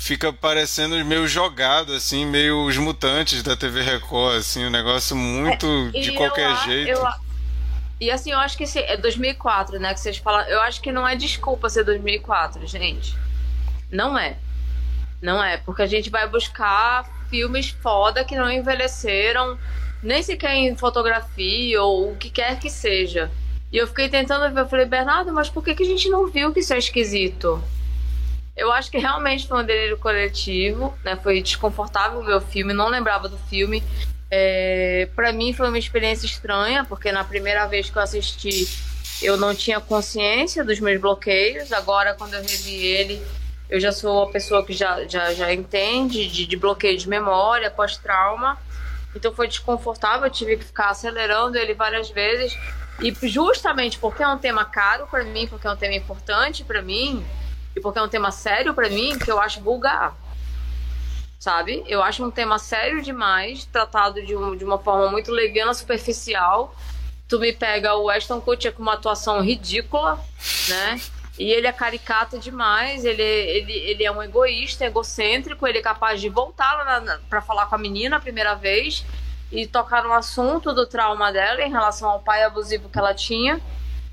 fica 0.00 0.32
parecendo 0.32 1.04
meio 1.04 1.28
jogado, 1.28 1.92
assim, 1.92 2.24
meio 2.24 2.64
os 2.64 2.76
mutantes 2.78 3.42
da 3.42 3.54
TV 3.54 3.82
Record, 3.82 4.38
assim, 4.38 4.64
um 4.64 4.70
negócio 4.70 5.14
muito 5.14 5.66
é, 5.94 6.00
de 6.00 6.12
qualquer 6.12 6.50
eu, 6.50 6.56
jeito. 6.56 6.98
Eu, 6.98 7.06
e 8.00 8.10
assim, 8.10 8.32
eu 8.32 8.38
acho 8.38 8.56
que 8.56 8.64
esse, 8.64 8.78
é 8.78 8.96
2004, 8.96 9.78
né, 9.78 9.92
que 9.92 10.00
vocês 10.00 10.16
falam, 10.16 10.40
eu 10.48 10.58
acho 10.62 10.80
que 10.80 10.90
não 10.90 11.06
é 11.06 11.14
desculpa 11.14 11.68
ser 11.68 11.84
2004, 11.84 12.66
gente. 12.66 13.14
Não 13.92 14.18
é. 14.18 14.38
Não 15.20 15.44
é, 15.44 15.58
porque 15.58 15.82
a 15.82 15.86
gente 15.86 16.08
vai 16.08 16.26
buscar 16.26 17.04
filmes 17.28 17.68
foda 17.68 18.24
que 18.24 18.34
não 18.34 18.50
envelheceram, 18.50 19.58
nem 20.02 20.22
sequer 20.22 20.54
em 20.54 20.74
fotografia 20.76 21.82
ou 21.82 22.12
o 22.12 22.16
que 22.16 22.30
quer 22.30 22.58
que 22.58 22.70
seja. 22.70 23.30
E 23.70 23.76
eu 23.76 23.86
fiquei 23.86 24.08
tentando 24.08 24.52
ver, 24.54 24.62
eu 24.62 24.68
falei, 24.68 24.86
Bernardo, 24.86 25.30
mas 25.30 25.50
por 25.50 25.62
que, 25.62 25.74
que 25.74 25.82
a 25.82 25.86
gente 25.86 26.08
não 26.08 26.26
viu 26.26 26.54
que 26.54 26.60
isso 26.60 26.72
é 26.72 26.78
esquisito? 26.78 27.62
Eu 28.56 28.72
acho 28.72 28.90
que 28.90 28.98
realmente 28.98 29.46
foi 29.46 29.62
um 29.62 29.64
delírio 29.64 29.96
coletivo, 29.98 30.96
né? 31.04 31.16
Foi 31.16 31.40
desconfortável 31.40 32.22
ver 32.22 32.34
o 32.34 32.40
filme, 32.40 32.72
não 32.72 32.88
lembrava 32.88 33.28
do 33.28 33.38
filme. 33.38 33.82
É, 34.30 35.08
para 35.16 35.32
mim 35.32 35.52
foi 35.52 35.68
uma 35.68 35.78
experiência 35.78 36.26
estranha, 36.26 36.84
porque 36.84 37.10
na 37.10 37.24
primeira 37.24 37.66
vez 37.66 37.90
que 37.90 37.96
eu 37.96 38.02
assisti 38.02 38.68
eu 39.22 39.36
não 39.36 39.54
tinha 39.54 39.80
consciência 39.80 40.64
dos 40.64 40.80
meus 40.80 41.00
bloqueios. 41.00 41.72
Agora, 41.72 42.14
quando 42.14 42.34
eu 42.34 42.42
revi 42.42 42.86
ele, 42.86 43.22
eu 43.68 43.78
já 43.78 43.92
sou 43.92 44.24
uma 44.24 44.32
pessoa 44.32 44.64
que 44.64 44.72
já, 44.72 45.06
já, 45.06 45.32
já 45.34 45.52
entende 45.52 46.26
de, 46.28 46.46
de 46.46 46.56
bloqueio 46.56 46.96
de 46.96 47.08
memória, 47.08 47.70
pós-trauma. 47.70 48.58
Então 49.14 49.32
foi 49.34 49.48
desconfortável, 49.48 50.26
eu 50.26 50.30
tive 50.30 50.56
que 50.56 50.64
ficar 50.64 50.90
acelerando 50.90 51.58
ele 51.58 51.74
várias 51.74 52.10
vezes. 52.10 52.56
E 53.00 53.14
justamente 53.28 53.98
porque 53.98 54.22
é 54.22 54.28
um 54.28 54.38
tema 54.38 54.64
caro 54.64 55.06
para 55.06 55.24
mim, 55.24 55.46
porque 55.46 55.66
é 55.66 55.70
um 55.70 55.76
tema 55.76 55.94
importante 55.94 56.64
para 56.64 56.82
mim, 56.82 57.24
e 57.74 57.80
porque 57.80 57.98
é 57.98 58.02
um 58.02 58.08
tema 58.08 58.30
sério 58.30 58.74
para 58.74 58.88
mim 58.88 59.18
que 59.18 59.30
eu 59.30 59.40
acho 59.40 59.60
vulgar. 59.60 60.16
Sabe? 61.38 61.82
Eu 61.86 62.02
acho 62.02 62.24
um 62.24 62.30
tema 62.30 62.58
sério 62.58 63.02
demais, 63.02 63.64
tratado 63.64 64.22
de, 64.22 64.36
um, 64.36 64.54
de 64.54 64.64
uma 64.64 64.78
forma 64.78 65.10
muito 65.10 65.30
leviana, 65.30 65.72
superficial. 65.72 66.74
Tu 67.26 67.38
me 67.38 67.52
pega 67.52 67.94
o 67.96 68.10
Ashton 68.10 68.40
Kutcher 68.40 68.72
com 68.72 68.82
uma 68.82 68.94
atuação 68.94 69.40
ridícula, 69.40 70.22
né? 70.68 71.00
E 71.38 71.50
ele 71.50 71.66
é 71.66 71.72
caricato 71.72 72.38
demais, 72.38 73.06
ele, 73.06 73.22
ele, 73.22 73.72
ele 73.72 74.04
é 74.04 74.12
um 74.12 74.22
egoísta, 74.22 74.84
egocêntrico, 74.84 75.66
ele 75.66 75.78
é 75.78 75.82
capaz 75.82 76.20
de 76.20 76.28
voltar 76.28 77.02
para 77.30 77.40
falar 77.40 77.64
com 77.64 77.74
a 77.74 77.78
menina 77.78 78.16
a 78.16 78.20
primeira 78.20 78.54
vez 78.54 79.06
e 79.50 79.66
tocar 79.66 80.04
no 80.04 80.12
assunto 80.12 80.74
do 80.74 80.86
trauma 80.86 81.32
dela 81.32 81.62
em 81.62 81.70
relação 81.70 82.10
ao 82.10 82.20
pai 82.20 82.42
abusivo 82.42 82.90
que 82.90 82.98
ela 82.98 83.14
tinha 83.14 83.58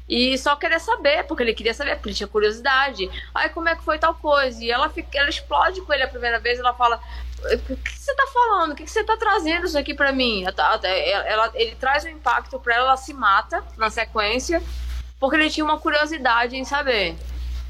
e 0.07 0.37
só 0.37 0.55
querer 0.55 0.79
saber, 0.79 1.23
porque 1.25 1.43
ele 1.43 1.53
queria 1.53 1.73
saber, 1.73 1.95
porque 1.95 2.09
ele 2.09 2.15
tinha 2.15 2.27
curiosidade. 2.27 3.09
Aí 3.35 3.49
como 3.49 3.67
é 3.67 3.75
que 3.75 3.83
foi 3.83 3.99
tal 3.99 4.15
coisa? 4.15 4.63
E 4.63 4.71
ela, 4.71 4.89
fica, 4.89 5.17
ela 5.17 5.29
explode 5.29 5.81
com 5.81 5.93
ele 5.93 6.03
a 6.03 6.07
primeira 6.07 6.39
vez, 6.39 6.59
ela 6.59 6.73
fala: 6.73 7.01
O 7.43 7.75
que 7.75 7.91
você 7.91 8.15
tá 8.15 8.25
falando? 8.33 8.71
O 8.71 8.75
que 8.75 8.87
você 8.87 9.03
tá 9.03 9.17
trazendo 9.17 9.65
isso 9.65 9.77
aqui 9.77 9.93
para 9.93 10.13
mim? 10.13 10.45
Ela, 10.45 10.79
ela, 11.25 11.51
ele 11.55 11.75
traz 11.75 12.05
um 12.05 12.09
impacto 12.09 12.57
para 12.59 12.75
ela, 12.75 12.87
ela 12.87 12.97
se 12.97 13.13
mata 13.13 13.63
na 13.75 13.89
sequência, 13.89 14.63
porque 15.19 15.35
ele 15.35 15.49
tinha 15.49 15.65
uma 15.65 15.79
curiosidade 15.79 16.55
em 16.55 16.63
saber. 16.63 17.15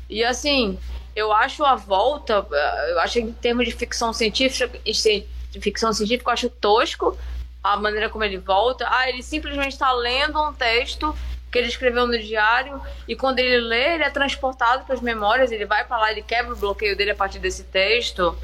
E 0.07 0.23
assim, 0.23 0.77
eu 1.15 1.33
acho 1.33 1.65
a 1.65 1.75
volta, 1.75 2.45
eu 2.89 2.99
acho 2.99 3.17
em 3.17 3.33
termos 3.33 3.65
de 3.65 3.73
ficção 3.73 4.13
científica, 4.13 4.79
de 4.85 5.59
ficção 5.59 5.91
científica, 5.91 6.29
eu 6.29 6.33
acho 6.33 6.49
tosco 6.49 7.17
a 7.63 7.75
maneira 7.75 8.09
como 8.09 8.23
ele 8.23 8.37
volta. 8.37 8.87
Ah, 8.87 9.09
ele 9.09 9.23
simplesmente 9.23 9.73
está 9.73 9.91
lendo 9.91 10.39
um 10.39 10.53
texto 10.53 11.17
que 11.57 11.61
ele 11.61 11.67
escreveu 11.69 12.05
no 12.05 12.17
diário 12.19 12.79
e 13.07 13.15
quando 13.15 13.39
ele 13.39 13.59
lê, 13.59 13.95
ele 13.95 14.03
é 14.03 14.09
transportado 14.11 14.85
para 14.85 14.93
as 14.93 15.01
memórias, 15.01 15.51
ele 15.51 15.65
vai 15.65 15.83
para 15.83 15.97
lá, 15.97 16.11
ele 16.11 16.21
quebra 16.21 16.53
o 16.53 16.55
bloqueio 16.55 16.95
dele 16.95 17.11
a 17.11 17.15
partir 17.15 17.39
desse 17.39 17.63
texto. 17.63 18.37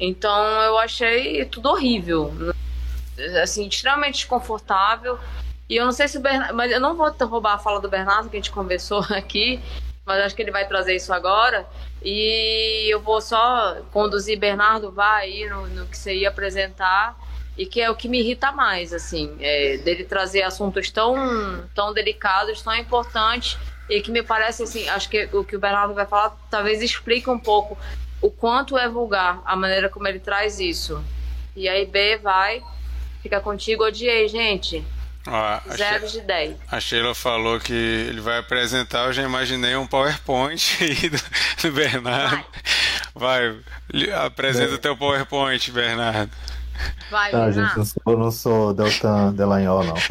Então 0.00 0.62
eu 0.62 0.78
achei 0.78 1.44
tudo 1.44 1.68
horrível, 1.68 2.32
assim, 3.42 3.68
extremamente 3.68 4.14
desconfortável. 4.14 5.18
E 5.68 5.76
eu 5.76 5.84
não 5.84 5.92
sei 5.92 6.08
se 6.08 6.16
o 6.16 6.20
Bernardo, 6.20 6.54
mas 6.54 6.72
eu 6.72 6.80
não 6.80 6.96
vou 6.96 7.10
roubar 7.26 7.54
a 7.54 7.58
fala 7.58 7.80
do 7.80 7.88
Bernardo 7.88 8.30
que 8.30 8.36
a 8.36 8.40
gente 8.40 8.50
conversou 8.50 9.04
aqui, 9.12 9.60
mas 10.06 10.22
acho 10.22 10.34
que 10.34 10.42
ele 10.42 10.50
vai 10.50 10.66
trazer 10.66 10.96
isso 10.96 11.12
agora. 11.12 11.66
E 12.02 12.86
eu 12.90 13.00
vou 13.00 13.20
só 13.20 13.76
conduzir 13.92 14.38
Bernardo, 14.38 14.90
vai 14.90 15.24
aí 15.24 15.48
no, 15.48 15.66
no 15.66 15.86
que 15.86 15.96
você 15.96 16.14
ia 16.14 16.30
apresentar 16.30 17.14
e 17.56 17.66
que 17.66 17.80
é 17.80 17.90
o 17.90 17.94
que 17.94 18.08
me 18.08 18.20
irrita 18.20 18.50
mais, 18.50 18.92
assim, 18.92 19.36
é, 19.40 19.76
dele 19.78 20.04
trazer 20.04 20.42
assuntos 20.42 20.90
tão, 20.90 21.14
tão 21.74 21.92
delicados, 21.92 22.62
tão 22.62 22.74
importantes, 22.74 23.56
e 23.88 24.00
que 24.00 24.10
me 24.10 24.22
parece, 24.22 24.62
assim, 24.62 24.88
acho 24.88 25.08
que 25.08 25.28
o 25.32 25.44
que 25.44 25.56
o 25.56 25.60
Bernardo 25.60 25.94
vai 25.94 26.06
falar 26.06 26.36
talvez 26.50 26.82
explique 26.82 27.28
um 27.28 27.38
pouco 27.38 27.78
o 28.20 28.30
quanto 28.30 28.78
é 28.78 28.88
vulgar 28.88 29.42
a 29.44 29.54
maneira 29.54 29.88
como 29.88 30.08
ele 30.08 30.18
traz 30.18 30.58
isso. 30.58 31.02
E 31.54 31.68
aí, 31.68 31.86
B, 31.86 32.16
vai, 32.18 32.62
fica 33.22 33.40
contigo, 33.40 33.84
odiei, 33.84 34.26
gente. 34.28 34.84
Ó, 35.26 35.60
Zero 35.74 36.06
de 36.08 36.20
10. 36.20 36.56
A 36.70 36.80
Sheila 36.80 37.14
falou 37.14 37.58
que 37.58 37.72
ele 37.72 38.20
vai 38.20 38.38
apresentar, 38.38 39.06
eu 39.06 39.12
já 39.12 39.22
imaginei 39.22 39.74
um 39.76 39.86
PowerPoint 39.86 40.76
aí 40.82 41.08
do, 41.08 41.22
do 41.62 41.72
Bernardo. 41.72 42.44
Vai, 43.14 43.52
vai 43.52 44.12
apresenta 44.26 44.74
o 44.74 44.78
teu 44.78 44.96
PowerPoint, 44.96 45.70
Bernardo. 45.70 46.32
Vai, 47.10 47.30
Tá, 47.30 47.50
gente, 47.50 47.76
eu, 47.76 47.84
sou, 47.84 48.02
eu 48.06 48.18
não 48.18 48.30
sou 48.30 48.74
Deltan 48.74 49.32
Delanhol, 49.34 49.84
não. 49.84 49.94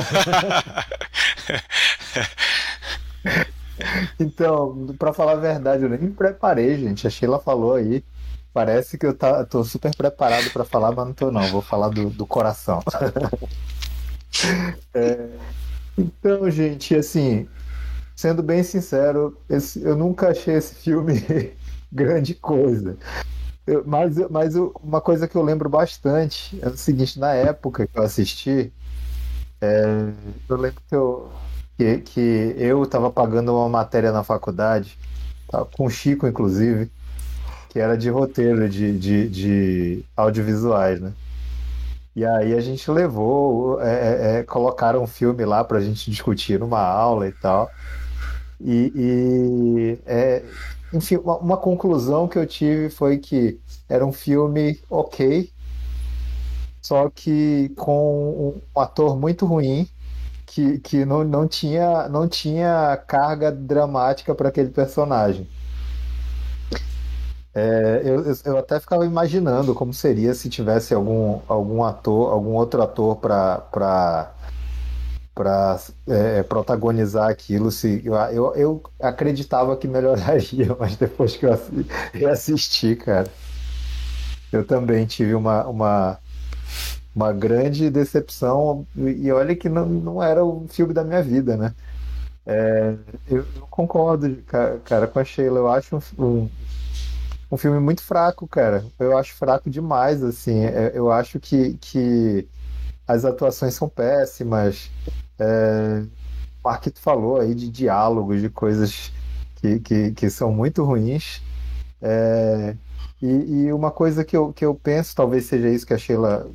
Então, 4.19 4.87
pra 4.97 5.13
falar 5.13 5.33
a 5.33 5.35
verdade, 5.37 5.83
eu 5.83 5.89
nem 5.89 5.99
me 5.99 6.11
preparei, 6.11 6.77
gente. 6.77 7.07
A 7.07 7.09
Sheila 7.09 7.39
falou 7.39 7.73
aí. 7.75 8.03
Parece 8.53 8.97
que 8.97 9.05
eu 9.05 9.15
tá, 9.15 9.43
tô 9.45 9.63
super 9.63 9.95
preparado 9.95 10.49
pra 10.51 10.63
falar, 10.63 10.91
mas 10.91 11.05
não 11.07 11.13
tô 11.13 11.31
não. 11.31 11.41
Vou 11.49 11.61
falar 11.61 11.89
do, 11.89 12.09
do 12.09 12.25
coração. 12.25 12.79
É, 14.95 15.29
então, 15.97 16.49
gente, 16.49 16.95
assim, 16.95 17.47
sendo 18.15 18.41
bem 18.43 18.63
sincero, 18.63 19.37
esse- 19.49 19.81
eu 19.83 19.95
nunca 19.95 20.29
achei 20.29 20.55
esse 20.55 20.75
filme 20.75 21.13
grande 21.91 22.33
coisa. 22.33 22.97
Mas 23.85 24.17
mas 24.29 24.55
uma 24.55 24.99
coisa 25.01 25.27
que 25.27 25.35
eu 25.35 25.41
lembro 25.41 25.69
bastante 25.69 26.59
é 26.61 26.67
o 26.67 26.77
seguinte, 26.77 27.19
na 27.19 27.33
época 27.33 27.87
que 27.87 27.97
eu 27.97 28.03
assisti, 28.03 28.73
é, 29.61 29.85
eu 30.49 30.57
lembro 30.57 30.81
que 30.87 30.95
eu, 30.95 31.31
que, 31.77 31.97
que 31.99 32.55
eu 32.57 32.83
estava 32.83 33.09
pagando 33.11 33.55
uma 33.55 33.69
matéria 33.69 34.11
na 34.11 34.23
faculdade, 34.23 34.97
tá, 35.49 35.65
com 35.65 35.85
o 35.85 35.89
Chico, 35.89 36.27
inclusive, 36.27 36.91
que 37.69 37.79
era 37.79 37.97
de 37.97 38.09
roteiro 38.09 38.69
de, 38.69 38.97
de, 38.99 39.29
de 39.29 40.05
audiovisuais, 40.17 41.01
né? 41.01 41.13
E 42.15 42.23
aí 42.25 42.53
a 42.53 42.61
gente 42.61 42.89
levou, 42.91 43.81
é, 43.81 44.37
é, 44.37 44.39
é, 44.39 44.43
colocaram 44.43 45.01
um 45.03 45.07
filme 45.07 45.43
lá 45.45 45.63
para 45.63 45.79
a 45.79 45.81
gente 45.81 46.11
discutir 46.11 46.59
numa 46.59 46.79
aula 46.81 47.27
e 47.27 47.31
tal. 47.31 47.69
E, 48.59 48.91
e, 48.95 49.99
é, 50.05 50.43
enfim, 50.93 51.17
uma, 51.17 51.37
uma 51.39 51.57
conclusão 51.57 52.27
que 52.27 52.37
eu 52.37 52.45
tive 52.47 52.89
foi 52.89 53.17
que 53.19 53.59
era 53.89 54.05
um 54.05 54.13
filme 54.13 54.79
ok, 54.89 55.51
só 56.81 57.09
que 57.09 57.69
com 57.77 58.61
um 58.75 58.79
ator 58.79 59.17
muito 59.17 59.45
ruim, 59.45 59.87
que, 60.45 60.79
que 60.79 61.05
não, 61.05 61.23
não 61.23 61.47
tinha, 61.47 62.09
não 62.09 62.27
tinha 62.29 62.97
carga 63.07 63.51
dramática 63.51 64.35
para 64.35 64.49
aquele 64.49 64.69
personagem. 64.71 65.49
É, 67.55 68.01
eu, 68.03 68.23
eu- 68.45 68.57
até 68.57 68.79
ficava 68.79 69.05
imaginando 69.05 69.73
como 69.75 69.93
seria 69.93 70.33
se 70.33 70.49
tivesse 70.49 70.93
algum, 70.93 71.39
algum 71.47 71.83
ator, 71.83 72.31
algum 72.33 72.51
outro 72.55 72.81
ator 72.81 73.17
para 73.17 74.31
para 75.33 75.77
protagonizar 76.47 77.29
aquilo. 77.29 77.71
Se, 77.71 78.01
eu, 78.05 78.55
eu, 78.55 78.83
acreditava 79.01 79.75
que 79.77 79.87
melhoraria, 79.87 80.75
mas 80.79 80.95
depois 80.97 81.35
que 81.37 81.45
eu 81.45 81.53
assi- 81.53 81.85
reassisti, 82.13 82.95
cara, 82.95 83.29
eu 84.51 84.65
também 84.65 85.05
tive 85.05 85.33
uma, 85.35 85.65
uma, 85.67 86.19
uma 87.15 87.33
grande 87.33 87.89
decepção. 87.89 88.87
E 88.97 89.31
olha 89.31 89.55
que 89.55 89.69
não, 89.69 89.87
não 89.87 90.23
era 90.23 90.43
o 90.45 90.67
filme 90.69 90.93
da 90.93 91.03
minha 91.03 91.23
vida, 91.23 91.57
né? 91.57 91.75
É, 92.45 92.95
eu, 93.29 93.45
concordo, 93.69 94.43
ca- 94.47 94.79
cara, 94.85 95.07
com 95.07 95.19
a 95.19 95.25
Sheila. 95.25 95.59
Eu 95.59 95.69
acho 95.71 95.97
um, 96.19 96.25
um, 96.43 96.49
um 97.51 97.57
filme 97.57 97.79
muito 97.79 98.01
fraco, 98.03 98.47
cara. 98.47 98.85
Eu 98.99 99.17
acho 99.17 99.33
fraco 99.35 99.69
demais, 99.69 100.23
assim. 100.23 100.65
É, 100.65 100.91
Eu 100.95 101.11
acho 101.11 101.39
que, 101.39 101.75
que 101.79 102.47
as 103.07 103.25
atuações 103.25 103.73
são 103.73 103.89
péssimas. 103.89 104.89
É, 105.39 106.03
o 106.63 106.67
Marquito 106.67 106.99
falou 106.99 107.39
aí 107.39 107.53
de 107.53 107.69
diálogos, 107.69 108.41
de 108.41 108.49
coisas 108.49 109.11
que, 109.55 109.79
que, 109.79 110.11
que 110.11 110.29
são 110.29 110.51
muito 110.51 110.83
ruins. 110.83 111.41
É, 112.01 112.75
e, 113.21 113.27
e 113.65 113.73
uma 113.73 113.91
coisa 113.91 114.23
que 114.25 114.35
eu, 114.35 114.51
que 114.51 114.65
eu 114.65 114.75
penso, 114.75 115.15
talvez 115.15 115.45
seja 115.45 115.69
isso 115.69 115.85
que 115.85 115.93
a 115.93 115.97
Sheila 115.97 116.49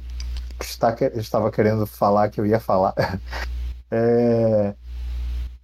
está, 0.61 0.95
estava 1.15 1.51
querendo 1.51 1.87
falar, 1.87 2.29
que 2.31 2.41
eu 2.41 2.47
ia 2.47 2.61
falar. 2.61 2.95
É, 3.91 4.75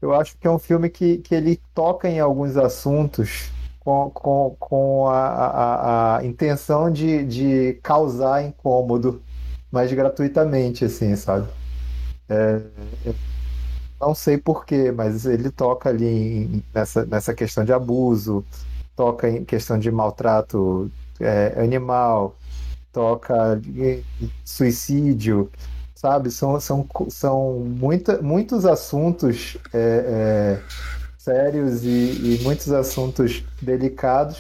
eu 0.01 0.15
acho 0.15 0.35
que 0.39 0.47
é 0.47 0.51
um 0.51 0.59
filme 0.59 0.89
que, 0.89 1.19
que 1.19 1.35
ele 1.35 1.61
toca 1.75 2.09
em 2.09 2.21
alguns 2.21 2.57
assuntos 2.57 3.51
com, 3.81 4.11
com, 4.11 4.57
com 4.59 5.07
a, 5.09 5.19
a, 5.19 6.17
a 6.17 6.25
intenção 6.25 6.91
de, 6.91 7.23
de 7.25 7.79
causar 7.83 8.43
incômodo, 8.43 9.23
mas 9.75 9.93
gratuitamente, 9.93 10.85
assim, 10.85 11.17
sabe? 11.17 11.49
É, 12.29 12.61
não 14.01 14.15
sei 14.15 14.39
por 14.39 14.65
quê, 14.65 14.91
mas 14.93 15.25
ele 15.27 15.51
toca 15.51 15.89
ali 15.89 16.07
em- 16.07 16.65
nessa, 16.75 17.05
nessa 17.07 17.35
questão 17.35 17.65
de 17.65 17.73
abuso, 17.73 18.45
toca 18.97 19.29
em 19.29 19.45
questão 19.45 19.79
de 19.79 19.91
maltrato 19.91 20.91
é, 21.21 21.55
animal, 21.63 22.37
toca 22.93 23.61
em 23.67 24.05
suicídio, 24.45 25.51
sabe? 25.95 26.31
São, 26.31 26.61
são, 26.61 26.87
são 27.11 27.61
muita, 27.61 28.23
muitos 28.23 28.67
assuntos 28.67 29.57
é, 29.75 30.61
é, 30.61 30.63
sérios 31.19 31.85
e, 31.85 32.39
e 32.39 32.41
muitos 32.43 32.73
assuntos 32.73 33.45
delicados 33.63 34.39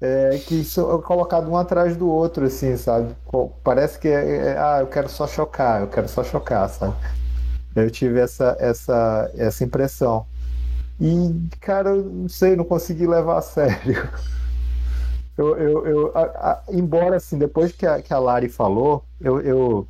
é, 0.00 0.38
que 0.38 0.64
são 0.64 1.00
colocados 1.02 1.48
um 1.48 1.56
atrás 1.56 1.96
do 1.96 2.08
outro, 2.08 2.46
assim, 2.46 2.76
sabe? 2.76 3.14
Parece 3.62 3.98
que 3.98 4.08
é, 4.08 4.36
é, 4.52 4.58
ah, 4.58 4.78
eu 4.80 4.86
quero 4.86 5.08
só 5.08 5.26
chocar, 5.26 5.82
eu 5.82 5.88
quero 5.88 6.08
só 6.08 6.24
chocar, 6.24 6.68
sabe? 6.68 6.94
Eu 7.74 7.90
tive 7.90 8.18
essa, 8.20 8.56
essa, 8.58 9.30
essa 9.36 9.64
impressão. 9.64 10.26
E, 11.00 11.48
cara, 11.60 11.90
eu 11.90 12.02
não 12.04 12.28
sei, 12.28 12.56
não 12.56 12.64
consegui 12.64 13.06
levar 13.06 13.38
a 13.38 13.42
sério. 13.42 14.08
Eu, 15.38 15.56
eu, 15.56 15.86
eu- 15.86 16.12
a- 16.14 16.22
a- 16.22 16.62
embora, 16.70 17.16
assim, 17.16 17.38
depois 17.38 17.72
que 17.72 17.86
a, 17.86 18.02
que 18.02 18.12
a 18.12 18.18
Lari 18.18 18.48
falou, 18.48 19.04
eu, 19.20 19.40
eu, 19.40 19.88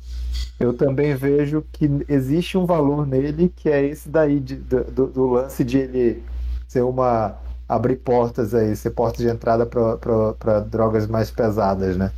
eu 0.59 0.73
também 0.73 1.13
vejo 1.15 1.65
que 1.73 1.89
existe 2.07 2.57
um 2.57 2.65
valor 2.65 3.05
nele 3.05 3.49
que 3.49 3.69
é 3.69 3.83
esse 3.85 4.07
daí, 4.07 4.39
de- 4.39 4.55
do- 4.55 5.07
do 5.07 5.25
lance 5.27 5.63
de 5.63 5.77
ele 5.79 6.23
ser 6.67 6.81
uma. 6.83 7.35
Abrir 7.75 7.97
portas 7.97 8.53
aí, 8.53 8.75
ser 8.75 8.91
porta 8.91 9.17
de 9.23 9.29
entrada 9.29 9.65
para 9.65 10.59
drogas 10.61 11.07
mais 11.07 11.31
pesadas, 11.31 11.95
né? 11.97 12.11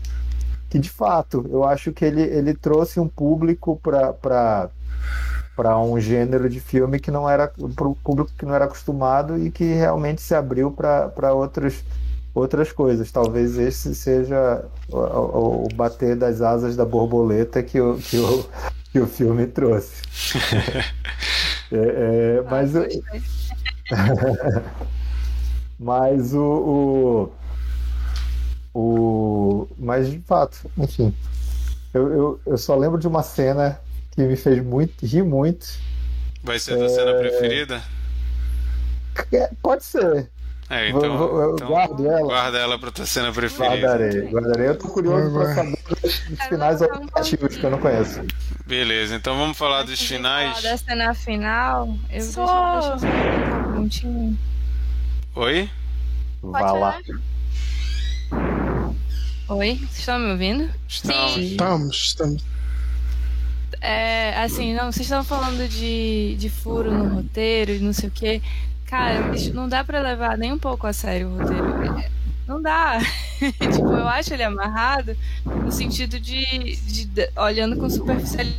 Que 0.70 0.80
de 0.80 0.90
fato, 0.90 1.46
eu 1.52 1.64
acho 1.64 1.92
que 1.92 2.04
ele, 2.04 2.22
ele 2.22 2.54
trouxe 2.56 3.00
um 3.00 3.08
público 3.08 3.80
para 3.84 4.70
para 5.56 5.78
um 5.80 6.00
gênero 6.00 6.50
de 6.50 6.60
filme 6.60 7.00
que 7.00 7.12
não 7.12 7.30
era 7.30 7.48
para 7.76 7.88
o 7.88 7.94
público 7.96 8.32
que 8.36 8.44
não 8.46 8.56
era 8.56 8.66
acostumado 8.66 9.38
e 9.38 9.52
que 9.52 9.64
realmente 9.64 10.20
se 10.20 10.34
abriu 10.34 10.72
para 10.72 11.32
outros 11.34 11.84
outras 12.34 12.72
coisas. 12.72 13.12
Talvez 13.12 13.60
esse 13.60 13.94
seja 13.94 14.66
o, 14.90 14.98
o- 14.98 15.66
o 15.66 15.68
bater 15.76 16.16
das 16.16 16.42
asas 16.42 16.76
da 16.76 16.84
borboleta 16.86 17.62
que 17.62 17.80
o, 17.80 17.98
que 18.00 18.18
o, 18.18 18.44
que 18.92 19.00
o 19.00 19.06
filme 19.08 19.46
trouxe. 19.46 20.02
É, 21.72 22.38
é, 22.38 22.44
mas 22.52 22.76
eu, 22.76 22.84
mas 25.84 26.34
o, 26.34 27.30
o, 28.74 28.80
o. 28.80 29.68
Mas 29.78 30.10
de 30.10 30.20
fato, 30.22 30.70
enfim. 30.78 31.14
Eu, 31.94 32.12
eu, 32.12 32.42
eu 32.48 32.58
só 32.58 32.76
lembro 32.76 33.00
de 33.00 33.08
uma 33.08 33.22
cena 33.22 33.80
que 34.12 34.22
me 34.24 34.36
fez 34.36 34.64
muito, 34.64 35.06
rir 35.06 35.24
muito. 35.24 35.68
Vai 36.44 36.58
ser 36.60 36.74
a 36.74 36.78
tua 36.78 36.90
cena 36.90 37.14
preferida? 37.16 37.82
É, 39.32 39.50
Pode 39.62 39.84
ser. 39.84 40.30
É, 40.70 40.90
então, 40.90 41.18
Vou- 41.18 41.28
vou- 41.30 41.42
eu 41.42 41.54
então 41.56 41.68
guardo 41.68 42.08
ela. 42.10 42.22
guarda 42.22 42.58
ela 42.58 42.80
pra 42.80 42.90
tua 42.90 43.06
cena 43.06 43.32
preferida. 43.32 43.76
Guardarei, 43.88 44.22
guardarei. 44.32 44.68
Eu 44.70 44.78
tô 44.78 44.88
curioso 44.88 45.32
pra 45.32 45.54
saber 45.54 45.78
dos 46.02 46.20
dos 46.20 46.42
finais 46.48 46.82
alternativos 46.82 47.58
que 47.58 47.64
eu 47.64 47.70
não 47.70 47.78
conheço. 47.80 48.22
Beleza, 48.66 49.14
então 49.16 49.38
vamos 49.38 49.58
falar 49.58 49.84
dos 49.84 49.92
Antes 49.92 50.00
de 50.08 50.08
finais. 50.16 50.58
falar 50.58 50.72
da 50.72 50.78
cena 50.78 51.14
final, 51.14 51.90
eu 52.10 52.22
Só- 52.24 52.80
deixa, 52.96 53.06
deixa 53.78 54.08
eu 54.08 54.12
só. 54.12 54.38
Oi? 55.36 55.70
Vá 56.42 56.72
lá. 56.74 57.00
Oi, 59.50 59.76
vocês 59.76 60.00
estão 60.00 60.20
me 60.20 60.32
ouvindo? 60.32 60.70
Estamos. 60.88 61.38
Estamos, 61.38 61.96
estamos. 61.96 62.44
É, 63.82 64.36
assim, 64.42 64.74
não, 64.74 64.92
vocês 64.92 65.06
estão 65.06 65.24
falando 65.24 65.68
de, 65.68 66.36
de 66.38 66.50
furo 66.50 66.92
no 66.92 67.16
roteiro 67.16 67.72
e 67.72 67.80
não 67.80 67.94
sei 67.94 68.10
o 68.10 68.12
quê. 68.12 68.42
Cara, 68.86 69.32
não 69.54 69.68
dá 69.68 69.84
pra 69.84 70.02
levar 70.02 70.38
nem 70.38 70.52
um 70.54 70.60
pouco 70.60 70.86
a 70.88 70.94
sério 70.94 71.30
o 71.30 71.38
roteiro. 71.40 72.00
É, 72.00 72.10
Não 72.48 72.62
dá. 72.62 73.00
tipo, 73.40 73.92
eu 73.92 74.08
acho 74.08 74.34
ele 74.34 74.44
amarrado 74.44 75.18
no 75.46 75.72
sentido 75.72 76.20
de, 76.20 76.46
de- 76.76 77.06
de- 77.06 77.30
olhando 77.36 77.76
com 77.78 77.90
superficialidade, 77.90 78.58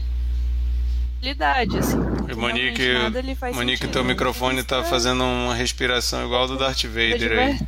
assim. 1.79 1.99
E 2.31 2.35
Monique, 2.35 2.93
nada 2.95 3.23
Monique 3.53 3.79
sentido. 3.79 3.93
teu 3.93 4.05
microfone 4.05 4.63
tá 4.63 4.79
Isso 4.79 4.87
é- 4.87 4.91
fazendo 4.91 5.25
uma 5.25 5.55
respiração 5.55 6.25
igual 6.25 6.47
do 6.47 6.57
Darth 6.59 6.85
é 6.85 6.89
Vader 6.89 7.39
aí. 7.39 7.59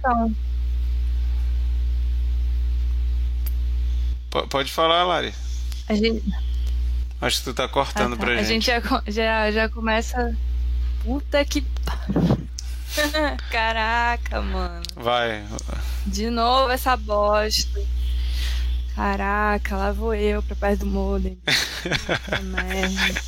P- 4.31 4.47
pode 4.49 4.73
falar, 4.73 5.05
Lari. 5.05 5.33
A 5.89 5.95
gente, 5.95 6.23
Acho 7.21 7.39
que 7.39 7.45
tu 7.45 7.55
tá 7.55 7.65
ah, 7.65 7.69
cortando 7.69 8.17
tá. 8.17 8.25
pra 8.25 8.35
a 8.35 8.43
gente. 8.43 8.67
gente 8.67 8.67
já, 8.67 8.81
já, 9.07 9.51
já 9.51 9.69
começa. 9.69 10.37
Puta 11.03 11.45
que. 11.45 11.65
Caraca, 13.51 14.43
mano. 14.43 14.83
Vai. 14.95 15.45
De 16.07 16.29
novo 16.31 16.71
essa 16.71 16.97
bosta. 16.97 17.81
Caraca, 18.95 19.77
lá 19.77 19.93
vou 19.93 20.15
eu 20.15 20.43
pra 20.43 20.57
perto 20.57 20.81
do 20.81 20.87
modem. 20.87 21.39
Merda. 22.43 23.21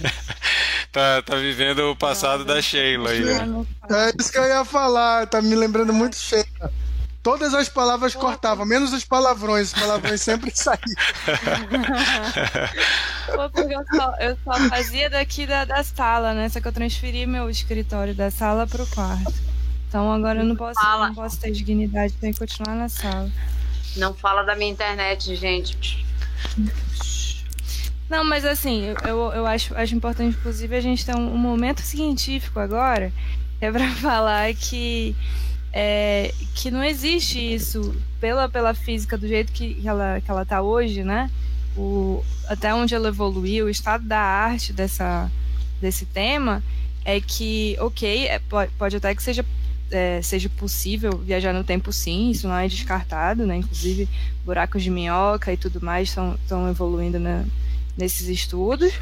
Tá, 0.92 1.20
tá 1.20 1.36
vivendo 1.36 1.90
o 1.90 1.96
passado 1.96 2.42
da 2.42 2.62
Sheila 2.62 3.10
aí. 3.10 3.22
né? 3.22 3.66
É 3.90 4.12
isso 4.18 4.32
que 4.32 4.38
eu 4.38 4.44
ia 4.46 4.64
falar, 4.64 5.26
tá 5.26 5.42
me 5.42 5.54
lembrando 5.54 5.92
muito 5.92 6.16
cheio. 6.16 6.46
Todas 7.22 7.52
as 7.52 7.68
palavras 7.68 8.14
cortavam, 8.14 8.64
menos 8.64 8.94
os 8.94 9.04
palavrões. 9.04 9.74
Os 9.74 9.78
palavrões 9.78 10.22
sempre 10.22 10.50
saíam. 10.56 10.80
Pô, 13.26 13.50
porque 13.50 13.74
eu 13.74 13.84
só, 13.94 14.14
eu 14.20 14.38
só 14.42 14.68
fazia 14.70 15.10
daqui 15.10 15.46
da, 15.46 15.66
da 15.66 15.84
sala, 15.84 16.32
né? 16.32 16.48
Só 16.48 16.60
que 16.60 16.68
eu 16.68 16.72
transferi 16.72 17.26
meu 17.26 17.50
escritório 17.50 18.14
da 18.14 18.30
sala 18.30 18.66
pro 18.66 18.86
quarto. 18.86 19.34
Então 19.88 20.10
agora 20.10 20.40
eu 20.40 20.44
não 20.44 20.56
posso, 20.56 20.80
Fala. 20.80 21.08
não 21.08 21.14
posso 21.14 21.38
ter 21.38 21.50
dignidade, 21.50 22.14
tenho 22.14 22.32
que 22.32 22.38
continuar 22.38 22.74
na 22.74 22.88
sala. 22.88 23.30
Não 23.96 24.14
fala 24.14 24.42
da 24.44 24.54
minha 24.54 24.70
internet, 24.70 25.34
gente. 25.36 26.06
Não, 28.08 28.24
mas 28.24 28.44
assim, 28.44 28.94
eu, 29.04 29.32
eu, 29.32 29.46
acho, 29.46 29.74
acho 29.74 29.94
importante, 29.94 30.36
inclusive, 30.38 30.76
a 30.76 30.80
gente 30.80 31.04
ter 31.04 31.16
um, 31.16 31.36
momento 31.36 31.80
científico 31.80 32.60
agora, 32.60 33.12
que 33.58 33.64
é 33.64 33.72
pra 33.72 33.90
falar 33.96 34.54
que, 34.54 35.16
é, 35.72 36.32
que 36.54 36.70
não 36.70 36.84
existe 36.84 37.38
isso 37.38 37.94
pela, 38.20 38.48
pela 38.48 38.74
física 38.74 39.18
do 39.18 39.26
jeito 39.26 39.52
que 39.52 39.82
ela, 39.84 40.20
que 40.20 40.30
ela 40.30 40.44
tá 40.44 40.62
hoje, 40.62 41.02
né? 41.02 41.30
O, 41.76 42.24
até 42.48 42.72
onde 42.72 42.94
ela 42.94 43.08
evoluiu, 43.08 43.66
o 43.66 43.70
estado 43.70 44.04
da 44.04 44.20
arte 44.20 44.72
dessa, 44.72 45.30
desse 45.80 46.06
tema 46.06 46.62
é 47.04 47.20
que, 47.20 47.76
ok, 47.80 48.28
é, 48.28 48.38
pode, 48.38 48.72
pode 48.78 48.96
até 48.96 49.14
que 49.16 49.22
seja, 49.22 49.44
é, 49.90 50.22
seja 50.22 50.48
possível 50.48 51.18
viajar 51.18 51.52
no 51.52 51.64
tempo 51.64 51.92
sim, 51.92 52.30
isso 52.30 52.46
não 52.46 52.56
é 52.56 52.68
descartado, 52.68 53.44
né? 53.44 53.56
Inclusive, 53.56 54.08
buracos 54.44 54.82
de 54.82 54.90
minhoca 54.90 55.52
e 55.52 55.56
tudo 55.56 55.84
mais 55.84 56.08
estão 56.08 56.70
evoluindo 56.70 57.18
na, 57.18 57.44
nesses 57.96 58.28
estudos. 58.28 58.92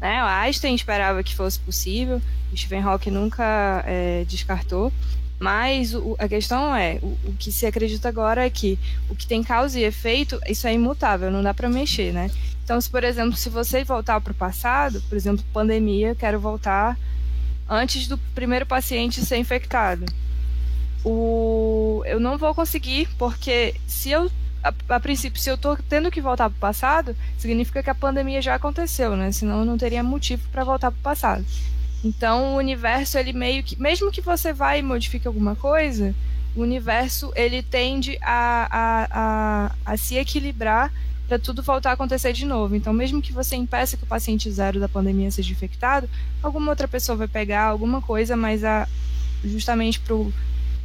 Né? 0.00 0.22
O 0.22 0.26
Einstein 0.26 0.74
esperava 0.74 1.22
que 1.22 1.34
fosse 1.34 1.58
possível, 1.60 2.20
o 2.52 2.56
Stephen 2.56 2.82
Hawking 2.82 3.10
nunca 3.10 3.82
é, 3.86 4.24
descartou. 4.28 4.92
Mas 5.38 5.94
o- 5.94 6.16
a 6.18 6.28
questão 6.28 6.74
é, 6.76 6.98
o, 7.02 7.16
o 7.24 7.34
que 7.38 7.50
se 7.50 7.64
acredita 7.64 8.08
agora 8.08 8.44
é 8.44 8.50
que 8.50 8.78
o 9.08 9.16
que 9.16 9.26
tem 9.26 9.42
causa 9.42 9.78
e 9.80 9.84
efeito, 9.84 10.38
isso 10.46 10.66
é 10.66 10.74
imutável, 10.74 11.30
não 11.30 11.42
dá 11.42 11.54
para 11.54 11.66
mexer, 11.68 12.12
né? 12.12 12.30
Então, 12.62 12.78
se, 12.78 12.90
por 12.90 13.02
exemplo, 13.04 13.34
se 13.36 13.48
você 13.48 13.82
voltar 13.82 14.20
para 14.20 14.32
o 14.32 14.34
passado, 14.34 15.02
por 15.08 15.16
exemplo, 15.16 15.42
pandemia, 15.52 16.14
quero 16.14 16.38
voltar 16.38 16.98
antes 17.68 18.06
do 18.06 18.18
primeiro 18.18 18.66
paciente 18.66 19.24
ser 19.24 19.38
infectado. 19.38 20.04
O, 21.04 22.02
eu 22.04 22.20
não 22.20 22.36
vou 22.36 22.54
conseguir, 22.54 23.08
porque 23.18 23.74
se 23.86 24.10
eu, 24.10 24.30
a, 24.62 24.72
a 24.88 25.00
princípio, 25.00 25.40
se 25.40 25.50
eu 25.50 25.56
tô 25.56 25.76
tendo 25.76 26.10
que 26.10 26.20
voltar 26.20 26.50
para 26.50 26.56
o 26.56 26.60
passado, 26.60 27.16
significa 27.38 27.82
que 27.82 27.90
a 27.90 27.94
pandemia 27.94 28.42
já 28.42 28.54
aconteceu, 28.54 29.16
né? 29.16 29.32
Senão 29.32 29.60
eu 29.60 29.64
não 29.64 29.78
teria 29.78 30.02
motivo 30.02 30.46
para 30.50 30.64
voltar 30.64 30.90
para 30.90 30.98
o 30.98 31.02
passado. 31.02 31.44
Então 32.04 32.54
o 32.54 32.56
universo 32.56 33.18
ele 33.18 33.32
meio 33.32 33.62
que, 33.62 33.80
mesmo 33.80 34.10
que 34.10 34.20
você 34.20 34.52
vá 34.52 34.76
e 34.76 34.82
modifique 34.82 35.26
alguma 35.26 35.54
coisa, 35.54 36.14
o 36.54 36.62
universo 36.62 37.32
ele 37.34 37.62
tende 37.62 38.18
a, 38.22 38.68
a, 38.70 39.08
a, 39.10 39.92
a 39.92 39.96
se 39.96 40.16
equilibrar 40.16 40.92
para 41.28 41.38
tudo 41.38 41.62
voltar 41.62 41.90
a 41.90 41.92
acontecer 41.92 42.32
de 42.32 42.44
novo. 42.44 42.74
Então 42.74 42.92
mesmo 42.92 43.22
que 43.22 43.32
você 43.32 43.54
impeça 43.54 43.96
que 43.96 44.04
o 44.04 44.06
paciente 44.06 44.50
zero 44.50 44.80
da 44.80 44.88
pandemia 44.88 45.30
seja 45.30 45.52
infectado, 45.52 46.08
alguma 46.42 46.70
outra 46.70 46.88
pessoa 46.88 47.16
vai 47.16 47.28
pegar 47.28 47.64
alguma 47.64 48.00
coisa, 48.00 48.36
mas 48.36 48.64
a, 48.64 48.88
justamente 49.44 50.00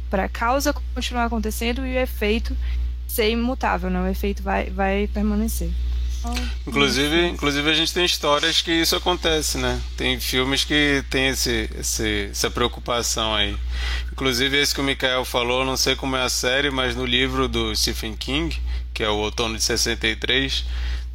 para 0.08 0.24
a 0.24 0.28
causa 0.28 0.72
continuar 0.94 1.24
acontecendo 1.24 1.86
e 1.86 1.96
o 1.96 1.98
efeito 1.98 2.56
ser 3.06 3.30
imutável, 3.30 3.90
né? 3.90 4.00
O 4.00 4.06
efeito 4.06 4.42
vai, 4.42 4.70
vai 4.70 5.08
permanecer. 5.12 5.70
Então, 6.18 6.34
Inclusive, 6.66 7.26
inclusive 7.28 7.70
a 7.70 7.74
gente 7.74 7.92
tem 7.92 8.04
histórias 8.04 8.60
que 8.60 8.72
isso 8.72 8.96
acontece, 8.96 9.58
né? 9.58 9.80
Tem 9.96 10.18
filmes 10.18 10.64
que 10.64 11.04
tem 11.08 11.28
esse, 11.28 11.70
esse, 11.78 12.28
essa 12.30 12.50
preocupação 12.50 13.34
aí. 13.34 13.56
Inclusive 14.12 14.56
esse 14.60 14.74
que 14.74 14.80
o 14.80 14.84
Mikael 14.84 15.24
falou, 15.24 15.64
não 15.64 15.76
sei 15.76 15.94
como 15.94 16.16
é 16.16 16.22
a 16.22 16.28
série, 16.28 16.70
mas 16.70 16.96
no 16.96 17.04
livro 17.04 17.48
do 17.48 17.74
Stephen 17.76 18.16
King, 18.16 18.58
que 18.92 19.02
é 19.02 19.08
o 19.08 19.16
Outono 19.16 19.56
de 19.56 19.62
63, 19.62 20.64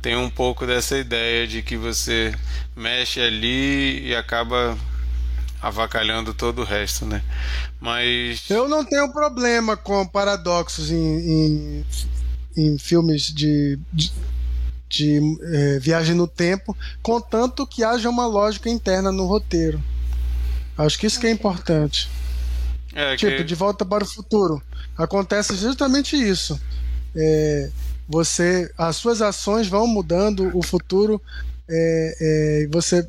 tem 0.02 0.16
um 0.16 0.30
pouco 0.30 0.66
dessa 0.66 0.98
ideia 0.98 1.46
de 1.46 1.62
que 1.62 1.76
você 1.76 2.34
mexe 2.76 3.20
ali 3.20 4.08
e 4.08 4.16
acaba 4.16 4.78
avacalhando 5.62 6.34
todo 6.34 6.62
o 6.62 6.66
resto, 6.66 7.06
né? 7.06 7.22
Mas 7.80 8.50
Eu 8.50 8.68
não 8.68 8.84
tenho 8.84 9.12
problema 9.14 9.78
com 9.78 10.06
paradoxos 10.08 10.90
em, 10.90 10.96
em, 10.98 11.86
em 12.58 12.78
filmes 12.78 13.28
de, 13.28 13.78
de, 13.94 14.12
de, 14.90 15.38
eh, 15.42 15.80
viagem 15.80 16.16
no 16.16 16.28
tempo, 16.28 16.76
contanto 17.02 17.68
que 17.68 17.84
haja 17.84 18.10
uma 18.10 18.26
lógica 18.26 18.70
interna 18.70 19.12
no 19.12 19.26
roteiro. 19.26 19.82
Acho 20.78 20.98
que 20.98 21.06
isso 21.06 21.20
que 21.20 21.28
é 21.28 21.32
importante. 21.32 22.10
é 22.96 23.16
Tipo, 23.16 23.38
que 23.38 23.44
de 23.44 23.56
volta 23.56 23.86
para 23.86 24.04
o 24.04 24.08
futuro. 24.08 24.62
Acontece 24.98 25.56
justamente 25.56 26.16
isso. 26.16 26.60
É, 27.16 27.70
você, 28.08 28.72
as 28.78 28.96
suas 28.96 29.22
ações 29.22 29.68
vão 29.68 29.86
mudando 29.86 30.50
o 30.58 30.64
futuro. 30.64 31.22
é, 31.70 32.64
é, 32.64 32.68
você 32.72 33.08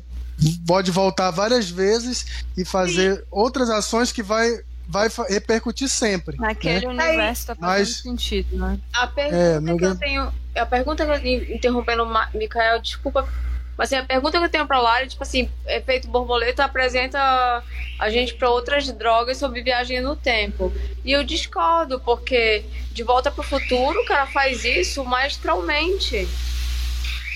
pode 0.67 0.91
voltar 0.91 1.31
várias 1.31 1.69
vezes 1.69 2.43
e 2.57 2.65
fazer 2.65 3.23
outras 3.31 3.69
ações 3.69 4.11
que 4.11 4.23
vai, 4.23 4.59
vai 4.87 5.09
repercutir 5.29 5.87
sempre. 5.89 6.37
Naquele 6.37 6.87
né? 6.87 7.05
universo 7.07 7.47
tá 7.47 7.55
fazendo 7.55 7.69
Mas- 7.79 7.95
sentido, 7.97 8.57
né? 8.57 8.79
A 8.93 9.07
pergunta 9.07 9.37
É, 9.73 9.77
que 9.77 9.85
eu 9.85 9.95
tenho. 9.95 10.33
A 10.55 10.65
pergunta 10.65 11.05
que 11.19 11.27
eu 11.27 11.55
interrompendo 11.55 12.03
o 12.03 12.37
Mikael, 12.37 12.79
desculpa. 12.79 13.27
Mas 13.75 13.91
assim, 13.91 13.95
a 14.03 14.05
pergunta 14.05 14.37
que 14.37 14.45
eu 14.45 14.49
tenho 14.49 14.67
pra 14.67 14.79
Lari, 14.79 15.07
tipo 15.07 15.23
assim, 15.23 15.49
efeito 15.65 16.07
borboleta 16.07 16.63
apresenta 16.63 17.63
a 17.99 18.09
gente 18.11 18.35
pra 18.35 18.51
outras 18.51 18.85
drogas 18.91 19.37
sobre 19.37 19.63
viagem 19.63 19.99
no 19.99 20.15
tempo. 20.15 20.71
E 21.03 21.11
eu 21.11 21.23
discordo, 21.23 21.99
porque 21.99 22.63
de 22.91 23.01
volta 23.01 23.31
pro 23.31 23.41
futuro, 23.41 23.99
o 23.99 24.05
cara 24.05 24.27
faz 24.27 24.63
isso 24.63 25.03
maestralmente. 25.03 26.27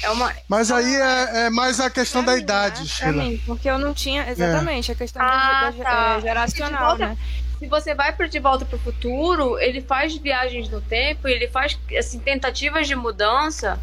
É 0.04 0.10
uma. 0.10 0.34
Mas 0.48 0.72
aí 0.72 0.96
é, 0.96 1.46
é 1.46 1.50
mais 1.50 1.80
a 1.80 1.90
questão 1.90 2.24
Pra 2.24 2.34
da 2.34 2.38
mim, 2.38 2.44
idade, 2.44 2.82
né? 2.82 2.86
Pra 2.88 2.96
Sheila. 3.08 3.24
mim, 3.24 3.42
porque 3.46 3.70
eu 3.70 3.78
não 3.80 3.94
tinha. 3.94 4.30
Exatamente, 4.30 4.92
a 4.92 4.96
questão 4.96 5.22
da- 5.22 5.28
Ah, 5.28 5.72
da, 5.72 5.84
tá. 5.84 6.16
é, 6.18 6.22
geracional, 6.22 6.80
De 6.96 7.00
volta- 7.00 7.08
né? 7.10 7.18
Se 7.60 7.66
você 7.68 7.96
vai 7.96 8.14
para 8.16 8.28
de 8.28 8.40
volta 8.40 8.66
pro 8.66 8.78
futuro, 8.78 9.58
ele 9.60 9.82
faz 9.82 10.16
viagens 10.16 10.70
no 10.70 10.80
tempo, 10.80 11.28
ele 11.28 11.48
faz 11.48 11.78
assim 11.98 12.20
tentativas 12.20 12.88
de 12.88 12.96
mudança 12.96 13.80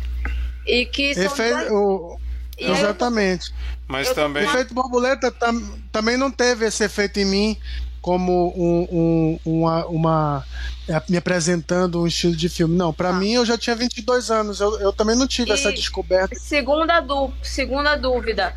e 0.64 0.86
que 0.86 1.12
são 1.14 1.24
Efe- 1.24 1.70
o- 1.72 2.16
e 2.56 2.66
aí 2.66 2.70
exatamente. 2.70 3.52
mas 3.88 4.06
eu 4.06 4.14
também 4.14 4.44
O 4.44 4.46
efeito 4.48 4.72
borboleta 4.72 5.28
tam- 5.32 5.76
também 5.90 6.16
não 6.16 6.30
teve 6.30 6.64
esse 6.66 6.84
efeito 6.84 7.18
em 7.18 7.24
mim, 7.24 7.58
como 8.04 8.52
um, 8.54 8.86
um, 8.92 9.40
uma, 9.46 9.86
uma 9.86 10.44
é, 10.86 11.02
me 11.08 11.16
apresentando 11.16 12.02
um 12.02 12.06
estilo 12.06 12.36
de 12.36 12.50
filme. 12.50 12.76
Não, 12.76 12.92
para 12.92 13.08
ah. 13.08 13.12
mim 13.14 13.32
eu 13.32 13.46
já 13.46 13.56
tinha 13.56 13.74
22 13.74 14.30
anos, 14.30 14.60
eu, 14.60 14.78
eu 14.78 14.92
também 14.92 15.16
não 15.16 15.26
tive 15.26 15.48
e 15.48 15.54
essa 15.54 15.72
descoberta. 15.72 16.34
Segunda, 16.38 17.00
du 17.00 17.32
segunda 17.42 17.96
dúvida: 17.96 18.54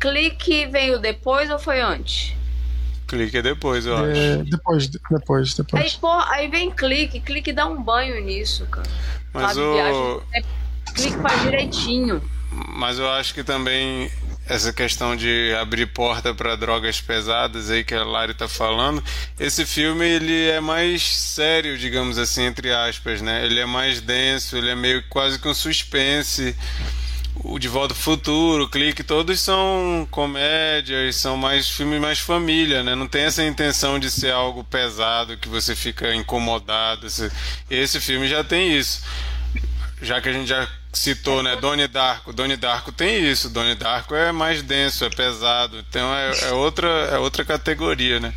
clique 0.00 0.66
veio 0.66 0.98
depois 0.98 1.48
ou 1.48 1.60
foi 1.60 1.80
antes? 1.80 2.34
Clique 3.06 3.38
é 3.38 3.42
depois, 3.42 3.86
eu 3.86 3.96
é, 4.04 4.10
acho. 4.10 4.44
Depois, 4.50 4.88
depois, 4.88 5.54
depois. 5.54 5.84
Aí, 5.84 5.92
pô, 6.00 6.10
aí 6.10 6.48
vem 6.48 6.68
clique, 6.68 7.20
clique 7.20 7.52
dá 7.52 7.66
um 7.66 7.80
banho 7.80 8.20
nisso, 8.20 8.66
cara. 8.66 8.90
Mas 9.32 9.54
Sabe, 9.54 9.60
o... 9.60 9.74
Viagem, 9.74 10.20
é, 10.34 10.42
clique 10.92 11.22
faz 11.22 11.42
direitinho. 11.42 12.20
Mas 12.50 12.98
eu 12.98 13.08
acho 13.08 13.32
que 13.32 13.44
também 13.44 14.10
essa 14.48 14.72
questão 14.72 15.14
de 15.14 15.54
abrir 15.60 15.86
porta 15.86 16.34
para 16.34 16.56
drogas 16.56 17.00
pesadas 17.00 17.70
aí 17.70 17.84
que 17.84 17.94
a 17.94 18.02
Lari 18.02 18.32
tá 18.32 18.48
falando, 18.48 19.04
esse 19.38 19.66
filme 19.66 20.08
ele 20.08 20.48
é 20.48 20.58
mais 20.58 21.02
sério, 21.02 21.76
digamos 21.76 22.16
assim, 22.16 22.44
entre 22.44 22.72
aspas, 22.72 23.20
né? 23.20 23.44
Ele 23.44 23.60
é 23.60 23.66
mais 23.66 24.00
denso, 24.00 24.56
ele 24.56 24.70
é 24.70 24.74
meio 24.74 25.04
quase 25.10 25.38
que 25.38 25.46
um 25.46 25.54
suspense. 25.54 26.56
O 27.44 27.56
De 27.56 27.68
Volta 27.68 27.94
ao 27.94 28.00
Futuro, 28.00 28.64
o 28.64 28.68
Clique, 28.68 29.04
todos 29.04 29.38
são 29.38 30.08
comédias, 30.10 31.14
são 31.16 31.36
mais 31.36 31.68
filmes 31.70 32.00
mais 32.00 32.18
família, 32.18 32.82
né? 32.82 32.96
Não 32.96 33.06
tem 33.06 33.22
essa 33.22 33.44
intenção 33.44 33.98
de 33.98 34.10
ser 34.10 34.32
algo 34.32 34.64
pesado 34.64 35.36
que 35.36 35.48
você 35.48 35.76
fica 35.76 36.12
incomodado. 36.14 37.06
Esse 37.70 38.00
filme 38.00 38.26
já 38.26 38.42
tem 38.42 38.76
isso. 38.76 39.02
Já 40.02 40.20
que 40.20 40.28
a 40.28 40.32
gente 40.32 40.48
já 40.48 40.66
citou, 40.92 41.42
né? 41.42 41.56
Doni 41.56 41.86
Darko. 41.86 42.32
Doni 42.32 42.56
Darko 42.56 42.92
tem 42.92 43.30
isso. 43.30 43.50
Doni 43.50 43.74
Darko 43.74 44.14
é 44.14 44.32
mais 44.32 44.62
denso, 44.62 45.04
é 45.04 45.10
pesado. 45.10 45.78
Então 45.88 46.14
é, 46.14 46.32
é, 46.48 46.52
outra, 46.52 46.88
é 46.88 47.18
outra 47.18 47.44
categoria, 47.44 48.20
né? 48.20 48.32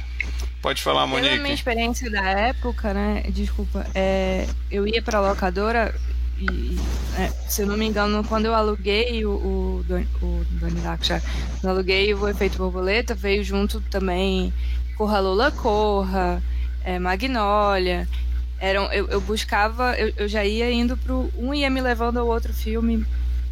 Pode 0.62 0.82
falar, 0.82 1.08
Monique. 1.08 1.30
Pela 1.30 1.42
minha 1.42 1.56
experiência 1.56 2.10
da 2.10 2.22
época, 2.22 2.94
né? 2.94 3.24
Desculpa. 3.30 3.86
É, 3.96 4.48
eu 4.70 4.88
ia 4.88 5.02
pra 5.02 5.20
locadora 5.20 5.94
e, 6.38 6.78
é, 7.18 7.28
se 7.48 7.62
eu 7.64 7.68
não 7.68 7.78
me 7.78 7.86
engano, 7.86 8.24
quando 8.24 8.46
eu 8.46 8.54
aluguei 8.54 9.26
o, 9.26 9.32
o, 9.32 9.86
o 10.22 10.46
Doni 10.52 10.82
Darko 10.82 11.04
já, 11.04 11.22
eu 11.64 11.70
aluguei 11.70 12.14
o 12.14 12.28
Efeito 12.28 12.58
Borboleta, 12.58 13.14
veio 13.16 13.44
junto 13.44 13.82
também 13.82 14.54
Corra 14.98 15.20
Lula 15.20 15.52
Corra, 15.52 16.42
é, 16.84 17.00
Magnólia 17.00 18.08
eram 18.62 18.94
eu, 18.94 19.08
eu 19.08 19.20
buscava 19.20 19.96
eu, 19.98 20.14
eu, 20.16 20.28
já 20.28 20.46
ia 20.46 20.72
indo 20.72 20.96
pro 20.96 21.34
um 21.36 21.52
ia 21.52 21.70
me 21.70 21.82
levando 21.82 22.18
ao 22.18 22.28
outro 22.28 22.54
filme 22.54 23.04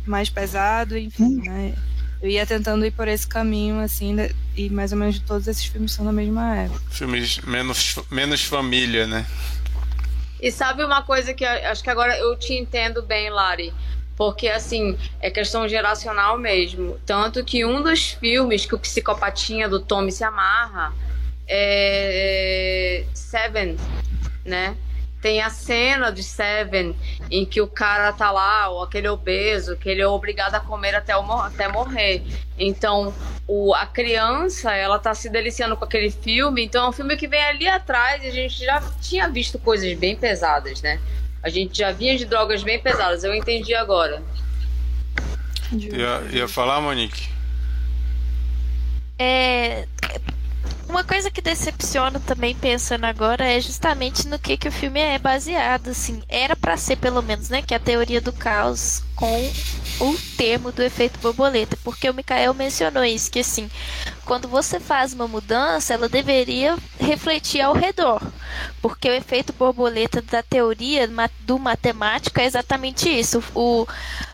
mais 0.06 0.30
pesado 0.30 0.96
enfim 0.96 1.24
hum. 1.24 1.42
né? 1.44 1.74
Eu 2.22 2.30
ia 2.30 2.46
tentando 2.46 2.86
ir 2.86 2.92
por 2.92 3.08
esse 3.08 3.26
caminho 3.26 3.80
assim 3.80 4.16
e 4.56 4.70
mais 4.70 4.92
ou 4.92 4.98
menos 4.98 5.18
todos 5.20 5.48
esses 5.48 5.66
filmes 5.66 5.94
são 5.94 6.06
da 6.06 6.12
mesma 6.12 6.54
época. 6.58 6.82
Filmes 6.92 7.40
menos 7.40 7.98
menos 8.12 8.44
família 8.44 9.08
né? 9.08 9.26
E 10.40 10.52
sabe 10.52 10.84
uma 10.84 11.02
coisa 11.02 11.34
que 11.34 11.44
acho 11.44 11.84
que 11.84 11.90
agora 11.90 12.18
eu 12.18 12.38
te 12.38 12.54
entendo 12.54 13.02
bem 13.02 13.30
Lari? 13.30 13.74
Porque 14.16 14.50
assim 14.50 14.98
é 15.22 15.32
questão 15.32 15.68
geracional 15.68 16.38
mesmo. 16.38 17.00
Tanto 17.06 17.44
que 17.44 17.66
um 17.66 17.82
dos 17.82 18.12
filmes 18.12 18.66
que 18.66 18.76
o 18.76 18.80
psicopatinha 18.80 19.68
do 19.68 19.80
Tommy 19.80 20.12
se 20.12 20.24
amarra 20.24 20.94
é 21.48 23.06
Seven 23.14 23.76
né 24.46 24.76
tem 25.22 25.42
a 25.42 25.50
cena 25.50 26.12
de 26.12 26.24
Seven 26.24 26.96
em 27.30 27.46
que 27.46 27.62
o 27.62 27.68
cara 27.68 28.14
tá 28.14 28.32
lá, 28.32 28.70
ou 28.70 28.84
aquele 28.84 29.08
obeso, 29.10 29.76
que 29.76 29.90
ele 29.90 30.02
é 30.02 30.08
obrigado 30.08 30.56
a 30.56 30.60
comer 30.60 30.96
até, 30.96 31.16
o, 31.16 31.32
até 31.34 31.68
morrer. 31.68 32.24
Então, 32.58 33.14
o, 33.48 33.74
a 33.74 33.86
criança, 33.86 34.74
ela 34.74 34.98
tá 34.98 35.14
se 35.14 35.30
deliciando 35.30 35.76
com 35.76 35.84
aquele 35.84 36.10
filme. 36.10 36.64
Então, 36.64 36.86
é 36.86 36.90
um 36.90 36.94
filme 36.94 37.18
que 37.18 37.28
vem 37.28 37.44
ali 37.44 37.68
atrás 37.68 38.24
e 38.24 38.28
a 38.28 38.32
gente 38.32 38.64
já 38.64 38.82
tinha 39.02 39.28
visto 39.28 39.60
coisas 39.60 39.94
bem 39.98 40.16
pesadas, 40.16 40.82
né? 40.82 41.00
A 41.44 41.50
gente 41.50 41.78
já 41.78 41.92
vinha 41.92 42.18
de 42.18 42.26
drogas 42.26 42.64
bem 42.64 42.80
pesadas. 42.80 43.24
Eu 43.24 43.34
entendi 43.34 43.74
agora. 43.74 44.22
Ia, 45.72 46.22
ia 46.32 46.48
falar, 46.48 46.82
Monique? 46.82 47.30
É, 49.18 49.86
uma 50.90 51.04
coisa 51.04 51.30
que 51.30 51.42
decepciona 51.42 52.20
também, 52.20 52.56
pensando 52.56 53.06
agora, 53.06 53.46
é 53.46 53.62
justamente 53.62 54.28
no 54.28 54.40
que, 54.40 54.58
que 54.58 54.68
o 54.68 54.72
filme 54.72 55.00
é 55.00 55.20
baseado, 55.20 55.90
assim. 55.90 56.22
Era 56.28 56.56
para 56.56 56.76
ser, 56.76 56.98
pelo 56.98 57.22
menos, 57.22 57.50
né, 57.50 57.62
que 57.62 57.74
é 57.74 57.78
a 57.78 57.80
teoria 57.80 58.20
do 58.20 58.34
caos 58.34 59.04
com 59.16 59.52
o 60.00 60.18
termo 60.38 60.72
do 60.72 60.82
efeito 60.82 61.20
borboleta, 61.20 61.78
porque 61.84 62.10
o 62.10 62.14
Mikael 62.14 62.54
mencionou 62.54 63.04
isso, 63.04 63.30
que 63.30 63.40
assim, 63.40 63.70
quando 64.26 64.48
você 64.48 64.80
faz 64.80 65.14
uma 65.14 65.28
mudança, 65.28 65.94
ela 65.94 66.08
deveria 66.08 66.78
refletir 66.98 67.60
ao 67.62 67.74
redor, 67.74 68.22
porque 68.82 69.10
o 69.10 69.14
efeito 69.14 69.52
borboleta 69.52 70.22
da 70.22 70.42
teoria 70.42 71.10
do 71.42 71.60
matemático 71.60 72.40
é 72.40 72.46
exatamente 72.46 73.10
isso. 73.10 73.44
O, 73.54 73.86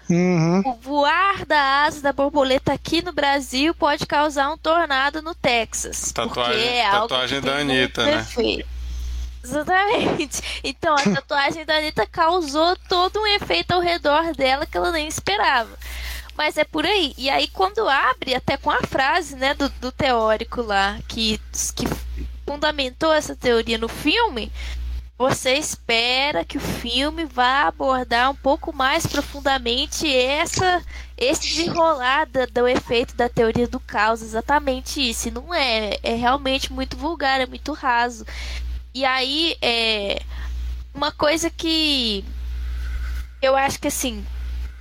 uhum. 0.09 0.61
o 0.65 0.73
voar 0.75 1.45
da 1.45 1.85
asa 1.85 2.01
da 2.01 2.13
borboleta 2.13 2.73
aqui 2.73 3.01
no 3.01 3.11
Brasil 3.11 3.73
pode 3.73 4.05
causar 4.05 4.49
um 4.51 4.57
tornado 4.57 5.21
no 5.21 5.33
Texas. 5.35 6.11
Tatuagem, 6.11 6.79
é 6.79 6.89
tatuagem 6.89 7.41
da 7.41 7.57
Anitta, 7.57 8.05
né? 8.05 8.25
Exatamente. 9.43 10.41
Então, 10.63 10.95
a 10.95 11.03
tatuagem 11.03 11.65
da 11.65 11.77
Anitta 11.77 12.07
causou 12.07 12.75
todo 12.89 13.19
um 13.19 13.27
efeito 13.27 13.71
ao 13.71 13.79
redor 13.79 14.33
dela 14.33 14.65
que 14.65 14.75
ela 14.75 14.91
nem 14.91 15.07
esperava. 15.07 15.69
Mas 16.35 16.57
é 16.57 16.63
por 16.63 16.85
aí. 16.85 17.13
E 17.17 17.29
aí, 17.29 17.47
quando 17.47 17.87
abre, 17.87 18.33
até 18.33 18.57
com 18.57 18.71
a 18.71 18.81
frase 18.81 19.35
né, 19.35 19.53
do, 19.53 19.69
do 19.69 19.91
teórico 19.91 20.61
lá, 20.61 20.97
que, 21.07 21.39
que 21.75 21.85
fundamentou 22.45 23.13
essa 23.13 23.35
teoria 23.35 23.77
no 23.77 23.87
filme, 23.87 24.51
você 25.17 25.53
espera 25.53 26.43
que 26.43 26.57
o 26.57 26.61
filme 26.61 27.25
vá 27.25 27.67
abordar 27.67 28.29
um 28.31 28.35
pouco 28.35 28.73
mais 28.73 29.05
profundamente 29.05 30.13
essa 30.13 30.83
esse 31.17 31.47
desenrolar 31.47 32.27
do 32.51 32.67
efeito 32.67 33.15
da 33.15 33.29
teoria 33.29 33.67
do 33.67 33.79
caos, 33.79 34.21
exatamente 34.21 34.99
isso. 34.99 35.29
E 35.29 35.31
não 35.31 35.53
é, 35.53 35.97
é 36.03 36.13
realmente 36.15 36.73
muito 36.73 36.97
vulgar, 36.97 37.39
é 37.39 37.45
muito 37.45 37.71
raso. 37.71 38.25
E 38.93 39.05
aí, 39.05 39.55
é 39.61 40.21
uma 40.93 41.11
coisa 41.11 41.49
que 41.49 42.25
eu 43.41 43.55
acho 43.55 43.79
que 43.79 43.87
assim 43.87 44.25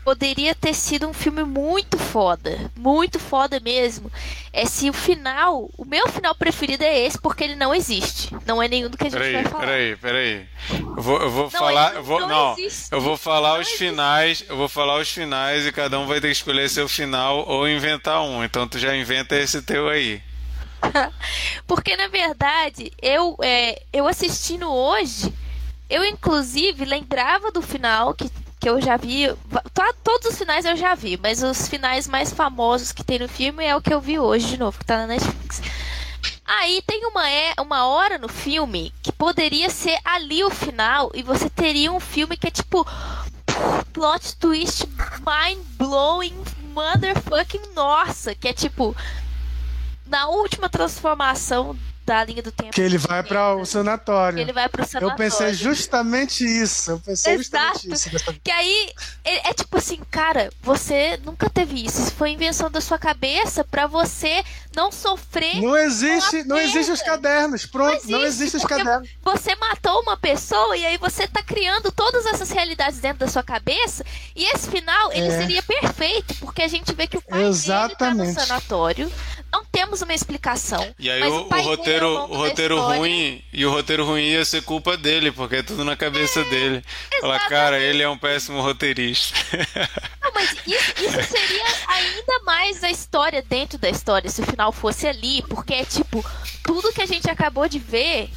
poderia 0.04 0.54
ter 0.54 0.74
sido 0.74 1.08
um 1.08 1.14
filme 1.14 1.42
muito 1.42 1.98
foda, 1.98 2.70
muito 2.76 3.18
foda 3.18 3.58
mesmo. 3.58 4.12
É 4.52 4.66
se 4.66 4.90
o 4.90 4.92
final, 4.92 5.70
o 5.76 5.84
meu 5.84 6.06
final 6.08 6.34
preferido 6.34 6.84
é 6.84 7.00
esse 7.00 7.18
porque 7.18 7.42
ele 7.42 7.56
não 7.56 7.74
existe. 7.74 8.34
Não 8.46 8.62
é 8.62 8.68
nenhum 8.68 8.90
do 8.90 8.98
que 8.98 9.06
a 9.06 9.10
gente 9.10 9.18
peraí, 9.18 9.32
vai 9.32 9.44
falar. 9.44 9.64
Peraí, 9.64 9.96
peraí. 9.96 10.46
Eu 10.70 11.02
vou, 11.02 11.20
eu 11.20 11.30
vou 11.30 11.44
não, 11.44 11.50
falar, 11.50 11.94
eu 11.94 12.02
vou, 12.04 12.20
não, 12.20 12.28
não 12.28 12.56
eu 12.92 13.00
vou 13.00 13.16
falar 13.16 13.54
os 13.54 13.66
existe. 13.66 13.78
finais, 13.78 14.44
eu 14.48 14.56
vou 14.56 14.68
falar 14.68 15.00
os 15.00 15.10
finais 15.10 15.66
e 15.66 15.72
cada 15.72 15.98
um 15.98 16.06
vai 16.06 16.20
ter 16.20 16.28
que 16.28 16.34
escolher 16.34 16.68
seu 16.68 16.88
final 16.88 17.48
ou 17.48 17.66
inventar 17.68 18.22
um. 18.22 18.44
Então 18.44 18.68
tu 18.68 18.78
já 18.78 18.94
inventa 18.94 19.34
esse 19.36 19.62
teu 19.62 19.88
aí. 19.88 20.22
Porque, 21.66 21.96
na 21.96 22.08
verdade, 22.08 22.92
eu, 23.00 23.36
é, 23.42 23.82
eu 23.92 24.06
assistindo 24.06 24.70
hoje, 24.70 25.32
eu 25.88 26.04
inclusive 26.04 26.84
lembrava 26.84 27.50
do 27.50 27.62
final 27.62 28.14
que, 28.14 28.30
que 28.64 28.70
eu 28.70 28.80
já 28.80 28.96
vi. 28.96 29.26
Todos 30.02 30.30
os 30.30 30.38
finais 30.38 30.64
eu 30.64 30.74
já 30.74 30.94
vi, 30.94 31.20
mas 31.22 31.42
os 31.42 31.68
finais 31.68 32.08
mais 32.08 32.32
famosos 32.32 32.92
que 32.92 33.04
tem 33.04 33.18
no 33.18 33.28
filme 33.28 33.62
é 33.62 33.76
o 33.76 33.82
que 33.82 33.92
eu 33.92 34.00
vi 34.00 34.18
hoje 34.18 34.46
de 34.46 34.56
novo, 34.56 34.78
que 34.78 34.86
tá 34.86 34.96
na 34.96 35.06
Netflix. 35.06 35.60
Aí 36.46 36.80
tem 36.86 37.04
uma, 37.04 37.28
é, 37.28 37.52
uma 37.60 37.86
hora 37.86 38.16
no 38.16 38.26
filme 38.26 38.90
que 39.02 39.12
poderia 39.12 39.68
ser 39.68 39.98
ali 40.02 40.42
o 40.42 40.48
final 40.48 41.10
e 41.12 41.22
você 41.22 41.50
teria 41.50 41.92
um 41.92 42.00
filme 42.00 42.38
que 42.38 42.46
é 42.46 42.50
tipo 42.50 42.86
plot 43.92 44.34
twist 44.36 44.86
mind 45.20 45.62
blowing 45.76 46.34
motherfucking 46.72 47.74
nossa, 47.74 48.34
que 48.34 48.48
é 48.48 48.54
tipo 48.54 48.96
na 50.06 50.28
última 50.28 50.70
transformação 50.70 51.76
da 52.04 52.22
linha 52.24 52.42
do 52.42 52.52
tempo. 52.52 52.72
Que 52.72 52.80
ele 52.80 52.98
vai 52.98 53.22
para 53.22 53.54
o 53.54 53.64
sanatório. 53.64 54.36
Que 54.36 54.42
ele 54.42 54.52
vai 54.52 54.68
pro 54.68 54.84
sanatório. 54.84 55.12
Eu 55.12 55.16
pensei 55.16 55.54
justamente 55.54 56.44
isso. 56.44 56.92
Eu 56.92 57.00
pensei 57.00 57.34
Exato. 57.34 57.78
justamente 57.78 58.16
isso. 58.16 58.40
Que 58.42 58.50
aí 58.50 58.92
é, 59.24 59.50
é, 59.50 59.54
tipo 59.54 59.76
assim, 59.78 60.00
cara, 60.10 60.50
você 60.62 61.18
nunca 61.24 61.48
teve 61.48 61.84
isso. 61.84 62.02
Isso 62.02 62.12
foi 62.12 62.30
invenção 62.30 62.70
da 62.70 62.80
sua 62.80 62.98
cabeça 62.98 63.64
para 63.64 63.86
você 63.86 64.44
não 64.76 64.92
sofrer. 64.92 65.60
Não 65.60 65.76
existe, 65.76 66.44
não 66.44 66.58
existe 66.58 66.92
os 66.92 67.02
cadernos. 67.02 67.64
Pronto, 67.64 67.90
não 67.90 67.94
existe, 67.96 68.10
não 68.10 68.24
existe 68.24 68.56
os 68.58 68.64
cadernos. 68.64 69.08
Você 69.22 69.54
matou 69.56 70.00
uma 70.02 70.16
pessoa 70.16 70.76
e 70.76 70.84
aí 70.84 70.98
você 70.98 71.26
tá 71.26 71.42
criando 71.42 71.90
todas 71.90 72.26
essas 72.26 72.50
realidades 72.50 72.98
dentro 72.98 73.20
da 73.20 73.28
sua 73.28 73.42
cabeça. 73.42 74.04
E 74.36 74.44
esse 74.44 74.68
final, 74.68 75.12
ele 75.12 75.28
é. 75.28 75.38
seria 75.38 75.62
perfeito, 75.62 76.34
porque 76.36 76.62
a 76.62 76.68
gente 76.68 76.94
vê 76.94 77.06
que 77.06 77.16
o 77.16 77.22
pai 77.22 77.44
Exatamente. 77.44 78.18
dele 78.18 78.34
tá 78.34 78.42
no 78.42 78.46
sanatório. 78.46 79.12
Não 79.54 79.64
temos 79.66 80.02
uma 80.02 80.12
explicação. 80.12 80.92
E 80.98 81.08
aí 81.08 81.22
o, 81.22 81.42
o, 81.42 81.46
o 81.46 81.62
roteiro, 81.62 82.08
o 82.08 82.36
roteiro 82.36 82.80
ruim 82.80 83.40
e 83.52 83.64
o 83.64 83.70
roteiro 83.70 84.04
ruim 84.04 84.22
ia 84.22 84.44
ser 84.44 84.62
culpa 84.62 84.96
dele, 84.96 85.30
porque 85.30 85.56
é 85.56 85.62
tudo 85.62 85.84
na 85.84 85.94
cabeça 85.94 86.40
é, 86.40 86.44
dele. 86.50 86.84
Fala, 87.20 87.38
cara, 87.38 87.78
ele 87.78 88.02
é 88.02 88.08
um 88.08 88.18
péssimo 88.18 88.60
roteirista. 88.60 89.38
Não, 90.20 90.32
mas 90.34 90.50
isso, 90.66 90.92
isso 90.98 91.22
seria 91.30 91.64
ainda 91.86 92.40
mais 92.44 92.82
a 92.82 92.90
história 92.90 93.40
dentro 93.42 93.78
da 93.78 93.88
história, 93.88 94.28
se 94.28 94.42
o 94.42 94.44
final 94.44 94.72
fosse 94.72 95.06
ali, 95.06 95.40
porque 95.42 95.74
é 95.74 95.84
tipo, 95.84 96.24
tudo 96.64 96.92
que 96.92 97.02
a 97.02 97.06
gente 97.06 97.30
acabou 97.30 97.68
de 97.68 97.78
ver 97.78 98.30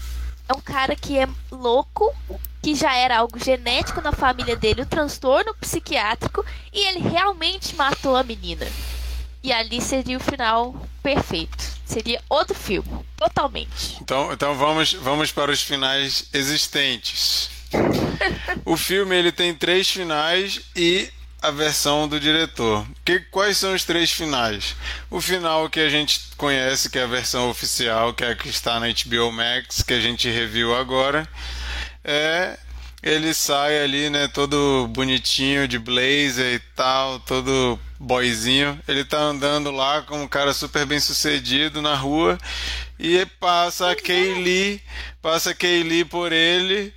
é 0.48 0.53
um 0.53 0.61
cara 0.61 0.95
que 0.95 1.18
é 1.18 1.27
louco, 1.52 2.15
que 2.61 2.76
já 2.76 2.95
era 2.95 3.18
algo 3.18 3.44
genético 3.44 4.02
na 4.02 4.11
família 4.11 4.56
dele, 4.56 4.84
um 4.84 4.85
transtorno 4.85 5.52
psiquiátrico, 5.56 6.45
e 6.72 6.80
ele 6.89 6.99
realmente 6.99 7.76
matou 7.76 8.15
a 8.15 8.22
menina. 8.22 8.68
E 9.48 9.53
ali 9.53 9.80
seria 9.80 10.18
o 10.18 10.19
final 10.19 10.76
perfeito. 11.02 11.64
Seria 11.86 12.22
outro 12.30 12.53
filme, 12.53 12.90
totalmente. 13.15 13.95
Então, 14.02 14.34
então 14.34 14.53
vamos, 14.56 14.91
vamos 14.91 15.32
para 15.32 15.49
os 15.49 15.61
finais 15.61 16.28
existentes. 16.34 17.49
o 18.65 18.76
filme 18.76 19.15
ele 19.15 19.32
tem 19.32 19.56
três 19.56 19.90
finais 19.90 20.60
e 20.76 21.10
a 21.41 21.49
versão 21.49 22.10
do 22.10 22.19
diretor. 22.19 22.86
Que, 23.06 23.22
quais 23.22 23.57
são 23.57 23.74
os 23.74 23.86
três 23.86 24.11
finais? 24.11 24.76
O 25.10 25.22
final 25.22 25.69
que 25.69 25.80
a 25.80 25.88
gente 25.88 26.19
conhece, 26.36 26.90
que 26.90 26.99
é 26.99 27.03
a 27.03 27.07
versão 27.07 27.49
oficial, 27.49 28.14
que 28.14 28.26
é 28.26 28.32
a 28.32 28.36
que 28.36 28.49
está 28.49 28.78
na 28.82 28.88
HBO 28.88 29.32
Max, 29.32 29.82
que 29.82 29.94
a 29.94 30.02
gente 30.02 30.30
reviu 30.30 30.76
agora, 30.76 31.26
é 32.03 32.60
ele 33.02 33.34
sai 33.34 33.84
ali, 33.84 34.10
né, 34.10 34.28
todo 34.28 34.88
bonitinho 34.90 35.68
de 35.68 35.78
blazer 35.78 36.56
e 36.56 36.60
tal, 36.76 37.19
todo 37.19 37.80
boyzinho. 37.99 38.80
Ele 38.88 39.03
tá 39.06 39.19
andando 39.19 39.72
lá 39.72 40.02
como 40.02 40.24
um 40.24 40.28
cara 40.28 40.53
super 40.53 40.86
bem 40.86 40.99
sucedido 40.99 41.82
na 41.82 41.95
rua 41.95 42.38
e 42.99 43.26
passa 43.40 43.91
a 43.91 43.95
Kaylee, 43.95 44.82
passa 45.22 45.52
a 45.52 45.56
Kaylee 45.56 46.06
por 46.06 46.32
ele 46.32 46.94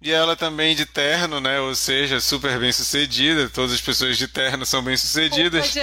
e 0.00 0.10
ela 0.10 0.34
também 0.34 0.74
de 0.74 0.84
terno, 0.84 1.40
né? 1.40 1.60
Ou 1.60 1.76
seja, 1.76 2.18
super 2.20 2.58
bem 2.58 2.72
sucedida. 2.72 3.48
Todas 3.48 3.72
as 3.72 3.80
pessoas 3.80 4.18
de 4.18 4.26
terno 4.26 4.66
são 4.66 4.82
bem 4.82 4.96
sucedidas. 4.96 5.72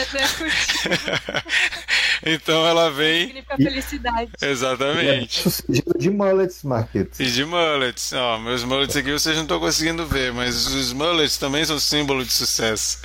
então 2.26 2.66
ela 2.66 2.90
vem. 2.91 3.28
Significa 3.28 3.58
felicidade. 3.58 4.32
Exatamente. 4.41 5.48
É 5.48 5.98
de 5.98 6.10
mullets, 6.10 6.64
Marquito. 6.64 7.22
E 7.22 7.26
de 7.26 7.46
mullets. 7.46 8.14
Ó, 8.14 8.38
meus 8.40 8.64
mullets 8.64 8.96
aqui 8.96 9.12
vocês 9.12 9.36
não 9.36 9.44
estão 9.44 9.60
conseguindo 9.60 10.06
ver, 10.06 10.34
mas 10.34 10.68
os 10.68 10.94
mullets 10.94 11.38
também 11.38 11.66
são 11.66 11.80
símbolo 11.80 12.24
de 12.24 12.32
sucesso. 12.32 13.00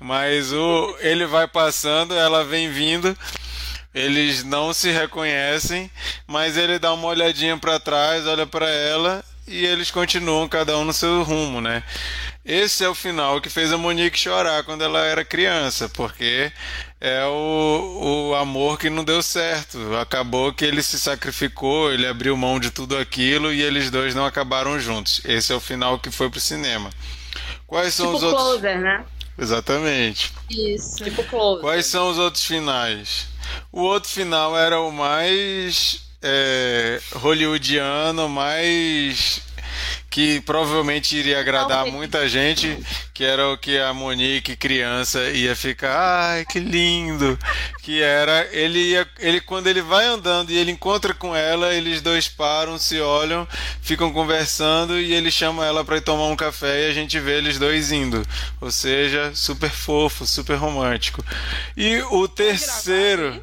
Mas 0.00 0.52
o 0.52 0.96
ele 1.00 1.26
vai 1.26 1.46
passando, 1.46 2.14
ela 2.14 2.44
vem 2.44 2.70
vindo. 2.70 3.16
Eles 3.94 4.42
não 4.42 4.72
se 4.72 4.90
reconhecem, 4.90 5.90
mas 6.26 6.56
ele 6.56 6.78
dá 6.78 6.94
uma 6.94 7.08
olhadinha 7.08 7.58
para 7.58 7.78
trás, 7.78 8.26
olha 8.26 8.46
para 8.46 8.68
ela 8.68 9.22
e 9.46 9.66
eles 9.66 9.90
continuam 9.90 10.48
cada 10.48 10.78
um 10.78 10.84
no 10.84 10.92
seu 10.92 11.22
rumo, 11.22 11.60
né? 11.60 11.82
Esse 12.44 12.84
é 12.84 12.88
o 12.88 12.94
final 12.94 13.40
que 13.40 13.50
fez 13.50 13.72
a 13.72 13.78
Monique 13.78 14.18
chorar 14.18 14.64
quando 14.64 14.82
ela 14.82 15.04
era 15.04 15.24
criança, 15.24 15.88
porque 15.88 16.50
é 17.04 17.24
o, 17.24 18.28
o 18.30 18.34
amor 18.36 18.78
que 18.78 18.88
não 18.88 19.02
deu 19.02 19.20
certo. 19.24 19.76
Acabou 19.96 20.52
que 20.52 20.64
ele 20.64 20.80
se 20.84 21.00
sacrificou, 21.00 21.92
ele 21.92 22.06
abriu 22.06 22.36
mão 22.36 22.60
de 22.60 22.70
tudo 22.70 22.96
aquilo 22.96 23.52
e 23.52 23.60
eles 23.60 23.90
dois 23.90 24.14
não 24.14 24.24
acabaram 24.24 24.78
juntos. 24.78 25.20
Esse 25.24 25.52
é 25.52 25.56
o 25.56 25.60
final 25.60 25.98
que 25.98 26.12
foi 26.12 26.30
pro 26.30 26.38
cinema. 26.38 26.90
Quais 27.66 27.94
são 27.94 28.06
tipo 28.06 28.18
os 28.18 28.22
outros? 28.22 28.42
Closer, 28.44 28.80
né? 28.80 29.04
Exatamente. 29.36 30.32
Isso. 30.48 31.02
Tipo 31.02 31.24
Closer. 31.24 31.62
Quais 31.62 31.86
são 31.86 32.08
os 32.08 32.18
outros 32.18 32.44
finais? 32.44 33.26
O 33.72 33.80
outro 33.80 34.08
final 34.08 34.56
era 34.56 34.80
o 34.80 34.92
mais 34.92 36.04
é, 36.22 37.00
hollywoodiano, 37.14 38.28
mais 38.28 39.42
que 40.12 40.42
provavelmente 40.42 41.16
iria 41.16 41.40
agradar 41.40 41.86
muita 41.86 42.28
gente, 42.28 42.78
que 43.14 43.24
era 43.24 43.48
o 43.48 43.56
que 43.56 43.78
a 43.78 43.94
Monique 43.94 44.54
criança 44.54 45.18
ia 45.30 45.56
ficar, 45.56 46.34
ai 46.34 46.44
que 46.44 46.60
lindo, 46.60 47.38
que 47.82 48.02
era 48.02 48.46
ele 48.52 48.90
ia, 48.90 49.08
ele 49.18 49.40
quando 49.40 49.68
ele 49.68 49.80
vai 49.80 50.04
andando 50.04 50.50
e 50.50 50.58
ele 50.58 50.70
encontra 50.70 51.14
com 51.14 51.34
ela, 51.34 51.72
eles 51.72 52.02
dois 52.02 52.28
param, 52.28 52.76
se 52.76 53.00
olham, 53.00 53.48
ficam 53.80 54.12
conversando 54.12 55.00
e 55.00 55.14
ele 55.14 55.30
chama 55.30 55.64
ela 55.64 55.82
para 55.82 55.96
ir 55.96 56.02
tomar 56.02 56.26
um 56.26 56.36
café 56.36 56.82
e 56.82 56.90
a 56.90 56.92
gente 56.92 57.18
vê 57.18 57.38
eles 57.38 57.58
dois 57.58 57.90
indo, 57.90 58.22
ou 58.60 58.70
seja, 58.70 59.32
super 59.34 59.70
fofo, 59.70 60.26
super 60.26 60.56
romântico. 60.56 61.24
E 61.74 62.02
o 62.10 62.28
terceiro 62.28 63.42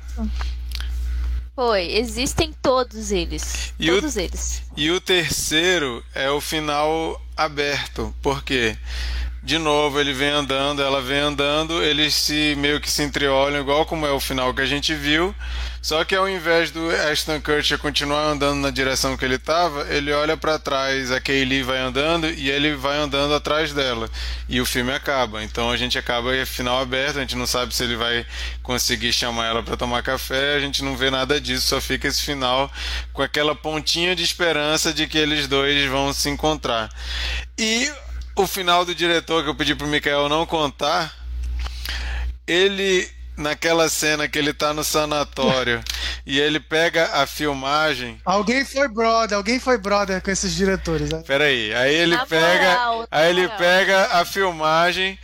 foi, 1.60 1.92
existem 1.92 2.54
todos 2.62 3.12
eles. 3.12 3.74
E 3.78 3.88
todos 3.88 4.16
o, 4.16 4.20
eles. 4.22 4.64
E 4.78 4.90
o 4.92 5.02
terceiro 5.02 6.02
é 6.16 6.32
o 6.32 6.40
final 6.40 7.22
aberto, 7.36 8.16
porque 8.22 8.78
de 9.44 9.58
novo 9.58 10.00
ele 10.00 10.14
vem 10.14 10.30
andando, 10.30 10.82
ela 10.82 11.02
vem 11.02 11.20
andando, 11.20 11.84
eles 11.84 12.16
se 12.16 12.56
meio 12.58 12.80
que 12.80 12.90
se 12.90 13.04
entreolham, 13.04 13.60
igual 13.60 13.86
como 13.86 14.06
é 14.06 14.12
o 14.12 14.22
final 14.22 14.54
que 14.54 14.62
a 14.62 14.66
gente 14.66 14.96
viu. 14.96 15.36
Só 15.82 16.04
que 16.04 16.16
ao 16.16 16.28
invés 16.28 16.72
do 16.72 16.90
Ashton 16.90 17.40
Kutcher 17.42 17.78
continuar 17.78 18.24
andando 18.24 18.60
na 18.60 18.70
direção 18.70 19.16
que 19.16 19.24
ele 19.24 19.36
estava, 19.36 19.88
ele 19.90 20.12
olha 20.12 20.36
para 20.36 20.60
trás, 20.60 21.12
a 21.12 21.22
Kaylee 21.22 21.64
vai 21.64 21.80
andando 21.80 22.28
e 22.30 22.50
ele 22.50 22.76
vai 22.76 22.98
andando 22.98 23.34
atrás 23.34 23.74
dela. 23.74 24.10
E 24.48 24.60
o 24.60 24.66
filme 24.66 24.92
acaba. 24.92 25.44
Então 25.44 25.72
a 25.72 25.78
gente 25.78 25.98
acaba 25.98 26.30
final 26.46 26.82
aberto, 26.82 27.18
a 27.18 27.22
gente 27.22 27.36
não 27.36 27.48
sabe 27.48 27.74
se 27.74 27.84
ele 27.84 27.96
vai 27.96 28.26
conseguir 28.62 29.14
chamar 29.14 29.48
ela 29.48 29.64
para 29.64 29.78
tomar 29.78 30.04
café, 30.04 30.56
a 30.56 30.60
gente 30.60 30.84
não 30.84 30.98
vê 30.98 31.10
nada 31.10 31.40
disso, 31.40 31.68
só 31.68 31.80
fica 31.80 32.08
esse 32.08 32.22
final 32.24 32.72
com 33.14 33.22
aquela 33.22 33.56
pontinha 33.56 34.16
de 34.16 34.24
esperança 34.24 34.94
de 34.94 35.08
que 35.08 35.18
eles 35.18 35.48
dois 35.48 35.90
vão 35.90 36.12
se 36.14 36.30
encontrar. 36.30 36.90
E 37.58 37.90
o 38.36 38.46
final 38.46 38.84
do 38.84 38.94
diretor 38.94 39.44
que 39.44 39.50
eu 39.50 39.56
pedi 39.56 39.76
pro 39.76 39.88
Mikael 39.88 40.28
não 40.28 40.46
contar, 40.46 41.14
ele 42.48 43.10
naquela 43.40 43.90
cena 43.90 44.28
que 44.28 44.38
ele 44.38 44.54
tá 44.54 44.74
no 44.74 44.84
sanatório 44.84 45.82
e 46.26 46.40
ele 46.40 46.60
pega 46.60 47.10
a 47.14 47.26
filmagem. 47.26 48.20
Alguém 48.26 48.64
foi 48.66 48.88
brother, 48.88 49.38
alguém 49.38 49.60
foi 49.60 49.78
brother 49.78 50.22
com 50.22 50.30
esses 50.30 50.54
diretores, 50.54 51.10
né? 51.10 51.24
Peraí, 51.26 51.74
aí 51.74 51.96
ele 51.96 52.16
Na 52.16 52.26
pega, 52.26 52.70
moral, 52.70 53.08
aí 53.10 53.30
ele 53.30 53.44
moral. 53.44 53.58
pega 53.58 54.06
a 54.12 54.26
filmagem 54.26 55.18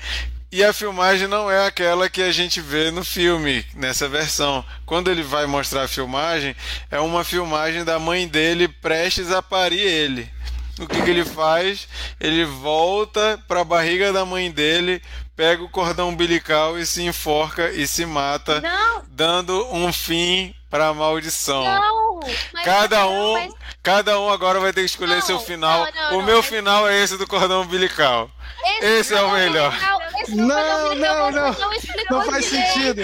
e 0.51 0.63
a 0.63 0.71
filmagem 0.71 1.27
não 1.27 1.51
é 1.51 1.67
aquela 1.67 2.09
que 2.09 2.21
a 2.21 2.31
gente 2.31 2.61
vê 2.61 2.89
no 2.89 3.03
filme, 3.03 3.65
nessa 3.75 4.07
versão. 4.07 4.63
Quando 4.85 5.11
ele 5.11 5.21
vai 5.21 5.45
mostrar 5.45 5.83
a 5.83 5.87
filmagem, 5.87 6.55
é 6.89 6.99
uma 6.99 7.23
filmagem 7.25 7.83
da 7.83 7.99
mãe 7.99 8.27
dele 8.27 8.67
prestes 8.67 9.31
a 9.31 9.41
parir 9.41 9.81
ele. 9.81 10.29
O 10.79 10.87
que, 10.87 11.01
que 11.01 11.09
ele 11.09 11.23
faz? 11.25 11.87
Ele 12.19 12.43
volta 12.45 13.39
para 13.47 13.61
a 13.61 13.65
barriga 13.65 14.11
da 14.11 14.25
mãe 14.25 14.51
dele, 14.51 15.01
pega 15.35 15.63
o 15.63 15.69
cordão 15.69 16.09
umbilical 16.09 16.77
e 16.77 16.85
se 16.85 17.03
enforca 17.03 17.69
e 17.71 17.85
se 17.87 18.05
mata, 18.05 18.61
Não, 18.61 19.03
dando 19.09 19.67
um 19.73 19.91
fim 19.91 20.53
para 20.69 20.87
a 20.87 20.93
maldição. 20.93 21.63
Não! 21.63 22.05
Cada 22.63 23.01
não, 23.01 23.13
um, 23.13 23.33
mas- 23.33 23.53
cada 23.83 24.19
um 24.19 24.29
agora 24.31 24.59
vai 24.59 24.73
ter 24.73 24.81
que 24.81 24.85
escolher 24.87 25.15
Não, 25.15 25.21
seu 25.21 25.39
final. 25.39 25.85
não, 25.85 25.91
não, 25.91 26.09
o 26.09 26.17
não, 26.19 26.25
meu 26.25 26.41
final 26.41 26.87
é 26.87 26.97
esse 27.03 27.17
do 27.17 27.27
cordão 27.27 27.61
umbilical. 27.61 28.31
Esse 28.81 29.13
é 29.13 29.21
o 29.21 29.29
melhor. 29.31 29.71
esse 30.21 30.33
Não, 30.35 30.47
cordão 30.55 30.85
umbilical 30.87 31.31
não, 31.31 31.53
você 31.53 31.61
não. 31.61 31.73
explicou 31.73 32.17
Não 32.17 32.25
faz 32.25 32.49
direito. 32.49 32.73
sentido. 32.73 33.01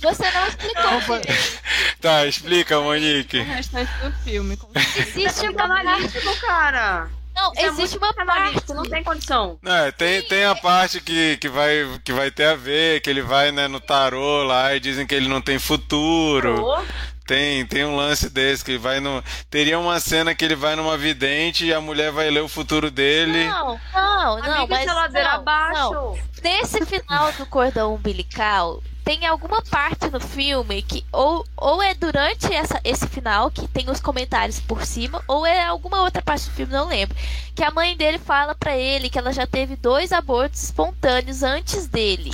Você 0.00 0.30
não 0.30 0.46
explicou. 0.46 0.82
Não 0.90 1.00
faz-. 1.00 1.60
Tá, 2.00 2.26
explica, 2.26 2.80
Monique. 2.80 3.40
O 3.40 3.44
restante 3.44 3.90
do 4.02 4.12
filme. 4.22 4.58
Existe 4.96 5.46
é 5.46 5.50
uma 5.50 5.68
parte. 5.68 5.86
analítico, 5.88 6.36
cara. 6.40 7.10
Não, 7.40 7.52
Isso 7.52 7.60
é 7.62 7.66
existe 7.68 7.98
muito 7.98 8.14
uma 8.22 8.26
parte. 8.26 8.72
não 8.74 8.82
tem 8.82 9.02
condição. 9.02 9.58
Não, 9.62 9.74
é, 9.74 9.90
tem, 9.90 10.20
tem 10.22 10.44
a 10.44 10.54
parte 10.54 11.00
que, 11.00 11.36
que, 11.38 11.48
vai, 11.48 11.86
que 12.04 12.12
vai 12.12 12.30
ter 12.30 12.44
a 12.46 12.54
ver, 12.54 13.00
que 13.00 13.08
ele 13.08 13.22
vai 13.22 13.50
né, 13.50 13.66
no 13.66 13.80
tarô 13.80 14.42
lá 14.44 14.74
e 14.74 14.80
dizem 14.80 15.06
que 15.06 15.14
ele 15.14 15.28
não 15.28 15.40
tem 15.40 15.58
futuro. 15.58 16.62
Ô, 16.62 16.82
Tem, 17.26 17.64
tem 17.64 17.84
um 17.84 17.94
lance 17.94 18.28
desse 18.28 18.64
que 18.64 18.76
vai 18.76 18.98
no. 18.98 19.22
Teria 19.48 19.78
uma 19.78 20.00
cena 20.00 20.34
que 20.34 20.44
ele 20.44 20.56
vai 20.56 20.74
numa 20.74 20.96
vidente 20.98 21.64
e 21.64 21.72
a 21.72 21.80
mulher 21.80 22.10
vai 22.10 22.28
ler 22.28 22.40
o 22.42 22.48
futuro 22.48 22.90
dele. 22.90 23.46
Não, 23.46 23.80
não, 23.94 24.38
não, 24.40 24.54
amiga, 24.64 24.94
mas 24.94 25.14
é 25.14 25.22
não, 25.22 25.30
abaixo. 25.30 25.92
não. 25.92 26.18
Nesse 26.42 26.84
final 26.84 27.30
do 27.32 27.46
cordão 27.46 27.94
umbilical, 27.94 28.82
tem 29.04 29.26
alguma 29.26 29.62
parte 29.62 30.10
no 30.10 30.20
filme 30.20 30.82
que 30.82 31.04
ou, 31.12 31.44
ou 31.56 31.82
é 31.82 31.94
durante 31.94 32.52
essa, 32.52 32.80
esse 32.84 33.06
final 33.06 33.50
que 33.50 33.66
tem 33.68 33.90
os 33.90 34.00
comentários 34.00 34.60
por 34.60 34.84
cima, 34.84 35.22
ou 35.26 35.46
é 35.46 35.64
alguma 35.64 36.02
outra 36.02 36.22
parte 36.22 36.44
do 36.46 36.52
filme, 36.52 36.72
não 36.72 36.88
lembro. 36.88 37.16
Que 37.54 37.64
a 37.64 37.70
mãe 37.70 37.96
dele 37.96 38.18
fala 38.18 38.54
pra 38.54 38.76
ele 38.76 39.10
que 39.10 39.18
ela 39.18 39.32
já 39.32 39.46
teve 39.46 39.76
dois 39.76 40.12
abortos 40.12 40.62
espontâneos 40.62 41.42
antes 41.42 41.86
dele. 41.86 42.32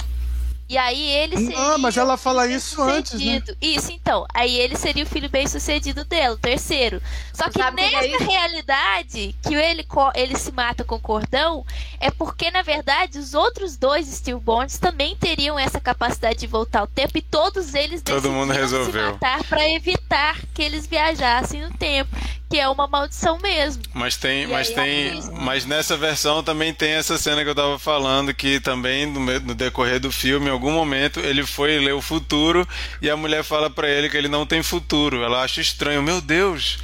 E 0.69 0.77
aí 0.77 1.01
ele 1.13 1.37
seria. 1.37 1.59
Ah, 1.59 1.79
mas 1.79 1.97
ela 1.97 2.17
fala 2.17 2.47
isso 2.47 2.83
antes, 2.83 3.21
né? 3.21 3.41
Isso, 3.61 3.93
então. 3.93 4.27
Aí 4.35 4.57
ele 4.59 4.75
seria 4.77 5.05
o 5.05 5.07
filho 5.07 5.29
bem 5.31 5.47
sucedido 5.47 6.05
dela, 6.05 6.35
o 6.35 6.39
terceiro. 6.39 7.01
Só 7.33 7.49
que 7.49 7.59
Sabe 7.61 7.77
que 7.77 7.83
é 7.83 7.91
nessa 8.03 8.23
isso? 8.23 8.31
realidade, 8.31 9.37
que 9.43 9.55
ele, 9.55 9.87
ele 10.17 10.37
se 10.37 10.51
mata 10.51 10.83
com 10.83 10.97
o 10.97 11.01
cordão, 11.01 11.65
é 12.01 12.11
porque, 12.11 12.51
na 12.51 12.63
verdade, 12.63 13.19
os 13.19 13.33
outros 13.33 13.77
dois 13.77 14.09
stillborns 14.09 14.77
também 14.79 15.15
teriam 15.17 15.57
essa 15.59 15.79
capacidade 15.81 16.41
de 16.41 16.47
voltar 16.49 16.81
ao 16.81 16.87
tempo 16.89 17.17
e 17.17 17.23
todos 17.23 17.73
eles 17.75 18.03
Todo 18.03 18.31
mundo 18.33 18.53
decidiram 18.53 18.81
resolveu. 18.81 19.07
se 19.07 19.13
matar 19.13 19.45
para 19.45 19.69
evitar 19.69 20.37
que 20.53 20.63
eles 20.63 20.87
viajassem 20.87 21.63
no 21.63 21.71
tempo. 21.79 22.11
Que 22.49 22.59
é 22.59 22.69
uma 22.69 22.87
maldição 22.87 23.39
mesmo. 23.39 23.83
Mas 23.93 24.17
tem, 24.17 24.45
E 24.45 24.47
mas 24.47 24.71
tem, 24.71 25.21
mas 25.41 25.65
nessa 25.67 25.97
versão 25.97 26.43
também 26.43 26.73
tem 26.73 26.93
essa 26.93 27.19
cena 27.19 27.43
que 27.43 27.51
eu 27.51 27.55
tava 27.55 27.79
falando 27.79 28.33
que 28.33 28.61
também 28.61 29.07
no, 29.07 29.21
no 29.21 29.55
decorrer 29.55 29.99
do 29.99 30.13
filme, 30.13 30.47
em 30.47 30.53
algum 30.53 30.71
momento 30.71 31.21
ele 31.21 31.45
foi 31.45 31.79
ler 31.79 31.95
o 31.95 32.03
futuro 32.03 32.67
e 33.03 33.11
a 33.11 33.17
mulher 33.17 33.43
fala 33.43 33.69
pra 33.69 33.89
ele 33.89 34.09
que 34.09 34.17
ele 34.17 34.29
não 34.29 34.47
tem 34.47 34.63
futuro. 34.63 35.23
Ela 35.23 35.43
acha 35.43 35.61
estranho, 35.61 36.03
meu 36.03 36.21
Deus. 36.21 36.79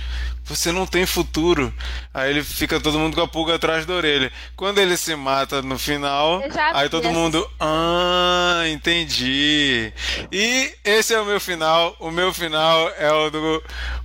Você 0.45 0.73
não 0.73 0.87
tem 0.87 1.07
futuro. 1.07 1.73
Aí 2.13 2.31
ele 2.31 2.43
fica 2.43 2.81
todo 2.81 2.99
mundo 2.99 3.15
com 3.15 3.23
a 3.23 3.29
pulga 3.29 3.55
atrás 3.55 3.87
da 3.87 3.95
orelha. 3.95 4.33
Quando 4.57 4.79
ele 4.79 4.97
se 4.97 5.15
mata 5.15 5.63
no 5.63 5.79
final, 5.79 6.43
aí 6.75 6.89
todo 6.89 7.07
essa 7.07 7.17
mundo, 7.17 7.49
ah, 7.61 8.65
entendi. 8.67 9.93
E 10.31 10.75
esse 10.85 11.15
é 11.15 11.21
o 11.21 11.25
meu 11.25 11.41
final. 11.41 11.97
O 12.01 12.11
meu 12.11 12.33
final 12.33 12.91
é 12.99 13.11
o 13.13 13.31
do 13.31 13.63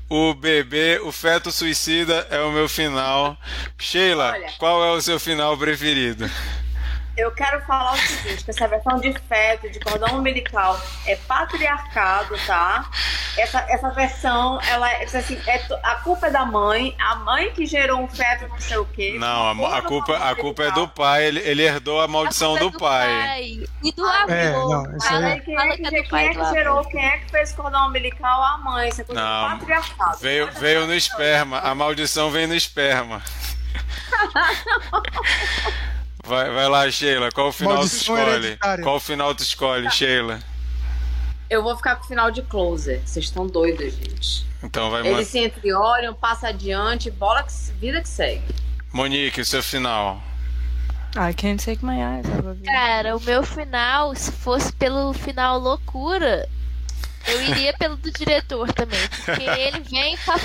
o 0.09 0.33
bebê, 0.33 1.01
o 1.03 1.11
feto 1.11 1.51
suicida 1.51 2.27
é 2.29 2.39
o 2.39 2.51
meu 2.51 2.69
final. 2.69 3.37
Sheila, 3.77 4.31
Olha. 4.33 4.53
qual 4.57 4.83
é 4.85 4.91
o 4.91 5.01
seu 5.01 5.19
final 5.19 5.57
preferido? 5.57 6.29
Eu 7.17 7.31
quero 7.31 7.59
falar 7.65 7.93
o 7.93 7.97
seguinte, 7.97 8.43
que 8.43 8.51
essa 8.51 8.67
versão 8.67 8.99
de 8.99 9.11
feto, 9.27 9.67
de 9.71 9.79
cordão 9.79 10.19
umbilical, 10.19 10.79
é 11.07 11.15
patriarcado, 11.15 12.37
tá? 12.45 12.85
Essa, 13.35 13.59
essa 13.69 13.89
versão, 13.89 14.59
ela 14.61 14.91
é 14.91 15.03
assim, 15.03 15.39
é 15.47 15.57
to- 15.59 15.79
a 15.83 15.95
culpa 15.95 16.27
é 16.27 16.29
da 16.29 16.45
mãe, 16.45 16.95
a 16.99 17.15
mãe 17.15 17.51
que 17.53 17.65
gerou 17.65 18.01
um 18.01 18.07
feto 18.07 18.47
não 18.47 18.59
sei 18.59 18.77
o 18.77 18.85
quê. 18.85 19.15
Não, 19.17 19.65
a, 19.65 19.77
a 19.77 19.81
culpa, 19.81 20.15
a 20.15 20.35
culpa 20.35 20.63
é 20.63 20.71
do 20.71 20.87
pai. 20.87 21.25
Ele, 21.25 21.39
ele 21.39 21.63
herdou 21.63 21.99
a 22.01 22.07
maldição 22.07 22.55
A 22.55 22.59
culpa 22.59 22.77
do 22.77 22.77
é 22.77 22.79
pai. 22.87 23.63
E 23.83 23.91
do 23.91 24.05
avô. 24.05 24.31
É, 24.31 24.51
não, 24.51 24.95
isso 24.97 25.07
Fala 25.07 25.25
aí- 25.25 25.31
aí 25.33 25.41
quem 25.41 25.57
é 25.57 25.67
que 25.69 25.77
que, 25.77 25.87
é 25.87 25.89
do 25.89 25.95
quem 25.95 26.07
pai 26.09 26.25
é 26.25 26.29
do 26.29 26.33
que 26.35 26.41
avô. 26.41 26.53
gerou, 26.53 26.85
quem 26.85 27.03
é 27.05 27.17
que 27.17 27.31
fez 27.31 27.51
cordão 27.51 27.87
umbilical? 27.87 28.43
A 28.43 28.57
mãe. 28.59 28.89
Isso 28.89 29.01
é 29.01 29.03
coisa 29.03 29.19
Não, 29.21 29.57
patriarcado. 29.57 30.17
Veio, 30.19 30.51
veio 30.53 30.85
no 30.85 30.93
esperma. 30.93 31.59
A 31.61 31.73
maldição 31.73 32.29
vem 32.29 32.45
no 32.45 32.53
esperma. 32.53 33.23
Vai, 36.27 36.51
vai 36.51 36.67
lá, 36.67 36.91
Sheila. 36.91 37.31
Qual 37.31 37.47
o 37.47 37.51
final 37.53 37.79
tu 37.79 37.85
escolhe? 37.85 38.59
Qual 38.83 38.95
o 38.97 38.99
final 38.99 39.33
tu 39.33 39.43
escolhe, 39.43 39.89
Sheila? 39.89 40.39
Eu 41.49 41.63
vou 41.63 41.75
ficar 41.77 41.95
com 41.95 42.03
o 42.03 42.07
final 42.07 42.29
de 42.29 42.41
closer. 42.41 43.01
Vocês 43.05 43.25
estão 43.25 43.47
doidos, 43.47 43.93
gente. 43.93 44.45
Então 44.61 44.89
vai, 44.91 45.07
Eles 45.07 45.29
se 45.29 45.39
entreolham, 45.39 46.13
passa 46.13 46.49
adiante, 46.49 47.09
bola 47.09 47.43
que, 47.43 47.53
vida 47.79 48.01
que 48.01 48.09
segue. 48.09 48.43
Monique, 48.91 49.39
o 49.39 49.45
seu 49.45 49.63
final. 49.63 50.21
I 51.15 51.33
can't 51.33 51.63
take 51.63 51.85
my 51.85 51.95
eyes. 51.95 52.25
Cara, 52.65 53.15
o 53.15 53.21
meu 53.21 53.43
final, 53.43 54.13
se 54.13 54.31
fosse 54.31 54.73
pelo 54.73 55.13
final 55.13 55.57
loucura, 55.57 56.47
eu 57.25 57.41
iria 57.41 57.73
pelo 57.77 57.95
do 57.95 58.11
diretor 58.11 58.71
também. 58.73 58.99
Porque 59.23 59.43
ele 59.43 59.79
vem 59.79 60.17
pra. 60.17 60.39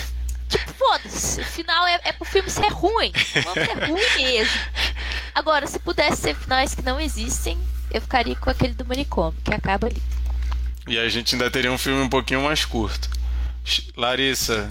Tipo, 0.53 0.73
foda-se. 0.75 1.41
O 1.41 1.45
final 1.45 1.87
é, 1.87 2.01
é 2.05 2.13
pro 2.13 2.27
filme 2.27 2.51
ser 2.51 2.69
ruim. 2.69 3.11
Vamos 3.43 3.67
ser 3.67 3.89
ruim 3.89 4.17
mesmo. 4.17 4.61
Agora, 5.35 5.67
se 5.67 5.79
pudesse 5.79 6.21
ser 6.21 6.37
finais 6.37 6.75
que 6.75 6.83
não 6.83 7.01
existem, 7.01 7.59
eu 7.91 8.03
ficaria 8.03 8.37
com 8.37 8.51
aquele 8.51 8.75
do 8.75 8.85
manicômio, 8.85 9.41
que 9.43 9.55
acaba 9.55 9.87
ali. 9.87 10.03
E 10.87 10.99
a 10.99 11.09
gente 11.09 11.35
ainda 11.35 11.51
teria 11.51 11.73
um 11.73 11.79
filme 11.79 12.03
um 12.03 12.09
pouquinho 12.09 12.43
mais 12.43 12.67
curto. 12.67 13.09
Larissa, 13.97 14.69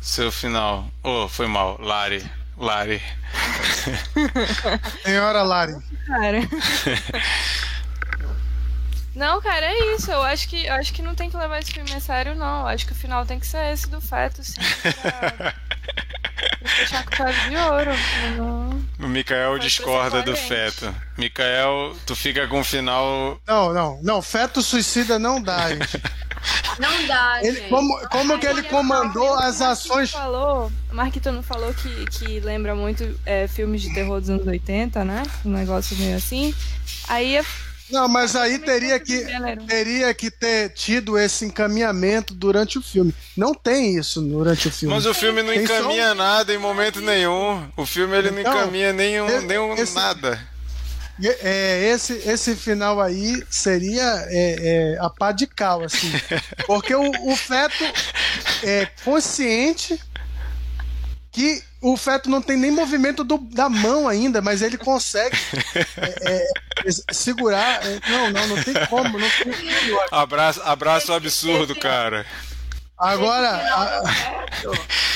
seu 0.00 0.30
final. 0.30 0.88
Oh, 1.02 1.26
foi 1.28 1.48
mal. 1.48 1.80
Lari. 1.80 2.24
Lari. 2.56 3.02
Senhora 5.02 5.42
Lari. 5.42 5.74
Cara. 6.06 6.38
Não, 9.14 9.40
cara, 9.40 9.66
é 9.66 9.94
isso. 9.94 10.10
Eu 10.10 10.22
acho 10.22 10.48
que 10.48 10.66
eu 10.66 10.74
acho 10.74 10.92
que 10.92 11.02
não 11.02 11.14
tem 11.14 11.30
que 11.30 11.36
levar 11.36 11.58
esse 11.60 11.72
filme 11.72 11.92
a 11.92 12.00
sério, 12.00 12.34
não. 12.34 12.60
Eu 12.62 12.66
acho 12.68 12.86
que 12.86 12.92
o 12.92 12.96
final 12.96 13.24
tem 13.24 13.38
que 13.38 13.46
ser 13.46 13.72
esse 13.72 13.88
do 13.88 14.00
feto, 14.00 14.42
sim, 14.42 14.54
pra, 15.02 15.30
pra 15.30 16.68
fechar 16.68 17.04
com 17.04 17.16
chave 17.16 17.48
de 17.50 17.56
ouro. 17.56 17.90
Não- 18.36 18.84
O 19.06 19.08
Mikael 19.08 19.58
discorda 19.58 20.22
do 20.22 20.36
feto. 20.36 20.92
Mikael, 21.16 21.94
tu 22.06 22.16
fica 22.16 22.46
com 22.48 22.60
o 22.60 22.64
final. 22.64 23.40
Não, 23.46 23.72
não, 23.72 24.00
não. 24.02 24.22
Feto 24.22 24.62
suicida 24.62 25.18
não 25.18 25.40
dá, 25.40 25.68
gente. 25.70 26.00
Não 26.78 27.06
dá, 27.06 27.38
Ele, 27.42 27.56
gente. 27.58 27.68
como, 27.70 28.08
como 28.08 28.38
que 28.38 28.46
ele 28.46 28.64
comandou 28.64 29.32
as 29.34 29.62
ações. 29.62 30.10
falou, 30.10 30.70
o 30.90 30.94
Marquito 30.94 31.32
não 31.32 31.42
falou 31.42 31.72
que, 31.72 32.04
que 32.06 32.40
lembra 32.40 32.74
muito 32.74 33.18
é, 33.24 33.46
filmes 33.48 33.80
de 33.80 33.94
terror 33.94 34.20
dos 34.20 34.28
anos 34.28 34.46
80, 34.46 35.04
né? 35.04 35.22
Um 35.44 35.50
negócio 35.52 35.96
meio 35.96 36.16
assim. 36.16 36.54
Aí 37.08 37.36
é 37.38 37.44
Não, 37.90 38.08
mas 38.08 38.34
aí 38.34 38.58
teria 38.58 38.98
que, 38.98 39.26
teria 39.68 40.12
que 40.14 40.30
ter 40.30 40.70
tido 40.70 41.18
esse 41.18 41.44
encaminhamento 41.44 42.32
durante 42.34 42.78
o 42.78 42.82
filme. 42.82 43.14
Não 43.36 43.54
tem 43.54 43.96
isso 43.98 44.22
durante 44.22 44.68
o 44.68 44.72
filme. 44.72 44.94
Mas 44.94 45.04
o 45.04 45.12
filme 45.12 45.42
não 45.42 45.52
Tem 45.52 45.66
só 45.66 45.78
encaminha 45.80 46.14
nada 46.14 46.52
em 46.54 46.58
momento 46.58 47.00
nenhum. 47.02 47.68
O 47.76 47.84
filme 47.84 48.16
ele 48.16 48.30
não 48.30 48.40
Então, 48.40 48.52
encaminha 48.52 48.92
nenhum, 48.92 49.26
esse- 49.28 49.46
nenhum 49.46 49.74
esse- 49.74 49.94
nada. 49.94 50.40
É, 51.22 51.90
esse, 51.94 52.14
esse 52.28 52.56
final 52.56 53.00
aí 53.00 53.40
seria 53.48 54.02
é, 54.28 54.94
é, 54.96 54.98
a 54.98 55.08
pá 55.08 55.30
de 55.30 55.46
cal, 55.46 55.84
assim. 55.84 56.10
Porque 56.66 56.92
o, 56.94 57.08
o 57.30 57.36
feto 57.36 57.84
é 58.64 58.86
consciente 59.04 60.00
que 61.30 61.62
o 61.92 61.96
feto 61.96 62.28
não 62.30 62.40
tem 62.40 62.56
nem 62.56 62.70
movimento 62.70 63.22
do- 63.24 63.38
da 63.38 63.68
mão 63.68 64.08
ainda, 64.08 64.40
mas 64.40 64.62
ele 64.62 64.76
consegue 64.78 65.36
é, 66.22 66.48
é, 66.86 67.12
segurar. 67.12 67.84
é, 67.86 68.00
não, 68.08 68.30
não, 68.30 68.46
não 68.48 68.62
tem 68.62 68.74
como. 68.88 69.18
Não 69.18 69.28
tem 69.30 69.52
como. 69.52 70.00
Abraço, 70.10 70.62
abraço 70.62 71.12
absurdo, 71.12 71.74
cara. 71.76 72.26
Agora, 72.96 73.60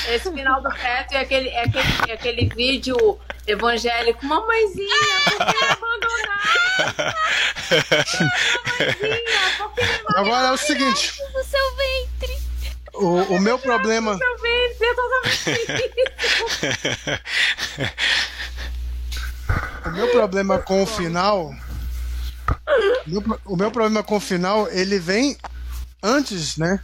Esse 0.09 0.31
final 0.31 0.61
do 0.61 0.69
feto, 0.71 1.13
do 1.13 1.15
é 1.15 1.21
aquele, 1.21 1.47
é 1.49 1.63
aquele, 1.63 1.87
é 2.09 2.13
aquele 2.13 2.49
vídeo 2.53 3.17
evangélico, 3.47 4.25
mamãezinha, 4.25 5.21
por 5.25 5.37
que 5.45 5.65
me 5.65 5.71
abandonar? 5.71 7.15
Mamãezinha, 7.69 8.31
por 9.57 9.73
que 9.73 9.81
me 9.81 9.87
abandonar? 9.87 10.17
agora 10.17 10.47
é 10.47 10.51
o 10.51 10.57
seguinte: 10.57 11.13
No 11.33 11.43
seu 11.43 11.75
ventre. 11.77 12.08
O, 13.05 13.35
o 13.35 13.39
meu 13.41 13.57
problema. 13.59 14.17
O 19.85 19.89
meu 19.91 20.11
problema 20.11 20.59
com 20.59 20.83
o 20.83 20.85
final. 20.85 21.53
o 23.45 23.55
meu 23.55 23.71
problema 23.71 24.03
com 24.03 24.17
o 24.17 24.19
final, 24.19 24.67
ele 24.69 24.99
vem 24.99 25.37
antes, 26.03 26.57
né? 26.57 26.79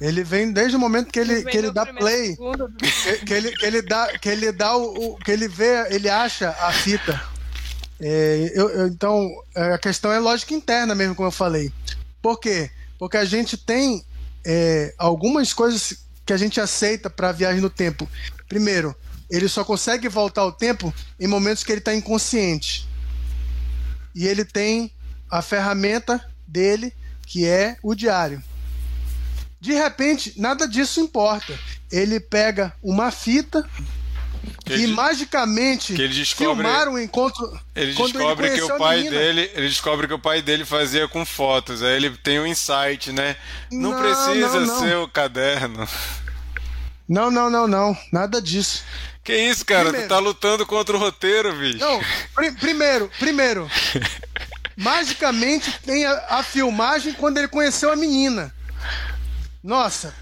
Ele 0.00 0.22
vem 0.22 0.52
desde 0.52 0.76
o 0.76 0.78
momento 0.78 1.10
que 1.10 1.18
ele, 1.18 1.42
que 1.44 1.56
ele 1.56 1.72
dá 1.72 1.84
play. 1.86 2.36
Que, 2.78 3.26
que 3.26 3.34
ele, 3.34 3.50
que 3.50 3.66
ele 3.66 3.82
dá, 3.82 4.06
que 4.18 4.28
ele 4.28 4.52
dá 4.52 4.76
o, 4.76 5.14
o- 5.14 5.16
que 5.16 5.30
ele 5.32 5.48
vê, 5.48 5.88
ele 5.92 6.08
acha 6.08 6.50
a 6.50 6.70
fita. 6.72 7.20
É, 8.00 8.52
eu- 8.54 8.70
eu- 8.70 8.86
então 8.86 9.28
é, 9.56 9.72
a 9.72 9.78
questão 9.78 10.12
é 10.12 10.20
lógica 10.20 10.54
interna 10.54 10.94
mesmo, 10.94 11.16
como 11.16 11.26
eu 11.26 11.32
falei. 11.32 11.72
Por 12.22 12.38
quê? 12.38 12.70
Porque 12.96 13.16
a 13.16 13.24
gente 13.24 13.56
tem 13.56 14.04
é, 14.44 14.94
algumas 14.98 15.52
coisas 15.52 16.04
que 16.24 16.32
a 16.32 16.36
gente 16.36 16.60
aceita 16.60 17.08
para 17.08 17.32
viagem 17.32 17.60
no 17.60 17.70
tempo. 17.70 18.08
Primeiro, 18.48 18.94
ele 19.30 19.48
só 19.48 19.64
consegue 19.64 20.08
voltar 20.08 20.42
ao 20.42 20.52
tempo 20.52 20.92
em 21.18 21.26
momentos 21.26 21.62
que 21.62 21.72
ele 21.72 21.80
está 21.80 21.94
inconsciente. 21.94 22.88
E 24.14 24.26
ele 24.26 24.44
tem 24.44 24.92
a 25.30 25.42
ferramenta 25.42 26.24
dele, 26.46 26.92
que 27.26 27.46
é 27.46 27.76
o 27.82 27.94
diário. 27.94 28.42
De 29.60 29.72
repente, 29.72 30.34
nada 30.36 30.66
disso 30.66 31.00
importa. 31.00 31.58
Ele 31.90 32.20
pega 32.20 32.72
uma 32.82 33.10
fita 33.10 33.68
Que 34.64 34.74
que 34.74 34.82
ele- 34.82 34.92
magicamente 34.92 35.94
que 35.94 36.02
ele 36.02 36.14
descobre- 36.14 36.62
filmaram 36.62 36.92
o 36.94 36.98
encontro. 37.00 37.58
Ele 37.74 37.92
descobre 37.94 38.48
que 38.50 38.56
conheceu 38.56 38.74
o 38.76 38.78
pai 38.78 38.96
menina. 38.98 39.16
dele, 39.18 39.50
ele 39.54 39.68
descobre 39.68 40.06
que 40.06 40.14
o 40.14 40.18
pai 40.18 40.42
dele 40.42 40.64
fazia 40.64 41.08
com 41.08 41.24
fotos. 41.24 41.82
Aí 41.82 41.94
ele 41.96 42.10
tem 42.18 42.38
um 42.38 42.46
insight, 42.46 43.12
né? 43.12 43.36
Não, 43.72 43.92
Não, 43.92 44.00
precisa 44.00 44.60
não, 44.60 44.66
não. 44.66 44.78
ser 44.80 44.96
o 44.96 45.08
caderno. 45.08 45.88
Não, 47.08 47.30
não, 47.30 47.48
não, 47.48 47.66
não. 47.66 47.96
Nada 48.12 48.40
disso. 48.42 48.82
Que 49.24 49.34
isso, 49.34 49.64
cara? 49.64 49.84
Primeiro. 49.84 50.06
Tu 50.06 50.10
tá 50.10 50.18
lutando 50.18 50.66
contra 50.66 50.96
o 50.96 50.98
roteiro, 51.00 51.54
bicho. 51.54 51.78
Não, 51.78 52.00
pri- 52.34 52.52
primeiro, 52.52 53.10
primeiro. 53.18 53.70
magicamente 54.76 55.72
tem 55.84 56.04
a, 56.06 56.24
a 56.38 56.42
filmagem 56.42 57.12
quando 57.14 57.38
ele 57.38 57.48
conheceu 57.48 57.90
a 57.92 57.96
menina. 57.96 58.54
Nossa, 59.62 60.14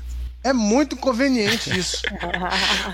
é 0.49 0.53
muito 0.53 0.97
conveniente 0.97 1.77
isso. 1.79 2.03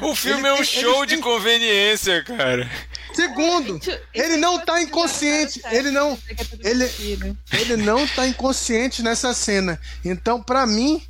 o 0.02 0.14
filme 0.14 0.40
ele 0.40 0.48
é 0.48 0.52
um 0.52 0.56
tem- 0.56 0.64
show 0.64 1.04
eles 1.04 1.16
de 1.16 1.22
conveniência, 1.22 2.22
cara. 2.24 2.70
Segundo, 3.14 3.80
ele 4.14 4.36
não 4.38 4.58
tá 4.64 4.80
inconsciente. 4.82 5.60
Ele 5.70 5.90
não, 5.90 6.18
ele, 6.64 6.90
ele 7.52 7.76
não 7.76 8.06
tá 8.08 8.26
inconsciente 8.26 9.02
nessa 9.02 9.34
cena. 9.34 9.78
Então, 10.04 10.42
pra 10.42 10.66
mim, 10.66 11.02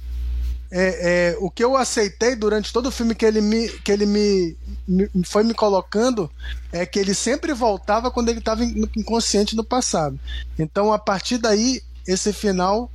é, 0.70 1.32
é, 1.32 1.36
o 1.38 1.50
que 1.50 1.62
eu 1.62 1.76
aceitei 1.76 2.34
durante 2.34 2.72
todo 2.72 2.86
o 2.86 2.90
filme 2.90 3.14
que 3.14 3.24
ele 3.24 3.40
me, 3.40 3.68
que 3.68 3.92
ele 3.92 4.06
me, 4.06 4.56
me- 4.88 5.08
foi 5.24 5.44
me 5.44 5.54
colocando 5.54 6.30
é 6.72 6.84
que 6.86 6.98
ele 6.98 7.14
sempre 7.14 7.52
voltava 7.52 8.10
quando 8.10 8.30
ele 8.30 8.38
estava 8.40 8.64
inconsciente 8.64 9.54
no 9.54 9.62
passado. 9.62 10.18
Então, 10.58 10.92
a 10.92 10.98
partir 10.98 11.38
daí, 11.38 11.82
esse 12.06 12.32
final, 12.32 12.90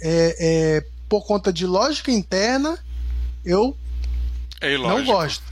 é, 0.00 0.36
é, 0.38 0.84
por 1.08 1.24
conta 1.26 1.52
de 1.52 1.66
lógica 1.66 2.10
interna, 2.10 2.78
eu 3.44 3.76
É. 4.60 4.78
Não 4.78 5.04
gosto. 5.04 5.42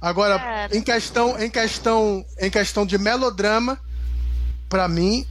Agora, 0.00 0.38
Cara. 0.38 0.76
em 0.76 0.82
questão, 0.82 1.40
em 1.40 1.48
questão, 1.48 2.24
em 2.38 2.50
questão 2.50 2.84
de 2.84 2.98
melodrama, 2.98 3.80
pra 4.68 4.88
mim 4.88 5.26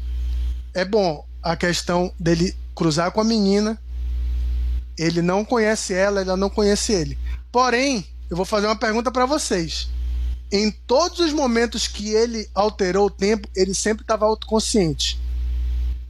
é 0.74 0.84
bom 0.84 1.24
a 1.44 1.56
questão 1.56 2.12
dele 2.20 2.56
cruzar 2.74 3.12
com 3.12 3.22
a 3.22 3.24
menina. 3.24 3.80
Ele 4.98 5.22
não 5.22 5.44
conhece 5.46 5.94
ela, 5.94 6.22
ela 6.22 6.38
não 6.38 6.50
conhece 6.50 6.94
ele. 6.94 7.18
Porém, 7.52 8.06
eu 8.30 8.38
vou 8.38 8.46
fazer 8.46 8.66
uma 8.68 8.76
pergunta 8.76 9.12
pra 9.12 9.26
vocês. 9.26 9.90
Em 10.52 10.72
todos 10.72 11.20
os 11.20 11.34
momentos 11.34 11.88
que 11.88 12.10
ele 12.10 12.50
alterou 12.54 13.08
o 13.08 13.12
tempo, 13.12 13.48
ele 13.56 13.74
sempre 13.74 14.04
estava 14.04 14.26
autoconsciente. 14.26 15.20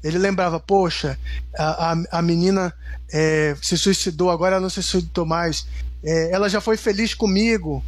Ele 0.04 0.18
lembrava, 0.18 0.60
poxa, 0.60 1.18
a, 1.58 1.94
a, 1.94 2.20
a 2.20 2.22
menina 2.22 2.74
é, 3.12 3.56
se 3.62 3.78
suicidou, 3.78 4.30
agora 4.30 4.56
ela 4.56 4.62
não 4.62 4.70
se 4.70 4.84
suicidou 4.84 5.26
mais. 5.26 5.66
É, 6.04 6.32
ela 6.32 6.50
já 6.50 6.60
foi 6.60 6.76
feliz 6.76 7.14
comigo. 7.14 7.84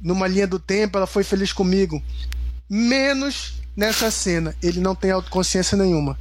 Numa 0.00 0.26
linha 0.26 0.46
do 0.46 0.58
tempo, 0.58 0.98
ela 0.98 1.06
foi 1.06 1.24
feliz 1.24 1.52
comigo. 1.52 2.02
Menos 2.68 3.54
nessa 3.74 4.10
cena. 4.10 4.54
Ele 4.62 4.80
não 4.80 4.94
tem 4.94 5.10
autoconsciência 5.10 5.78
nenhuma. 5.78 6.18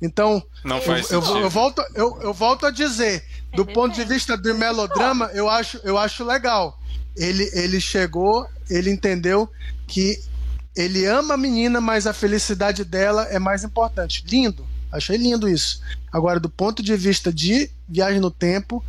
Então, 0.00 0.42
Não 0.64 0.76
eu, 0.76 0.82
faz 0.82 1.10
eu, 1.10 1.22
eu 1.38 1.48
volto, 1.48 1.80
eu, 1.94 2.18
eu 2.22 2.34
volto 2.34 2.66
a 2.66 2.72
dizer, 2.72 3.24
do 3.54 3.64
ponto 3.64 3.94
de 3.94 4.04
vista 4.04 4.36
do 4.36 4.52
melodrama, 4.52 5.30
eu 5.32 5.48
acho, 5.48 5.78
eu 5.84 5.96
acho 5.96 6.24
legal. 6.24 6.76
Ele, 7.16 7.48
ele 7.52 7.80
chegou, 7.80 8.44
ele 8.68 8.90
entendeu 8.90 9.48
que 9.86 10.18
ele 10.74 11.04
ama 11.06 11.34
a 11.34 11.36
menina, 11.36 11.80
mas 11.80 12.06
a 12.06 12.12
felicidade 12.12 12.84
dela 12.84 13.24
é 13.24 13.38
mais 13.38 13.62
importante. 13.62 14.24
Lindo, 14.26 14.66
achei 14.90 15.16
lindo 15.16 15.48
isso. 15.48 15.82
Agora, 16.10 16.40
do 16.40 16.48
ponto 16.48 16.82
de 16.82 16.96
vista 16.96 17.32
de 17.32 17.70
viagem 17.88 18.20
no 18.20 18.30
tempo, 18.30 18.84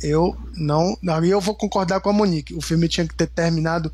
eu 0.00 0.36
não. 0.54 0.96
Aí 1.08 1.30
eu 1.30 1.40
vou 1.40 1.54
concordar 1.54 2.00
com 2.00 2.10
a 2.10 2.12
Monique. 2.12 2.54
O 2.54 2.60
filme 2.60 2.88
tinha 2.88 3.06
que 3.06 3.14
ter 3.14 3.26
terminado 3.26 3.92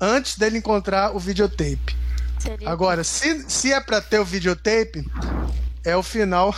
antes 0.00 0.36
dele 0.36 0.58
encontrar 0.58 1.14
o 1.14 1.18
videotape. 1.18 1.96
Seria 2.38 2.68
Agora, 2.68 3.02
se, 3.02 3.44
se 3.48 3.72
é 3.72 3.80
pra 3.80 4.00
ter 4.00 4.18
o 4.18 4.24
videotape, 4.24 5.08
é 5.84 5.96
o 5.96 6.02
final 6.02 6.54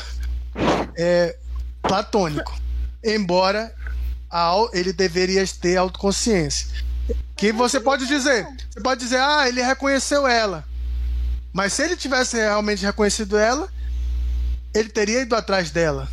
é, 0.96 1.36
platônico. 1.82 2.58
Embora 3.04 3.72
a 4.30 4.52
ele 4.72 4.92
deveria 4.92 5.46
ter 5.46 5.76
autoconsciência. 5.76 6.66
Que 7.36 7.52
você 7.52 7.78
pode 7.80 8.06
dizer, 8.06 8.46
você 8.70 8.80
pode 8.80 9.00
dizer, 9.00 9.18
ah, 9.20 9.48
ele 9.48 9.62
reconheceu 9.62 10.26
ela. 10.26 10.64
Mas 11.52 11.72
se 11.72 11.82
ele 11.82 11.96
tivesse 11.96 12.36
realmente 12.36 12.84
reconhecido 12.84 13.36
ela, 13.38 13.68
ele 14.74 14.88
teria 14.88 15.22
ido 15.22 15.34
atrás 15.36 15.70
dela. 15.70 16.08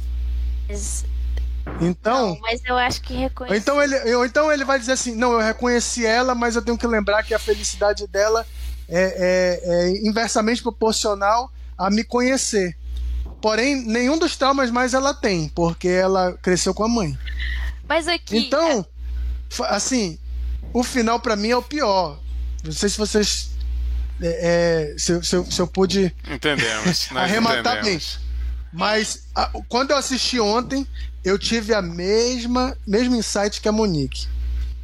Então, 1.82 2.30
Não, 2.36 2.40
mas 2.42 2.62
eu 2.66 2.78
acho 2.78 3.02
que 3.02 3.14
ou 3.14 3.20
reconhecer. 3.20 3.58
então 3.58 3.82
ele, 3.82 4.16
ou 4.16 4.26
então 4.26 4.52
ele 4.52 4.64
vai 4.64 4.80
dizer 4.80 4.94
assim: 4.94 5.16
não, 5.16 5.34
eu 5.34 5.40
reconheci 5.40 6.06
ela, 6.06 6.34
mas 6.36 6.56
eu 6.56 6.62
tenho 6.62 6.78
que 6.78 6.88
lembrar 6.88 7.24
que 7.24 7.34
a 7.34 7.40
felicidade 7.40 8.08
dela 8.08 8.46
é, 8.88 9.02
é- 9.04 9.62
é 9.64 10.08
inversamente 10.08 10.62
proporcional 10.62 11.52
a 11.78 11.90
me 11.90 12.04
conhecer. 12.04 12.78
Porém, 13.42 13.76
nenhum 13.86 14.18
dos 14.18 14.38
traumas 14.38 14.72
mais 14.72 14.94
ela 14.94 15.14
tem, 15.14 15.50
porque 15.50 15.88
ela 15.88 16.34
cresceu 16.42 16.74
com 16.74 16.84
a 16.84 16.88
mãe. 16.88 17.18
Mas 17.88 18.08
aqui. 18.08 18.38
Então, 18.38 18.86
fa- 19.50 19.68
assim, 19.68 20.18
o 20.80 20.84
final 20.84 21.20
pra 21.20 21.36
mim 21.36 21.50
é 21.50 21.58
o 21.58 21.62
pior. 21.62 22.20
Não 22.64 22.72
sei 22.72 22.90
se 22.90 22.98
vocês. 22.98 23.50
é, 24.22 24.92
é, 24.94 24.98
se, 24.98 25.12
eu- 25.12 25.24
se 25.24 25.36
eu- 25.36 25.46
se 25.52 25.62
eu 25.62 25.68
pude 25.68 26.14
Entendemos. 26.30 27.08
Arrematar 27.16 27.64
bem. 27.64 27.72
entendemos. 27.96 28.20
Mas 28.72 29.28
a- 29.36 29.52
quando 29.70 29.92
eu 29.92 29.98
assisti 29.98 30.40
ontem, 30.40 30.86
eu 31.24 31.38
tive 31.40 31.74
a 31.74 31.82
mesma 31.82 32.76
mesmo 32.86 33.16
insight 33.16 33.62
que 33.62 33.68
a 33.70 33.72
Monique. 33.72 34.28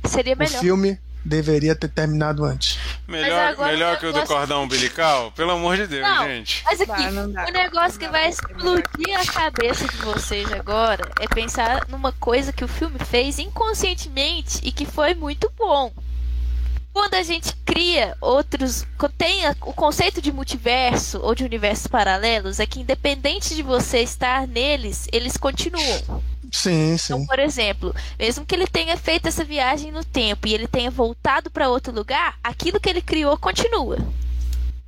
seria 0.09 0.33
O 0.35 0.37
melhor. 0.37 0.59
filme 0.61 0.99
deveria 1.23 1.75
ter 1.75 1.87
terminado 1.89 2.43
antes. 2.43 2.77
Melhor, 3.07 3.57
melhor 3.57 3.97
que 3.99 4.05
o 4.05 4.11
do 4.11 4.13
negócio- 4.19 4.35
cordão 4.35 4.63
umbilical? 4.63 5.31
Pelo 5.33 5.51
amor 5.51 5.77
de 5.77 5.87
Deus, 5.87 6.01
Não. 6.07 6.23
gente. 6.25 6.63
Mas 6.65 6.81
aqui, 6.81 7.11
dá. 7.33 7.45
o 7.47 7.51
negócio 7.51 7.99
que 7.99 8.07
vai 8.07 8.29
explodir 8.29 9.19
a 9.19 9.25
cabeça 9.25 9.87
de 9.87 9.97
vocês 9.97 10.51
agora 10.51 11.09
é 11.19 11.27
pensar 11.27 11.85
numa 11.89 12.11
coisa 12.11 12.51
que 12.51 12.63
o 12.63 12.67
filme 12.67 12.97
fez 12.99 13.37
inconscientemente 13.39 14.59
e 14.63 14.71
que 14.71 14.85
foi 14.85 15.13
muito 15.13 15.51
bom. 15.57 15.91
Quando 16.93 17.13
a 17.13 17.23
gente 17.23 17.55
cria 17.65 18.17
outros. 18.19 18.85
Tem 19.17 19.43
o 19.61 19.73
conceito 19.73 20.21
de 20.21 20.29
multiverso 20.31 21.19
ou 21.21 21.33
de 21.33 21.43
universos 21.45 21.87
paralelos, 21.87 22.59
é 22.59 22.65
que 22.65 22.81
independente 22.81 23.55
de 23.55 23.63
você 23.63 23.99
estar 23.99 24.45
neles, 24.45 25.07
eles 25.13 25.37
continuam. 25.37 26.21
Sim, 26.51 26.97
Então, 27.05 27.19
sim. 27.19 27.25
por 27.25 27.39
exemplo, 27.39 27.95
mesmo 28.19 28.45
que 28.45 28.55
ele 28.55 28.67
tenha 28.67 28.97
feito 28.97 29.27
essa 29.27 29.43
viagem 29.43 29.91
no 29.91 30.03
tempo 30.03 30.47
e 30.47 30.53
ele 30.53 30.67
tenha 30.67 30.91
voltado 30.91 31.49
para 31.49 31.69
outro 31.69 31.93
lugar, 31.93 32.37
aquilo 32.43 32.79
que 32.79 32.89
ele 32.89 33.01
criou 33.01 33.37
continua. 33.37 33.97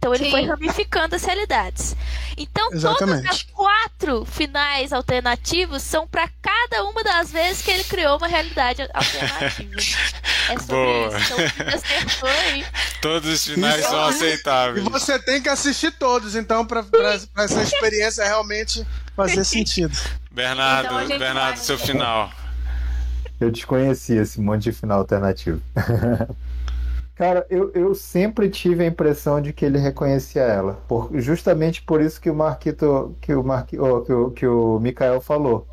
Então 0.04 0.14
ele 0.14 0.26
Sim. 0.26 0.32
foi 0.32 0.44
ramificando 0.44 1.16
as 1.16 1.24
realidades. 1.24 1.96
Então 2.36 2.74
Exatamente. 2.74 3.24
todos 3.24 3.38
os 3.38 3.44
quatro 3.54 4.26
finais 4.26 4.92
alternativos 4.92 5.82
são 5.82 6.06
para 6.06 6.28
cada 6.42 6.84
uma 6.84 7.02
das 7.06 7.32
vezes 7.32 7.62
que 7.62 7.72
ele 7.72 7.86
criou 7.86 8.18
uma 8.18 8.28
realidade 8.28 8.82
alternativa. 8.94 9.80
é 10.50 10.60
sobre 10.60 10.76
Boa. 10.76 11.18
isso. 11.18 11.34
Então 11.34 11.68
acertou 11.74 12.30
aí. 12.30 12.66
Todos 13.02 13.30
os 13.30 13.46
finais 13.46 13.80
Isso. 13.80 13.90
são 13.90 14.06
E 14.08 14.10
aceitáveis. 14.14 14.86
você 14.90 15.18
tem 15.20 15.42
que 15.42 15.48
assistir 15.48 15.92
todos, 15.92 16.36
então, 16.36 16.66
pra 16.66 16.84
essa 17.38 17.62
experiência 17.62 18.26
realmente 18.26 18.86
fazer 19.16 19.46
sentido. 19.46 19.98
Bernardo, 20.32 21.02
Então 21.02 21.18
Bernardo, 21.18 21.56
vai- 21.56 21.66
seu 21.66 21.78
final. 21.80 22.30
Eu 23.40 23.52
desconhecia 23.52 24.22
esse 24.22 24.40
monte 24.42 24.64
de 24.64 24.74
final 24.74 25.00
alternativo. 25.00 25.62
Cara, 27.24 27.48
eu, 27.50 27.72
eu 27.74 27.95
sempre 27.95 28.50
tive 28.50 28.84
a 28.84 28.88
impressão 28.88 29.40
de 29.40 29.54
que 29.54 29.64
ele 29.64 29.78
reconhecia 29.78 30.41
ela. 30.41 30.74
Por, 30.90 31.10
justamente 31.22 31.82
por 31.82 32.02
isso 32.02 32.20
que 32.20 32.30
o 32.30 32.36
Marquito, 32.36 33.16
que 33.22 33.34
o, 33.34 33.41
Marqui, 33.41 33.80
oh, 33.80 34.02
que, 34.02 34.12
o, 34.12 34.32
que 34.32 34.45
o 34.45 34.78
Mikael 34.78 35.22
falou. 35.22 35.66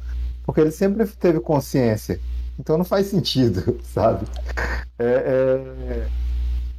Porque 0.45 0.61
ele 0.61 0.71
sempre 0.71 1.05
teve 1.09 1.41
consciência. 1.41 2.21
Então 2.57 2.79
não 2.79 2.85
faz 2.85 3.09
sentido, 3.09 3.77
sabe? 3.83 4.29
É, 4.97 5.05
é, 5.05 6.07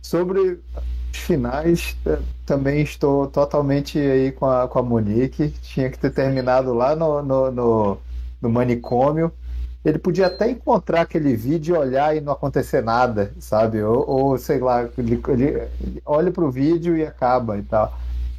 sobre 0.01 0.39
os 0.39 1.19
finais, 1.19 1.97
é, 2.05 2.17
também 2.45 2.81
estou 2.81 3.27
totalmente 3.27 3.99
aí 3.99 4.31
com 4.31 4.45
a, 4.45 4.69
com 4.69 4.79
a 4.79 4.83
Monique. 4.83 5.49
Tinha 5.63 5.89
que 5.89 5.99
ter 5.99 6.11
terminado 6.11 6.73
lá 6.73 6.95
no, 6.95 7.21
no, 7.21 7.51
no, 7.51 7.97
no 8.41 8.49
manicômio. 8.49 9.33
Ele 9.83 9.97
podia 9.97 10.27
até 10.27 10.49
encontrar 10.49 11.01
aquele 11.01 11.35
vídeo 11.35 11.75
e 11.75 11.77
olhar 11.77 12.15
e 12.15 12.21
não 12.21 12.33
acontecer 12.33 12.83
nada, 12.83 13.33
sabe? 13.39 13.81
Ou, 13.81 14.07
ou, 14.07 14.37
sei 14.37 14.59
lá, 14.59 14.87
ele, 14.97 15.19
ele, 15.29 15.43
ele 15.81 16.01
olha 16.05 16.31
pro 16.31 16.51
vídeo 16.51 16.95
e 16.95 17.03
acaba 17.05 17.57
e 17.57 17.63
tal. 17.63 17.97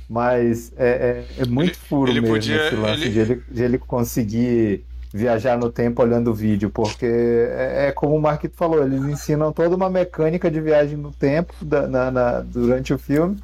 Mas 0.08 0.72
é, 0.76 1.24
é, 1.38 1.42
é 1.42 1.46
muito 1.46 1.70
Ele- 1.70 1.78
furo 1.88 2.10
ele 2.10 2.20
mesmo 2.20 2.34
podia- 2.36 2.66
esse 2.66 2.76
lance 2.76 3.02
ele- 3.04 3.10
De, 3.10 3.18
ele, 3.20 3.42
de 3.50 3.62
ele 3.62 3.78
conseguir 3.78 4.84
viajar 5.12 5.58
no 5.58 5.70
tempo 5.70 6.00
olhando 6.02 6.30
o 6.30 6.34
vídeo, 6.34 6.70
porque 6.70 7.04
é, 7.06 7.88
é 7.88 7.92
como 7.92 8.14
o 8.16 8.20
Marquito 8.20 8.56
falou, 8.56 8.82
eles 8.82 9.02
ensinam 9.04 9.52
toda 9.52 9.74
uma 9.76 9.90
mecânica 9.90 10.50
de 10.50 10.60
viagem 10.60 10.96
no 10.96 11.10
tempo 11.10 11.52
da- 11.64 11.86
na- 11.86 12.10
na- 12.10 12.40
durante 12.40 12.94
o 12.94 12.98
filme, 12.98 13.36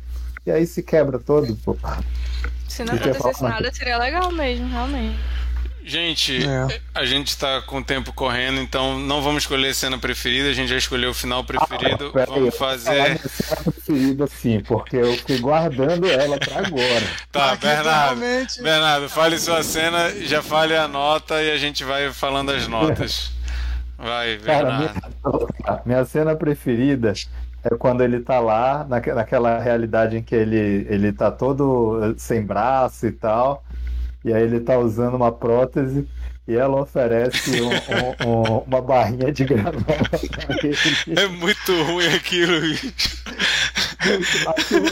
e 0.46 0.50
aí 0.50 0.66
se 0.66 0.82
quebra 0.82 1.18
todo, 1.18 1.54
pô. 1.64 1.76
Se 2.68 2.84
não 2.84 2.94
ia 2.94 3.00
acontecesse 3.00 3.42
nada, 3.42 3.72
seria 3.72 3.98
legal 3.98 4.30
mesmo, 4.30 4.68
realmente. 4.68 5.18
Gente, 5.88 6.46
É. 6.46 6.80
a 6.94 7.04
gente 7.06 7.34
tá 7.38 7.62
com 7.62 7.78
o 7.78 7.82
tempo 7.84 8.12
correndo, 8.12 8.60
então 8.60 8.98
não 8.98 9.22
vamos 9.22 9.44
escolher 9.44 9.68
a 9.70 9.74
cena 9.74 9.96
preferida, 9.96 10.50
a 10.50 10.52
gente 10.52 10.68
já 10.68 10.76
escolheu 10.76 11.10
o 11.10 11.14
final 11.14 11.42
preferido. 11.42 12.12
Aí, 12.14 12.26
Vamos 12.26 12.36
eu 12.36 12.42
vou 12.42 12.52
falar 12.52 12.72
fazer. 12.72 13.18
cena 13.18 13.62
preferida 13.72 14.26
sim, 14.26 14.60
porque 14.60 14.96
eu 14.96 15.14
fiquei 15.16 15.38
guardando 15.38 16.06
ela 16.06 16.36
pra 16.38 16.58
agora. 16.58 17.06
Tá, 17.32 17.52
Aqui, 17.52 17.66
Bernardo. 17.66 18.20
realmente- 18.20 18.62
Bernardo, 18.62 19.08
fale 19.08 19.38
sua 19.38 19.62
cena, 19.62 20.10
já 20.26 20.42
fale 20.42 20.76
a 20.76 20.86
nota 20.86 21.42
e 21.42 21.50
a 21.50 21.56
gente 21.56 21.82
vai 21.84 22.12
falando 22.12 22.50
as 22.50 22.68
notas. 22.68 23.32
Vai, 23.96 24.36
Cara, 24.38 24.64
Bernardo. 24.64 25.00
minha, 25.24 25.82
minha 25.86 26.04
cena 26.04 26.36
preferida 26.36 27.14
é 27.64 27.70
quando 27.76 28.02
ele 28.04 28.20
tá 28.20 28.38
lá, 28.40 28.86
naque- 28.88 29.12
naquela 29.12 29.58
realidade 29.58 30.18
em 30.18 30.22
que 30.22 30.34
ele, 30.34 30.86
ele 30.88 31.12
tá 31.12 31.30
todo 31.32 32.14
sem 32.18 32.42
braço 32.42 33.06
e 33.06 33.10
tal, 33.12 33.64
e 34.24 34.32
aí 34.32 34.42
ele 34.42 34.60
tá 34.60 34.78
usando 34.78 35.14
uma 35.14 35.30
prótese 35.32 36.06
e 36.46 36.54
ela 36.54 36.80
oferece 36.82 37.60
um- 37.60 37.68
um- 37.68 38.30
um- 38.30 38.58
uma 38.66 38.80
barrinha 38.82 39.30
de 39.32 39.44
granola. 39.44 39.74
É 41.16 41.26
muito 41.26 41.82
ruim 41.84 42.06
aquilo, 42.14 42.60
bicho. 42.60 42.92
Aquilo 44.46 44.86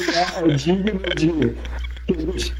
é 0.44 0.54
digno 0.54 1.00
de 1.16 1.56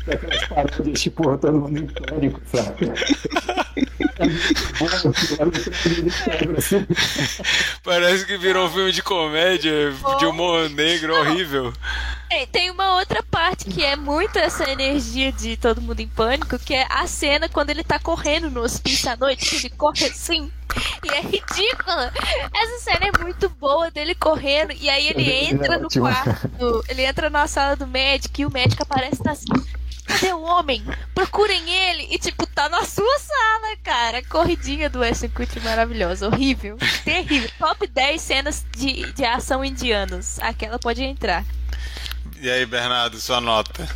daquelas 0.06 0.44
paródias 0.48 1.00
tipo 1.00 1.38
todo 1.38 1.52
mundo 1.60 1.78
em 1.78 1.86
pânico, 1.86 2.40
sabe? 2.46 2.90
Parece 7.84 8.26
que 8.26 8.36
virou 8.38 8.66
um 8.66 8.70
filme 8.70 8.92
de 8.92 9.02
comédia, 9.02 9.92
de 10.18 10.26
humor 10.26 10.68
negro 10.70 11.14
horrível. 11.14 11.72
Tem, 12.28 12.46
tem 12.46 12.70
uma 12.70 12.94
outra 12.94 13.22
parte 13.22 13.64
que 13.66 13.84
é 13.84 13.96
muito 13.96 14.38
essa 14.38 14.68
energia 14.68 15.32
de 15.32 15.56
todo 15.56 15.80
mundo 15.80 16.00
em 16.00 16.08
pânico, 16.08 16.58
que 16.58 16.74
é 16.74 16.86
a 16.90 17.06
cena 17.06 17.48
quando 17.48 17.70
ele 17.70 17.84
tá 17.84 17.98
correndo 17.98 18.50
no 18.50 18.62
hospício 18.62 19.10
à 19.10 19.16
noite, 19.16 19.48
que 19.48 19.56
ele 19.56 19.70
corre 19.70 20.06
assim. 20.06 20.50
E 21.04 21.08
é 21.08 21.20
ridícula. 21.20 22.12
Essa 22.54 22.78
cena 22.80 23.06
é 23.06 23.18
muito 23.22 23.48
boa 23.48 23.90
dele 23.90 24.14
correndo. 24.14 24.72
E 24.72 24.90
aí 24.90 25.08
ele 25.08 25.30
entra 25.30 25.78
no 25.78 25.88
quarto. 25.88 26.84
Ele 26.88 27.02
entra 27.02 27.30
na 27.30 27.46
sala 27.46 27.76
do 27.76 27.86
médico 27.86 28.40
e 28.40 28.46
o 28.46 28.50
médico 28.50 28.82
aparece 28.82 29.22
na 29.24 29.34
Cadê 30.06 30.32
o 30.32 30.42
homem? 30.42 30.84
Procurem 31.14 31.68
ele! 31.68 32.06
E, 32.14 32.18
tipo, 32.18 32.46
tá 32.46 32.68
na 32.68 32.84
sua 32.84 33.18
sala, 33.18 33.76
cara. 33.82 34.22
Corridinha 34.24 34.88
do 34.88 35.00
Weston 35.00 35.28
Kutcher 35.30 35.62
maravilhosa. 35.62 36.28
Horrível. 36.28 36.78
Terrível. 37.04 37.50
Top 37.58 37.84
10 37.86 38.20
cenas 38.20 38.64
de, 38.76 39.12
de 39.12 39.24
ação 39.24 39.64
indianos. 39.64 40.38
Aquela 40.38 40.78
pode 40.78 41.02
entrar. 41.02 41.44
E 42.40 42.50
aí, 42.50 42.66
Bernardo, 42.66 43.18
sua 43.18 43.40
nota? 43.40 43.88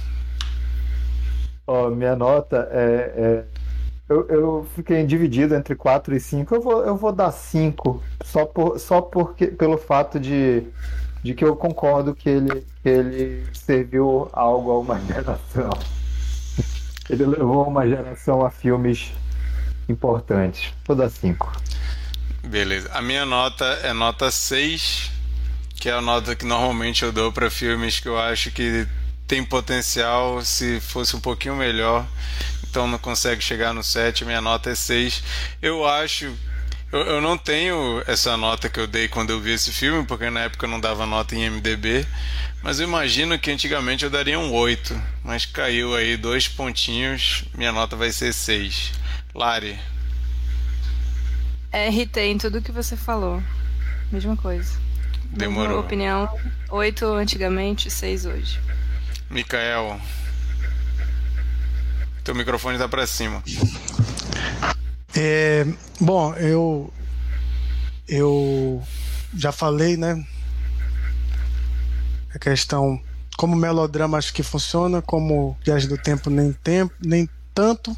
Ó, 1.66 1.86
oh, 1.86 1.90
minha 1.90 2.16
nota 2.16 2.68
é. 2.72 3.12
é... 3.16 3.60
Eu, 4.08 4.26
eu, 4.28 4.68
fiquei 4.74 5.06
dividido 5.06 5.54
entre 5.54 5.76
4 5.76 6.16
e 6.16 6.18
5. 6.18 6.52
Eu 6.52 6.60
vou, 6.60 6.84
eu 6.84 6.96
vou 6.96 7.12
dar 7.12 7.30
5. 7.30 8.02
Só, 8.24 8.44
por, 8.44 8.76
só 8.80 9.00
porque, 9.00 9.46
pelo 9.46 9.78
fato 9.78 10.18
de, 10.18 10.64
de 11.22 11.32
que 11.32 11.44
eu 11.44 11.54
concordo 11.54 12.12
que 12.12 12.28
ele, 12.28 12.66
que 12.82 12.88
ele 12.88 13.46
serviu 13.52 14.28
algo 14.32 14.72
a 14.72 14.78
uma 14.80 14.98
geração. 15.06 15.70
Ele 17.08 17.24
levou 17.24 17.68
uma 17.68 17.86
geração 17.86 18.44
a 18.44 18.50
filmes 18.50 19.12
importantes. 19.88 20.72
Vou 20.86 20.96
dar 20.96 21.08
5. 21.08 21.52
Beleza. 22.44 22.90
A 22.92 23.00
minha 23.00 23.24
nota 23.24 23.64
é 23.84 23.92
nota 23.92 24.30
6, 24.30 25.10
que 25.80 25.88
é 25.88 25.92
a 25.92 26.00
nota 26.02 26.36
que 26.36 26.44
normalmente 26.44 27.02
eu 27.02 27.10
dou 27.10 27.32
para 27.32 27.50
filmes 27.50 27.98
que 27.98 28.06
eu 28.06 28.18
acho 28.18 28.50
que 28.50 28.86
tem 29.26 29.42
potencial 29.42 30.44
se 30.44 30.78
fosse 30.78 31.16
um 31.16 31.20
pouquinho 31.20 31.56
melhor. 31.56 32.06
Então 32.68 32.86
não 32.86 32.98
consegue 32.98 33.40
chegar 33.40 33.72
no 33.72 33.82
7, 33.82 34.26
minha 34.26 34.42
nota 34.42 34.70
é 34.70 34.74
6. 34.74 35.22
Eu 35.62 35.86
acho 35.88 36.32
eu, 36.92 37.00
eu, 37.02 37.20
não 37.20 37.38
tenho 37.38 38.02
essa 38.06 38.36
nota 38.36 38.68
que 38.68 38.78
eu 38.78 38.86
dei 38.86 39.08
quando 39.08 39.30
eu 39.30 39.40
vi 39.40 39.52
esse 39.52 39.72
filme, 39.72 40.04
porque 40.04 40.28
na 40.28 40.40
época 40.40 40.66
eu 40.66 40.70
não 40.70 40.80
dava 40.80 41.06
nota 41.06 41.34
em 41.34 41.48
MDB. 41.48 42.04
Mas 42.62 42.78
eu 42.78 42.86
imagino 42.86 43.38
que 43.38 43.50
antigamente 43.50 44.04
eu 44.04 44.10
daria 44.10 44.38
um 44.38 44.52
8. 44.52 45.00
Mas 45.24 45.46
caiu 45.46 45.94
aí 45.94 46.16
dois 46.16 46.46
pontinhos, 46.46 47.44
minha 47.54 47.72
nota 47.72 47.96
vai 47.96 48.12
ser 48.12 48.34
6. 48.34 48.92
Lari. 49.34 49.78
É, 51.72 51.88
RT 51.88 52.16
em 52.18 52.38
tudo 52.38 52.60
que 52.60 52.72
você 52.72 52.96
falou. 52.96 53.40
Mesma 54.10 54.36
coisa. 54.36 54.89
Demorou. 55.30 55.68
Mesma 55.68 55.80
opinião, 55.80 56.38
8 56.68 57.06
antigamente, 57.06 57.90
6 57.90 58.26
hoje. 58.26 58.60
Mikael. 59.30 60.00
Teu 62.24 62.34
microfone 62.34 62.78
tá 62.78 62.88
para 62.88 63.06
cima. 63.06 63.42
É, 65.16 65.66
bom, 66.00 66.34
eu 66.34 66.92
eu 68.08 68.82
já 69.34 69.52
falei, 69.52 69.96
né? 69.96 70.24
A 72.34 72.38
questão 72.38 73.00
como 73.36 73.56
melodrama 73.56 74.18
acho 74.18 74.34
que 74.34 74.42
funciona, 74.42 75.00
como 75.00 75.56
Viagem 75.64 75.88
do 75.88 75.96
Tempo 75.96 76.28
nem 76.28 76.52
tempo, 76.52 76.92
nem 77.00 77.28
tanto, 77.54 77.96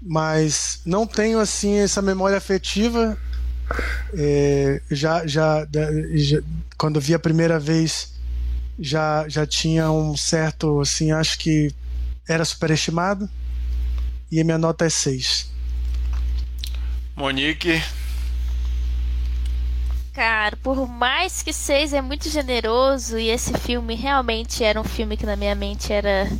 mas 0.00 0.80
não 0.84 1.06
tenho 1.06 1.40
assim 1.40 1.78
essa 1.78 2.00
memória 2.00 2.36
afetiva. 2.36 3.18
É, 4.14 4.82
já, 4.90 5.26
já, 5.26 5.66
já, 6.14 6.40
quando 6.76 7.00
vi 7.00 7.14
a 7.14 7.18
primeira 7.18 7.58
vez 7.58 8.18
já 8.78 9.28
já 9.28 9.46
tinha 9.46 9.90
um 9.90 10.16
certo 10.16 10.80
assim 10.80 11.12
acho 11.12 11.38
que 11.38 11.72
era 12.28 12.44
superestimado 12.44 13.28
e 14.32 14.40
a 14.40 14.44
minha 14.44 14.58
nota 14.58 14.86
é 14.86 14.90
6 14.90 15.50
Monique. 17.20 17.82
Cara, 20.14 20.56
por 20.56 20.88
mais 20.88 21.42
que 21.42 21.52
seis 21.52 21.92
é 21.92 22.00
muito 22.00 22.30
generoso 22.30 23.18
e 23.18 23.28
esse 23.28 23.52
filme 23.58 23.94
realmente 23.94 24.64
era 24.64 24.80
um 24.80 24.84
filme 24.84 25.18
que 25.18 25.26
na 25.26 25.36
minha 25.36 25.54
mente 25.54 25.92
era 25.92 26.30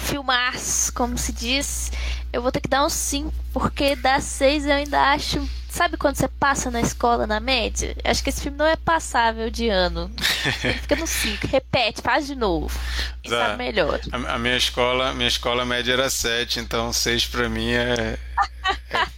filmar, 0.00 0.54
como 0.94 1.16
se 1.16 1.32
diz, 1.32 1.92
eu 2.32 2.42
vou 2.42 2.50
ter 2.50 2.60
que 2.60 2.68
dar 2.68 2.84
um 2.84 2.88
5, 2.88 3.32
porque 3.52 3.94
da 3.94 4.20
6 4.20 4.66
eu 4.66 4.72
ainda 4.72 5.12
acho. 5.12 5.48
Sabe 5.72 5.96
quando 5.96 6.16
você 6.16 6.28
passa 6.28 6.70
na 6.70 6.82
escola 6.82 7.26
na 7.26 7.40
média? 7.40 7.96
Acho 8.04 8.22
que 8.22 8.28
esse 8.28 8.42
filme 8.42 8.58
não 8.58 8.66
é 8.66 8.76
passável 8.76 9.48
de 9.48 9.70
ano. 9.70 10.14
Ele 10.62 10.74
fica 10.74 10.96
no 10.96 11.06
5. 11.06 11.46
Repete, 11.46 12.02
faz 12.02 12.26
de 12.26 12.34
novo. 12.34 12.78
E 13.24 13.30
sabe 13.30 13.56
melhor. 13.56 13.98
A, 14.12 14.34
a, 14.34 14.38
minha 14.38 14.58
escola, 14.58 15.14
minha 15.14 15.28
escola 15.28 15.64
média 15.64 15.94
era 15.94 16.10
7, 16.10 16.60
então 16.60 16.92
6 16.92 17.26
pra 17.28 17.48
mim 17.48 17.72
é, 17.72 18.18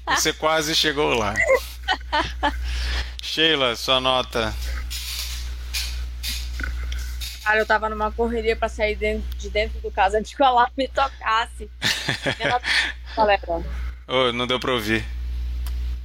é. 0.06 0.14
Você 0.14 0.32
quase 0.32 0.76
chegou 0.76 1.14
lá. 1.14 1.34
Sheila, 3.20 3.74
sua 3.74 3.98
nota. 4.00 4.54
Cara, 7.42 7.58
eu 7.58 7.66
tava 7.66 7.88
numa 7.88 8.12
correria 8.12 8.54
pra 8.54 8.68
sair 8.68 8.94
dentro, 8.94 9.28
de 9.38 9.50
dentro 9.50 9.80
do 9.80 9.90
casa 9.90 10.18
antes 10.18 10.32
que 10.32 10.40
o 10.40 10.46
alarme 10.46 10.72
me 10.78 10.86
tocasse. 10.86 11.68
Minha 12.38 12.50
nota 12.50 12.64
é 12.64 13.16
galera. 13.16 13.42
Oh, 14.06 14.32
não 14.32 14.46
deu 14.46 14.60
pra 14.60 14.72
ouvir. 14.72 15.04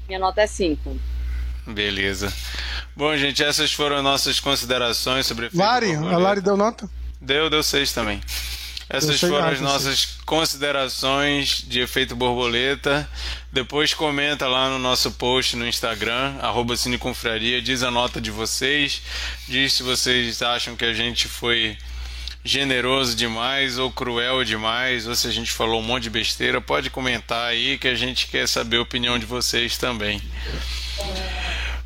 Minha 0.09 0.19
nota 0.19 0.41
é 0.41 0.47
5. 0.47 0.99
Beleza. 1.67 2.33
Bom, 2.95 3.15
gente, 3.15 3.43
essas 3.43 3.71
foram 3.71 4.01
nossas 4.01 4.39
considerações 4.39 5.27
sobre. 5.27 5.51
Lari, 5.53 5.93
a 5.93 6.17
Lari 6.17 6.41
deu 6.41 6.57
nota? 6.57 6.89
Deu, 7.21 7.47
deu 7.47 7.61
6 7.61 7.93
também. 7.93 8.19
Essas 8.89 9.19
foram 9.19 9.47
as 9.47 9.61
nossas 9.61 10.17
considerações 10.25 11.63
de 11.67 11.79
efeito 11.79 12.15
borboleta. 12.15 13.07
Depois 13.53 13.93
comenta 13.93 14.47
lá 14.47 14.67
no 14.67 14.79
nosso 14.79 15.11
post 15.11 15.55
no 15.55 15.67
Instagram, 15.67 16.37
arroba 16.41 16.75
Cineconfraria, 16.75 17.61
diz 17.61 17.83
a 17.83 17.91
nota 17.91 18.19
de 18.19 18.31
vocês, 18.31 19.03
diz 19.47 19.73
se 19.73 19.83
vocês 19.83 20.41
acham 20.41 20.75
que 20.75 20.85
a 20.85 20.93
gente 20.93 21.27
foi 21.27 21.77
generoso 22.43 23.15
demais 23.15 23.77
ou 23.77 23.91
cruel 23.91 24.43
demais, 24.43 25.07
ou 25.07 25.15
se 25.15 25.27
a 25.27 25.31
gente 25.31 25.51
falou 25.51 25.79
um 25.79 25.83
monte 25.83 26.03
de 26.03 26.09
besteira, 26.09 26.61
pode 26.61 26.89
comentar 26.89 27.47
aí 27.49 27.77
que 27.77 27.87
a 27.87 27.95
gente 27.95 28.27
quer 28.27 28.47
saber 28.47 28.77
a 28.77 28.81
opinião 28.81 29.19
de 29.19 29.25
vocês 29.25 29.77
também. 29.77 30.21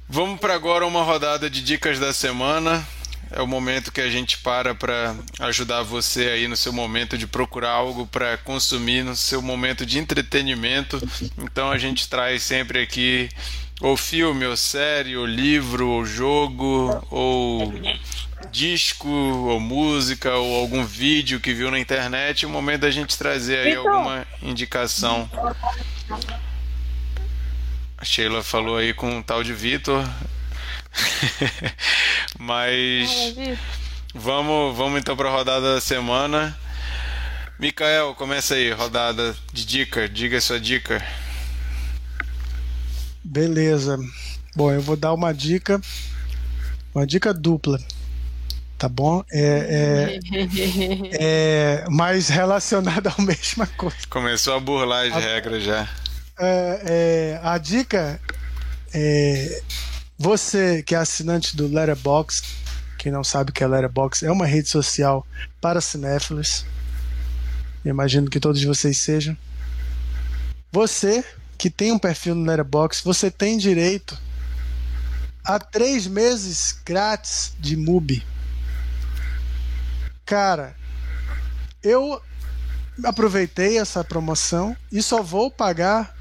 Vamos 0.07 0.39
para 0.39 0.53
agora 0.53 0.85
uma 0.85 1.03
rodada 1.03 1.49
de 1.49 1.61
dicas 1.61 1.99
da 1.99 2.13
semana 2.13 2.85
é 3.35 3.41
o 3.41 3.47
momento 3.47 3.91
que 3.91 3.99
a 3.99 4.09
gente 4.09 4.37
para 4.37 4.75
para 4.75 5.15
ajudar 5.39 5.81
você 5.81 6.27
aí 6.27 6.47
no 6.47 6.55
seu 6.55 6.71
momento 6.71 7.17
de 7.17 7.25
procurar 7.25 7.71
algo 7.71 8.05
para 8.05 8.37
consumir, 8.37 9.03
no 9.03 9.15
seu 9.15 9.41
momento 9.41 9.85
de 9.85 9.97
entretenimento. 9.97 11.01
Então 11.39 11.71
a 11.71 11.77
gente 11.79 12.07
traz 12.07 12.43
sempre 12.43 12.79
aqui 12.79 13.29
ou 13.81 13.97
filme, 13.97 14.45
ou 14.45 14.55
série, 14.55 15.17
ou 15.17 15.25
livro, 15.25 15.89
ou 15.89 16.05
jogo, 16.05 17.05
ou 17.09 17.73
disco, 18.53 19.09
ou 19.09 19.59
música, 19.59 20.35
ou 20.35 20.55
algum 20.55 20.85
vídeo 20.85 21.39
que 21.39 21.53
viu 21.53 21.71
na 21.71 21.79
internet. 21.79 22.45
É 22.45 22.47
o 22.47 22.51
momento 22.51 22.81
da 22.81 22.91
gente 22.91 23.17
trazer 23.17 23.57
aí 23.57 23.75
alguma 23.75 24.25
indicação. 24.41 25.27
A 27.97 28.05
Sheila 28.05 28.43
falou 28.43 28.77
aí 28.77 28.93
com 28.93 29.17
o 29.17 29.23
tal 29.23 29.43
de 29.43 29.53
Vitor. 29.53 30.07
Mas 32.37 33.35
vamos, 34.13 34.77
vamos 34.77 34.99
então 34.99 35.17
para 35.17 35.29
a 35.29 35.31
rodada 35.31 35.73
da 35.73 35.81
semana. 35.81 36.55
Mikael, 37.57 38.13
começa 38.13 38.53
aí, 38.53 38.71
rodada 38.71 39.35
de 39.51 39.65
dica, 39.65 40.07
diga 40.07 40.39
sua 40.39 40.59
dica. 40.59 41.03
Beleza. 43.23 43.97
Bom, 44.55 44.71
eu 44.71 44.81
vou 44.81 44.95
dar 44.95 45.13
uma 45.13 45.33
dica, 45.33 45.81
uma 46.93 47.07
dica 47.07 47.33
dupla, 47.33 47.79
tá 48.83 48.89
bom? 48.89 49.23
É, 49.31 50.19
é, 51.13 51.83
é 51.85 51.89
mais 51.89 52.27
relacionada 52.27 53.13
à 53.17 53.21
mesma 53.21 53.65
coisa. 53.65 53.95
Começou 54.09 54.55
a 54.55 54.59
burlar 54.59 55.05
as 55.05 55.13
a, 55.13 55.19
regras 55.19 55.63
já. 55.63 55.89
É, 56.37 56.81
é, 56.85 57.39
a 57.41 57.57
dica 57.57 58.19
é 58.93 59.61
você 60.19 60.83
que 60.83 60.93
é 60.93 60.97
assinante 60.97 61.55
do 61.55 61.67
Letterboxd, 61.67 62.45
quem 62.97 63.09
não 63.09 63.23
sabe 63.23 63.51
o 63.51 63.53
que 63.53 63.63
é 63.63 63.67
Letterboxd, 63.67 64.25
é 64.25 64.31
uma 64.31 64.45
rede 64.45 64.67
social 64.67 65.25
para 65.61 65.79
cinéfilos. 65.79 66.65
imagino 67.85 68.29
que 68.29 68.39
todos 68.39 68.61
vocês 68.65 68.97
sejam. 68.97 69.37
Você 70.73 71.23
que 71.57 71.69
tem 71.69 71.93
um 71.93 71.99
perfil 71.99 72.35
no 72.35 72.45
Letterboxd, 72.45 73.05
você 73.05 73.31
tem 73.31 73.57
direito 73.57 74.19
a 75.45 75.57
três 75.57 76.05
meses 76.05 76.77
grátis 76.85 77.53
de 77.57 77.77
MUBI. 77.77 78.32
Cara, 80.25 80.75
eu 81.81 82.21
aproveitei 83.03 83.77
essa 83.77 84.03
promoção 84.03 84.75
e 84.91 85.01
só 85.01 85.21
vou 85.21 85.49
pagar 85.51 86.15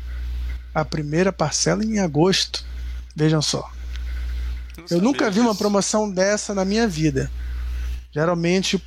a 0.74 0.84
primeira 0.84 1.32
parcela 1.32 1.84
em 1.84 1.98
agosto. 1.98 2.64
Vejam 3.14 3.42
só 3.42 3.70
eu 4.90 5.00
nunca 5.00 5.26
vi 5.26 5.36
disso. 5.36 5.46
uma 5.46 5.54
promoção 5.54 6.10
dessa 6.10 6.54
na 6.54 6.64
minha 6.64 6.88
vida. 6.88 7.30
Geralmente 8.12 8.82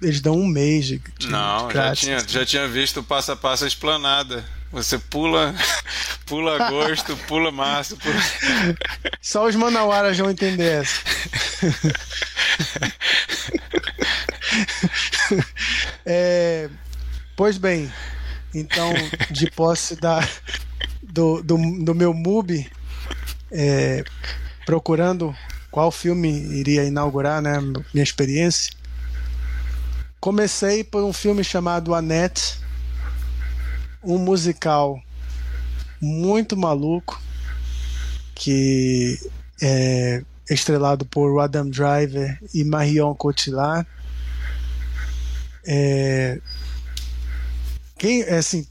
eles 0.00 0.20
dão 0.20 0.34
um 0.34 0.46
mês 0.46 0.86
de, 0.86 1.02
de 1.18 1.28
Não, 1.28 1.68
de 1.68 1.74
já, 1.74 1.94
tinha, 1.94 2.20
já 2.20 2.46
tinha 2.46 2.68
visto 2.68 3.00
o 3.00 3.02
passo 3.02 3.32
a 3.32 3.36
passo 3.36 3.64
a 3.64 3.68
esplanada. 3.68 4.44
Você 4.70 4.98
pula, 4.98 5.54
pula 6.26 6.64
agosto, 6.64 7.16
pula 7.28 7.50
março. 7.50 7.96
Pula... 7.96 8.14
Só 9.20 9.46
os 9.46 9.56
manauaras 9.56 10.16
vão 10.16 10.30
entender 10.30 10.82
essa. 10.82 11.00
é, 16.04 16.68
pois 17.36 17.58
bem, 17.58 17.90
então, 18.54 18.92
de 19.30 19.50
posse 19.50 19.96
da, 19.96 20.20
do, 21.02 21.42
do, 21.42 21.56
do 21.84 21.94
meu 21.94 22.12
MUBI, 22.12 22.70
é, 23.50 24.04
procurando 24.64 25.34
qual 25.70 25.90
filme 25.90 26.28
iria 26.28 26.84
inaugurar 26.84 27.40
né, 27.40 27.58
minha 27.92 28.04
experiência, 28.04 28.72
comecei 30.20 30.84
por 30.84 31.02
um 31.02 31.12
filme 31.12 31.42
chamado 31.42 31.94
Annette, 31.94 32.60
um 34.04 34.18
musical 34.18 35.00
muito 36.00 36.56
maluco 36.56 37.20
que 38.34 39.18
é 39.62 40.22
estrelado 40.50 41.04
por 41.06 41.38
Adam 41.38 41.70
Driver 41.70 42.38
e 42.52 42.64
Marion 42.64 43.14
Cotillard. 43.14 43.86
É, 45.64 46.40
quem, 47.98 48.22
é 48.22 48.36
assim, 48.36 48.66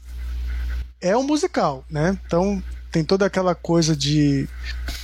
é 1.00 1.16
um 1.16 1.22
musical, 1.22 1.84
né? 1.90 2.18
Então 2.26 2.62
tem 2.90 3.02
toda 3.02 3.24
aquela 3.24 3.54
coisa 3.54 3.96
de, 3.96 4.48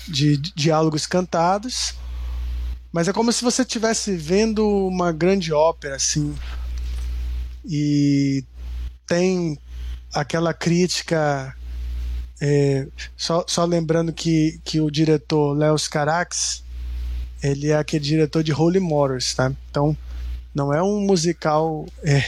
de, 0.07 0.37
de 0.37 0.53
diálogos 0.55 1.07
cantados, 1.07 1.95
mas 2.93 3.09
é 3.09 3.13
como 3.13 3.33
se 3.33 3.43
você 3.43 3.63
estivesse 3.63 4.17
vendo 4.17 4.67
uma 4.87 5.13
grande 5.13 5.53
ópera, 5.53 5.97
assim. 5.97 6.35
E 7.65 8.45
tem 9.07 9.59
aquela 10.13 10.55
crítica. 10.55 11.55
É, 12.41 12.87
só, 13.17 13.45
só 13.49 13.65
lembrando 13.65 14.13
que, 14.13 14.61
que 14.65 14.81
o 14.81 14.91
diretor 14.91 15.55
Léo 15.55 15.75
Carax 15.91 16.63
ele 17.43 17.69
é 17.69 17.77
aquele 17.77 18.05
diretor 18.05 18.43
de 18.43 18.53
Holy 18.53 18.81
Motors, 18.81 19.35
tá? 19.35 19.53
Então 19.71 19.97
não 20.55 20.73
é 20.73 20.83
um 20.83 21.01
musical 21.01 21.87
é, 22.03 22.25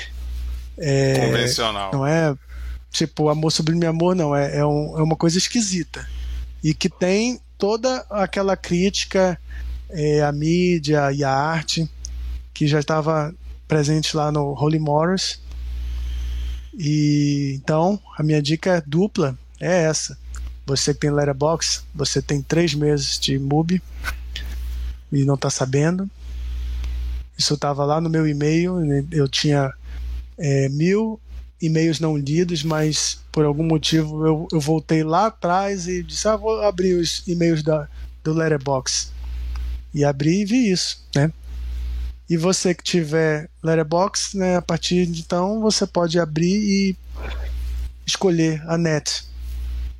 é, 0.78 1.26
convencional. 1.26 1.92
Não 1.92 2.06
é 2.06 2.34
tipo 2.90 3.28
Amor 3.28 3.50
Sublime 3.50 3.86
Amor, 3.86 4.14
não. 4.14 4.34
É, 4.34 4.58
é, 4.58 4.66
um, 4.66 4.98
é 4.98 5.02
uma 5.02 5.16
coisa 5.16 5.38
esquisita. 5.38 6.06
E 6.62 6.74
que 6.74 6.88
tem 6.88 7.40
toda 7.56 8.04
aquela 8.10 8.56
crítica 8.56 9.38
é, 9.88 10.22
à 10.22 10.32
mídia 10.32 11.12
e 11.12 11.24
à 11.24 11.32
arte 11.32 11.88
que 12.52 12.66
já 12.66 12.80
estava 12.80 13.34
presente 13.66 14.16
lá 14.16 14.30
no 14.30 14.52
Holy 14.52 14.78
Motors. 14.78 15.40
E 16.76 17.52
então 17.56 18.00
a 18.16 18.22
minha 18.22 18.40
dica 18.42 18.82
dupla 18.86 19.38
é 19.58 19.84
essa. 19.84 20.18
Você 20.66 20.94
que 20.94 21.00
tem 21.00 21.10
Letterbox, 21.10 21.84
você 21.94 22.22
tem 22.22 22.40
três 22.42 22.74
meses 22.74 23.18
de 23.18 23.38
MUBI 23.38 23.82
e 25.12 25.24
não 25.24 25.34
está 25.34 25.50
sabendo. 25.50 26.08
Isso 27.40 27.54
estava 27.54 27.86
lá 27.86 28.02
no 28.02 28.10
meu 28.10 28.28
e-mail. 28.28 28.76
Eu 29.10 29.26
tinha 29.26 29.72
é, 30.36 30.68
mil 30.68 31.18
e-mails 31.58 31.98
não 31.98 32.14
lidos, 32.14 32.62
mas 32.62 33.18
por 33.32 33.46
algum 33.46 33.64
motivo 33.64 34.26
eu, 34.26 34.48
eu 34.52 34.60
voltei 34.60 35.02
lá 35.02 35.28
atrás 35.28 35.88
e 35.88 36.02
disse: 36.02 36.28
Ah, 36.28 36.36
vou 36.36 36.60
abrir 36.60 36.96
os 36.96 37.26
e-mails 37.26 37.62
da, 37.62 37.88
do 38.22 38.34
Letterbox. 38.34 39.10
E 39.94 40.04
abri 40.04 40.42
e 40.42 40.44
vi 40.44 40.70
isso, 40.70 41.02
né? 41.16 41.32
E 42.28 42.36
você 42.36 42.74
que 42.74 42.84
tiver 42.84 43.48
Letterbox, 43.62 44.34
né, 44.34 44.56
a 44.56 44.62
partir 44.62 45.06
de 45.06 45.22
então 45.22 45.62
você 45.62 45.86
pode 45.86 46.20
abrir 46.20 46.60
e 46.62 46.96
escolher 48.06 48.62
a 48.68 48.76
net, 48.76 49.24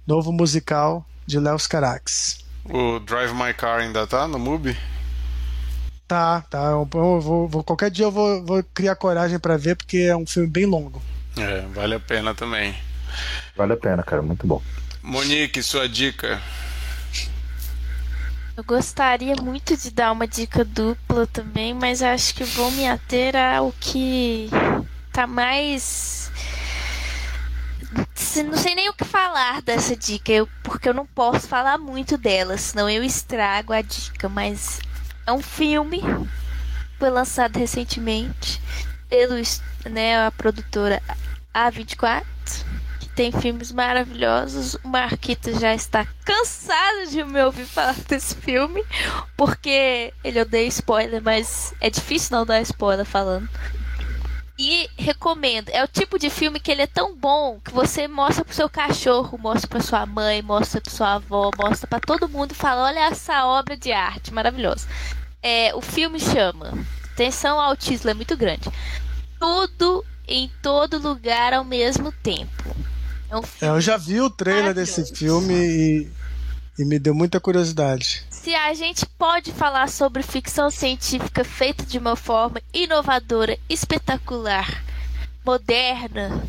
novo 0.07 0.31
musical 0.31 1.07
de 1.27 1.41
Léo 1.41 1.57
Carax. 1.71 2.45
O 2.67 3.01
Drive 3.01 3.33
My 3.33 3.55
Car 3.55 3.81
ainda 3.81 4.07
tá 4.07 4.29
no 4.29 4.39
MUBI? 4.39 4.77
Tá, 6.11 6.41
tá. 6.51 6.59
Eu 6.73 6.89
vou, 6.91 7.49
vou, 7.49 7.63
qualquer 7.63 7.89
dia 7.89 8.05
eu 8.05 8.11
vou, 8.11 8.45
vou 8.45 8.65
criar 8.75 8.97
coragem 8.97 9.39
para 9.39 9.57
ver 9.57 9.77
porque 9.77 9.99
é 9.99 10.17
um 10.17 10.27
filme 10.27 10.49
bem 10.49 10.67
longo. 10.67 11.01
É, 11.39 11.61
vale 11.73 11.95
a 11.95 12.01
pena 12.01 12.35
também. 12.35 12.75
Vale 13.57 13.75
a 13.75 13.77
pena, 13.77 14.03
cara, 14.03 14.21
muito 14.21 14.45
bom. 14.45 14.61
Monique, 15.01 15.63
sua 15.63 15.89
dica. 15.89 16.43
Eu 18.57 18.65
gostaria 18.65 19.37
muito 19.37 19.77
de 19.77 19.93
dar 19.93 20.11
uma 20.11 20.27
dica 20.27 20.65
dupla 20.65 21.29
também, 21.29 21.73
mas 21.73 22.03
acho 22.03 22.35
que 22.35 22.43
vou 22.43 22.73
me 22.73 22.89
ater 22.89 23.37
ao 23.37 23.73
que 23.79 24.51
tá 25.13 25.29
mais. 25.29 26.29
Não 28.45 28.57
sei 28.57 28.75
nem 28.75 28.89
o 28.89 28.95
que 28.95 29.05
falar 29.05 29.63
dessa 29.63 29.95
dica, 29.95 30.33
eu, 30.33 30.49
porque 30.65 30.89
eu 30.89 30.95
não 30.95 31.07
posso 31.07 31.47
falar 31.47 31.79
muito 31.79 32.19
dela, 32.19 32.59
senão 32.59 32.91
eu 32.91 33.05
estrago 33.05 33.73
a 33.73 33.81
dica. 33.81 34.29
Mas 34.29 34.81
é 35.27 35.33
um 35.33 35.43
filme, 35.43 36.01
foi 36.99 37.11
lançado 37.11 37.59
recentemente 37.59 38.61
pelo 39.09 39.35
né, 39.91 40.27
a 40.27 40.31
produtora 40.31 41.03
A24 41.55 42.25
tem 43.21 43.33
filmes 43.33 43.71
maravilhosos. 43.71 44.77
O 44.83 44.89
Marquito 44.89 45.53
já 45.59 45.75
está 45.75 46.07
cansado 46.25 47.11
de 47.11 47.23
me 47.23 47.43
ouvir 47.43 47.67
falar 47.67 47.97
desse 48.09 48.35
filme, 48.35 48.83
porque 49.37 50.15
ele 50.25 50.41
odeia 50.41 50.67
spoiler, 50.69 51.23
mas 51.23 51.75
é 51.81 51.91
difícil 51.91 52.37
não 52.37 52.47
dar 52.47 52.63
spoiler 52.63 53.05
falando. 53.05 53.49
E 54.63 54.91
recomendo. 54.95 55.71
É 55.71 55.83
o 55.83 55.89
tipo 55.89 56.19
de 56.19 56.29
filme 56.29 56.61
que 56.61 56.71
ele 56.71 56.83
é 56.83 56.87
tão 56.87 57.17
bom 57.17 57.59
que 57.65 57.73
você 57.73 58.07
mostra 58.07 58.45
pro 58.45 58.55
seu 58.55 58.69
cachorro, 58.69 59.39
mostra 59.39 59.67
pra 59.67 59.81
sua 59.81 60.05
mãe, 60.05 60.43
mostra 60.43 60.83
pra 60.83 60.93
sua 60.93 61.15
avó, 61.15 61.51
mostra 61.59 61.87
para 61.87 61.99
todo 61.99 62.29
mundo 62.29 62.53
e 62.53 62.55
fala: 62.55 62.85
olha 62.85 63.07
essa 63.07 63.47
obra 63.47 63.75
de 63.75 63.91
arte 63.91 64.35
maravilhosa. 64.35 64.87
É, 65.43 65.75
o 65.75 65.81
filme 65.81 66.21
chama. 66.21 66.75
Tensão 67.17 67.59
ao 67.59 67.75
título 67.75 68.11
é 68.11 68.15
muito 68.15 68.37
grande. 68.37 68.69
Tudo 69.39 70.05
em 70.29 70.51
todo 70.61 70.99
lugar 70.99 71.55
ao 71.55 71.65
mesmo 71.65 72.13
tempo. 72.13 72.77
É 73.31 73.37
um 73.39 73.41
é, 73.63 73.69
eu 73.69 73.81
já 73.81 73.97
vi 73.97 74.21
o 74.21 74.29
trailer 74.29 74.75
desse 74.75 75.07
filme 75.15 75.55
e, 75.55 76.11
e 76.79 76.85
me 76.85 76.99
deu 76.99 77.15
muita 77.15 77.41
curiosidade. 77.41 78.27
Se 78.43 78.55
a 78.55 78.73
gente 78.73 79.05
pode 79.05 79.53
falar 79.53 79.87
sobre 79.91 80.23
ficção 80.23 80.71
científica 80.71 81.45
feita 81.45 81.85
de 81.85 81.99
uma 81.99 82.17
forma 82.17 82.59
inovadora, 82.73 83.59
espetacular, 83.69 84.83
moderna, 85.45 86.43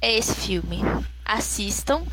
é 0.00 0.16
esse 0.16 0.34
filme. 0.34 0.80
Assistam. 1.22 2.04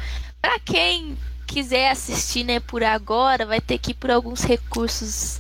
Para 0.42 0.60
quem 0.60 1.18
quiser 1.48 1.90
assistir, 1.90 2.44
né, 2.44 2.60
por 2.60 2.84
agora, 2.84 3.46
vai 3.46 3.62
ter 3.62 3.78
que 3.78 3.92
ir 3.92 3.94
por 3.94 4.12
alguns 4.12 4.42
recursos 4.44 5.40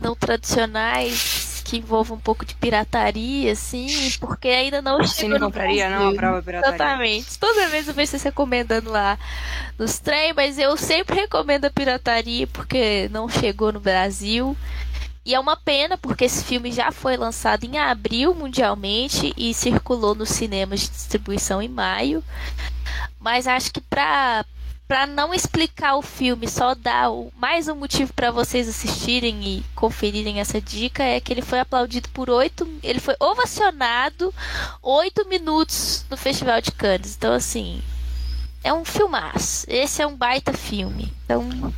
não 0.00 0.16
tradicionais 0.16 1.53
que 1.64 1.78
envolva 1.78 2.12
um 2.14 2.18
pouco 2.18 2.44
de 2.44 2.54
pirataria, 2.54 3.52
assim, 3.52 3.88
porque 4.20 4.48
ainda 4.48 4.82
não 4.82 4.98
chegou 5.02 5.08
Sim, 5.14 5.28
não 5.28 5.40
compraria, 5.40 5.88
não, 5.88 6.10
a 6.10 6.14
prova 6.14 6.42
pirataria. 6.42 6.76
Exatamente. 6.76 7.38
Toda 7.38 7.68
vez 7.68 7.88
eu 7.88 7.94
vejo 7.94 8.10
vocês 8.10 8.22
recomendando 8.22 8.90
lá 8.90 9.18
nos 9.78 9.98
trem, 9.98 10.34
mas 10.34 10.58
eu 10.58 10.76
sempre 10.76 11.16
recomendo 11.16 11.64
a 11.64 11.70
pirataria 11.70 12.46
porque 12.46 13.08
não 13.10 13.28
chegou 13.28 13.72
no 13.72 13.80
Brasil. 13.80 14.56
E 15.24 15.34
é 15.34 15.40
uma 15.40 15.56
pena 15.56 15.96
porque 15.96 16.26
esse 16.26 16.44
filme 16.44 16.70
já 16.70 16.92
foi 16.92 17.16
lançado 17.16 17.64
em 17.64 17.78
abril 17.78 18.34
mundialmente 18.34 19.32
e 19.38 19.54
circulou 19.54 20.14
nos 20.14 20.28
cinemas 20.28 20.80
de 20.80 20.90
distribuição 20.90 21.62
em 21.62 21.68
maio. 21.68 22.22
Mas 23.18 23.46
acho 23.46 23.72
que 23.72 23.80
para 23.80 24.44
para 24.86 25.06
não 25.06 25.32
explicar 25.32 25.96
o 25.96 26.02
filme, 26.02 26.48
só 26.48 26.74
dar 26.74 27.10
o, 27.10 27.32
mais 27.36 27.68
um 27.68 27.74
motivo 27.74 28.12
para 28.12 28.30
vocês 28.30 28.68
assistirem 28.68 29.42
e 29.42 29.64
conferirem 29.74 30.40
essa 30.40 30.60
dica 30.60 31.02
é 31.02 31.20
que 31.20 31.32
ele 31.32 31.42
foi 31.42 31.58
aplaudido 31.58 32.08
por 32.10 32.28
oito, 32.28 32.68
ele 32.82 33.00
foi 33.00 33.16
ovacionado 33.18 34.32
oito 34.82 35.26
minutos 35.26 36.04
no 36.10 36.16
Festival 36.16 36.60
de 36.60 36.70
Cannes. 36.72 37.16
Então 37.16 37.32
assim, 37.32 37.82
é 38.62 38.72
um 38.72 38.84
filmaço. 38.84 39.66
Esse 39.68 40.02
é 40.02 40.06
um 40.06 40.16
baita 40.16 40.52
filme. 40.52 41.12
Então 41.24 41.72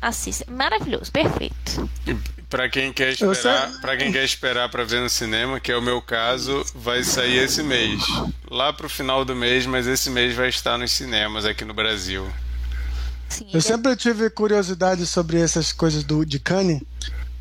assista, 0.00 0.44
maravilhoso, 0.50 1.10
perfeito. 1.10 1.88
Para 2.48 2.68
quem 2.68 2.92
quer 2.92 3.12
esperar, 3.12 3.80
para 3.80 3.96
quem 3.96 4.12
quer 4.12 4.24
esperar 4.24 4.68
para 4.68 4.84
ver 4.84 5.00
no 5.00 5.08
cinema, 5.08 5.58
que 5.58 5.72
é 5.72 5.76
o 5.76 5.82
meu 5.82 6.00
caso, 6.00 6.64
vai 6.74 7.02
sair 7.02 7.38
esse 7.38 7.64
mês. 7.64 8.00
Lá 8.48 8.72
pro 8.72 8.88
final 8.88 9.24
do 9.24 9.34
mês, 9.34 9.66
mas 9.66 9.88
esse 9.88 10.08
mês 10.08 10.36
vai 10.36 10.50
estar 10.50 10.78
nos 10.78 10.92
cinemas 10.92 11.44
aqui 11.44 11.64
no 11.64 11.74
Brasil. 11.74 12.30
Sim, 13.34 13.48
eu 13.52 13.60
sempre 13.60 13.96
tive 13.96 14.30
curiosidade 14.30 15.04
sobre 15.06 15.40
essas 15.40 15.72
coisas 15.72 16.04
do, 16.04 16.24
de 16.24 16.38
Cannes. 16.38 16.80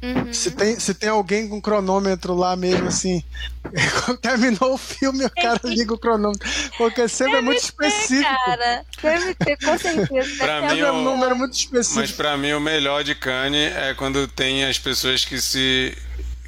Uhum. 0.02 0.34
Se, 0.34 0.52
tem, 0.52 0.78
se 0.78 0.94
tem 0.94 1.08
alguém 1.08 1.48
com 1.48 1.62
cronômetro 1.62 2.34
lá 2.34 2.56
mesmo, 2.58 2.88
assim, 2.88 3.24
terminou 4.22 4.74
o 4.74 4.78
filme, 4.78 5.24
o 5.24 5.30
cara 5.30 5.62
liga 5.64 5.94
o 5.94 5.98
cronômetro. 5.98 6.50
Porque 6.78 7.08
sempre 7.08 7.38
é 7.38 7.42
muito 7.42 7.60
ter, 7.60 7.66
específico. 7.68 8.46
Cara, 8.46 8.86
deve 9.02 9.36
ter, 9.36 9.58
com 9.58 9.78
certeza. 9.78 10.44
pra 10.44 10.62
mim, 10.74 10.80
é 10.80 10.92
um 10.92 11.04
número 11.04 11.36
muito 11.38 11.54
específico. 11.54 12.02
Mas 12.02 12.12
pra 12.12 12.36
mim, 12.36 12.52
o 12.54 12.60
melhor 12.60 13.04
de 13.04 13.16
Cannes 13.16 13.72
é 13.74 13.94
quando 13.94 14.28
tem 14.28 14.66
as 14.66 14.78
pessoas 14.78 15.24
que 15.24 15.40
se 15.40 15.96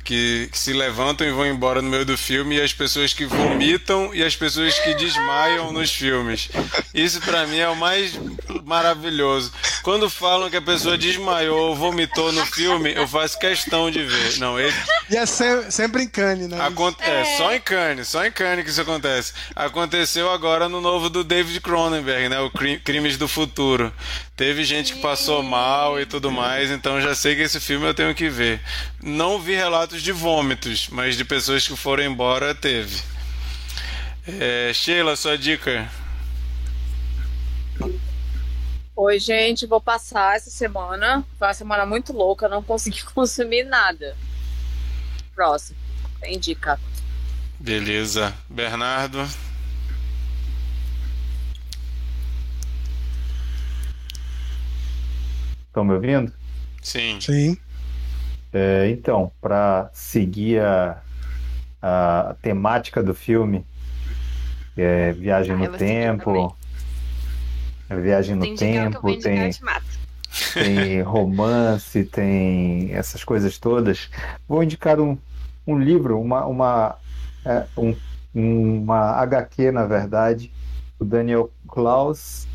que, 0.05 0.47
que, 0.51 0.57
se 0.57 0.71
levantam 0.71 1.27
e 1.27 1.31
vão 1.31 1.47
embora 1.47 1.81
no 1.81 1.89
meio 1.89 2.05
do 2.05 2.15
filme, 2.15 2.55
e 2.55 2.61
as 2.61 2.71
pessoas 2.71 3.11
que 3.11 3.25
vomitam 3.25 4.13
e 4.13 4.23
as 4.23 4.35
pessoas 4.35 4.77
que 4.79 4.93
desmaiam 4.93 5.73
nos 5.73 5.91
filmes. 5.91 6.47
Isso 6.93 7.19
para 7.21 7.45
mim 7.47 7.57
é 7.57 7.67
o 7.67 7.75
mais 7.75 8.13
maravilhoso. 8.63 9.51
Quando 9.81 10.09
falam 10.09 10.49
que 10.49 10.57
a 10.57 10.61
pessoa 10.61 10.97
desmaiou 10.97 11.69
ou 11.69 11.75
vomitou 11.75 12.31
no 12.31 12.45
filme, 12.45 12.93
eu 12.93 13.07
faço 13.07 13.37
questão 13.39 13.89
de 13.89 14.03
ver. 14.03 14.37
Não, 14.37 14.59
ele. 14.59 14.73
E 15.09 15.17
é 15.17 15.25
sempre, 15.25 15.71
sempre 15.71 16.03
em 16.03 16.07
Cannes, 16.07 16.47
né? 16.47 16.61
Aconte 16.61 17.01
é. 17.03 17.21
é. 17.21 17.37
só 17.37 17.53
em 17.53 17.59
Cannes, 17.59 18.07
só 18.07 18.25
em 18.25 18.31
Cannes 18.31 18.63
que 18.63 18.69
isso 18.69 18.81
acontece. 18.81 19.33
Aconteceu 19.55 20.29
agora 20.31 20.69
no 20.69 20.79
novo 20.79 21.09
do 21.09 21.23
David 21.23 21.59
Cronenberg, 21.61 22.29
né? 22.29 22.39
O 22.39 22.51
Crimes 22.83 23.17
do 23.17 23.27
Futuro. 23.27 23.91
Teve 24.35 24.65
gente 24.65 24.93
que 24.93 24.99
passou 24.99 25.41
mal 25.41 25.99
e 25.99 26.05
tudo 26.05 26.29
mais, 26.29 26.69
então 26.69 26.99
já 26.99 27.15
sei 27.15 27.35
que 27.35 27.43
esse 27.43 27.57
filme 27.57 27.87
eu 27.87 27.93
tenho 27.93 28.13
que 28.13 28.27
ver. 28.27 28.59
Não 29.01 29.39
vi 29.39 29.55
relatos 29.55 30.01
de 30.01 30.11
vômitos, 30.11 30.89
mas 30.89 31.15
de 31.15 31.23
pessoas 31.23 31.65
que 31.65 31.75
foram 31.77 32.03
embora 32.03 32.53
teve. 32.53 33.01
É, 34.27 34.73
Sheila, 34.73 35.15
sua 35.15 35.37
dica. 35.37 35.89
Oi, 38.93 39.19
gente, 39.19 39.65
vou 39.65 39.79
passar 39.79 40.35
essa 40.35 40.49
semana. 40.49 41.23
Foi 41.39 41.47
uma 41.47 41.53
semana 41.53 41.85
muito 41.85 42.11
louca, 42.11 42.49
não 42.49 42.61
consegui 42.61 43.03
consumir 43.15 43.63
nada. 43.63 44.17
Próximo. 45.33 45.77
Tem 46.19 46.37
dica. 46.37 46.77
Beleza. 47.57 48.35
Bernardo. 48.49 49.25
Estão 55.75 55.83
me 55.83 55.93
ouvindo? 55.93 56.31
Sim. 56.81 57.19
Sim. 57.19 57.57
É, 58.53 58.89
então, 58.89 59.29
para 59.41 59.89
seguir 59.91 60.61
a, 60.61 61.01
a 61.81 62.35
temática 62.41 63.03
do 63.03 63.13
filme, 63.13 63.65
é, 64.77 65.11
viagem 65.11 65.53
ah, 65.53 65.57
no 65.57 65.77
tempo, 65.77 66.55
viagem 67.89 68.35
no 68.35 68.43
tem 68.43 68.55
tempo, 68.55 69.17
tem, 69.17 69.51
tem 70.53 71.01
romance, 71.03 72.05
tem 72.05 72.93
essas 72.93 73.25
coisas 73.25 73.57
todas. 73.57 74.09
Vou 74.47 74.63
indicar 74.63 74.97
um, 74.97 75.17
um 75.67 75.77
livro, 75.77 76.17
uma, 76.21 76.45
uma, 76.45 76.95
é, 77.43 77.65
um, 77.75 77.93
uma 78.33 79.11
HQ, 79.17 79.73
na 79.73 79.85
verdade, 79.85 80.49
do 80.97 81.03
Daniel 81.03 81.51
Klaus. 81.67 82.47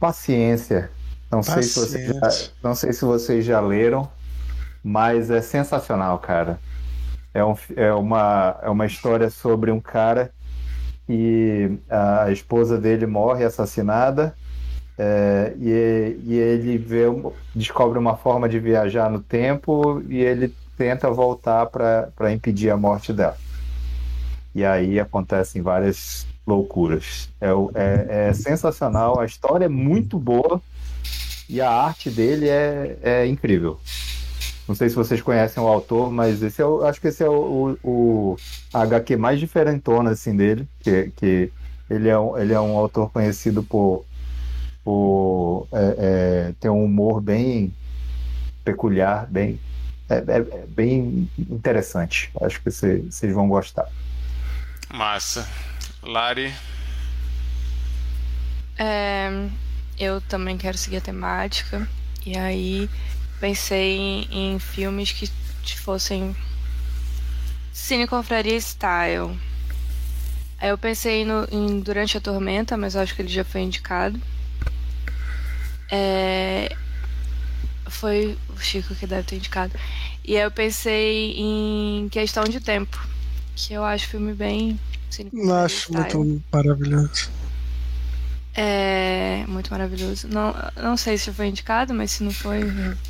Paciência. 0.00 0.90
Não 1.30 1.42
sei, 1.42 1.62
se 1.62 1.78
vocês 1.78 2.06
já, 2.06 2.50
não 2.62 2.74
sei 2.74 2.92
se 2.92 3.04
vocês 3.04 3.44
já 3.44 3.60
leram, 3.60 4.08
mas 4.82 5.30
é 5.30 5.42
sensacional, 5.42 6.18
cara. 6.18 6.58
É, 7.34 7.44
um, 7.44 7.54
é, 7.76 7.92
uma, 7.92 8.56
é 8.62 8.70
uma 8.70 8.86
história 8.86 9.28
sobre 9.28 9.70
um 9.70 9.80
cara 9.80 10.32
e 11.08 11.78
a 11.88 12.30
esposa 12.30 12.78
dele 12.78 13.06
morre 13.06 13.44
assassinada 13.44 14.34
é, 14.98 15.54
e, 15.60 16.18
e, 16.24 16.34
ele 16.34 16.76
vê, 16.76 17.04
descobre 17.54 17.98
uma 17.98 18.16
forma 18.16 18.48
de 18.48 18.58
viajar 18.58 19.08
no 19.08 19.20
tempo 19.20 20.02
e 20.08 20.20
ele 20.20 20.52
tenta 20.76 21.10
voltar 21.10 21.66
para 21.66 22.32
impedir 22.32 22.70
a 22.70 22.76
morte 22.76 23.12
dela. 23.12 23.36
E 24.54 24.64
aí 24.64 24.98
acontecem 24.98 25.62
várias 25.62 26.26
loucuras. 26.46 27.28
É, 27.40 27.48
é, 27.74 28.28
é, 28.28 28.32
sensacional, 28.32 29.20
a 29.20 29.24
história 29.24 29.66
é 29.66 29.68
muito 29.68 30.18
boa 30.18 30.60
e 31.48 31.60
a 31.60 31.70
arte 31.70 32.10
dele 32.10 32.48
é, 32.48 32.98
é 33.02 33.26
incrível. 33.26 33.80
Não 34.68 34.74
sei 34.74 34.90
se 34.90 34.94
vocês 34.94 35.22
conhecem 35.22 35.62
o 35.62 35.66
autor, 35.66 36.12
mas 36.12 36.42
esse 36.42 36.60
é 36.60 36.64
o, 36.64 36.84
acho 36.84 37.00
que 37.00 37.08
esse 37.08 37.24
é 37.24 37.28
o, 37.28 37.78
o, 37.82 37.88
o 37.90 38.36
HQ 38.74 39.16
mais 39.16 39.40
diferentona 39.40 40.10
assim 40.10 40.36
dele, 40.36 40.68
que, 40.80 41.10
que 41.16 41.50
ele, 41.88 42.08
é 42.08 42.18
um, 42.18 42.36
ele 42.36 42.52
é 42.52 42.60
um 42.60 42.76
autor 42.76 43.10
conhecido 43.10 43.62
por, 43.62 44.04
por 44.84 45.66
é, 45.72 45.94
é, 45.98 46.54
ter 46.60 46.68
um 46.68 46.84
humor 46.84 47.22
bem 47.22 47.74
peculiar, 48.62 49.26
bem, 49.26 49.58
é, 50.06 50.16
é, 50.16 50.36
é 50.36 50.66
bem 50.68 51.30
interessante. 51.38 52.30
Acho 52.42 52.60
que 52.60 52.70
vocês 52.70 53.32
vão 53.32 53.48
gostar. 53.48 53.88
Massa. 54.92 55.48
Lari? 56.02 56.52
É, 58.78 59.48
eu 59.98 60.20
também 60.20 60.56
quero 60.56 60.78
seguir 60.78 60.98
a 60.98 61.00
temática. 61.00 61.88
E 62.24 62.36
aí 62.36 62.88
pensei 63.40 63.96
em, 63.96 64.54
em 64.54 64.58
filmes 64.58 65.12
que 65.12 65.30
fossem 65.76 66.36
Cine 67.72 68.06
Confraria 68.06 68.60
Style. 68.60 69.38
Aí 70.60 70.68
eu 70.70 70.78
pensei 70.78 71.24
no, 71.24 71.46
em 71.50 71.80
Durante 71.80 72.18
a 72.18 72.20
Tormenta, 72.20 72.76
mas 72.76 72.96
acho 72.96 73.14
que 73.14 73.22
ele 73.22 73.28
já 73.28 73.44
foi 73.44 73.62
indicado. 73.62 74.20
É... 75.90 76.74
Foi 77.86 78.36
o 78.54 78.60
Chico 78.60 78.94
que 78.94 79.06
deve 79.06 79.22
ter 79.22 79.36
indicado. 79.36 79.72
E 80.24 80.36
aí 80.36 80.42
eu 80.42 80.50
pensei 80.50 81.34
em 81.38 82.08
Questão 82.10 82.44
de 82.44 82.60
Tempo, 82.60 82.98
que 83.56 83.72
eu 83.72 83.82
acho 83.84 84.08
filme 84.08 84.34
bem. 84.34 84.78
Cine 85.08 85.30
acho 85.50 85.92
muito 85.92 86.42
maravilhoso. 86.52 87.30
É 88.54 89.44
muito 89.46 89.70
maravilhoso. 89.70 90.28
Não, 90.28 90.54
não 90.76 90.96
sei 90.96 91.16
se 91.16 91.32
foi 91.32 91.46
indicado, 91.48 91.94
mas 91.94 92.10
se 92.10 92.24
não 92.24 92.30
foi, 92.30 92.60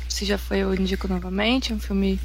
se 0.07 0.25
já 0.25 0.37
foi, 0.37 0.59
eu 0.59 0.73
indico 0.75 1.07
novamente. 1.07 1.71
É 1.71 1.75
um 1.75 1.79
filme 1.79 2.19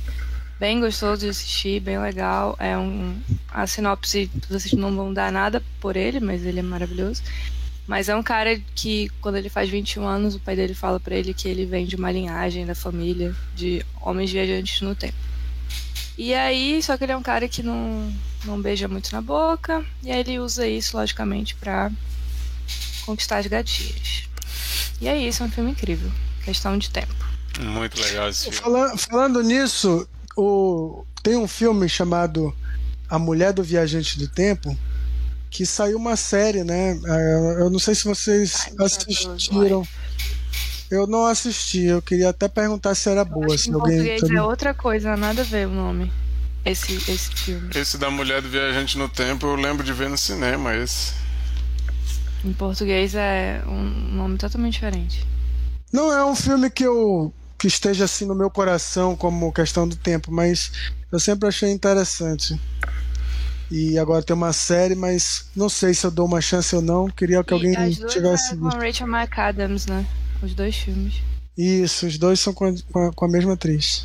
bem 0.58 0.80
gostoso 0.80 1.22
de 1.22 1.28
assistir, 1.28 1.80
bem 1.80 1.98
legal. 1.98 2.56
É 2.58 2.76
um 2.76 3.16
a 3.50 3.66
sinopse 3.66 4.30
vocês 4.48 4.72
não 4.74 4.94
vão 4.94 5.12
dar 5.12 5.32
nada 5.32 5.62
por 5.80 5.96
ele, 5.96 6.20
mas 6.20 6.44
ele 6.44 6.60
é 6.60 6.62
maravilhoso. 6.62 7.22
Mas 7.86 8.08
é 8.08 8.16
um 8.16 8.22
cara 8.22 8.58
que 8.74 9.10
quando 9.20 9.36
ele 9.36 9.50
faz 9.50 9.68
21 9.68 10.06
anos, 10.06 10.34
o 10.34 10.40
pai 10.40 10.56
dele 10.56 10.74
fala 10.74 10.98
para 10.98 11.14
ele 11.14 11.34
que 11.34 11.48
ele 11.48 11.66
vem 11.66 11.84
de 11.84 11.96
uma 11.96 12.10
linhagem 12.10 12.64
da 12.64 12.74
família 12.74 13.34
de 13.54 13.84
homens 14.00 14.32
viajantes 14.32 14.80
no 14.80 14.94
tempo. 14.94 15.16
E 16.16 16.32
aí, 16.32 16.82
só 16.82 16.96
que 16.96 17.04
ele 17.04 17.12
é 17.12 17.16
um 17.16 17.22
cara 17.22 17.48
que 17.48 17.62
não 17.62 18.12
não 18.44 18.60
beija 18.60 18.86
muito 18.86 19.10
na 19.12 19.22
boca, 19.22 19.84
e 20.02 20.12
aí 20.12 20.20
ele 20.20 20.38
usa 20.38 20.66
isso 20.66 20.96
logicamente 20.96 21.54
para 21.54 21.90
conquistar 23.05 23.39
as 23.39 23.47
gatinhas. 23.47 24.28
E 25.01 25.09
é 25.09 25.16
isso, 25.16 25.43
é 25.43 25.47
um 25.47 25.51
filme 25.51 25.70
incrível. 25.70 26.10
Questão 26.44 26.76
de 26.78 26.90
tempo. 26.90 27.14
Muito 27.60 28.01
legal 28.01 28.28
esse 28.28 28.44
filme. 28.44 28.56
Falando, 28.56 28.98
falando 28.98 29.43
nisso, 29.43 30.09
o, 30.36 31.05
tem 31.22 31.36
um 31.36 31.48
filme 31.48 31.89
chamado 31.89 32.55
A 33.09 33.18
Mulher 33.18 33.52
do 33.52 33.62
Viajante 33.62 34.18
do 34.18 34.28
Tempo, 34.28 34.76
que 35.51 35.64
saiu 35.64 35.97
uma 35.97 36.16
série, 36.16 36.64
né? 36.64 36.98
É, 37.06 37.60
eu 37.60 37.70
não 37.70 37.78
sei 37.78 37.94
se 37.94 38.05
vocês 38.05 38.66
Ai, 38.78 38.86
assistiram. 38.86 39.86
Eu 40.90 41.06
não 41.06 41.24
assisti, 41.26 41.85
eu 41.85 42.02
queria 42.02 42.28
até 42.28 42.47
perguntar 42.47 42.94
se 42.94 43.09
era 43.09 43.24
boa. 43.24 43.56
Se 43.56 43.70
em 43.70 43.74
alguém, 43.74 43.97
português 43.97 44.31
é 44.31 44.43
outra 44.43 44.74
coisa, 44.74 45.16
nada 45.16 45.40
a 45.40 45.44
ver 45.44 45.66
o 45.66 45.70
nome. 45.70 46.12
Esse, 46.64 46.94
esse 47.10 47.31
filme. 47.35 47.70
Esse 47.74 47.98
da 47.98 48.10
Mulher 48.10 48.43
do 48.43 48.48
Viajante 48.48 48.97
no 48.97 49.09
Tempo 49.09 49.47
eu 49.47 49.55
lembro 49.55 49.85
de 49.85 49.93
ver 49.93 50.09
no 50.09 50.18
cinema, 50.18 50.74
esse. 50.74 51.12
Em 52.44 52.52
português 52.52 53.14
é 53.14 53.62
um 53.66 53.82
nome 54.16 54.36
totalmente 54.36 54.74
diferente. 54.74 55.26
Não 55.92 56.12
é 56.12 56.24
um 56.24 56.34
filme 56.34 56.68
que 56.68 56.84
eu 56.84 57.32
que 57.56 57.68
esteja 57.68 58.04
assim 58.04 58.26
no 58.26 58.34
meu 58.34 58.50
coração 58.50 59.16
como 59.16 59.52
questão 59.52 59.88
do 59.88 59.96
tempo, 59.96 60.30
mas 60.30 60.70
eu 61.10 61.18
sempre 61.18 61.48
achei 61.48 61.70
interessante. 61.70 62.60
E 63.70 63.98
agora 63.98 64.22
tem 64.22 64.36
uma 64.36 64.52
série, 64.52 64.94
mas 64.94 65.46
não 65.56 65.68
sei 65.68 65.94
se 65.94 66.04
eu 66.04 66.10
dou 66.10 66.26
uma 66.26 66.40
chance 66.40 66.76
ou 66.76 66.82
não. 66.82 67.08
Queria 67.08 67.42
que 67.42 67.52
e 67.52 67.54
alguém 67.54 67.76
as 67.76 67.96
duas 67.96 68.12
tivesse 68.12 68.52
é 68.52 68.56
com 68.56 68.68
Rachel 68.68 69.08
McAdams, 69.08 69.86
né? 69.86 70.06
Os 70.42 70.54
dois 70.54 70.76
filmes. 70.76 71.22
Isso, 71.56 72.06
os 72.06 72.18
dois 72.18 72.38
são 72.40 72.52
com 72.52 72.66
a, 72.66 73.12
com 73.12 73.24
a 73.24 73.28
mesma 73.28 73.54
atriz. 73.54 74.04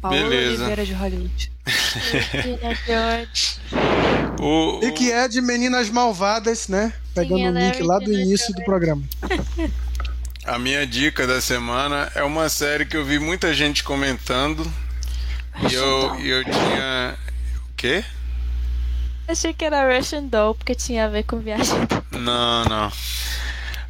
Paula 0.00 0.16
Beleza. 0.16 0.64
Oliveira 0.64 0.84
de 0.84 0.92
Hollywood. 0.92 1.52
o, 4.40 4.80
e 4.82 4.92
que 4.92 5.10
é 5.10 5.28
de 5.28 5.40
Meninas 5.40 5.90
Malvadas, 5.90 6.68
né? 6.68 6.92
Pegando 7.14 7.42
o 7.42 7.58
link 7.58 7.82
lá 7.82 7.98
do 7.98 8.12
início 8.12 8.54
do 8.54 8.64
programa. 8.64 9.02
A 10.44 10.58
minha 10.58 10.86
dica 10.86 11.26
da 11.26 11.40
semana 11.40 12.10
é 12.14 12.22
uma 12.22 12.48
série 12.48 12.86
que 12.86 12.96
eu 12.96 13.04
vi 13.04 13.18
muita 13.18 13.52
gente 13.52 13.82
comentando. 13.82 14.70
E 15.68 15.74
eu, 15.74 16.20
e 16.20 16.28
eu 16.28 16.44
tinha. 16.44 17.16
O 17.70 17.74
quê? 17.76 18.04
Achei 19.26 19.52
que 19.52 19.64
era 19.64 19.96
Russian 19.96 20.24
Doll, 20.24 20.54
porque 20.54 20.74
tinha 20.74 21.06
a 21.06 21.08
ver 21.08 21.24
com 21.24 21.38
viagem. 21.38 21.74
Não, 22.12 22.64
não. 22.64 22.92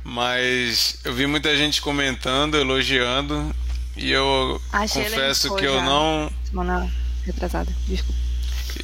Mas 0.02 0.98
eu 1.04 1.12
vi 1.12 1.26
muita 1.26 1.54
gente 1.56 1.82
comentando, 1.82 2.56
elogiando. 2.56 3.54
E 3.96 4.10
eu 4.10 4.60
Achei 4.72 5.04
confesso 5.04 5.54
que 5.56 5.64
eu 5.64 5.82
não. 5.82 6.30
Semana 6.44 6.90
retrasada, 7.24 7.72
desculpa. 7.86 8.20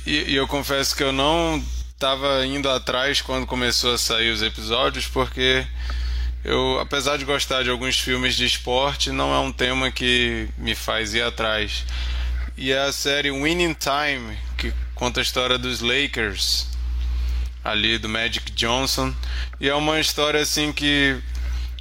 E, 0.07 0.33
e 0.33 0.35
eu 0.35 0.49
confesso 0.49 0.97
que 0.97 1.03
eu 1.03 1.13
não 1.13 1.63
estava 1.93 2.45
indo 2.47 2.69
atrás 2.69 3.21
quando 3.21 3.47
começou 3.47 3.95
a 3.95 3.99
sair 3.99 4.31
os 4.31 4.43
episódios, 4.43 5.07
porque 5.07 5.65
eu, 6.45 6.81
apesar 6.81 7.17
de 7.19 7.25
gostar 7.25 7.63
de 7.63 7.71
alguns 7.71 7.99
filmes 8.01 8.35
de 8.35 8.45
esporte, 8.45 9.13
não 9.13 9.33
é 9.35 9.39
um 9.39 9.53
tema 9.53 9.91
que 9.91 10.49
me 10.59 10.75
faz 10.75 11.15
ir 11.15 11.23
atrás. 11.23 11.85
E 12.57 12.73
é 12.73 12.81
a 12.81 12.93
série 12.93 13.31
Winning 13.31 13.75
Time, 13.75 14.37
que 14.59 14.73
conta 14.95 15.21
a 15.21 15.23
história 15.23 15.59
dos 15.59 15.81
Lakers. 15.81 16.67
ali 17.65 17.97
do 17.99 18.09
Magic 18.09 18.51
Johnson. 18.53 19.15
E 19.61 19.69
é 19.69 19.75
uma 19.75 20.01
história 20.01 20.41
assim 20.41 20.73
que 20.73 21.17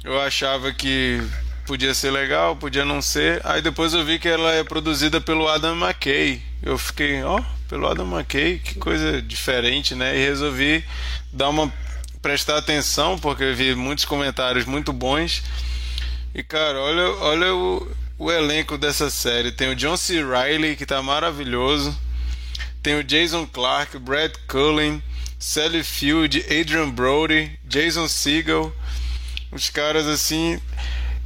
eu 0.04 0.20
achava 0.20 0.72
que 0.72 1.20
podia 1.66 1.94
ser 1.94 2.10
legal, 2.10 2.56
podia 2.56 2.84
não 2.84 3.00
ser. 3.00 3.40
Aí 3.44 3.62
depois 3.62 3.94
eu 3.94 4.04
vi 4.04 4.18
que 4.18 4.28
ela 4.28 4.52
é 4.52 4.64
produzida 4.64 5.20
pelo 5.20 5.48
Adam 5.48 5.76
McKay. 5.76 6.42
Eu 6.62 6.78
fiquei, 6.78 7.22
ó, 7.22 7.38
oh, 7.38 7.44
pelo 7.68 7.86
Adam 7.86 8.06
McKay, 8.06 8.58
que 8.58 8.74
coisa 8.76 9.20
diferente, 9.22 9.94
né? 9.94 10.16
E 10.16 10.24
resolvi 10.24 10.84
dar 11.32 11.48
uma 11.48 11.72
prestar 12.20 12.56
atenção 12.56 13.18
porque 13.18 13.42
eu 13.42 13.56
vi 13.56 13.74
muitos 13.74 14.04
comentários 14.04 14.64
muito 14.64 14.92
bons. 14.92 15.42
E 16.34 16.42
cara, 16.42 16.78
olha, 16.80 17.08
olha 17.18 17.54
o, 17.54 17.96
o 18.18 18.30
elenco 18.30 18.78
dessa 18.78 19.10
série. 19.10 19.50
Tem 19.50 19.68
o 19.68 19.76
John 19.76 19.96
C. 19.96 20.22
Riley, 20.22 20.76
que 20.76 20.86
tá 20.86 21.02
maravilhoso. 21.02 21.98
Tem 22.82 22.94
o 22.94 23.04
Jason 23.04 23.46
Clark, 23.46 23.98
Brad 23.98 24.32
Cullen, 24.46 25.02
Sally 25.38 25.82
Field, 25.82 26.44
Adrian 26.44 26.90
Brody, 26.90 27.58
Jason 27.64 28.08
Segel. 28.08 28.72
Os 29.50 29.68
caras 29.68 30.06
assim. 30.06 30.60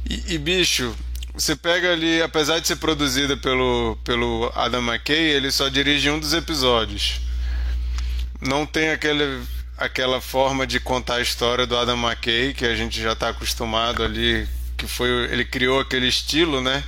E, 0.09 0.35
e, 0.35 0.37
bicho, 0.37 0.95
você 1.33 1.55
pega 1.55 1.91
ali, 1.91 2.21
apesar 2.21 2.59
de 2.59 2.67
ser 2.67 2.77
produzida 2.77 3.35
pelo, 3.35 3.97
pelo 4.05 4.49
Adam 4.55 4.81
McKay, 4.81 5.17
ele 5.17 5.51
só 5.51 5.67
dirige 5.67 6.09
um 6.09 6.17
dos 6.19 6.33
episódios. 6.33 7.19
Não 8.39 8.65
tem 8.65 8.91
aquele, 8.91 9.43
aquela 9.77 10.21
forma 10.21 10.65
de 10.65 10.79
contar 10.79 11.15
a 11.15 11.21
história 11.21 11.67
do 11.67 11.75
Adam 11.75 11.97
McKay 11.97 12.53
que 12.53 12.65
a 12.65 12.75
gente 12.75 13.01
já 13.01 13.11
está 13.11 13.29
acostumado 13.29 14.01
ali 14.01 14.47
que 14.77 14.87
foi 14.87 15.09
ele 15.31 15.43
criou 15.43 15.79
aquele 15.79 16.07
estilo, 16.07 16.61
né? 16.61 16.83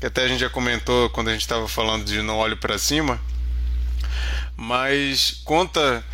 Que 0.00 0.06
até 0.06 0.24
a 0.24 0.28
gente 0.28 0.40
já 0.40 0.50
comentou 0.50 1.08
quando 1.10 1.28
a 1.28 1.32
gente 1.32 1.42
estava 1.42 1.66
falando 1.68 2.04
de 2.04 2.20
Não 2.20 2.36
Olho 2.36 2.56
para 2.56 2.76
Cima. 2.76 3.20
Mas 4.56 5.40
conta 5.44 6.04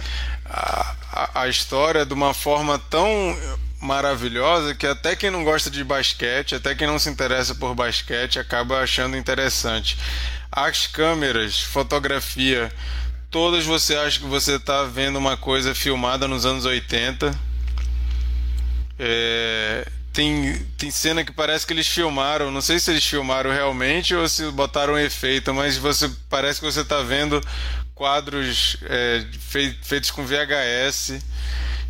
a, 0.44 0.97
a, 1.12 1.43
a 1.43 1.48
história 1.48 2.05
de 2.07 2.12
uma 2.12 2.35
forma 2.35 2.78
tão 2.78 3.36
maravilhosa 3.81 4.74
que 4.74 4.86
até 4.86 5.16
quem 5.16 5.31
não 5.31 5.43
gosta 5.43 5.70
de 5.70 5.82
basquete, 5.82 6.55
até 6.55 6.74
quem 6.74 6.86
não 6.86 6.98
se 6.98 7.09
interessa 7.09 7.55
por 7.55 7.74
basquete, 7.74 8.39
acaba 8.39 8.81
achando 8.81 9.16
interessante. 9.16 9.97
As 10.52 10.86
câmeras, 10.86 11.61
fotografia, 11.61 12.70
todas 13.31 13.65
você 13.65 13.97
acha 13.97 14.19
que 14.19 14.27
você 14.27 14.57
está 14.57 14.85
vendo 14.85 15.19
uma 15.19 15.36
coisa 15.36 15.74
filmada 15.74 16.28
nos 16.28 16.44
anos 16.44 16.65
80. 16.66 17.35
É, 18.98 19.89
tem, 20.12 20.55
tem 20.77 20.90
cena 20.90 21.24
que 21.24 21.32
parece 21.32 21.66
que 21.66 21.73
eles 21.73 21.86
filmaram. 21.86 22.51
Não 22.51 22.61
sei 22.61 22.78
se 22.78 22.90
eles 22.90 23.07
filmaram 23.07 23.51
realmente 23.51 24.15
ou 24.15 24.28
se 24.28 24.51
botaram 24.51 24.98
efeito, 24.98 25.55
mas 25.55 25.78
você 25.78 26.11
parece 26.28 26.61
que 26.61 26.66
você 26.66 26.81
está 26.81 27.01
vendo 27.02 27.40
quadros 27.94 28.77
é, 28.82 29.24
feitos 29.82 30.11
com 30.11 30.27
VHS. 30.27 31.20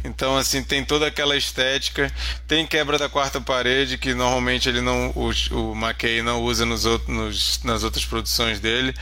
Então, 0.02 0.36
assim, 0.36 0.62
tem 0.62 0.84
toda 0.84 1.06
aquela 1.06 1.36
estética. 1.36 2.12
Tem 2.46 2.66
quebra 2.66 2.98
da 2.98 3.08
quarta 3.08 3.40
parede, 3.40 3.98
que 3.98 4.14
normalmente 4.14 4.68
ele 4.68 4.80
não, 4.80 5.10
o, 5.14 5.30
o 5.54 5.72
McKay 5.74 6.22
não 6.22 6.42
usa 6.42 6.64
nos, 6.64 6.84
nos, 7.06 7.62
nas 7.62 7.84
outras 7.84 8.04
produções 8.04 8.60
dele. 8.60 8.94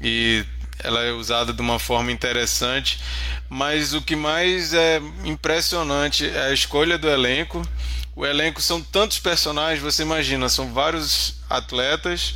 E 0.00 0.44
ela 0.78 1.02
é 1.02 1.12
usada 1.12 1.52
de 1.52 1.60
uma 1.60 1.78
forma 1.78 2.10
interessante. 2.10 3.00
Mas 3.48 3.92
o 3.92 4.00
que 4.00 4.16
mais 4.16 4.72
é 4.72 5.00
impressionante 5.24 6.28
é 6.28 6.46
a 6.46 6.52
escolha 6.52 6.96
do 6.96 7.08
elenco 7.08 7.62
o 8.18 8.26
elenco 8.26 8.60
são 8.60 8.82
tantos 8.82 9.20
personagens, 9.20 9.80
você 9.80 10.02
imagina, 10.02 10.48
são 10.48 10.72
vários 10.74 11.36
atletas 11.48 12.34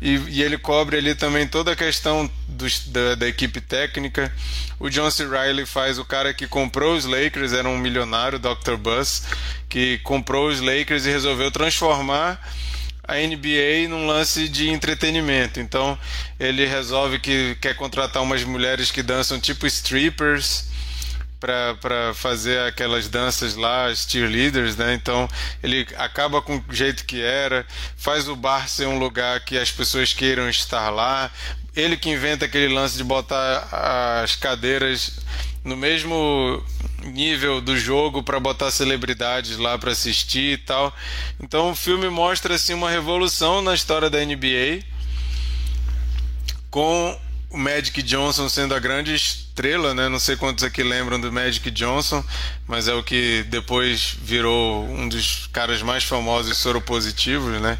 e, 0.00 0.16
e 0.28 0.42
ele 0.42 0.56
cobre 0.56 0.96
ali 0.96 1.14
também 1.14 1.46
toda 1.46 1.72
a 1.72 1.76
questão 1.76 2.30
dos, 2.48 2.86
da, 2.86 3.14
da, 3.14 3.28
equipe 3.28 3.60
técnica. 3.60 4.32
O 4.78 4.88
John 4.88 5.10
C. 5.10 5.24
Riley 5.24 5.66
faz 5.66 5.98
o 5.98 6.04
cara 6.04 6.32
que 6.32 6.46
comprou 6.46 6.96
os 6.96 7.04
Lakers, 7.04 7.52
era 7.52 7.68
um 7.68 7.76
milionário, 7.76 8.38
Dr. 8.38 8.76
Buzz, 8.76 9.24
que 9.68 9.98
comprou 9.98 10.48
os 10.48 10.60
Lakers 10.60 11.04
e 11.04 11.10
resolveu 11.10 11.50
transformar 11.50 12.40
a 13.06 13.16
NBA 13.16 13.88
num 13.88 14.06
lance 14.06 14.48
de 14.48 14.70
entretenimento. 14.70 15.60
Então 15.60 15.98
ele 16.38 16.64
resolve 16.64 17.18
que 17.18 17.56
quer 17.60 17.74
contratar 17.74 18.22
umas 18.22 18.44
mulheres 18.44 18.90
que 18.90 19.02
dançam 19.02 19.38
tipo 19.38 19.66
strippers 19.66 20.69
para 21.40 22.12
fazer 22.14 22.60
aquelas 22.60 23.08
danças 23.08 23.56
lá, 23.56 23.86
as 23.86 24.06
cheerleaders, 24.08 24.76
né? 24.76 24.94
Então 24.94 25.26
ele 25.62 25.86
acaba 25.96 26.42
com 26.42 26.56
o 26.56 26.64
jeito 26.70 27.06
que 27.06 27.20
era, 27.20 27.66
faz 27.96 28.28
o 28.28 28.36
bar 28.36 28.68
ser 28.68 28.86
um 28.86 28.98
lugar 28.98 29.40
que 29.40 29.56
as 29.56 29.70
pessoas 29.70 30.12
queiram 30.12 30.48
estar 30.48 30.90
lá. 30.90 31.30
Ele 31.74 31.96
que 31.96 32.10
inventa 32.10 32.44
aquele 32.44 32.72
lance 32.72 32.96
de 32.96 33.04
botar 33.04 34.22
as 34.22 34.36
cadeiras 34.36 35.20
no 35.64 35.76
mesmo 35.76 36.62
nível 37.04 37.60
do 37.60 37.78
jogo 37.78 38.22
para 38.22 38.38
botar 38.38 38.70
celebridades 38.70 39.56
lá 39.56 39.78
para 39.78 39.92
assistir 39.92 40.54
e 40.54 40.58
tal. 40.58 40.94
Então 41.40 41.70
o 41.70 41.74
filme 41.74 42.08
mostra 42.08 42.54
assim 42.54 42.74
uma 42.74 42.90
revolução 42.90 43.62
na 43.62 43.74
história 43.74 44.10
da 44.10 44.24
NBA 44.24 44.84
com 46.70 47.18
o 47.50 47.58
Magic 47.58 48.00
Johnson 48.02 48.48
sendo 48.48 48.74
a 48.74 48.78
grande 48.78 49.12
estrela, 49.12 49.92
né? 49.92 50.08
Não 50.08 50.20
sei 50.20 50.36
quantos 50.36 50.62
aqui 50.62 50.84
lembram 50.84 51.20
do 51.20 51.32
Magic 51.32 51.68
Johnson, 51.72 52.24
mas 52.66 52.86
é 52.86 52.94
o 52.94 53.02
que 53.02 53.44
depois 53.48 54.16
virou 54.22 54.84
um 54.88 55.08
dos 55.08 55.48
caras 55.52 55.82
mais 55.82 56.04
famosos 56.04 56.56
soropositivos, 56.58 57.60
né? 57.60 57.76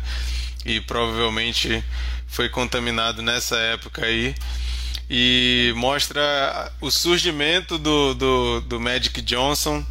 E 0.66 0.80
provavelmente 0.80 1.84
foi 2.26 2.48
contaminado 2.48 3.22
nessa 3.22 3.56
época 3.56 4.04
aí. 4.04 4.34
E 5.08 5.72
mostra 5.76 6.72
o 6.80 6.90
surgimento 6.90 7.78
do, 7.78 8.14
do, 8.14 8.60
do 8.62 8.80
Magic 8.80 9.22
Johnson, 9.22 9.84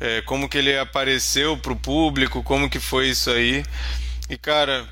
é, 0.00 0.22
como 0.22 0.48
que 0.48 0.58
ele 0.58 0.76
apareceu 0.76 1.56
para 1.56 1.72
o 1.72 1.76
público, 1.76 2.42
como 2.42 2.68
que 2.68 2.80
foi 2.80 3.10
isso 3.10 3.30
aí. 3.30 3.62
E 4.28 4.36
cara, 4.38 4.88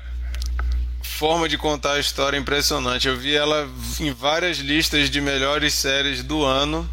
forma 1.05 1.47
de 1.47 1.57
contar 1.57 1.93
a 1.93 1.99
história 1.99 2.37
impressionante. 2.37 3.07
Eu 3.07 3.17
vi 3.17 3.35
ela 3.35 3.69
em 3.99 4.11
várias 4.11 4.57
listas 4.57 5.09
de 5.09 5.21
melhores 5.21 5.73
séries 5.73 6.21
do 6.21 6.43
ano 6.43 6.89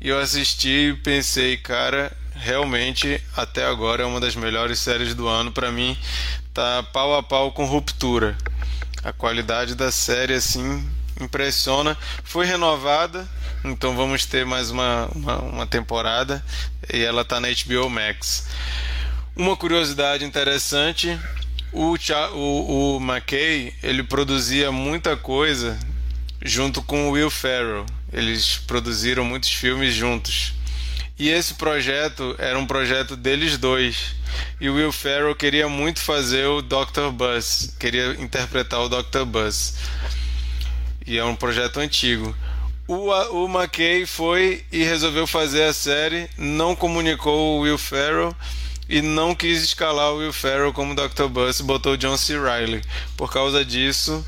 e 0.00 0.08
eu 0.08 0.18
assisti 0.18 0.90
e 0.90 0.94
pensei, 0.94 1.56
cara, 1.56 2.10
realmente 2.34 3.20
até 3.36 3.64
agora 3.64 4.02
é 4.02 4.06
uma 4.06 4.20
das 4.20 4.34
melhores 4.34 4.78
séries 4.78 5.14
do 5.14 5.28
ano 5.28 5.52
para 5.52 5.70
mim. 5.70 5.96
Tá 6.52 6.82
pau 6.82 7.16
a 7.16 7.22
pau 7.22 7.52
com 7.52 7.64
Ruptura. 7.64 8.36
A 9.02 9.12
qualidade 9.12 9.74
da 9.74 9.92
série 9.92 10.34
assim 10.34 10.88
impressiona. 11.20 11.96
Foi 12.22 12.46
renovada, 12.46 13.28
então 13.64 13.94
vamos 13.94 14.24
ter 14.24 14.46
mais 14.46 14.70
uma, 14.70 15.06
uma, 15.14 15.38
uma 15.38 15.66
temporada 15.66 16.44
e 16.92 17.02
ela 17.02 17.24
tá 17.24 17.40
na 17.40 17.48
HBO 17.48 17.90
Max. 17.90 18.46
Uma 19.36 19.56
curiosidade 19.56 20.24
interessante 20.24 21.18
o, 21.74 21.96
o, 22.34 22.96
o 22.96 23.00
McKay, 23.00 23.74
ele 23.82 24.02
produzia 24.02 24.70
muita 24.70 25.16
coisa 25.16 25.78
junto 26.42 26.80
com 26.82 27.08
o 27.08 27.10
Will 27.12 27.30
Ferrell. 27.30 27.84
Eles 28.12 28.58
produziram 28.66 29.24
muitos 29.24 29.50
filmes 29.50 29.92
juntos. 29.92 30.54
E 31.18 31.28
esse 31.28 31.54
projeto 31.54 32.34
era 32.38 32.58
um 32.58 32.66
projeto 32.66 33.16
deles 33.16 33.56
dois. 33.58 34.14
E 34.60 34.68
o 34.68 34.74
Will 34.74 34.92
Ferrell 34.92 35.34
queria 35.34 35.68
muito 35.68 36.00
fazer 36.00 36.46
o 36.46 36.62
Dr. 36.62 37.10
Buzz, 37.12 37.74
queria 37.78 38.12
interpretar 38.20 38.80
o 38.80 38.88
Dr. 38.88 39.24
Buzz. 39.24 39.76
E 41.06 41.18
é 41.18 41.24
um 41.24 41.36
projeto 41.36 41.78
antigo. 41.78 42.34
O, 42.86 43.10
o 43.10 43.48
McKay 43.48 44.06
foi 44.06 44.64
e 44.70 44.82
resolveu 44.82 45.26
fazer 45.26 45.64
a 45.64 45.72
série, 45.72 46.28
não 46.36 46.76
comunicou 46.76 47.58
o 47.58 47.60
Will 47.60 47.78
Ferrell 47.78 48.34
e 48.88 49.00
não 49.00 49.34
quis 49.34 49.62
escalar 49.62 50.12
o 50.12 50.18
Will 50.18 50.32
Ferrell 50.32 50.72
como 50.72 50.94
Dr. 50.94 51.26
Bus, 51.28 51.60
botou 51.60 51.96
John 51.96 52.16
C. 52.16 52.34
Riley. 52.34 52.82
Por 53.16 53.32
causa 53.32 53.64
disso, 53.64 54.24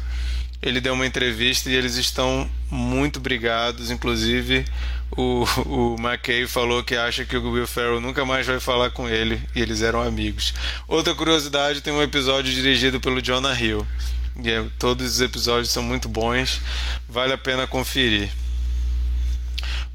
ele 0.62 0.80
deu 0.80 0.94
uma 0.94 1.06
entrevista 1.06 1.70
e 1.70 1.74
eles 1.74 1.96
estão 1.96 2.48
muito 2.70 3.20
brigados. 3.20 3.90
Inclusive, 3.90 4.64
o, 5.10 5.44
o 5.66 5.96
McKay 5.98 6.46
falou 6.46 6.82
que 6.82 6.96
acha 6.96 7.24
que 7.24 7.36
o 7.36 7.50
Will 7.52 7.66
Ferrell 7.66 8.00
nunca 8.00 8.24
mais 8.24 8.46
vai 8.46 8.58
falar 8.58 8.90
com 8.90 9.08
ele 9.08 9.40
e 9.54 9.60
eles 9.60 9.82
eram 9.82 10.02
amigos. 10.02 10.54
Outra 10.88 11.14
curiosidade: 11.14 11.80
tem 11.80 11.92
um 11.92 12.02
episódio 12.02 12.52
dirigido 12.52 13.00
pelo 13.00 13.22
Jonah 13.22 13.58
Hill. 13.58 13.86
E 14.42 14.50
é, 14.50 14.64
todos 14.78 15.06
os 15.06 15.20
episódios 15.20 15.70
são 15.70 15.82
muito 15.82 16.08
bons, 16.08 16.60
vale 17.08 17.32
a 17.32 17.38
pena 17.38 17.66
conferir. 17.66 18.30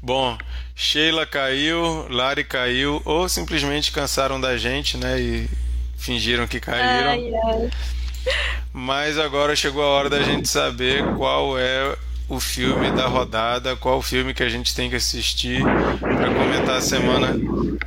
Bom, 0.02 0.36
Sheila 0.74 1.26
caiu, 1.26 2.06
Lari 2.08 2.44
caiu, 2.44 3.00
ou 3.04 3.28
simplesmente 3.28 3.92
cansaram 3.92 4.40
da 4.40 4.56
gente, 4.56 4.96
né? 4.96 5.20
E 5.20 5.48
fingiram 5.96 6.46
que 6.46 6.58
caíram. 6.60 7.10
Ai, 7.10 7.32
ai. 7.44 7.70
Mas 8.72 9.18
agora 9.18 9.54
chegou 9.54 9.82
a 9.82 9.86
hora 9.86 10.10
da 10.10 10.22
gente 10.22 10.48
saber 10.48 11.04
qual 11.16 11.58
é 11.58 11.96
o 12.28 12.40
filme 12.40 12.90
da 12.92 13.06
rodada, 13.06 13.76
qual 13.76 13.98
o 13.98 14.02
filme 14.02 14.32
que 14.32 14.42
a 14.42 14.48
gente 14.48 14.74
tem 14.74 14.88
que 14.88 14.96
assistir 14.96 15.62
para 16.00 16.32
comentar 16.32 16.76
a 16.76 16.80
semana. 16.80 17.36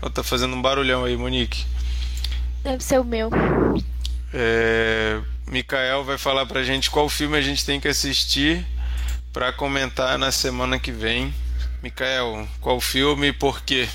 Oh, 0.01 0.09
tá 0.09 0.21
fazendo 0.23 0.55
um 0.55 0.61
barulhão 0.61 1.03
aí, 1.03 1.17
Monique. 1.17 1.65
Deve 2.63 2.83
ser 2.83 2.99
o 2.99 3.03
meu. 3.03 3.29
É, 4.33 5.19
Mikael 5.47 6.03
vai 6.03 6.17
falar 6.17 6.45
pra 6.45 6.63
gente 6.63 6.91
qual 6.91 7.07
filme 7.09 7.37
a 7.37 7.41
gente 7.41 7.65
tem 7.65 7.79
que 7.79 7.87
assistir 7.87 8.65
para 9.33 9.51
comentar 9.51 10.17
na 10.19 10.31
semana 10.31 10.77
que 10.77 10.91
vem. 10.91 11.33
Mikael, 11.85 12.47
qual 12.59 12.81
filme 12.81 13.27
e 13.27 13.31
por 13.31 13.61
quê? 13.61 13.87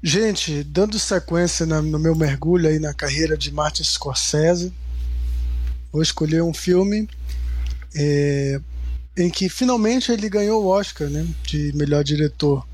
Gente, 0.00 0.62
dando 0.62 0.96
sequência 0.96 1.66
na, 1.66 1.82
no 1.82 1.98
meu 1.98 2.14
mergulho 2.14 2.68
aí 2.68 2.78
na 2.78 2.94
carreira 2.94 3.36
de 3.36 3.50
Martin 3.50 3.82
Scorsese, 3.82 4.72
vou 5.90 6.02
escolher 6.02 6.40
um 6.40 6.54
filme 6.54 7.08
é, 7.96 8.60
em 9.16 9.28
que 9.28 9.48
finalmente 9.48 10.12
ele 10.12 10.28
ganhou 10.28 10.62
o 10.62 10.68
Oscar 10.68 11.08
né, 11.08 11.26
de 11.42 11.72
melhor 11.74 12.04
diretor. 12.04 12.64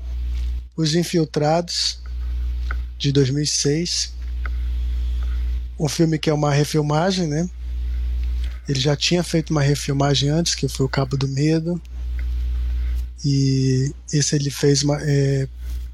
Os 0.77 0.93
Infiltrados, 0.93 1.99
de 2.95 3.11
2006. 3.11 4.13
Um 5.79 5.89
filme 5.89 6.19
que 6.19 6.29
é 6.29 6.33
uma 6.33 6.53
refilmagem, 6.53 7.25
né? 7.25 7.49
Ele 8.67 8.79
já 8.79 8.95
tinha 8.95 9.23
feito 9.23 9.49
uma 9.49 9.63
refilmagem 9.63 10.29
antes, 10.29 10.53
que 10.53 10.67
foi 10.67 10.85
O 10.85 10.89
Cabo 10.89 11.17
do 11.17 11.27
Medo. 11.27 11.81
E 13.23 13.93
esse 14.11 14.35
ele 14.35 14.49
fez 14.49 14.83
uma, 14.83 14.97
é, 15.01 15.47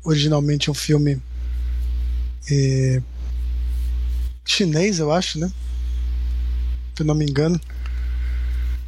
originalmente 0.03 0.69
um 0.69 0.73
filme 0.73 1.21
é, 2.49 3.01
chinês, 4.45 4.99
eu 4.99 5.11
acho, 5.11 5.39
né? 5.39 5.51
Se 6.95 7.03
não 7.03 7.15
me 7.15 7.25
engano. 7.25 7.59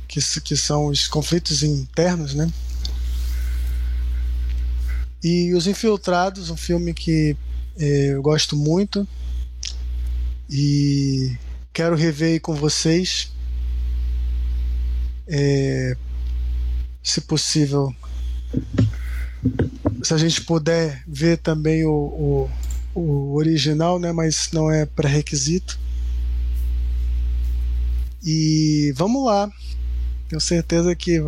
Que, 0.07 0.21
que 0.41 0.55
são 0.55 0.85
os 0.85 1.07
conflitos 1.07 1.63
internos, 1.63 2.33
né? 2.33 2.49
E 5.23 5.53
Os 5.53 5.67
Infiltrados, 5.67 6.49
um 6.49 6.55
filme 6.55 6.93
que 6.93 7.35
é, 7.77 8.13
eu 8.13 8.21
gosto 8.21 8.55
muito 8.55 9.07
e 10.49 11.35
quero 11.73 11.95
rever 11.95 12.39
com 12.39 12.53
vocês. 12.53 13.31
É, 15.27 15.97
se 17.03 17.21
possível, 17.21 17.93
se 20.03 20.13
a 20.13 20.17
gente 20.17 20.41
puder 20.41 21.03
ver 21.07 21.37
também 21.37 21.85
o, 21.85 21.91
o, 21.91 22.51
o 22.99 23.35
original, 23.35 23.99
né, 23.99 24.11
mas 24.11 24.49
não 24.51 24.71
é 24.71 24.85
pré-requisito. 24.85 25.79
E 28.23 28.93
vamos 28.95 29.25
lá. 29.25 29.49
Tenho 30.27 30.41
certeza 30.41 30.95
que, 30.95 31.19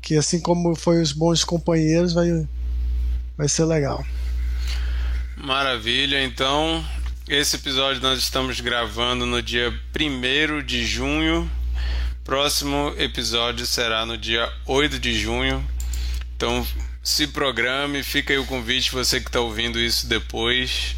que 0.00 0.16
assim 0.16 0.40
como 0.40 0.74
foi 0.74 1.00
os 1.00 1.12
bons 1.12 1.44
companheiros, 1.44 2.12
vai, 2.12 2.46
vai 3.36 3.48
ser 3.48 3.64
legal. 3.64 4.04
Maravilha, 5.36 6.22
então 6.22 6.84
esse 7.28 7.56
episódio 7.56 8.02
nós 8.02 8.18
estamos 8.18 8.60
gravando 8.60 9.24
no 9.24 9.42
dia 9.42 9.72
1 9.98 10.64
de 10.64 10.84
junho. 10.84 11.50
Próximo 12.24 12.94
episódio 12.98 13.66
será 13.66 14.06
no 14.06 14.16
dia 14.16 14.52
8 14.66 14.98
de 14.98 15.18
junho. 15.18 15.64
Então 16.42 16.66
se 17.04 17.28
programe, 17.28 18.02
fica 18.02 18.32
aí 18.32 18.38
o 18.40 18.44
convite, 18.44 18.90
você 18.90 19.20
que 19.20 19.28
está 19.28 19.38
ouvindo 19.38 19.78
isso 19.78 20.08
depois. 20.08 20.96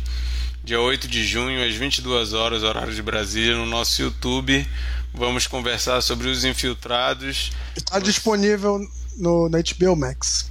Dia 0.64 0.80
8 0.80 1.06
de 1.06 1.22
junho, 1.22 1.62
às 1.62 1.74
22 1.74 2.32
horas, 2.32 2.62
horário 2.62 2.94
de 2.94 3.02
Brasília, 3.02 3.54
no 3.54 3.66
nosso 3.66 4.00
YouTube. 4.00 4.66
Vamos 5.12 5.46
conversar 5.46 6.00
sobre 6.00 6.28
os 6.28 6.46
infiltrados. 6.46 7.52
Está 7.76 7.98
disponível 7.98 8.80
no, 9.18 9.50
na 9.50 9.58
HBO 9.58 9.94
Max. 9.94 10.48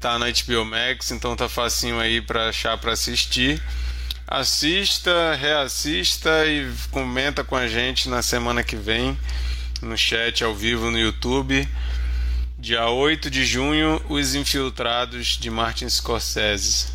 Tá 0.00 0.18
na 0.18 0.26
HBO 0.26 0.64
Max, 0.64 1.12
então 1.12 1.36
tá 1.36 1.48
facinho 1.48 2.00
aí 2.00 2.20
para 2.20 2.48
achar 2.48 2.76
para 2.76 2.94
assistir. 2.94 3.62
Assista, 4.26 5.36
reassista 5.36 6.44
e 6.44 6.68
comenta 6.90 7.44
com 7.44 7.54
a 7.54 7.68
gente 7.68 8.08
na 8.08 8.20
semana 8.20 8.64
que 8.64 8.74
vem 8.74 9.16
no 9.80 9.96
chat 9.96 10.42
ao 10.42 10.56
vivo 10.56 10.90
no 10.90 10.98
YouTube. 10.98 11.68
Dia 12.60 12.88
8 12.90 13.30
de 13.30 13.46
junho, 13.46 14.02
Os 14.08 14.34
Infiltrados 14.34 15.38
de 15.38 15.48
Martin 15.48 15.88
Scorsese. 15.88 16.88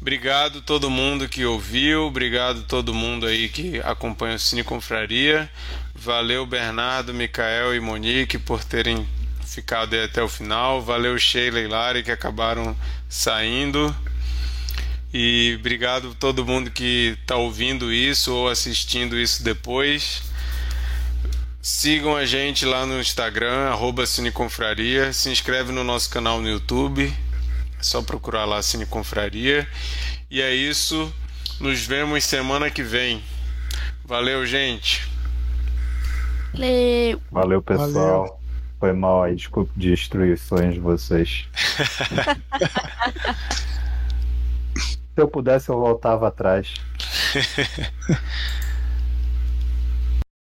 Obrigado 0.00 0.62
todo 0.62 0.88
mundo 0.88 1.28
que 1.28 1.44
ouviu, 1.44 2.04
obrigado 2.04 2.62
todo 2.62 2.94
mundo 2.94 3.26
aí 3.26 3.48
que 3.48 3.80
acompanha 3.80 4.36
o 4.36 4.38
Cine 4.38 4.62
Confraria. 4.62 5.50
Valeu 5.92 6.46
Bernardo, 6.46 7.12
Micael 7.12 7.74
e 7.74 7.80
Monique 7.80 8.38
por 8.38 8.62
terem 8.62 9.08
ficado 9.44 9.94
aí 9.94 10.04
até 10.04 10.22
o 10.22 10.28
final. 10.28 10.80
Valeu 10.80 11.18
Sheila 11.18 11.58
e 11.58 11.66
Lari 11.66 12.04
que 12.04 12.12
acabaram 12.12 12.76
saindo. 13.08 13.92
E 15.12 15.56
obrigado 15.58 16.14
todo 16.14 16.46
mundo 16.46 16.70
que 16.70 17.18
está 17.20 17.34
ouvindo 17.34 17.92
isso 17.92 18.32
ou 18.32 18.48
assistindo 18.48 19.18
isso 19.18 19.42
depois. 19.42 20.29
Sigam 21.62 22.16
a 22.16 22.24
gente 22.24 22.64
lá 22.64 22.86
no 22.86 22.98
Instagram, 22.98 23.68
arroba 23.68 24.06
Cineconfraria. 24.06 25.12
Se 25.12 25.28
inscreve 25.28 25.72
no 25.72 25.84
nosso 25.84 26.08
canal 26.08 26.40
no 26.40 26.48
YouTube. 26.48 27.12
É 27.78 27.82
só 27.82 28.00
procurar 28.00 28.46
lá 28.46 28.62
Cineconfraria. 28.62 29.68
E 30.30 30.40
é 30.40 30.54
isso. 30.54 31.12
Nos 31.60 31.84
vemos 31.84 32.24
semana 32.24 32.70
que 32.70 32.82
vem. 32.82 33.22
Valeu, 34.06 34.46
gente. 34.46 35.06
Valeu. 36.54 37.20
Valeu, 37.30 37.60
pessoal. 37.62 37.90
Valeu. 37.92 38.40
Foi 38.80 38.92
mal 38.94 39.24
aí, 39.24 39.36
desculpe 39.36 39.70
destruir 39.76 40.32
os 40.32 40.40
sonhos 40.40 40.72
de 40.72 40.80
vocês. 40.80 41.46
Se 45.14 45.20
eu 45.20 45.28
pudesse, 45.28 45.68
eu 45.68 45.78
voltava 45.78 46.28
atrás. 46.28 46.72